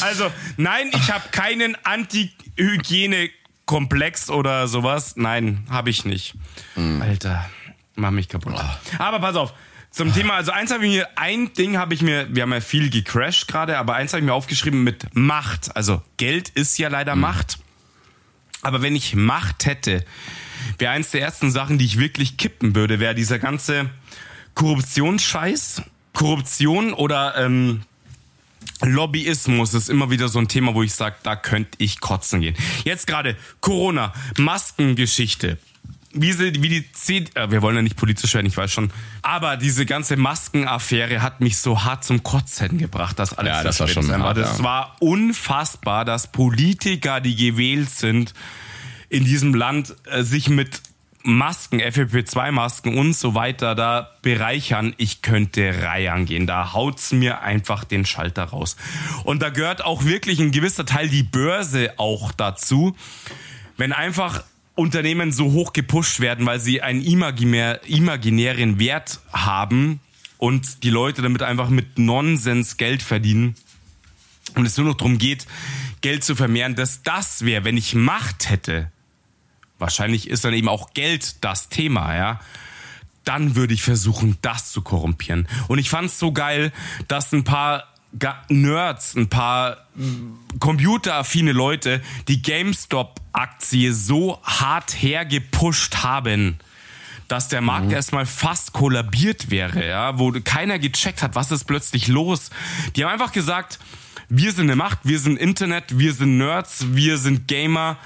Also, 0.00 0.30
nein, 0.56 0.90
ich 0.92 1.10
habe 1.10 1.28
keinen 1.30 1.76
Anti-Hygiene-Komplex 1.84 4.30
oder 4.30 4.68
sowas. 4.68 5.16
Nein, 5.16 5.66
habe 5.68 5.90
ich 5.90 6.04
nicht. 6.04 6.34
Alter, 7.00 7.50
mach 7.96 8.12
mich 8.12 8.28
kaputt. 8.28 8.54
Aber 8.98 9.18
pass 9.20 9.34
auf. 9.36 9.52
Zum 9.90 10.12
Thema, 10.12 10.34
also 10.34 10.52
eins 10.52 10.70
habe 10.72 10.84
ich 10.84 10.90
mir, 10.92 11.08
ein 11.16 11.54
Ding 11.54 11.78
habe 11.78 11.94
ich 11.94 12.02
mir, 12.02 12.28
wir 12.30 12.42
haben 12.42 12.52
ja 12.52 12.60
viel 12.60 12.90
gecrashed 12.90 13.48
gerade, 13.48 13.78
aber 13.78 13.94
eins 13.94 14.12
habe 14.12 14.20
ich 14.20 14.26
mir 14.26 14.34
aufgeschrieben 14.34 14.84
mit 14.84 15.06
Macht. 15.14 15.74
Also 15.74 16.02
Geld 16.18 16.50
ist 16.50 16.76
ja 16.78 16.88
leider 16.88 17.16
Macht. 17.16 17.58
Aber 18.66 18.82
wenn 18.82 18.96
ich 18.96 19.14
Macht 19.14 19.64
hätte, 19.64 20.04
wäre 20.78 20.90
eins 20.90 21.12
der 21.12 21.20
ersten 21.20 21.52
Sachen, 21.52 21.78
die 21.78 21.84
ich 21.84 22.00
wirklich 22.00 22.36
kippen 22.36 22.74
würde, 22.74 22.98
wäre 22.98 23.14
dieser 23.14 23.38
ganze 23.38 23.88
Korruptionsscheiß. 24.56 25.82
Korruption 26.12 26.92
oder 26.92 27.36
ähm, 27.36 27.82
Lobbyismus 28.82 29.72
ist 29.72 29.88
immer 29.88 30.10
wieder 30.10 30.28
so 30.28 30.40
ein 30.40 30.48
Thema, 30.48 30.74
wo 30.74 30.82
ich 30.82 30.94
sage, 30.94 31.14
da 31.22 31.36
könnte 31.36 31.78
ich 31.78 32.00
kotzen 32.00 32.40
gehen. 32.40 32.56
Jetzt 32.84 33.06
gerade 33.06 33.36
Corona, 33.60 34.12
Maskengeschichte. 34.36 35.58
Wie, 36.16 36.32
sie, 36.32 36.62
wie 36.62 36.68
die 36.68 36.92
C 36.92 37.24
äh, 37.34 37.50
wir 37.50 37.62
wollen 37.62 37.76
ja 37.76 37.82
nicht 37.82 37.96
politisch 37.96 38.34
werden, 38.34 38.46
ich 38.46 38.56
weiß 38.56 38.72
schon. 38.72 38.90
Aber 39.22 39.56
diese 39.56 39.86
ganze 39.86 40.16
Maskenaffäre 40.16 41.22
hat 41.22 41.40
mich 41.40 41.58
so 41.58 41.84
hart 41.84 42.04
zum 42.04 42.22
Kotzen 42.22 42.78
gebracht, 42.78 43.18
dass 43.18 43.36
alles 43.36 43.52
Ja, 43.52 43.62
das 43.62 43.80
war 43.80 43.88
schon 43.88 44.10
hart, 44.10 44.36
Das 44.36 44.58
ja. 44.58 44.64
war 44.64 44.96
unfassbar, 45.00 46.04
dass 46.04 46.32
Politiker, 46.32 47.20
die 47.20 47.36
gewählt 47.36 47.90
sind, 47.90 48.34
in 49.08 49.24
diesem 49.24 49.54
Land 49.54 49.94
äh, 50.10 50.22
sich 50.22 50.48
mit 50.48 50.80
Masken, 51.26 51.80
FFP2-Masken 51.80 52.96
und 52.96 53.14
so 53.14 53.34
weiter 53.34 53.74
da 53.74 54.12
bereichern. 54.22 54.94
Ich 54.96 55.22
könnte 55.22 55.82
reiern 55.82 56.24
gehen. 56.24 56.46
Da 56.46 56.72
haut's 56.72 57.12
mir 57.12 57.40
einfach 57.40 57.84
den 57.84 58.06
Schalter 58.06 58.44
raus. 58.44 58.76
Und 59.24 59.42
da 59.42 59.50
gehört 59.50 59.84
auch 59.84 60.04
wirklich 60.04 60.38
ein 60.38 60.52
gewisser 60.52 60.86
Teil 60.86 61.08
die 61.08 61.24
Börse 61.24 61.94
auch 61.96 62.32
dazu. 62.32 62.96
Wenn 63.76 63.92
einfach 63.92 64.44
Unternehmen 64.76 65.32
so 65.32 65.52
hoch 65.52 65.72
gepusht 65.72 66.20
werden, 66.20 66.46
weil 66.46 66.60
sie 66.60 66.82
einen 66.82 67.02
imaginär, 67.02 67.80
imaginären 67.88 68.78
Wert 68.78 69.20
haben 69.32 70.00
und 70.38 70.84
die 70.84 70.90
Leute 70.90 71.22
damit 71.22 71.42
einfach 71.42 71.70
mit 71.70 71.98
Nonsens 71.98 72.76
Geld 72.76 73.02
verdienen, 73.02 73.56
und 74.54 74.64
es 74.64 74.76
nur 74.76 74.86
noch 74.86 74.96
darum 74.96 75.18
geht, 75.18 75.46
Geld 76.00 76.24
zu 76.24 76.36
vermehren, 76.36 76.76
dass 76.76 77.02
das 77.02 77.44
wäre, 77.44 77.64
wenn 77.64 77.76
ich 77.76 77.94
Macht 77.94 78.48
hätte, 78.48 78.90
wahrscheinlich 79.78 80.28
ist 80.28 80.44
dann 80.44 80.54
eben 80.54 80.68
auch 80.68 80.94
Geld 80.94 81.44
das 81.44 81.68
Thema, 81.68 82.16
ja, 82.16 82.40
dann 83.24 83.56
würde 83.56 83.74
ich 83.74 83.82
versuchen, 83.82 84.38
das 84.40 84.70
zu 84.70 84.82
korrumpieren. 84.82 85.48
Und 85.68 85.78
ich 85.78 85.90
fand 85.90 86.10
es 86.10 86.18
so 86.18 86.32
geil, 86.32 86.72
dass 87.08 87.32
ein 87.32 87.44
paar 87.44 87.92
Nerds, 88.48 89.14
ein 89.14 89.28
paar 89.28 89.78
computeraffine 90.58 91.52
Leute 91.52 92.00
die 92.28 92.40
GameStop-Aktie 92.40 93.92
so 93.92 94.40
hart 94.42 94.92
hergepusht 94.92 96.02
haben, 96.02 96.58
dass 97.28 97.48
der 97.48 97.60
Markt 97.60 97.92
erstmal 97.92 98.24
fast 98.24 98.72
kollabiert 98.72 99.50
wäre, 99.50 99.86
ja, 99.86 100.18
wo 100.18 100.32
keiner 100.44 100.78
gecheckt 100.78 101.22
hat, 101.22 101.34
was 101.34 101.50
ist 101.50 101.64
plötzlich 101.64 102.08
los. 102.08 102.50
Die 102.94 103.04
haben 103.04 103.12
einfach 103.12 103.32
gesagt, 103.32 103.78
wir 104.28 104.52
sind 104.52 104.64
eine 104.64 104.76
Macht, 104.76 105.00
wir 105.04 105.18
sind 105.18 105.38
Internet, 105.38 105.98
wir 105.98 106.12
sind 106.12 106.38
Nerds, 106.38 106.86
wir 106.94 107.18
sind 107.18 107.46
Gamer 107.46 107.96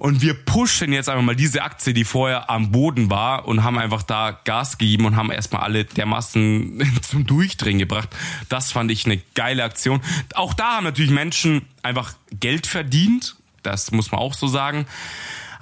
und 0.00 0.22
wir 0.22 0.32
pushen 0.32 0.94
jetzt 0.94 1.10
einfach 1.10 1.22
mal 1.22 1.36
diese 1.36 1.60
Aktie, 1.60 1.92
die 1.92 2.04
vorher 2.04 2.48
am 2.48 2.70
Boden 2.70 3.10
war 3.10 3.46
und 3.46 3.62
haben 3.64 3.78
einfach 3.78 4.02
da 4.02 4.30
Gas 4.30 4.78
gegeben 4.78 5.04
und 5.04 5.14
haben 5.14 5.30
erstmal 5.30 5.60
alle 5.60 5.84
dermaßen 5.84 6.82
zum 7.02 7.26
Durchdrehen 7.26 7.78
gebracht. 7.78 8.08
Das 8.48 8.72
fand 8.72 8.90
ich 8.90 9.04
eine 9.04 9.20
geile 9.34 9.62
Aktion. 9.62 10.00
Auch 10.34 10.54
da 10.54 10.76
haben 10.76 10.84
natürlich 10.84 11.10
Menschen 11.10 11.66
einfach 11.82 12.14
Geld 12.32 12.66
verdient. 12.66 13.36
Das 13.62 13.90
muss 13.90 14.10
man 14.10 14.22
auch 14.22 14.32
so 14.32 14.46
sagen. 14.46 14.86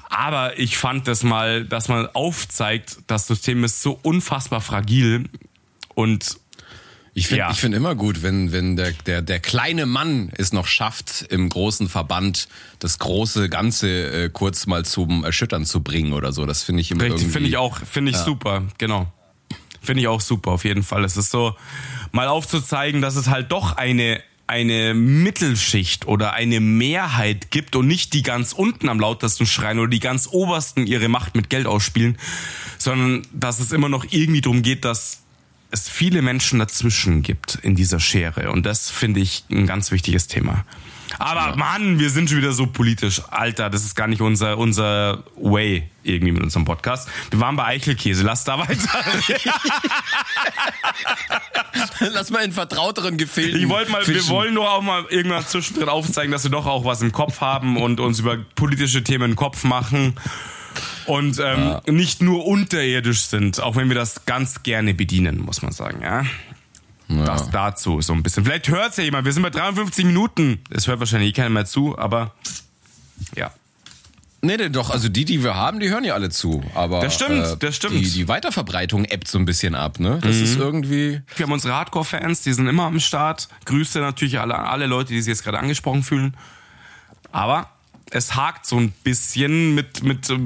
Aber 0.08 0.56
ich 0.56 0.78
fand 0.78 1.08
das 1.08 1.24
mal, 1.24 1.64
dass 1.64 1.88
man 1.88 2.06
aufzeigt, 2.06 2.98
das 3.08 3.26
System 3.26 3.64
ist 3.64 3.82
so 3.82 3.98
unfassbar 4.04 4.60
fragil 4.60 5.28
und 5.96 6.38
Ich 7.14 7.26
finde 7.28 7.40
Ja. 7.40 7.50
ich 7.50 7.58
find 7.60 7.74
immer 7.74 7.94
gut, 7.94 8.22
wenn, 8.22 8.52
wenn 8.52 8.76
der, 8.76 8.92
der, 9.06 9.22
der 9.22 9.40
kleine 9.40 9.86
Mann 9.86 10.30
es 10.36 10.52
noch 10.52 10.66
schafft, 10.66 11.26
im 11.30 11.48
großen 11.48 11.88
Verband 11.88 12.48
das 12.78 12.98
große 12.98 13.48
Ganze 13.48 13.88
äh, 14.24 14.30
kurz 14.30 14.66
mal 14.66 14.84
zum 14.84 15.24
Erschüttern 15.24 15.64
zu 15.64 15.82
bringen 15.82 16.12
oder 16.12 16.32
so. 16.32 16.46
Das 16.46 16.62
finde 16.62 16.80
ich 16.82 16.90
immer 16.90 17.04
Richtig, 17.04 17.28
finde 17.28 17.48
ich 17.48 17.56
auch, 17.56 17.78
finde 17.78 18.12
ich 18.12 18.16
super, 18.16 18.64
genau. 18.78 19.12
Finde 19.80 20.02
ich 20.02 20.08
auch 20.08 20.20
super, 20.20 20.50
auf 20.52 20.64
jeden 20.64 20.82
Fall. 20.82 21.04
Es 21.04 21.16
ist 21.16 21.30
so, 21.30 21.56
mal 22.12 22.28
aufzuzeigen, 22.28 23.00
dass 23.00 23.16
es 23.16 23.28
halt 23.28 23.50
doch 23.52 23.76
eine, 23.76 24.20
eine 24.46 24.92
Mittelschicht 24.94 26.06
oder 26.06 26.32
eine 26.32 26.60
Mehrheit 26.60 27.50
gibt 27.50 27.76
und 27.76 27.86
nicht 27.86 28.12
die 28.12 28.22
ganz 28.22 28.52
unten 28.52 28.88
am 28.88 28.98
lautesten 29.00 29.46
schreien 29.46 29.78
oder 29.78 29.88
die 29.88 30.00
ganz 30.00 30.28
obersten 30.30 30.86
ihre 30.86 31.08
Macht 31.08 31.36
mit 31.36 31.48
Geld 31.50 31.66
ausspielen, 31.66 32.18
sondern 32.76 33.26
dass 33.32 33.60
es 33.60 33.72
immer 33.72 33.88
noch 33.88 34.04
irgendwie 34.10 34.40
darum 34.40 34.62
geht, 34.62 34.84
dass 34.84 35.22
es 35.70 35.88
viele 35.88 36.22
Menschen 36.22 36.58
dazwischen 36.58 37.22
gibt 37.22 37.56
in 37.56 37.74
dieser 37.74 38.00
Schere. 38.00 38.50
Und 38.50 38.64
das 38.64 38.90
finde 38.90 39.20
ich 39.20 39.44
ein 39.50 39.66
ganz 39.66 39.90
wichtiges 39.90 40.26
Thema. 40.26 40.64
Aber 41.18 41.56
Mann, 41.56 41.98
wir 41.98 42.10
sind 42.10 42.28
schon 42.28 42.38
wieder 42.38 42.52
so 42.52 42.66
politisch. 42.66 43.22
Alter, 43.30 43.70
das 43.70 43.82
ist 43.84 43.94
gar 43.96 44.06
nicht 44.06 44.20
unser, 44.20 44.58
unser 44.58 45.24
Way 45.36 45.88
irgendwie 46.02 46.32
mit 46.32 46.42
unserem 46.42 46.64
Podcast. 46.64 47.08
Wir 47.30 47.40
waren 47.40 47.56
bei 47.56 47.64
Eichelkäse. 47.64 48.22
Lass 48.24 48.44
da 48.44 48.58
weiter. 48.58 49.04
Lass 52.12 52.30
mal 52.30 52.44
in 52.44 52.52
vertrauteren 52.52 53.16
Gefilden 53.16 53.60
Ich 53.60 53.68
wollte 53.68 53.90
mal, 53.90 54.06
wir 54.06 54.14
fischen. 54.14 54.30
wollen 54.30 54.54
nur 54.54 54.70
auch 54.70 54.82
mal 54.82 55.04
irgendwann 55.08 55.46
zwischendrin 55.46 55.88
aufzeigen, 55.88 56.30
dass 56.32 56.44
wir 56.44 56.50
doch 56.50 56.66
auch 56.66 56.84
was 56.84 57.02
im 57.02 57.12
Kopf 57.12 57.40
haben 57.40 57.76
und 57.76 58.00
uns 58.00 58.18
über 58.20 58.36
politische 58.54 59.02
Themen 59.02 59.30
im 59.30 59.36
Kopf 59.36 59.64
machen. 59.64 60.14
Und 61.08 61.40
ähm, 61.42 61.78
nicht 61.86 62.22
nur 62.22 62.46
unterirdisch 62.46 63.22
sind, 63.22 63.60
auch 63.60 63.76
wenn 63.76 63.88
wir 63.88 63.94
das 63.94 64.26
ganz 64.26 64.62
gerne 64.62 64.94
bedienen, 64.94 65.40
muss 65.40 65.62
man 65.62 65.72
sagen, 65.72 66.02
ja. 66.02 66.24
Das 67.08 67.50
dazu 67.50 68.02
so 68.02 68.12
ein 68.12 68.22
bisschen. 68.22 68.44
Vielleicht 68.44 68.68
hört's 68.68 68.98
ja 68.98 69.04
jemand. 69.04 69.24
Wir 69.24 69.32
sind 69.32 69.42
bei 69.42 69.48
53 69.48 70.04
Minuten. 70.04 70.60
Es 70.68 70.86
hört 70.86 71.00
wahrscheinlich 71.00 71.30
eh 71.30 71.32
keiner 71.32 71.48
mehr 71.48 71.64
zu, 71.64 71.98
aber 71.98 72.34
ja. 73.34 73.50
Nee, 74.40 74.56
nee, 74.56 74.68
doch, 74.68 74.90
also 74.90 75.08
die, 75.08 75.24
die 75.24 75.42
wir 75.42 75.56
haben, 75.56 75.80
die 75.80 75.88
hören 75.88 76.04
ja 76.04 76.14
alle 76.14 76.28
zu. 76.30 76.62
Aber 76.74 77.00
Das 77.00 77.14
stimmt, 77.14 77.44
äh, 77.44 77.56
das 77.56 77.74
stimmt. 77.74 77.94
Die, 77.94 78.08
die 78.08 78.28
Weiterverbreitung 78.28 79.04
ebbt 79.06 79.26
so 79.26 79.38
ein 79.38 79.46
bisschen 79.46 79.74
ab, 79.74 79.98
ne? 79.98 80.18
Das 80.22 80.36
ist 80.36 80.56
irgendwie. 80.56 81.22
Wir 81.36 81.46
haben 81.46 81.52
unsere 81.52 81.74
Hardcore-Fans, 81.74 82.42
die 82.42 82.52
sind 82.52 82.68
immer 82.68 82.84
am 82.84 83.00
Start. 83.00 83.48
Grüße 83.64 83.98
natürlich 84.00 84.38
alle, 84.38 84.56
alle 84.56 84.86
Leute, 84.86 85.12
die 85.14 85.20
sich 85.22 85.30
jetzt 85.30 85.42
gerade 85.44 85.58
angesprochen 85.58 86.02
fühlen. 86.04 86.36
Aber 87.32 87.70
es 88.10 88.34
hakt 88.34 88.66
so 88.66 88.76
ein 88.76 88.92
bisschen 89.04 89.74
mit, 89.74 90.02
mit 90.02 90.28
äh, 90.30 90.38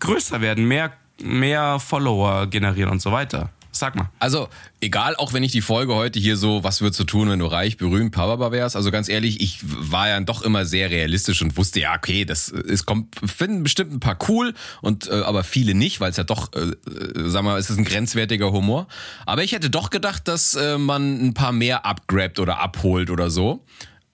größer 0.00 0.40
werden, 0.40 0.66
mehr, 0.66 0.92
mehr 1.22 1.78
Follower 1.80 2.46
generieren 2.46 2.90
und 2.90 3.02
so 3.02 3.12
weiter. 3.12 3.50
Sag 3.70 3.94
mal. 3.94 4.10
Also, 4.18 4.48
egal, 4.80 5.14
auch 5.16 5.32
wenn 5.32 5.42
ich 5.44 5.52
die 5.52 5.60
Folge 5.60 5.94
heute 5.94 6.18
hier 6.18 6.36
so, 6.36 6.64
was 6.64 6.80
würdest 6.80 6.98
du 6.98 7.04
tun, 7.04 7.28
wenn 7.28 7.38
du 7.38 7.46
reich, 7.46 7.76
berühmt, 7.76 8.12
Papa 8.12 8.50
wärst, 8.50 8.74
also 8.74 8.90
ganz 8.90 9.08
ehrlich, 9.08 9.40
ich 9.40 9.60
war 9.62 10.08
ja 10.08 10.18
doch 10.20 10.42
immer 10.42 10.64
sehr 10.64 10.90
realistisch 10.90 11.42
und 11.42 11.56
wusste, 11.56 11.80
ja, 11.80 11.94
okay, 11.94 12.24
das 12.24 12.48
es 12.48 12.86
kommt, 12.86 13.14
finden 13.24 13.62
bestimmt 13.62 13.92
ein 13.92 14.00
paar 14.00 14.18
cool 14.28 14.54
und 14.80 15.08
äh, 15.08 15.20
aber 15.20 15.44
viele 15.44 15.74
nicht, 15.74 16.00
weil 16.00 16.10
es 16.10 16.16
ja 16.16 16.24
doch, 16.24 16.52
äh, 16.54 16.60
äh, 16.60 17.28
sag 17.28 17.44
mal, 17.44 17.58
es 17.58 17.70
ist 17.70 17.78
ein 17.78 17.84
grenzwertiger 17.84 18.50
Humor. 18.50 18.88
Aber 19.26 19.44
ich 19.44 19.52
hätte 19.52 19.70
doch 19.70 19.90
gedacht, 19.90 20.26
dass 20.26 20.54
äh, 20.54 20.76
man 20.76 21.28
ein 21.28 21.34
paar 21.34 21.52
mehr 21.52 21.84
abgrabt 21.84 22.40
oder 22.40 22.58
abholt 22.58 23.10
oder 23.10 23.30
so. 23.30 23.64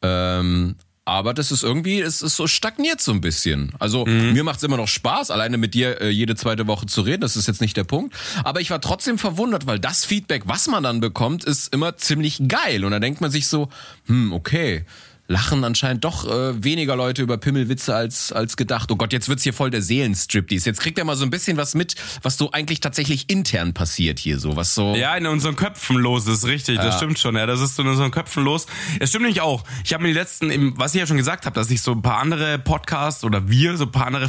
Ähm, 0.03 0.75
aber 1.07 1.35
das 1.35 1.53
ist 1.53 1.63
irgendwie, 1.63 2.01
es 2.01 2.23
ist 2.23 2.37
so 2.37 2.47
stagniert 2.47 3.01
so 3.01 3.13
ein 3.13 3.21
bisschen. 3.21 3.73
Also 3.79 4.07
mir 4.07 4.43
macht 4.43 4.59
es 4.59 4.63
immer 4.63 4.79
noch 4.79 4.89
Spaß, 4.89 5.31
alleine 5.31 5.59
mit 5.59 5.75
dir 5.75 6.01
äh, 6.01 6.09
jede 6.09 6.35
zweite 6.35 6.67
Woche 6.67 6.87
zu 6.87 7.03
reden. 7.03 7.21
Das 7.21 7.37
ist 7.37 7.47
jetzt 7.47 7.61
nicht 7.61 7.77
der 7.77 7.85
Punkt. 7.85 8.15
Aber 8.43 8.61
ich 8.61 8.71
war 8.71 8.81
trotzdem 8.81 9.19
verwundert, 9.19 9.67
weil 9.67 9.79
das 9.79 10.05
Feedback, 10.05 10.45
was 10.47 10.67
man 10.67 10.83
dann 10.83 11.01
bekommt, 11.01 11.45
ist 11.45 11.75
immer 11.75 11.97
ziemlich 11.97 12.43
geil. 12.49 12.85
Und 12.85 12.93
dann 12.93 13.03
denkt 13.03 13.21
man 13.21 13.31
sich 13.31 13.49
so, 13.49 13.69
hm, 14.07 14.33
okay. 14.33 14.85
Lachen 15.27 15.65
anscheinend 15.65 16.05
doch 16.05 16.27
äh, 16.27 16.63
weniger 16.63 16.97
Leute 16.97 17.23
über 17.23 17.39
Pimmelwitze 17.39 17.95
als, 17.95 18.31
als 18.31 18.59
gedacht. 18.59 18.91
Oh 18.91 18.97
Gott, 18.97 19.13
jetzt 19.13 19.29
wird's 19.29 19.43
hier 19.43 19.55
voll 19.55 19.71
der 19.71 19.81
Seelenstriptease. 19.81 20.69
Jetzt 20.69 20.81
kriegt 20.81 20.99
er 20.99 21.05
mal 21.07 21.17
so 21.17 21.25
ein 21.25 21.31
bisschen 21.31 21.57
was 21.57 21.75
mit, 21.75 21.95
was 22.23 22.37
so 22.37 22.53
eigentlich 22.53 22.81
tatsächlich 22.81 23.31
intern 23.31 23.73
passiert 23.73 24.19
hier 24.19 24.39
so. 24.39 24.57
Was 24.57 24.75
so. 24.75 24.95
Ja, 24.95 25.17
in 25.17 25.27
unseren 25.27 25.57
Köpfen 25.57 25.97
los 25.97 26.27
ist 26.27 26.47
richtig, 26.47 26.77
das 26.77 26.97
stimmt 26.97 27.19
schon. 27.19 27.37
Ja, 27.37 27.47
das 27.47 27.61
ist 27.61 27.77
so 27.77 27.83
in 27.83 27.89
unseren 27.89 28.11
Köpfen 28.11 28.45
los. 28.45 28.67
Es 29.01 29.09
stimmt 29.09 29.23
nämlich 29.23 29.41
auch. 29.41 29.65
Ich 29.83 29.95
habe 29.95 30.03
mir 30.03 30.09
die 30.09 30.19
letzten, 30.19 30.79
was 30.79 30.95
ich 30.95 31.01
ja 31.01 31.07
schon 31.07 31.17
gesagt 31.17 31.47
habe, 31.47 31.55
dass 31.55 31.71
ich 31.71 31.81
so 31.81 31.93
ein 31.93 32.03
paar 32.03 32.19
andere 32.19 32.59
Podcasts 32.59 33.25
oder 33.25 33.49
wir 33.49 33.79
so 33.79 33.85
ein 33.85 33.93
paar 33.93 34.07
andere 34.07 34.29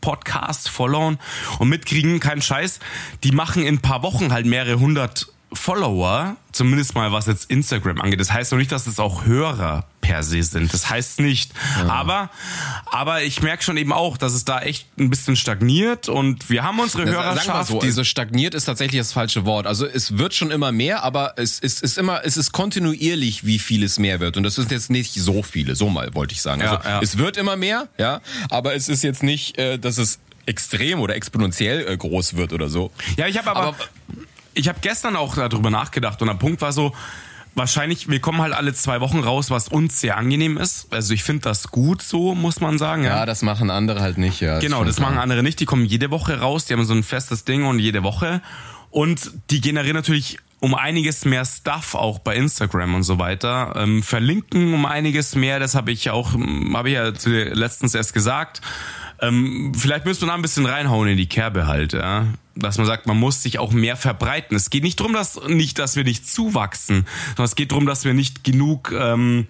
Podcasts 0.00 0.68
followen 0.68 1.18
und 1.58 1.68
mitkriegen, 1.68 2.20
kein 2.20 2.42
Scheiß, 2.42 2.78
die 3.24 3.32
machen 3.32 3.64
in 3.64 3.76
ein 3.76 3.80
paar 3.80 4.02
Wochen 4.02 4.32
halt 4.32 4.46
mehrere 4.46 4.78
hundert 4.78 5.26
Follower, 5.52 6.36
zumindest 6.52 6.94
mal 6.94 7.10
was 7.12 7.26
jetzt 7.26 7.50
Instagram 7.50 8.00
angeht. 8.00 8.20
Das 8.20 8.32
heißt 8.32 8.52
noch 8.52 8.58
nicht, 8.58 8.70
dass 8.72 8.86
es 8.86 8.98
auch 8.98 9.24
Hörer 9.24 9.84
per 10.00 10.22
se 10.22 10.42
sind. 10.42 10.72
Das 10.72 10.88
heißt 10.90 11.20
nicht. 11.20 11.52
Aber, 11.88 12.30
aber 12.86 13.22
ich 13.22 13.42
merke 13.42 13.62
schon 13.62 13.76
eben 13.76 13.92
auch, 13.92 14.16
dass 14.16 14.32
es 14.34 14.44
da 14.44 14.60
echt 14.60 14.86
ein 14.98 15.10
bisschen 15.10 15.36
stagniert 15.36 16.08
und 16.08 16.48
wir 16.50 16.62
haben 16.64 16.78
unsere 16.80 17.04
Na, 17.04 17.12
Sagen 17.12 17.16
wir 17.24 17.32
Hörerschaft. 17.32 17.70
so, 17.70 17.78
diese 17.80 18.04
stagniert 18.04 18.54
ist 18.54 18.64
tatsächlich 18.66 19.00
das 19.00 19.12
falsche 19.12 19.44
Wort. 19.44 19.66
Also 19.66 19.86
es 19.86 20.18
wird 20.18 20.34
schon 20.34 20.50
immer 20.50 20.70
mehr, 20.72 21.02
aber 21.02 21.34
es 21.36 21.58
ist, 21.58 21.82
ist 21.82 21.98
immer, 21.98 22.22
es 22.24 22.36
ist 22.36 22.52
kontinuierlich, 22.52 23.44
wie 23.46 23.58
viel 23.58 23.82
es 23.84 23.98
mehr 23.98 24.20
wird. 24.20 24.36
Und 24.36 24.42
das 24.42 24.58
ist 24.58 24.70
jetzt 24.70 24.90
nicht 24.90 25.14
so 25.14 25.42
viele, 25.42 25.76
so 25.76 25.88
mal 25.88 26.14
wollte 26.14 26.32
ich 26.34 26.42
sagen. 26.42 26.60
Ja, 26.60 26.76
Also 26.76 26.88
ja. 26.88 27.00
es 27.02 27.18
wird 27.18 27.36
immer 27.36 27.56
mehr, 27.56 27.88
ja, 27.98 28.20
aber 28.50 28.74
es 28.74 28.88
ist 28.88 29.02
jetzt 29.02 29.22
nicht, 29.22 29.58
äh, 29.58 29.78
dass 29.78 29.98
es 29.98 30.18
extrem 30.46 31.00
oder 31.00 31.14
exponentiell 31.14 31.86
äh, 31.86 31.96
groß 31.96 32.36
wird 32.36 32.52
oder 32.54 32.68
so. 32.70 32.90
Ja, 33.16 33.26
ich 33.26 33.36
habe 33.38 33.50
aber, 33.50 33.60
Aber- 33.60 33.76
ich 34.58 34.68
habe 34.68 34.78
gestern 34.80 35.16
auch 35.16 35.36
darüber 35.36 35.70
nachgedacht 35.70 36.20
und 36.20 36.28
der 36.28 36.34
Punkt 36.34 36.60
war 36.60 36.72
so, 36.72 36.92
wahrscheinlich, 37.54 38.08
wir 38.08 38.20
kommen 38.20 38.40
halt 38.40 38.52
alle 38.52 38.74
zwei 38.74 39.00
Wochen 39.00 39.20
raus, 39.20 39.50
was 39.50 39.68
uns 39.68 40.00
sehr 40.00 40.16
angenehm 40.16 40.56
ist. 40.56 40.92
Also 40.92 41.14
ich 41.14 41.22
finde 41.22 41.42
das 41.42 41.68
gut 41.68 42.02
so, 42.02 42.34
muss 42.34 42.60
man 42.60 42.78
sagen. 42.78 43.04
Ja. 43.04 43.18
Ja, 43.18 43.26
das 43.26 43.42
machen 43.42 43.70
andere 43.70 44.00
halt 44.00 44.18
nicht, 44.18 44.40
ja. 44.40 44.58
Genau, 44.58 44.84
das 44.84 45.00
machen 45.00 45.18
andere 45.18 45.42
nicht. 45.42 45.60
Die 45.60 45.64
kommen 45.64 45.84
jede 45.84 46.10
Woche 46.10 46.40
raus, 46.40 46.64
die 46.64 46.74
haben 46.74 46.84
so 46.84 46.94
ein 46.94 47.02
festes 47.02 47.44
Ding 47.44 47.64
und 47.64 47.78
jede 47.78 48.02
Woche. 48.02 48.42
Und 48.90 49.30
die 49.50 49.60
generieren 49.60 49.96
natürlich 49.96 50.38
um 50.60 50.74
einiges 50.74 51.24
mehr 51.24 51.44
Stuff 51.44 51.94
auch 51.94 52.18
bei 52.18 52.34
Instagram 52.34 52.94
und 52.94 53.02
so 53.04 53.18
weiter. 53.18 53.74
Ähm, 53.76 54.02
verlinken 54.02 54.74
um 54.74 54.86
einiges 54.86 55.34
mehr, 55.36 55.60
das 55.60 55.74
habe 55.74 55.92
ich 55.92 56.10
auch, 56.10 56.32
habe 56.32 56.88
ich 56.88 56.94
ja 56.94 57.12
letztens 57.54 57.94
erst 57.94 58.12
gesagt. 58.12 58.60
Ähm, 59.20 59.72
vielleicht 59.76 60.04
müssen 60.04 60.22
wir 60.22 60.28
da 60.28 60.34
ein 60.34 60.42
bisschen 60.42 60.66
reinhauen 60.66 61.08
in 61.08 61.16
die 61.16 61.28
Kerbe 61.28 61.66
halt, 61.66 61.92
ja. 61.92 62.26
Dass 62.60 62.78
man 62.78 62.86
sagt, 62.86 63.06
man 63.06 63.18
muss 63.18 63.42
sich 63.42 63.58
auch 63.58 63.72
mehr 63.72 63.96
verbreiten. 63.96 64.56
Es 64.56 64.70
geht 64.70 64.82
nicht 64.82 64.98
darum, 65.00 65.12
dass 65.12 65.40
nicht, 65.46 65.78
dass 65.78 65.96
wir 65.96 66.04
nicht 66.04 66.28
zuwachsen, 66.28 67.06
sondern 67.28 67.44
es 67.44 67.54
geht 67.54 67.70
darum, 67.70 67.86
dass 67.86 68.04
wir 68.04 68.14
nicht 68.14 68.44
genug 68.44 68.92
ähm, 68.92 69.46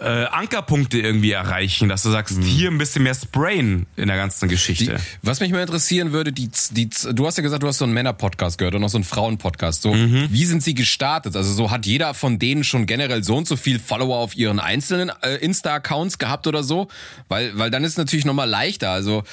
äh, 0.00 0.24
Ankerpunkte 0.26 0.98
irgendwie 0.98 1.32
erreichen, 1.32 1.88
dass 1.88 2.02
du 2.02 2.10
sagst, 2.10 2.42
hier 2.42 2.70
ein 2.70 2.78
bisschen 2.78 3.02
mehr 3.02 3.14
sprayen 3.14 3.86
in 3.96 4.08
der 4.08 4.16
ganzen 4.16 4.48
Geschichte. 4.48 4.98
Was 5.22 5.40
mich 5.40 5.50
mal 5.52 5.60
interessieren 5.60 6.12
würde, 6.12 6.32
die, 6.32 6.50
die, 6.70 6.88
du 7.12 7.26
hast 7.26 7.36
ja 7.38 7.42
gesagt, 7.42 7.62
du 7.62 7.66
hast 7.68 7.78
so 7.78 7.84
einen 7.84 7.94
Männer-Podcast 7.94 8.58
gehört 8.58 8.74
und 8.74 8.80
noch 8.80 8.88
so 8.88 8.98
einen 8.98 9.04
Frauen-Podcast. 9.04 9.82
So, 9.82 9.94
wie 9.94 10.44
sind 10.44 10.62
sie 10.62 10.74
gestartet? 10.74 11.36
Also 11.36 11.52
so 11.52 11.70
hat 11.70 11.86
jeder 11.86 12.14
von 12.14 12.38
denen 12.38 12.64
schon 12.64 12.86
generell 12.86 13.24
so 13.24 13.36
und 13.36 13.48
so 13.48 13.56
viel 13.56 13.78
Follower 13.78 14.18
auf 14.18 14.36
ihren 14.36 14.60
einzelnen 14.60 15.10
äh, 15.22 15.36
Insta-Accounts 15.36 16.18
gehabt 16.18 16.46
oder 16.46 16.62
so? 16.62 16.88
Weil, 17.28 17.56
weil 17.58 17.70
dann 17.70 17.84
ist 17.84 17.92
es 17.92 17.96
natürlich 17.98 18.24
nochmal 18.24 18.48
leichter. 18.48 18.90
Also 18.90 19.24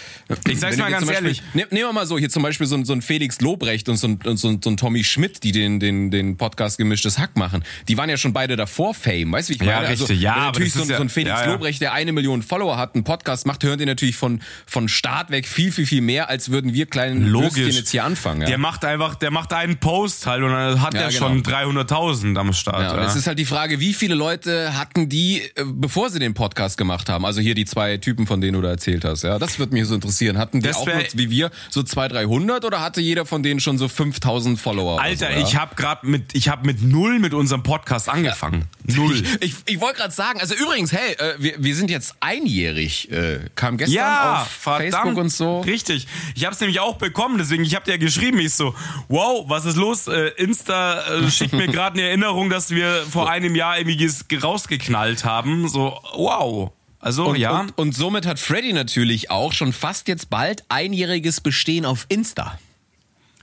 Ich 0.47 0.59
sag's 0.59 0.77
mal 0.77 0.89
ganz 0.91 1.05
Beispiel, 1.05 1.25
ehrlich. 1.25 1.43
Nehm, 1.53 1.67
nehmen 1.71 1.89
wir 1.89 1.93
mal 1.93 2.07
so, 2.07 2.17
hier 2.17 2.29
zum 2.29 2.43
Beispiel 2.43 2.67
so 2.67 2.75
ein, 2.75 2.85
so 2.85 2.93
ein 2.93 3.01
Felix 3.01 3.41
Lobrecht 3.41 3.87
und 3.89 3.97
so 3.97 4.07
ein, 4.07 4.19
und 4.25 4.37
so 4.37 4.49
ein, 4.49 4.61
so 4.63 4.69
ein 4.69 4.77
Tommy 4.77 5.03
Schmidt, 5.03 5.43
die 5.43 5.51
den, 5.51 5.79
den, 5.79 6.11
den 6.11 6.37
Podcast 6.37 6.77
Gemischtes 6.77 7.19
Hack 7.19 7.37
machen. 7.37 7.63
Die 7.87 7.97
waren 7.97 8.09
ja 8.09 8.17
schon 8.17 8.33
beide 8.33 8.55
davor 8.55 8.93
Fame, 8.93 9.31
weißt 9.31 9.49
du, 9.49 9.53
wie 9.53 9.55
ich 9.57 9.61
Ja, 9.61 9.75
meine? 9.75 9.87
Also, 9.87 10.05
richtig, 10.05 10.21
ja, 10.21 10.35
wenn 10.35 10.41
aber 10.43 10.54
natürlich 10.55 10.73
so, 10.73 10.83
ja- 10.91 10.97
so 10.97 11.03
ein 11.03 11.09
Felix 11.09 11.39
ja, 11.39 11.45
ja. 11.45 11.51
Lobrecht, 11.53 11.81
der 11.81 11.93
eine 11.93 12.11
Million 12.11 12.41
Follower 12.41 12.77
hat, 12.77 12.95
einen 12.95 13.03
Podcast 13.03 13.45
macht, 13.45 13.63
hören 13.63 13.77
die 13.79 13.85
natürlich 13.85 14.15
von, 14.15 14.41
von 14.65 14.87
Start 14.89 15.29
weg 15.29 15.47
viel, 15.47 15.71
viel, 15.71 15.85
viel 15.85 16.01
mehr, 16.01 16.29
als 16.29 16.49
würden 16.49 16.73
wir 16.73 16.85
kleinen 16.85 17.25
Logisch. 17.27 17.75
Jetzt 17.75 17.91
hier 17.91 18.03
anfangen. 18.03 18.41
Ja. 18.41 18.47
Der 18.47 18.57
macht 18.57 18.85
einfach, 18.85 19.15
der 19.15 19.31
macht 19.31 19.53
einen 19.53 19.77
Post 19.77 20.25
halt 20.27 20.43
und 20.43 20.51
dann 20.51 20.81
hat 20.81 20.93
Ja, 20.93 21.01
er 21.01 21.07
genau. 21.09 21.27
schon 21.27 21.43
300.000 21.43 22.37
am 22.37 22.53
Start. 22.53 22.81
Ja, 22.81 23.05
es 23.05 23.15
ist 23.15 23.27
halt 23.27 23.39
die 23.39 23.45
Frage, 23.45 23.79
wie 23.79 23.93
viele 23.93 24.15
Leute 24.15 24.77
hatten 24.77 25.09
die, 25.09 25.41
äh, 25.55 25.63
bevor 25.65 26.09
sie 26.09 26.19
den 26.19 26.33
Podcast 26.33 26.77
gemacht 26.77 27.09
haben? 27.09 27.25
Also 27.25 27.41
hier 27.41 27.55
die 27.55 27.65
zwei 27.65 27.97
Typen, 27.97 28.27
von 28.27 28.41
denen 28.41 28.53
du 28.53 28.61
da 28.61 28.69
erzählt 28.69 29.05
hast. 29.05 29.23
Ja, 29.23 29.39
das 29.39 29.59
würde 29.59 29.73
mich 29.73 29.85
so 29.85 29.95
interessieren. 29.95 30.37
Hatten 30.37 30.59
die 30.61 30.67
Das 30.67 30.77
auch 30.77 30.85
nur, 30.85 30.95
wie 31.13 31.29
wir 31.29 31.51
so 31.69 31.83
200, 31.83 32.13
300 32.15 32.65
oder 32.65 32.81
hatte 32.81 33.01
jeder 33.01 33.25
von 33.25 33.43
denen 33.43 33.59
schon 33.59 33.77
so 33.77 33.87
5000 33.87 34.59
Follower? 34.59 35.01
Alter, 35.01 35.29
so, 35.35 35.41
ich 35.41 35.55
habe 35.55 35.75
gerade 35.75 36.05
mit, 36.07 36.33
ich 36.33 36.49
habe 36.49 36.65
mit 36.65 36.81
null 36.81 37.19
mit 37.19 37.33
unserem 37.33 37.63
Podcast 37.63 38.09
angefangen. 38.09 38.65
Null. 38.85 39.21
Ich, 39.41 39.53
ich 39.65 39.81
wollte 39.81 39.97
gerade 39.99 40.13
sagen, 40.13 40.39
also 40.51 40.63
übrigens, 40.63 40.91
hey, 40.91 41.13
äh, 41.13 41.35
wir, 41.39 41.55
wir 41.57 41.75
sind 41.75 41.89
jetzt 41.89 42.15
einjährig. 42.19 43.11
Äh, 43.11 43.39
kam 43.55 43.77
gestern 43.77 43.95
Ja, 43.95 44.41
auf 44.43 44.47
verdammt. 44.49 44.93
Facebook 44.93 45.17
und 45.17 45.29
so. 45.29 45.61
Richtig. 45.61 46.07
Ich 46.35 46.45
habe 46.45 46.53
es 46.53 46.59
nämlich 46.59 46.79
auch 46.79 46.97
bekommen, 46.97 47.37
deswegen 47.37 47.63
ich 47.63 47.73
habe 47.75 47.85
dir 47.89 47.97
geschrieben, 47.97 48.39
ich 48.39 48.53
so, 48.53 48.75
wow, 49.07 49.45
was 49.47 49.65
ist 49.65 49.75
los? 49.75 50.07
Äh, 50.07 50.27
Insta 50.37 51.03
schickt 51.29 51.53
mir 51.53 51.67
gerade 51.67 51.97
eine 51.97 52.07
Erinnerung, 52.07 52.49
dass 52.49 52.69
wir 52.69 53.05
vor 53.09 53.29
einem 53.29 53.55
Jahr 53.55 53.77
irgendwie 53.79 54.35
rausgeknallt 54.35 55.25
haben. 55.25 55.67
So, 55.67 55.99
wow. 56.15 56.71
Also 56.99 57.25
Und, 57.25 57.35
ja. 57.37 57.59
und, 57.59 57.77
und 57.77 57.95
somit 57.95 58.25
hat 58.25 58.39
Freddy 58.39 58.73
natürlich 58.73 59.31
auch 59.31 59.53
schon 59.53 59.73
fast 59.73 60.07
jetzt 60.07 60.29
bald 60.29 60.63
einjähriges 60.69 61.41
Bestehen 61.41 61.85
auf 61.85 62.05
Insta. 62.09 62.59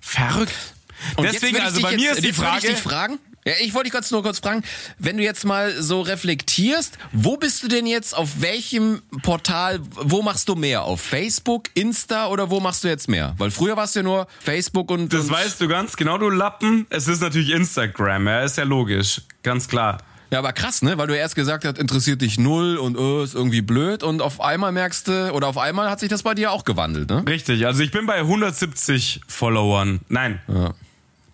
verrückt. 0.01 0.55
Und 1.17 1.25
Deswegen, 1.25 1.57
ich 1.57 1.63
also 1.63 1.77
dich 1.77 1.83
bei 1.85 1.91
jetzt, 1.93 2.01
mir 2.01 2.13
ist 2.13 2.23
die 2.23 2.29
jetzt 2.29 2.39
will 2.39 2.77
Frage. 2.77 3.19
Ja, 3.45 3.55
ich 3.61 3.75
wollte 3.75 3.87
dich 3.87 3.93
kurz 3.93 4.11
nur 4.13 4.23
kurz 4.23 4.39
fragen, 4.39 4.63
wenn 4.99 5.17
du 5.17 5.25
jetzt 5.25 5.45
mal 5.45 5.83
so 5.83 6.01
reflektierst, 6.01 6.97
wo 7.11 7.37
bist 7.37 7.65
du 7.65 7.69
denn 7.69 7.87
jetzt, 7.87 8.17
auf 8.17 8.41
welchem 8.41 9.03
Portal, 9.23 9.81
wo 9.83 10.23
machst 10.23 10.49
du 10.49 10.55
mehr? 10.55 10.85
Auf 10.85 11.01
Facebook, 11.01 11.65
Insta 11.75 12.29
oder 12.29 12.51
wo 12.51 12.61
machst 12.61 12.85
du 12.85 12.89
jetzt 12.89 13.09
mehr? 13.09 13.35
Weil 13.39 13.51
früher 13.51 13.77
warst 13.77 13.97
du 13.97 14.01
ja 14.01 14.05
nur 14.05 14.29
Facebook 14.39 14.93
und... 14.93 15.13
Das 15.13 15.25
und, 15.25 15.33
weißt 15.33 15.61
du 15.61 15.67
ganz 15.67 15.97
genau, 15.97 16.19
du 16.19 16.31
Lappen. 16.31 16.87
Es 16.91 17.09
ist 17.09 17.21
natürlich 17.21 17.51
Instagram, 17.51 18.29
ja, 18.29 18.43
ist 18.43 18.59
ja 18.59 18.65
logisch. 18.65 19.23
Ganz 19.43 19.67
klar. 19.67 19.99
Ja, 20.31 20.39
aber 20.39 20.53
krass, 20.53 20.83
ne? 20.83 20.97
Weil 20.97 21.09
du 21.09 21.17
erst 21.17 21.35
gesagt 21.35 21.65
hast, 21.65 21.79
interessiert 21.79 22.23
dich 22.23 22.39
null 22.39 22.77
und 22.77 22.97
äh, 22.97 23.25
ist 23.25 23.35
irgendwie 23.35 23.61
blöd 23.61 24.05
und 24.05 24.23
auf 24.23 24.41
einmal 24.41 24.71
merkst 24.71 25.09
du, 25.09 25.33
oder 25.33 25.49
auf 25.49 25.59
einmal 25.59 25.91
hat 25.91 25.99
sich 25.99 26.09
das 26.09 26.23
bei 26.23 26.35
dir 26.35 26.53
auch 26.53 26.65
gewandelt, 26.65 27.11
ne? 27.11 27.25
Richtig, 27.29 27.67
also 27.67 27.83
ich 27.83 27.91
bin 27.91 28.07
bei 28.07 28.19
170 28.19 29.21
Followern. 29.27 30.01
Nein. 30.09 30.41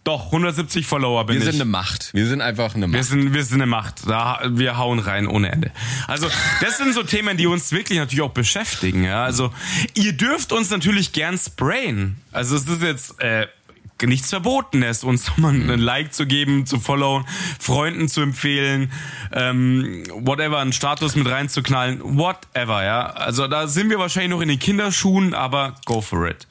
Doch, 0.08 0.24
170 0.32 0.86
Follower 0.86 1.26
bin 1.26 1.34
Wir 1.34 1.40
ich. 1.40 1.52
sind 1.52 1.60
eine 1.60 1.70
Macht. 1.70 2.14
Wir 2.14 2.26
sind 2.26 2.40
einfach 2.40 2.74
eine 2.74 2.86
wir 2.86 2.96
Macht. 2.96 3.10
sind, 3.10 3.34
wir 3.34 3.44
sind 3.44 3.60
eine 3.60 3.66
Macht. 3.66 4.08
Da, 4.08 4.40
wir 4.42 4.78
hauen 4.78 5.00
rein 5.00 5.26
ohne 5.26 5.52
Ende. 5.52 5.70
Also, 6.06 6.30
das 6.62 6.78
sind 6.78 6.94
so 6.94 7.02
Themen, 7.02 7.36
die 7.36 7.46
uns 7.46 7.72
wirklich 7.72 7.98
natürlich 7.98 8.22
auch 8.22 8.30
beschäftigen. 8.30 9.04
Ja? 9.04 9.24
Also, 9.24 9.52
ihr 9.92 10.14
dürft 10.14 10.52
uns 10.52 10.70
natürlich 10.70 11.12
gern 11.12 11.36
sprayen. 11.36 12.16
Also, 12.32 12.56
es 12.56 12.66
ist 12.66 12.80
jetzt 12.80 13.20
äh, 13.20 13.48
nichts 14.02 14.30
Verbotenes, 14.30 15.04
uns 15.04 15.30
mal 15.36 15.50
einen 15.50 15.78
Like 15.78 16.14
zu 16.14 16.24
geben, 16.24 16.64
zu 16.64 16.80
followen, 16.80 17.26
Freunden 17.60 18.08
zu 18.08 18.22
empfehlen, 18.22 18.90
ähm, 19.34 20.04
whatever, 20.10 20.60
einen 20.60 20.72
Status 20.72 21.16
mit 21.16 21.28
reinzuknallen, 21.28 22.00
whatever, 22.16 22.82
ja. 22.82 23.10
Also, 23.10 23.46
da 23.46 23.68
sind 23.68 23.90
wir 23.90 23.98
wahrscheinlich 23.98 24.30
noch 24.30 24.40
in 24.40 24.48
den 24.48 24.58
Kinderschuhen, 24.58 25.34
aber 25.34 25.74
go 25.84 26.00
for 26.00 26.26
it. 26.26 26.46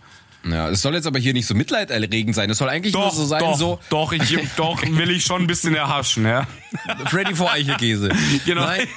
Ja, 0.51 0.69
es 0.69 0.81
soll 0.81 0.93
jetzt 0.93 1.07
aber 1.07 1.19
hier 1.19 1.33
nicht 1.33 1.47
so 1.47 1.55
mitleiderregend 1.55 2.35
sein. 2.35 2.49
Es 2.49 2.57
soll 2.57 2.69
eigentlich 2.69 2.93
nur 2.93 3.03
Doch, 3.03 3.13
so 3.13 3.25
sein, 3.25 3.39
doch, 3.39 3.57
so 3.57 3.79
doch, 3.89 4.11
ich, 4.13 4.37
doch, 4.55 4.81
will 4.83 5.11
ich 5.11 5.23
schon 5.23 5.43
ein 5.43 5.47
bisschen 5.47 5.75
erhaschen, 5.75 6.25
ja. 6.25 6.47
Freddy 7.05 7.35
vor 7.35 7.51
Eichelkäse. 7.51 8.09
Genau. 8.45 8.61
Nein. 8.61 8.87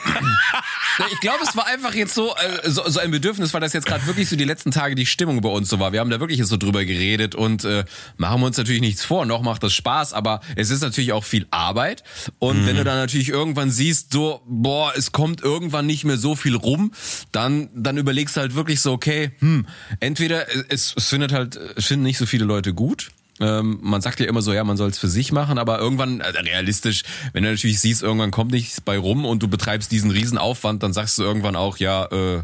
Ich 1.12 1.20
glaube, 1.20 1.38
es 1.42 1.56
war 1.56 1.66
einfach 1.66 1.94
jetzt 1.94 2.14
so, 2.14 2.34
äh, 2.34 2.68
so, 2.68 2.88
so 2.88 3.00
ein 3.00 3.10
Bedürfnis, 3.10 3.54
weil 3.54 3.60
das 3.60 3.72
jetzt 3.72 3.86
gerade 3.86 4.06
wirklich 4.06 4.28
so 4.28 4.36
die 4.36 4.44
letzten 4.44 4.70
Tage 4.70 4.94
die 4.94 5.06
Stimmung 5.06 5.40
bei 5.40 5.48
uns 5.48 5.68
so 5.68 5.78
war. 5.78 5.92
Wir 5.92 6.00
haben 6.00 6.10
da 6.10 6.20
wirklich 6.20 6.38
jetzt 6.38 6.48
so 6.48 6.56
drüber 6.56 6.84
geredet 6.84 7.34
und 7.34 7.64
äh, 7.64 7.84
machen 8.16 8.40
wir 8.40 8.46
uns 8.46 8.56
natürlich 8.58 8.80
nichts 8.80 9.04
vor. 9.04 9.24
Noch 9.24 9.42
macht 9.42 9.62
das 9.62 9.72
Spaß, 9.72 10.12
aber 10.12 10.40
es 10.56 10.70
ist 10.70 10.82
natürlich 10.82 11.12
auch 11.12 11.24
viel 11.24 11.46
Arbeit. 11.50 12.04
Und 12.38 12.66
wenn 12.66 12.76
du 12.76 12.84
dann 12.84 12.96
natürlich 12.96 13.28
irgendwann 13.28 13.70
siehst, 13.70 14.12
so, 14.12 14.42
boah, 14.46 14.92
es 14.96 15.12
kommt 15.12 15.40
irgendwann 15.42 15.86
nicht 15.86 16.04
mehr 16.04 16.18
so 16.18 16.36
viel 16.36 16.56
rum, 16.56 16.92
dann, 17.32 17.70
dann 17.74 17.96
überlegst 17.96 18.36
du 18.36 18.40
halt 18.40 18.54
wirklich 18.54 18.80
so, 18.80 18.92
okay, 18.92 19.30
hm, 19.38 19.66
entweder 20.00 20.46
es, 20.68 20.94
es 20.96 21.08
findet 21.08 21.32
halt, 21.32 21.39
es 21.76 21.86
finden 21.86 22.04
nicht 22.04 22.18
so 22.18 22.26
viele 22.26 22.44
Leute 22.44 22.74
gut. 22.74 23.10
Ähm, 23.40 23.78
man 23.82 24.02
sagt 24.02 24.20
ja 24.20 24.26
immer 24.26 24.42
so, 24.42 24.52
ja, 24.52 24.64
man 24.64 24.76
soll 24.76 24.90
es 24.90 24.98
für 24.98 25.08
sich 25.08 25.32
machen, 25.32 25.56
aber 25.58 25.78
irgendwann, 25.78 26.20
äh, 26.20 26.26
realistisch, 26.28 27.04
wenn 27.32 27.42
du 27.44 27.50
natürlich 27.50 27.80
siehst, 27.80 28.02
irgendwann 28.02 28.30
kommt 28.30 28.50
nichts 28.52 28.80
bei 28.82 28.98
rum 28.98 29.24
und 29.24 29.42
du 29.42 29.48
betreibst 29.48 29.90
diesen 29.92 30.10
riesen 30.10 30.36
Aufwand, 30.36 30.82
dann 30.82 30.92
sagst 30.92 31.16
du 31.16 31.22
irgendwann 31.22 31.56
auch, 31.56 31.78
ja, 31.78 32.04
äh, 32.06 32.42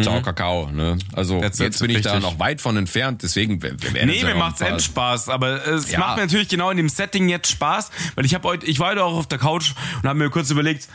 Ciao, 0.00 0.22
Kakao. 0.22 0.70
Ne? 0.70 0.96
Also 1.12 1.42
jetzt 1.42 1.60
it, 1.60 1.78
bin 1.80 1.90
ich 1.90 2.00
da 2.00 2.18
noch 2.18 2.38
weit 2.38 2.62
von 2.62 2.78
entfernt, 2.78 3.22
deswegen 3.22 3.60
wir, 3.62 3.74
wir 3.78 4.06
Nee, 4.06 4.12
jetzt 4.14 4.24
mir 4.24 4.34
macht's 4.36 4.60
paar- 4.60 4.68
Endspaß, 4.68 5.28
aber 5.28 5.66
es 5.66 5.90
Ja. 5.90 5.98
macht 5.98 6.16
mir 6.16 6.22
natürlich 6.22 6.48
genau 6.48 6.70
in 6.70 6.78
dem 6.78 6.88
Setting 6.88 7.28
jetzt 7.28 7.50
Spaß, 7.50 7.90
weil 8.14 8.24
ich 8.24 8.32
habe 8.32 8.48
heute, 8.48 8.64
ich 8.64 8.78
war 8.78 8.90
heute 8.92 9.04
auch 9.04 9.14
auf 9.18 9.26
der 9.26 9.38
Couch 9.38 9.72
und 10.02 10.08
habe 10.08 10.18
mir 10.18 10.30
kurz 10.30 10.50
überlegt, 10.50 10.88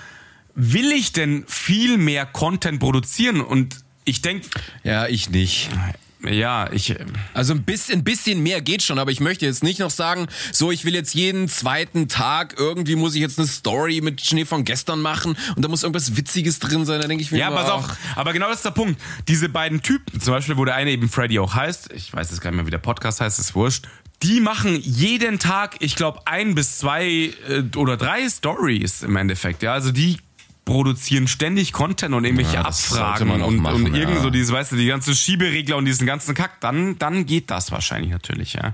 will 0.56 0.92
ich 0.94 1.12
denn 1.14 1.44
viel 1.48 1.98
mehr 2.00 2.26
Content 2.26 2.80
produzieren? 2.80 3.42
Und 3.42 3.76
ich 4.06 4.22
denke, 4.22 4.48
Ja, 4.84 5.06
ich 5.06 5.30
nicht. 5.30 5.70
Ja, 6.24 6.72
ich, 6.72 6.96
Also 7.34 7.54
ein 7.54 7.64
bisschen, 7.64 8.00
ein 8.00 8.04
bisschen 8.04 8.42
mehr 8.42 8.62
geht 8.62 8.82
schon, 8.82 8.98
aber 9.00 9.12
ich 9.12 9.20
möchte 9.20 9.46
jetzt 9.46 9.64
nicht 9.64 9.80
noch 9.80 9.92
sagen, 9.92 10.28
so 10.52 10.72
ich 10.72 10.84
will 10.84 10.96
jetzt 10.96 11.14
jeden 11.14 11.48
zweiten 11.48 12.08
Tag 12.08 12.56
irgendwie 12.58 12.96
muss 12.96 13.14
ich 13.16 13.22
jetzt 13.22 13.38
eine 13.38 13.48
Story 13.48 14.02
mit 14.02 14.22
Schnee 14.22 14.46
von 14.46 14.64
gestern 14.64 15.02
machen 15.02 15.38
und 15.56 15.64
da 15.64 15.70
muss 15.70 15.84
irgendwas 15.84 16.18
Witziges 16.18 16.60
drin 16.60 16.86
sein. 16.86 17.02
Da 17.02 17.08
denke 17.08 17.24
ich 17.24 17.32
mir 17.32 17.38
ja, 17.38 17.48
immer, 17.48 17.58
pass 17.58 17.70
auf, 17.70 17.98
aber 18.16 18.34
genau 18.34 18.48
das 18.48 18.58
ist 18.58 18.66
der 18.66 18.72
Punkt. 18.72 19.00
Diese 19.28 19.48
beiden 19.50 19.82
Typen, 19.82 20.20
zum 20.20 20.34
Beispiel, 20.34 20.58
wo 20.58 20.66
der 20.66 20.76
eine 20.76 20.92
eben 20.92 21.10
Freddy 21.10 21.40
auch 21.40 21.54
heißt, 21.54 21.92
ich 21.94 22.14
weiß 22.14 22.32
jetzt 22.32 22.42
gar 22.42 22.50
nicht 22.52 22.58
mehr, 22.58 22.66
wie 22.66 22.72
der 22.72 22.80
Podcast 22.80 23.22
heißt, 23.22 23.40
ist 23.40 23.54
wurscht. 23.54 23.86
Die 24.24 24.40
machen 24.40 24.80
jeden 24.82 25.38
Tag, 25.38 25.76
ich 25.80 25.96
glaube, 25.96 26.22
ein 26.26 26.56
bis 26.56 26.80
zwei 26.80 27.34
äh, 27.48 27.64
oder 27.76 27.98
drei 27.98 28.28
Stories 28.28 29.04
im 29.04 29.16
Endeffekt. 29.16 29.62
Ja, 29.62 29.74
also 29.74 29.92
die 29.92 30.18
produzieren 30.68 31.28
ständig 31.28 31.72
Content 31.74 32.14
und 32.14 32.26
irgendwelche 32.26 32.56
Ja, 32.56 32.66
Abfragen 32.66 33.42
und, 33.42 33.58
machen, 33.58 33.86
und 33.86 33.96
irgend 33.96 34.18
ja. 34.18 34.22
so 34.22 34.30
diese, 34.30 34.54
weißt 34.54 34.74
du, 34.74 34.76
die 34.76 34.86
ganzen 34.86 35.16
Schieberegler 35.16 35.78
und 35.78 35.86
diesen 35.86 36.06
ganzen 36.06 36.36
Kack, 36.36 36.60
dann, 36.62 36.98
dann 37.00 37.26
geht 37.26 37.50
das 37.50 37.72
wahrscheinlich 37.72 38.12
natürlich, 38.12 38.54
ja. 38.54 38.74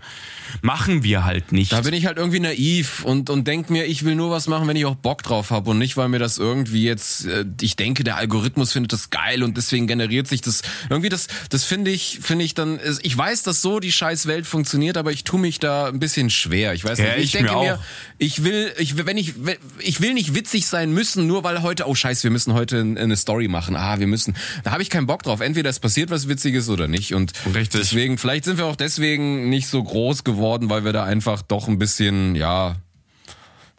Machen 0.61 1.03
wir 1.03 1.23
halt 1.25 1.51
nicht. 1.51 1.71
Da 1.71 1.81
bin 1.81 1.93
ich 1.93 2.05
halt 2.05 2.17
irgendwie 2.17 2.39
naiv 2.39 3.03
und, 3.03 3.29
und 3.29 3.47
denk 3.47 3.69
mir, 3.69 3.85
ich 3.85 4.05
will 4.05 4.15
nur 4.15 4.29
was 4.29 4.47
machen, 4.47 4.67
wenn 4.67 4.75
ich 4.75 4.85
auch 4.85 4.95
Bock 4.95 5.23
drauf 5.23 5.51
habe 5.51 5.71
und 5.71 5.79
nicht, 5.79 5.97
weil 5.97 6.09
mir 6.09 6.19
das 6.19 6.37
irgendwie 6.37 6.83
jetzt, 6.83 7.25
äh, 7.25 7.45
ich 7.61 7.75
denke, 7.75 8.03
der 8.03 8.17
Algorithmus 8.17 8.71
findet 8.73 8.93
das 8.93 9.09
geil 9.09 9.43
und 9.43 9.57
deswegen 9.57 9.87
generiert 9.87 10.27
sich 10.27 10.41
das. 10.41 10.61
Irgendwie 10.89 11.09
das, 11.09 11.27
das 11.49 11.63
finde 11.63 11.91
ich, 11.91 12.19
finde 12.21 12.45
ich 12.45 12.53
dann, 12.53 12.79
ich 13.01 13.17
weiß, 13.17 13.43
dass 13.43 13.61
so 13.61 13.79
die 13.79 13.91
scheiß 13.91 14.27
Welt 14.27 14.45
funktioniert, 14.45 14.97
aber 14.97 15.11
ich 15.11 15.23
tue 15.23 15.39
mich 15.39 15.59
da 15.59 15.87
ein 15.87 15.99
bisschen 15.99 16.29
schwer. 16.29 16.73
Ich 16.73 16.83
weiß 16.83 16.99
Ja, 16.99 17.05
nicht, 17.05 17.17
ich, 17.17 17.23
ich 17.25 17.31
denke 17.31 17.53
mir 17.53 17.63
mir, 17.63 17.79
ich 18.17 18.43
will, 18.43 18.73
ich 18.77 19.05
wenn 19.05 19.17
ich, 19.17 19.33
ich 19.79 20.01
will 20.01 20.13
nicht 20.13 20.35
witzig 20.35 20.67
sein 20.67 20.91
müssen, 20.91 21.27
nur 21.27 21.43
weil 21.43 21.61
heute, 21.61 21.82
oh 21.85 21.95
scheiße, 21.95 22.23
wir 22.23 22.31
müssen 22.31 22.53
heute 22.53 22.79
eine 22.79 23.15
Story 23.15 23.47
machen. 23.47 23.75
Ah, 23.75 23.99
wir 23.99 24.07
müssen, 24.07 24.35
da 24.63 24.71
habe 24.71 24.81
ich 24.81 24.89
keinen 24.89 25.07
Bock 25.07 25.23
drauf. 25.23 25.41
Entweder 25.41 25.69
es 25.69 25.79
passiert 25.79 26.09
was 26.09 26.27
Witziges 26.27 26.69
oder 26.69 26.87
nicht 26.87 27.13
und 27.13 27.33
Richtig. 27.53 27.81
deswegen, 27.81 28.17
vielleicht 28.17 28.45
sind 28.45 28.57
wir 28.57 28.65
auch 28.65 28.75
deswegen 28.75 29.49
nicht 29.49 29.67
so 29.67 29.83
groß 29.83 30.23
geworden, 30.23 30.69
weil 30.69 30.85
wir 30.85 30.93
da 30.93 31.03
einfach 31.03 31.41
doch 31.41 31.67
ein 31.67 31.79
bisschen, 31.79 32.35
ja, 32.35 32.75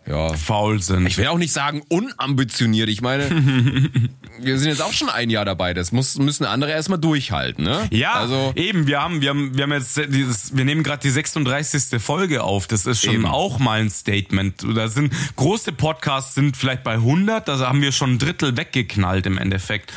ja. 0.07 0.33
faul 0.35 0.83
sind. 0.83 1.07
Ich 1.07 1.19
will 1.19 1.27
auch 1.29 1.39
nicht 1.39 1.53
sagen 1.53 1.83
unambitioniert. 1.89 2.89
Ich 2.89 3.01
meine, 3.01 3.31
wir 4.41 4.59
sind 4.59 4.69
jetzt 4.69 4.83
auch 4.83 4.93
schon 4.93 5.09
ein 5.09 5.31
Jahr 5.31 5.45
dabei. 5.45 5.75
Das 5.75 5.93
muss, 5.93 6.17
müssen 6.19 6.45
andere 6.45 6.71
erstmal 6.71 6.99
durchhalten, 6.99 7.65
ne? 7.65 7.87
Ja, 7.91 8.15
Also, 8.15 8.53
eben, 8.57 8.87
wir 8.87 9.01
haben, 9.01 9.21
wir 9.21 9.31
haben, 9.31 9.57
wir 9.57 9.65
haben 9.65 9.73
jetzt 9.73 9.97
dieses, 10.09 10.57
wir 10.57 10.65
nehmen 10.65 10.83
gerade 10.83 11.03
die 11.03 11.11
36. 11.11 12.01
Folge 12.03 12.43
auf. 12.43 12.67
Das 12.67 12.87
ist 12.87 13.03
schon 13.03 13.15
Eben. 13.15 13.27
auch 13.27 13.59
mal 13.59 13.81
ein 13.81 13.91
Statement. 13.91 14.65
Da 14.75 14.89
sind 14.89 15.13
große 15.37 15.73
Podcasts 15.73 16.35
sind 16.35 16.57
vielleicht 16.57 16.85
bei 16.85 16.95
100, 16.95 17.49
da 17.49 17.59
haben 17.59 17.81
wir 17.81 17.93
schon 17.93 18.15
ein 18.15 18.19
Drittel 18.19 18.57
weggeknallt 18.57 19.27
im 19.27 19.39
Endeffekt. 19.39 19.93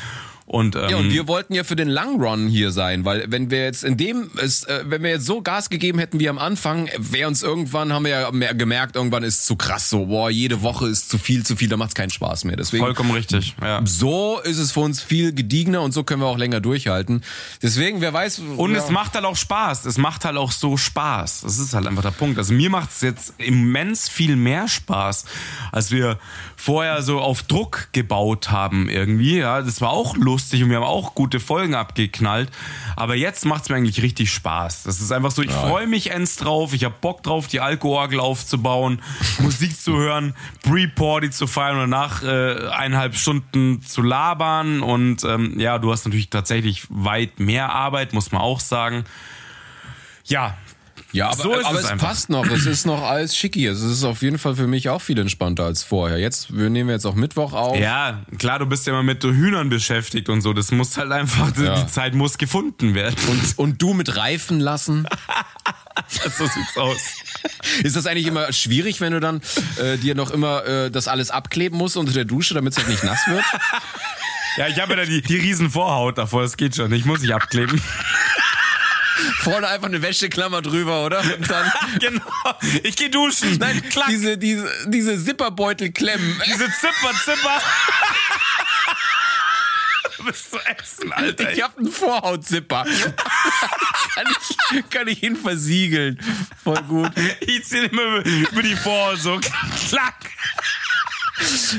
Und, 0.47 0.77
ähm, 0.77 0.89
ja, 0.89 0.95
und 0.95 1.11
wir 1.11 1.27
wollten 1.27 1.53
ja 1.53 1.65
für 1.65 1.75
den 1.75 1.89
Long 1.89 2.21
Run 2.21 2.47
hier 2.47 2.71
sein, 2.71 3.03
weil 3.03 3.25
wenn 3.27 3.51
wir 3.51 3.65
jetzt 3.65 3.83
in 3.83 3.97
dem, 3.97 4.31
es, 4.41 4.63
äh, 4.63 4.81
wenn 4.85 5.03
wir 5.03 5.09
jetzt 5.09 5.25
so 5.25 5.41
Gas 5.41 5.69
gegeben 5.69 5.99
hätten 5.99 6.21
wie 6.21 6.29
am 6.29 6.37
Anfang, 6.37 6.89
wäre 6.97 7.27
uns 7.27 7.43
irgendwann, 7.43 7.91
haben 7.91 8.05
wir 8.05 8.11
ja 8.11 8.31
mehr 8.31 8.55
gemerkt, 8.55 8.95
irgendwann 8.95 9.23
ist 9.23 9.45
zu 9.45 9.57
krass 9.57 9.89
so, 9.89 10.05
boah, 10.05 10.29
jede 10.29 10.61
Woche 10.61 10.87
ist 10.87 11.09
zu 11.09 11.17
viel, 11.17 11.45
zu 11.45 11.57
viel, 11.57 11.67
da 11.67 11.75
macht's 11.75 11.95
keinen 11.95 12.11
Spaß 12.11 12.45
mehr. 12.45 12.55
Deswegen 12.55 12.81
vollkommen 12.81 13.11
richtig. 13.11 13.57
Ja. 13.61 13.81
so 13.83 14.39
ist 14.39 14.57
es 14.57 14.71
für 14.71 14.79
uns 14.79 15.01
viel 15.01 15.33
gediegener 15.33 15.81
und 15.81 15.91
so 15.91 16.05
können 16.05 16.21
wir 16.21 16.27
auch 16.27 16.37
länger 16.37 16.61
durchhalten. 16.61 17.23
Deswegen, 17.61 17.99
wer 17.99 18.13
weiß. 18.13 18.39
Und 18.55 18.71
ja. 18.71 18.77
es 18.77 18.89
macht 18.89 19.15
halt 19.15 19.25
auch 19.25 19.35
Spaß. 19.35 19.85
Es 19.85 19.97
macht 19.97 20.23
halt 20.23 20.37
auch 20.37 20.53
so 20.53 20.77
Spaß. 20.77 21.41
Das 21.41 21.59
ist 21.59 21.73
halt 21.73 21.87
einfach 21.87 22.03
der 22.03 22.11
Punkt. 22.11 22.37
Also 22.37 22.53
mir 22.53 22.69
macht 22.69 22.91
es 22.91 23.01
jetzt 23.01 23.33
immens 23.37 24.07
viel 24.07 24.37
mehr 24.37 24.69
Spaß, 24.69 25.25
als 25.73 25.91
wir 25.91 26.19
vorher 26.55 27.01
so 27.01 27.19
auf 27.19 27.43
Druck 27.43 27.89
gebaut 27.91 28.49
haben 28.49 28.87
irgendwie. 28.87 29.39
Ja, 29.39 29.61
das 29.61 29.81
war 29.81 29.89
auch 29.89 30.15
lustig 30.15 30.36
und 30.63 30.69
wir 30.69 30.77
haben 30.77 30.83
auch 30.83 31.15
gute 31.15 31.39
Folgen 31.39 31.75
abgeknallt. 31.75 32.51
Aber 32.95 33.15
jetzt 33.15 33.45
macht 33.45 33.63
es 33.63 33.69
mir 33.69 33.75
eigentlich 33.75 34.01
richtig 34.01 34.31
Spaß. 34.31 34.83
Das 34.83 35.01
ist 35.01 35.11
einfach 35.11 35.31
so, 35.31 35.41
ich 35.41 35.51
freue 35.51 35.87
mich 35.87 36.11
ends 36.11 36.37
drauf. 36.37 36.73
Ich 36.73 36.83
habe 36.83 36.95
Bock 36.99 37.23
drauf, 37.23 37.47
die 37.47 37.59
Alkoorgel 37.59 38.19
aufzubauen, 38.19 39.01
Musik 39.39 39.79
zu 39.79 39.97
hören, 39.97 40.35
Pre-Party 40.63 41.31
zu 41.31 41.47
feiern 41.47 41.79
und 41.79 41.89
nach 41.89 42.23
äh, 42.23 42.67
eineinhalb 42.69 43.15
Stunden 43.15 43.81
zu 43.81 44.01
labern. 44.01 44.81
Und 44.81 45.23
ähm, 45.23 45.59
ja, 45.59 45.79
du 45.79 45.91
hast 45.91 46.05
natürlich 46.05 46.29
tatsächlich 46.29 46.85
weit 46.89 47.39
mehr 47.39 47.71
Arbeit, 47.71 48.13
muss 48.13 48.31
man 48.31 48.41
auch 48.41 48.59
sagen. 48.59 49.05
Ja, 50.25 50.57
Ja, 51.13 51.29
aber, 51.29 51.41
So 51.43 51.53
ist 51.55 51.65
aber 51.65 51.79
es 51.79 51.85
einfach. 51.85 52.07
passt 52.07 52.29
noch. 52.29 52.45
Es 52.47 52.65
ist 52.65 52.85
noch 52.85 53.01
alles 53.01 53.35
schicki. 53.35 53.65
Es 53.65 53.81
ist 53.81 54.03
auf 54.03 54.21
jeden 54.21 54.37
Fall 54.37 54.55
für 54.55 54.67
mich 54.67 54.89
auch 54.89 55.01
viel 55.01 55.17
entspannter 55.19 55.63
als 55.63 55.83
vorher. 55.83 56.17
Jetzt, 56.17 56.55
wir 56.55 56.69
nehmen 56.69 56.89
jetzt 56.89 57.05
auch 57.05 57.15
Mittwoch 57.15 57.53
auf. 57.53 57.77
Ja, 57.79 58.23
klar, 58.37 58.59
du 58.59 58.65
bist 58.65 58.85
ja 58.87 58.93
immer 58.93 59.03
mit 59.03 59.23
Hühnern 59.23 59.69
beschäftigt 59.69 60.27
und 60.29 60.41
so. 60.41 60.51
Das 60.53 60.71
muss 60.71 60.97
halt 60.97 61.11
einfach, 61.11 61.51
die- 61.51 61.63
Ja. 61.63 61.81
die 61.81 61.87
Zeit 61.87 62.13
muss 62.13 62.37
gefunden 62.37 62.93
werden. 62.93 63.15
Und, 63.29 63.57
und 63.57 63.81
du 63.81 63.93
mit 63.93 64.17
reifen 64.17 64.59
lassen. 64.59 65.07
so 66.07 66.45
sieht's 66.45 66.77
aus. 66.77 66.99
Ist 67.83 67.95
das 67.95 68.05
eigentlich 68.05 68.27
immer 68.27 68.51
schwierig, 68.51 68.99
wenn 69.01 69.13
du 69.13 69.19
dann 69.19 69.41
äh, 69.81 69.97
dir 69.97 70.13
noch 70.13 70.29
immer 70.31 70.65
äh, 70.65 70.91
das 70.91 71.07
alles 71.07 71.31
abkleben 71.31 71.77
musst 71.77 71.95
unter 71.97 72.11
der 72.13 72.25
Dusche, 72.25 72.53
damit 72.53 72.73
es 72.73 72.79
halt 72.79 72.89
nicht 72.89 73.03
nass 73.03 73.19
wird? 73.27 73.43
Ja, 74.57 74.67
ich 74.67 74.79
habe 74.79 74.91
ja 74.93 74.97
da 74.97 75.05
die, 75.05 75.21
die 75.21 75.37
riesen 75.37 75.69
Vorhaut 75.69 76.17
davor, 76.17 76.41
das 76.41 76.57
geht 76.57 76.75
schon. 76.75 76.91
Ich 76.91 77.05
muss 77.05 77.21
nicht 77.21 77.33
abkleben. 77.33 77.79
Vorne 79.39 79.67
einfach 79.67 79.87
eine 79.87 80.01
Wäscheklammer 80.01 80.61
drüber, 80.61 81.05
oder? 81.05 81.19
Und 81.21 81.49
dann 81.49 81.71
genau. 81.99 82.21
Ich 82.83 82.95
geh 82.95 83.09
duschen. 83.09 83.57
Nein, 83.57 83.81
Klack. 83.89 84.07
diese, 84.09 84.37
diese, 84.37 84.69
diese 84.87 85.23
Zipperbeutel 85.23 85.91
klemmen. 85.91 86.41
Diese 86.45 86.65
Zipper, 86.65 87.13
Zipper. 87.23 87.61
du 90.17 90.23
bist 90.25 90.51
so 90.51 90.59
ätzend, 90.65 91.13
Alter. 91.13 91.51
Ich 91.51 91.61
hab 91.61 91.77
einen 91.77 91.91
Vorhautzipper. 91.91 92.85
kann, 94.15 94.27
ich, 94.71 94.89
kann 94.89 95.07
ich 95.07 95.23
ihn 95.23 95.35
versiegeln. 95.35 96.19
Voll 96.63 96.81
gut. 96.83 97.11
Ich 97.41 97.65
zieh 97.65 97.85
immer 97.85 98.03
über, 98.03 98.25
über 98.25 98.63
die 98.63 98.75
Vorhaut 98.75 99.19
so. 99.19 99.39
Klack. 99.89 100.15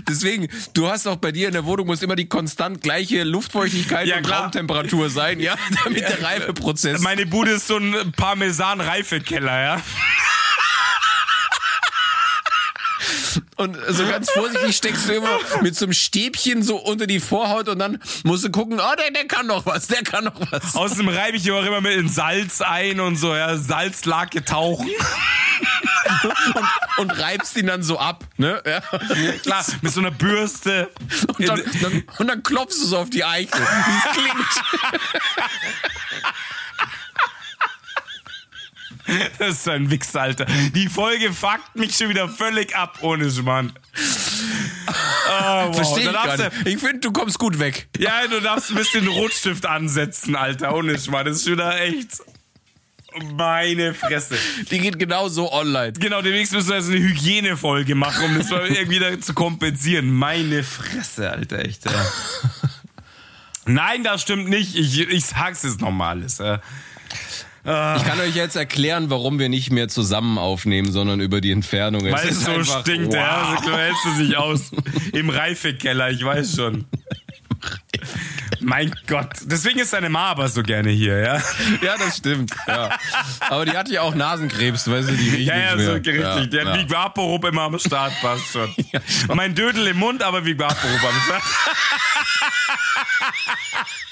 Deswegen, 0.09 0.49
du 0.75 0.89
hast 0.89 1.07
auch 1.07 1.17
bei 1.17 1.33
dir 1.33 1.49
in 1.49 1.55
der 1.55 1.65
Wohnung 1.65 1.87
muss 1.87 2.03
immer 2.03 2.17
die 2.17 2.29
konstant 2.29 2.81
gleiche 2.81 3.25
Luftfeuchtigkeit 3.25 4.07
Ja, 4.07 4.19
und 4.19 4.27
klar. 4.27 4.43
Raumtemperatur 4.43 5.11
sein, 5.11 5.41
ja, 5.41 5.57
damit 5.85 6.03
der 6.03 6.23
Reifeprozess. 6.23 7.01
Meine 7.01 7.27
Bude 7.27 7.53
ist 7.53 7.67
so 7.67 7.77
ein 7.77 8.13
Parmesan-Reifekeller, 8.17 9.61
ja. 9.63 9.83
Und 13.57 13.77
so 13.89 14.07
ganz 14.07 14.31
vorsichtig 14.31 14.77
steckst 14.77 15.09
du 15.09 15.13
immer 15.15 15.39
mit 15.63 15.77
so 15.77 15.85
einem 15.85 15.93
Stäbchen 15.93 16.63
so 16.63 16.77
unter 16.77 17.07
die 17.07 17.21
Vorhaut 17.21 17.69
und 17.69 17.79
dann 17.79 18.01
musst 18.25 18.45
du 18.45 18.51
gucken, 18.51 18.81
oh, 18.81 18.95
der, 18.99 19.11
der 19.11 19.27
kann 19.27 19.47
noch 19.47 19.67
was, 19.67 19.87
der 19.89 20.03
kann 20.03 20.25
noch 20.25 20.41
was. 20.51 20.75
Außerdem 20.75 21.09
reibe 21.09 21.37
ich 21.37 21.51
auch 21.51 21.65
immer 21.65 21.81
mit 21.81 21.93
in 21.93 22.09
Salz 22.09 22.61
ein 22.61 23.01
und 23.01 23.17
so, 23.17 23.35
ja. 23.35 23.57
Salzlake 23.57 24.45
tauchen. 24.45 24.89
Und 26.97 27.11
reibst 27.11 27.57
ihn 27.57 27.67
dann 27.67 27.83
so 27.83 27.99
ab, 27.99 28.25
ne? 28.37 28.63
Ja. 28.65 28.81
Klar, 29.43 29.65
mit 29.83 29.93
so 29.93 30.01
einer 30.01 30.11
Bürste. 30.11 30.91
Und 31.37 31.49
dann, 31.49 31.63
dann, 31.83 32.05
und 32.19 32.29
dann 32.29 32.43
klopfst 32.43 32.81
du 32.81 32.87
so 32.87 32.99
auf 32.99 33.11
die 33.11 33.25
Eichel, 33.25 33.61
wie 33.61 33.97
es 33.97 34.13
klingt. 34.15 34.49
Das 39.39 39.51
ist 39.51 39.65
so 39.65 39.71
ein 39.71 39.91
Wichs, 39.91 40.15
Alter. 40.15 40.47
Die 40.75 40.89
Folge 40.89 41.33
fuckt 41.33 41.75
mich 41.77 41.97
schon 41.97 42.09
wieder 42.09 42.29
völlig 42.29 42.77
ab, 42.77 42.99
ohne 43.03 43.31
Schmarrn. 43.31 43.73
Ah, 45.29 45.67
wow. 45.67 45.77
Verstehe 45.77 46.07
ich 46.07 46.13
gar 46.13 46.37
nicht. 46.37 46.51
Ich 46.67 46.79
finde, 46.79 46.99
du 46.99 47.13
kommst 47.13 47.39
gut 47.39 47.59
weg. 47.59 47.89
Ja, 47.99 48.27
du 48.27 48.41
darfst 48.41 48.71
ein 48.71 48.77
bisschen 48.77 49.07
Rotstift 49.09 49.67
ansetzen, 49.67 50.37
Alter, 50.37 50.75
ohne 50.75 50.99
Schmarrn. 50.99 51.27
Das 51.27 51.37
ist 51.37 51.45
schon 51.45 51.55
wieder 51.55 51.81
echt. 51.81 52.21
Meine 53.35 53.95
Fresse. 53.95 54.37
Die 54.71 54.79
geht 54.79 54.99
genau 54.99 55.29
so 55.29 55.51
online. 55.53 55.93
Genau, 55.93 56.23
demnächst 56.23 56.53
müssen 56.53 56.69
wir 56.69 56.77
jetzt 56.77 56.89
eine 56.89 56.99
Hygienefolge 56.99 57.95
machen, 57.95 58.27
um 58.27 58.39
das 58.39 58.51
mal 58.51 58.67
irgendwie 58.69 59.19
zu 59.21 59.35
kompensieren. 59.35 60.11
Meine 60.11 60.63
Fresse, 60.63 61.31
Alter, 61.31 61.59
echt. 61.65 61.85
Ja. 61.87 61.91
Nein, 63.65 64.05
das 64.05 64.23
stimmt 64.23 64.49
nicht. 64.49 64.77
Ich, 64.77 65.01
ich 65.01 65.25
sag's 65.27 65.63
jetzt 65.63 65.81
nochmal 65.81 66.17
alles. 66.17 66.39
Ja. 66.39 66.61
Ich 67.69 68.05
kann 68.05 68.19
euch 68.21 68.35
jetzt 68.35 68.57
erklären, 68.57 69.11
warum 69.11 69.39
wir 69.39 69.51
nicht 69.51 69.71
mehr 69.71 69.89
zusammen 69.89 70.39
aufnehmen, 70.39 70.91
sondern 70.91 71.21
über 71.21 71.43
die 71.43 71.53
Entfernung. 71.53 72.03
Weil 72.03 72.29
es 72.29 72.45
so 72.45 72.53
einfach, 72.53 72.81
stinkt, 72.81 73.09
wow. 73.09 73.15
ja. 73.15 73.59
So 73.63 73.77
hältst 73.77 74.05
du 74.05 74.11
sich 74.25 74.37
aus. 74.39 74.71
Im 75.13 75.29
Reifekeller, 75.29 76.11
ich 76.11 76.25
weiß 76.25 76.57
schon. 76.57 76.87
Mein 78.61 78.95
Gott. 79.07 79.29
Deswegen 79.45 79.81
ist 79.81 79.93
deine 79.93 80.09
Ma 80.09 80.31
aber 80.31 80.49
so 80.49 80.63
gerne 80.63 80.91
hier, 80.91 81.19
ja? 81.19 81.35
Ja, 81.83 81.97
das 81.99 82.17
stimmt. 82.17 82.53
Ja. 82.67 82.91
Aber 83.51 83.67
die 83.67 83.77
hatte 83.77 83.93
ja 83.93 84.01
auch 84.03 84.15
Nasenkrebs, 84.15 84.91
weißt 84.91 85.11
du, 85.11 85.13
die 85.13 85.29
riecht 85.29 85.49
Ja, 85.49 85.57
ja, 85.57 85.79
so 85.79 85.93
richtig. 85.93 86.21
Ja, 86.21 86.47
Der 86.47 86.65
hat 86.65 86.77
ja. 86.77 86.83
Big 86.83 86.91
Vaporub 86.91 87.45
immer 87.45 87.63
am 87.63 87.79
Start, 87.79 88.13
passt 88.21 88.47
schon. 88.53 88.75
Mein 89.35 89.55
Dödel 89.55 89.87
im 89.89 89.99
Mund, 89.99 90.23
aber 90.23 90.41
Big 90.41 90.59
Vaporub 90.59 91.05
am 91.05 91.21
Start. 91.27 91.43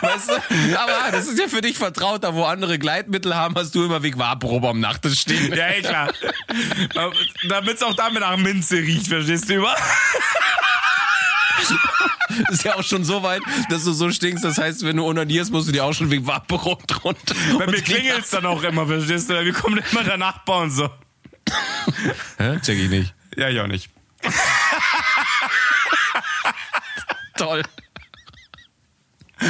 Weißt 0.00 0.30
du? 0.30 0.78
Aber 0.78 1.12
das 1.12 1.26
ist 1.26 1.38
ja 1.38 1.48
für 1.48 1.60
dich 1.60 1.78
vertrauter, 1.78 2.34
wo 2.34 2.44
andere 2.44 2.78
Gleitmittel 2.78 3.34
haben, 3.34 3.54
hast 3.54 3.74
du 3.74 3.84
immer 3.84 4.02
Weg 4.02 4.18
Vaporub 4.18 4.64
am 4.64 4.80
Nachttisch 4.80 5.20
stehen. 5.20 5.54
Ja, 5.54 5.68
eh 5.68 5.82
klar. 5.82 6.12
Damit 7.48 7.76
es 7.76 7.82
auch 7.82 7.94
damit 7.94 8.20
nach 8.20 8.36
Minze 8.36 8.76
riecht, 8.76 9.08
verstehst 9.08 9.48
du 9.48 9.54
über? 9.54 9.74
ist 12.50 12.64
ja 12.64 12.74
auch 12.74 12.82
schon 12.82 13.04
so 13.04 13.22
weit, 13.22 13.42
dass 13.70 13.84
du 13.84 13.92
so 13.92 14.10
stinkst. 14.10 14.44
Das 14.44 14.58
heißt, 14.58 14.84
wenn 14.84 14.96
du 14.96 15.04
onanierst, 15.04 15.52
musst 15.52 15.68
du 15.68 15.72
dir 15.72 15.84
auch 15.84 15.92
schon 15.92 16.10
wegen 16.10 16.26
Vaporub 16.26 16.86
drunter. 16.86 17.34
Bei 17.58 17.66
mir 17.66 17.82
klingelt's 17.82 18.30
dann 18.30 18.46
auch 18.46 18.62
immer, 18.62 18.86
verstehst 18.86 19.30
du? 19.30 19.44
Wir 19.44 19.52
kommen 19.52 19.82
immer 19.90 20.04
der 20.04 20.16
Nachbar 20.16 20.62
und 20.62 20.70
so. 20.70 20.90
Hä? 22.38 22.58
Check 22.60 22.78
ich 22.78 22.90
nicht. 22.90 23.14
Ja, 23.36 23.48
ich 23.48 23.60
auch 23.60 23.66
nicht. 23.66 23.90
Toll. 27.36 27.62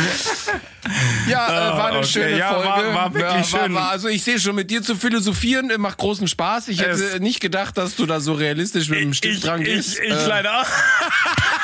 Ja, 1.28 1.46
äh, 1.48 1.76
war 1.76 1.86
eine 1.88 1.96
Ah, 1.96 1.98
okay. 1.98 2.06
schöne 2.06 2.38
Ja, 2.38 2.54
Folge. 2.54 2.68
war- 2.68 2.94
war 2.94 3.14
wirklich 3.14 3.52
war, 3.52 3.62
schön. 3.64 3.74
War, 3.74 3.90
also 3.90 4.06
ich 4.08 4.22
sehe 4.22 4.38
schon, 4.38 4.54
mit 4.54 4.70
dir 4.70 4.82
zu 4.82 4.94
philosophieren 4.94 5.68
äh, 5.70 5.78
macht 5.78 5.98
großen 5.98 6.28
Spaß. 6.28 6.68
Ich 6.68 6.80
hätte 6.80 6.90
Es- 6.92 7.18
nicht 7.18 7.40
gedacht, 7.40 7.76
dass 7.76 7.96
du 7.96 8.06
da 8.06 8.20
so 8.20 8.34
realistisch 8.34 8.88
mit 8.88 9.00
dem 9.00 9.10
Ich, 9.10 9.18
Stift 9.18 9.38
ich, 9.38 9.42
dran 9.42 9.60
ich, 9.62 9.66
gehst. 9.66 9.98
ich 9.98 10.10
Äh, 10.12 10.26
leider 10.26 10.60
auch. 10.60 10.66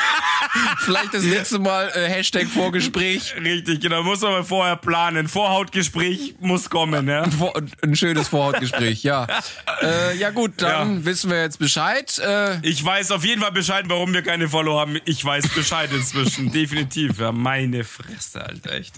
vielleicht 0.79 1.15
das 1.15 1.23
nächste 1.23 1.59
Mal 1.59 1.91
äh, 1.95 2.09
Hashtag 2.09 2.47
Vorgespräch. 2.49 3.35
Richtig, 3.43 3.81
genau. 3.81 4.03
Muss 4.03 4.21
man 4.21 4.33
mal 4.33 4.45
vorher 4.45 4.77
planen. 4.77 5.29
Vorhautgespräch 5.29 6.35
muss 6.41 6.69
kommen, 6.71 7.09
ja. 7.09 7.29
Vor, 7.31 7.55
ein 7.83 7.97
schönes 7.97 8.29
Vorhautgespräch, 8.29 9.03
ja. 9.03 9.27
Äh, 9.83 10.17
ja 10.17 10.31
gut, 10.31 10.53
dann 10.63 10.99
Ja. 10.99 11.05
wissen 11.05 11.31
wir 11.31 11.41
jetzt 11.43 11.59
Bescheid. 11.59 12.17
Äh, 12.19 12.59
Ich 12.63 12.85
weiß 12.85 13.11
auf 13.11 13.25
jeden 13.25 13.41
Fall 13.43 13.51
Bescheid, 13.53 13.85
warum 13.89 14.13
wir 14.15 14.23
keine 14.23 14.49
Follow 14.49 14.79
haben. 14.79 14.99
Ich 15.07 15.25
weiß 15.25 15.49
Bescheid 15.49 15.91
inzwischen. 15.93 16.53
Definitiv. 16.53 17.19
Ja, 17.19 17.33
meine 17.33 17.83
Fresse, 17.83 18.45
Alter, 18.45 18.73
echt. 18.73 18.95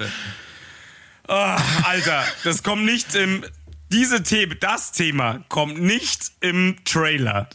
Ah, 1.29 1.59
Alter, 1.85 2.25
das 2.45 2.63
kommt 2.63 2.85
nicht 2.85 3.15
im. 3.15 3.45
Diese 3.93 4.23
Themen, 4.23 4.57
das 4.61 4.93
Thema 4.93 5.45
kommt 5.49 5.81
nicht 5.81 6.33
im 6.41 6.77
Trailer. 6.85 7.49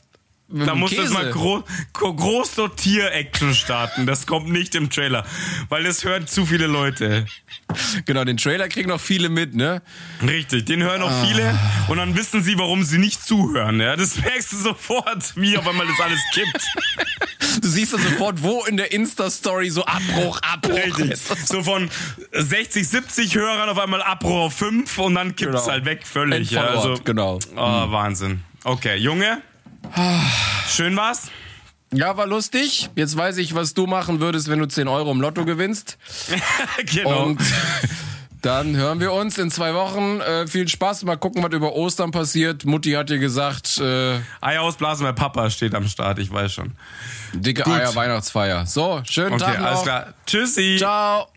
Da 0.52 0.74
muss 0.74 0.89
das 0.91 1.02
Käse. 1.02 1.14
mal 1.14 1.30
gro 1.32 1.64
gro 1.93 2.14
groß 2.14 2.56
Sortier-Action 2.56 3.54
starten. 3.54 4.08
Das 4.08 4.26
kommt 4.26 4.50
nicht 4.50 4.74
im 4.74 4.89
Trailer. 4.89 5.24
Weil 5.70 5.84
das 5.84 6.04
hören 6.04 6.26
zu 6.26 6.45
viele 6.45 6.66
Leute. 6.66 7.26
Genau, 8.06 8.24
den 8.24 8.38
Trailer 8.38 8.68
kriegen 8.68 8.89
noch 8.89 9.00
viele 9.00 9.30
mit, 9.30 9.54
ne? 9.54 9.84
Richtig, 10.26 10.66
den 10.66 10.82
hören 10.82 11.04
auch 11.04 11.24
viele 11.26 11.58
und 11.88 11.97
dann 11.97 12.16
wissen 12.16 12.41
sie, 12.41 12.58
warum 12.58 12.84
sie 12.84 12.97
nicht 12.97 13.24
zuhören. 13.24 13.80
Ja? 13.80 13.95
Das 13.95 14.20
merkst 14.20 14.52
du 14.54 14.58
sofort, 14.58 15.36
wie 15.36 15.56
auf 15.56 15.68
einmal 15.68 15.86
das 15.86 16.00
alles 16.00 16.20
kippt. 16.34 16.64
Du 17.62 17.68
siehst 17.68 17.93
dann 17.93 18.02
sofort, 18.02 18.43
wo 18.43 18.64
in 18.66 18.78
der 18.78 18.91
Insta-Story 18.91 19.70
so 19.72 19.84
Abbruch, 19.84 20.39
Abbruch. 20.43 20.76
Richtig. 21.00 21.18
So 21.45 21.64
von 21.64 21.89
60, 22.32 22.88
70 22.88 23.36
Hörern 23.36 23.68
auf 23.70 23.80
einmal 23.80 24.04
Abbruch 24.04 24.36
auf 24.45 24.54
5 24.54 24.97
und 25.00 25.16
dann 25.16 25.36
kippt 25.36 25.56
es 25.56 25.62
Genau. 25.64 25.72
halt 25.74 25.86
weg 25.86 26.06
völlig. 26.06 26.52
Ja, 26.52 26.66
also, 26.66 26.95
genau. 27.04 27.39
oh, 27.56 27.58
Wahnsinn. 27.91 28.43
Okay, 28.64 28.97
Junge. 28.97 29.41
Schön 30.67 30.95
war's. 30.95 31.30
Ja, 31.91 32.15
war 32.17 32.27
lustig. 32.27 32.89
Jetzt 32.95 33.17
weiß 33.17 33.38
ich, 33.38 33.55
was 33.55 33.73
du 33.73 33.88
machen 33.88 34.19
würdest, 34.19 34.47
wenn 34.47 34.59
du 34.59 34.67
10 34.67 34.88
Euro 34.88 35.11
im 35.11 35.21
Lotto 35.21 35.43
gewinnst. 35.43 35.97
genau. 36.86 37.25
Und 37.25 37.41
dann 38.41 38.75
hören 38.75 38.99
wir 38.99 39.11
uns 39.11 39.38
in 39.39 39.49
zwei 39.49 39.73
Wochen. 39.73 40.21
Äh, 40.21 40.45
viel 40.45 40.67
Spaß. 40.67 41.03
Mal 41.03 41.17
gucken, 41.17 41.43
was 41.43 41.51
über 41.51 41.73
Ostern 41.73 42.11
passiert. 42.11 42.63
Mutti 42.65 42.91
hat 42.91 43.09
dir 43.09 43.17
gesagt. 43.17 43.80
Äh, 43.80 44.19
Eier 44.39 44.61
ausblasen, 44.61 45.05
weil 45.05 45.13
Papa 45.13 45.49
steht 45.49 45.73
am 45.73 45.88
Start, 45.88 46.19
ich 46.19 46.32
weiß 46.32 46.53
schon. 46.53 46.73
Dicke 47.34 47.63
Gut. 47.63 47.73
Eier, 47.73 47.95
Weihnachtsfeier. 47.95 48.67
So, 48.67 49.01
schönen 49.03 49.34
okay, 49.34 49.45
Tag. 49.45 49.55
Okay, 49.55 49.63
alles 49.63 49.82
klar. 49.82 50.13
Tschüssi. 50.27 50.75
Ciao. 50.77 51.27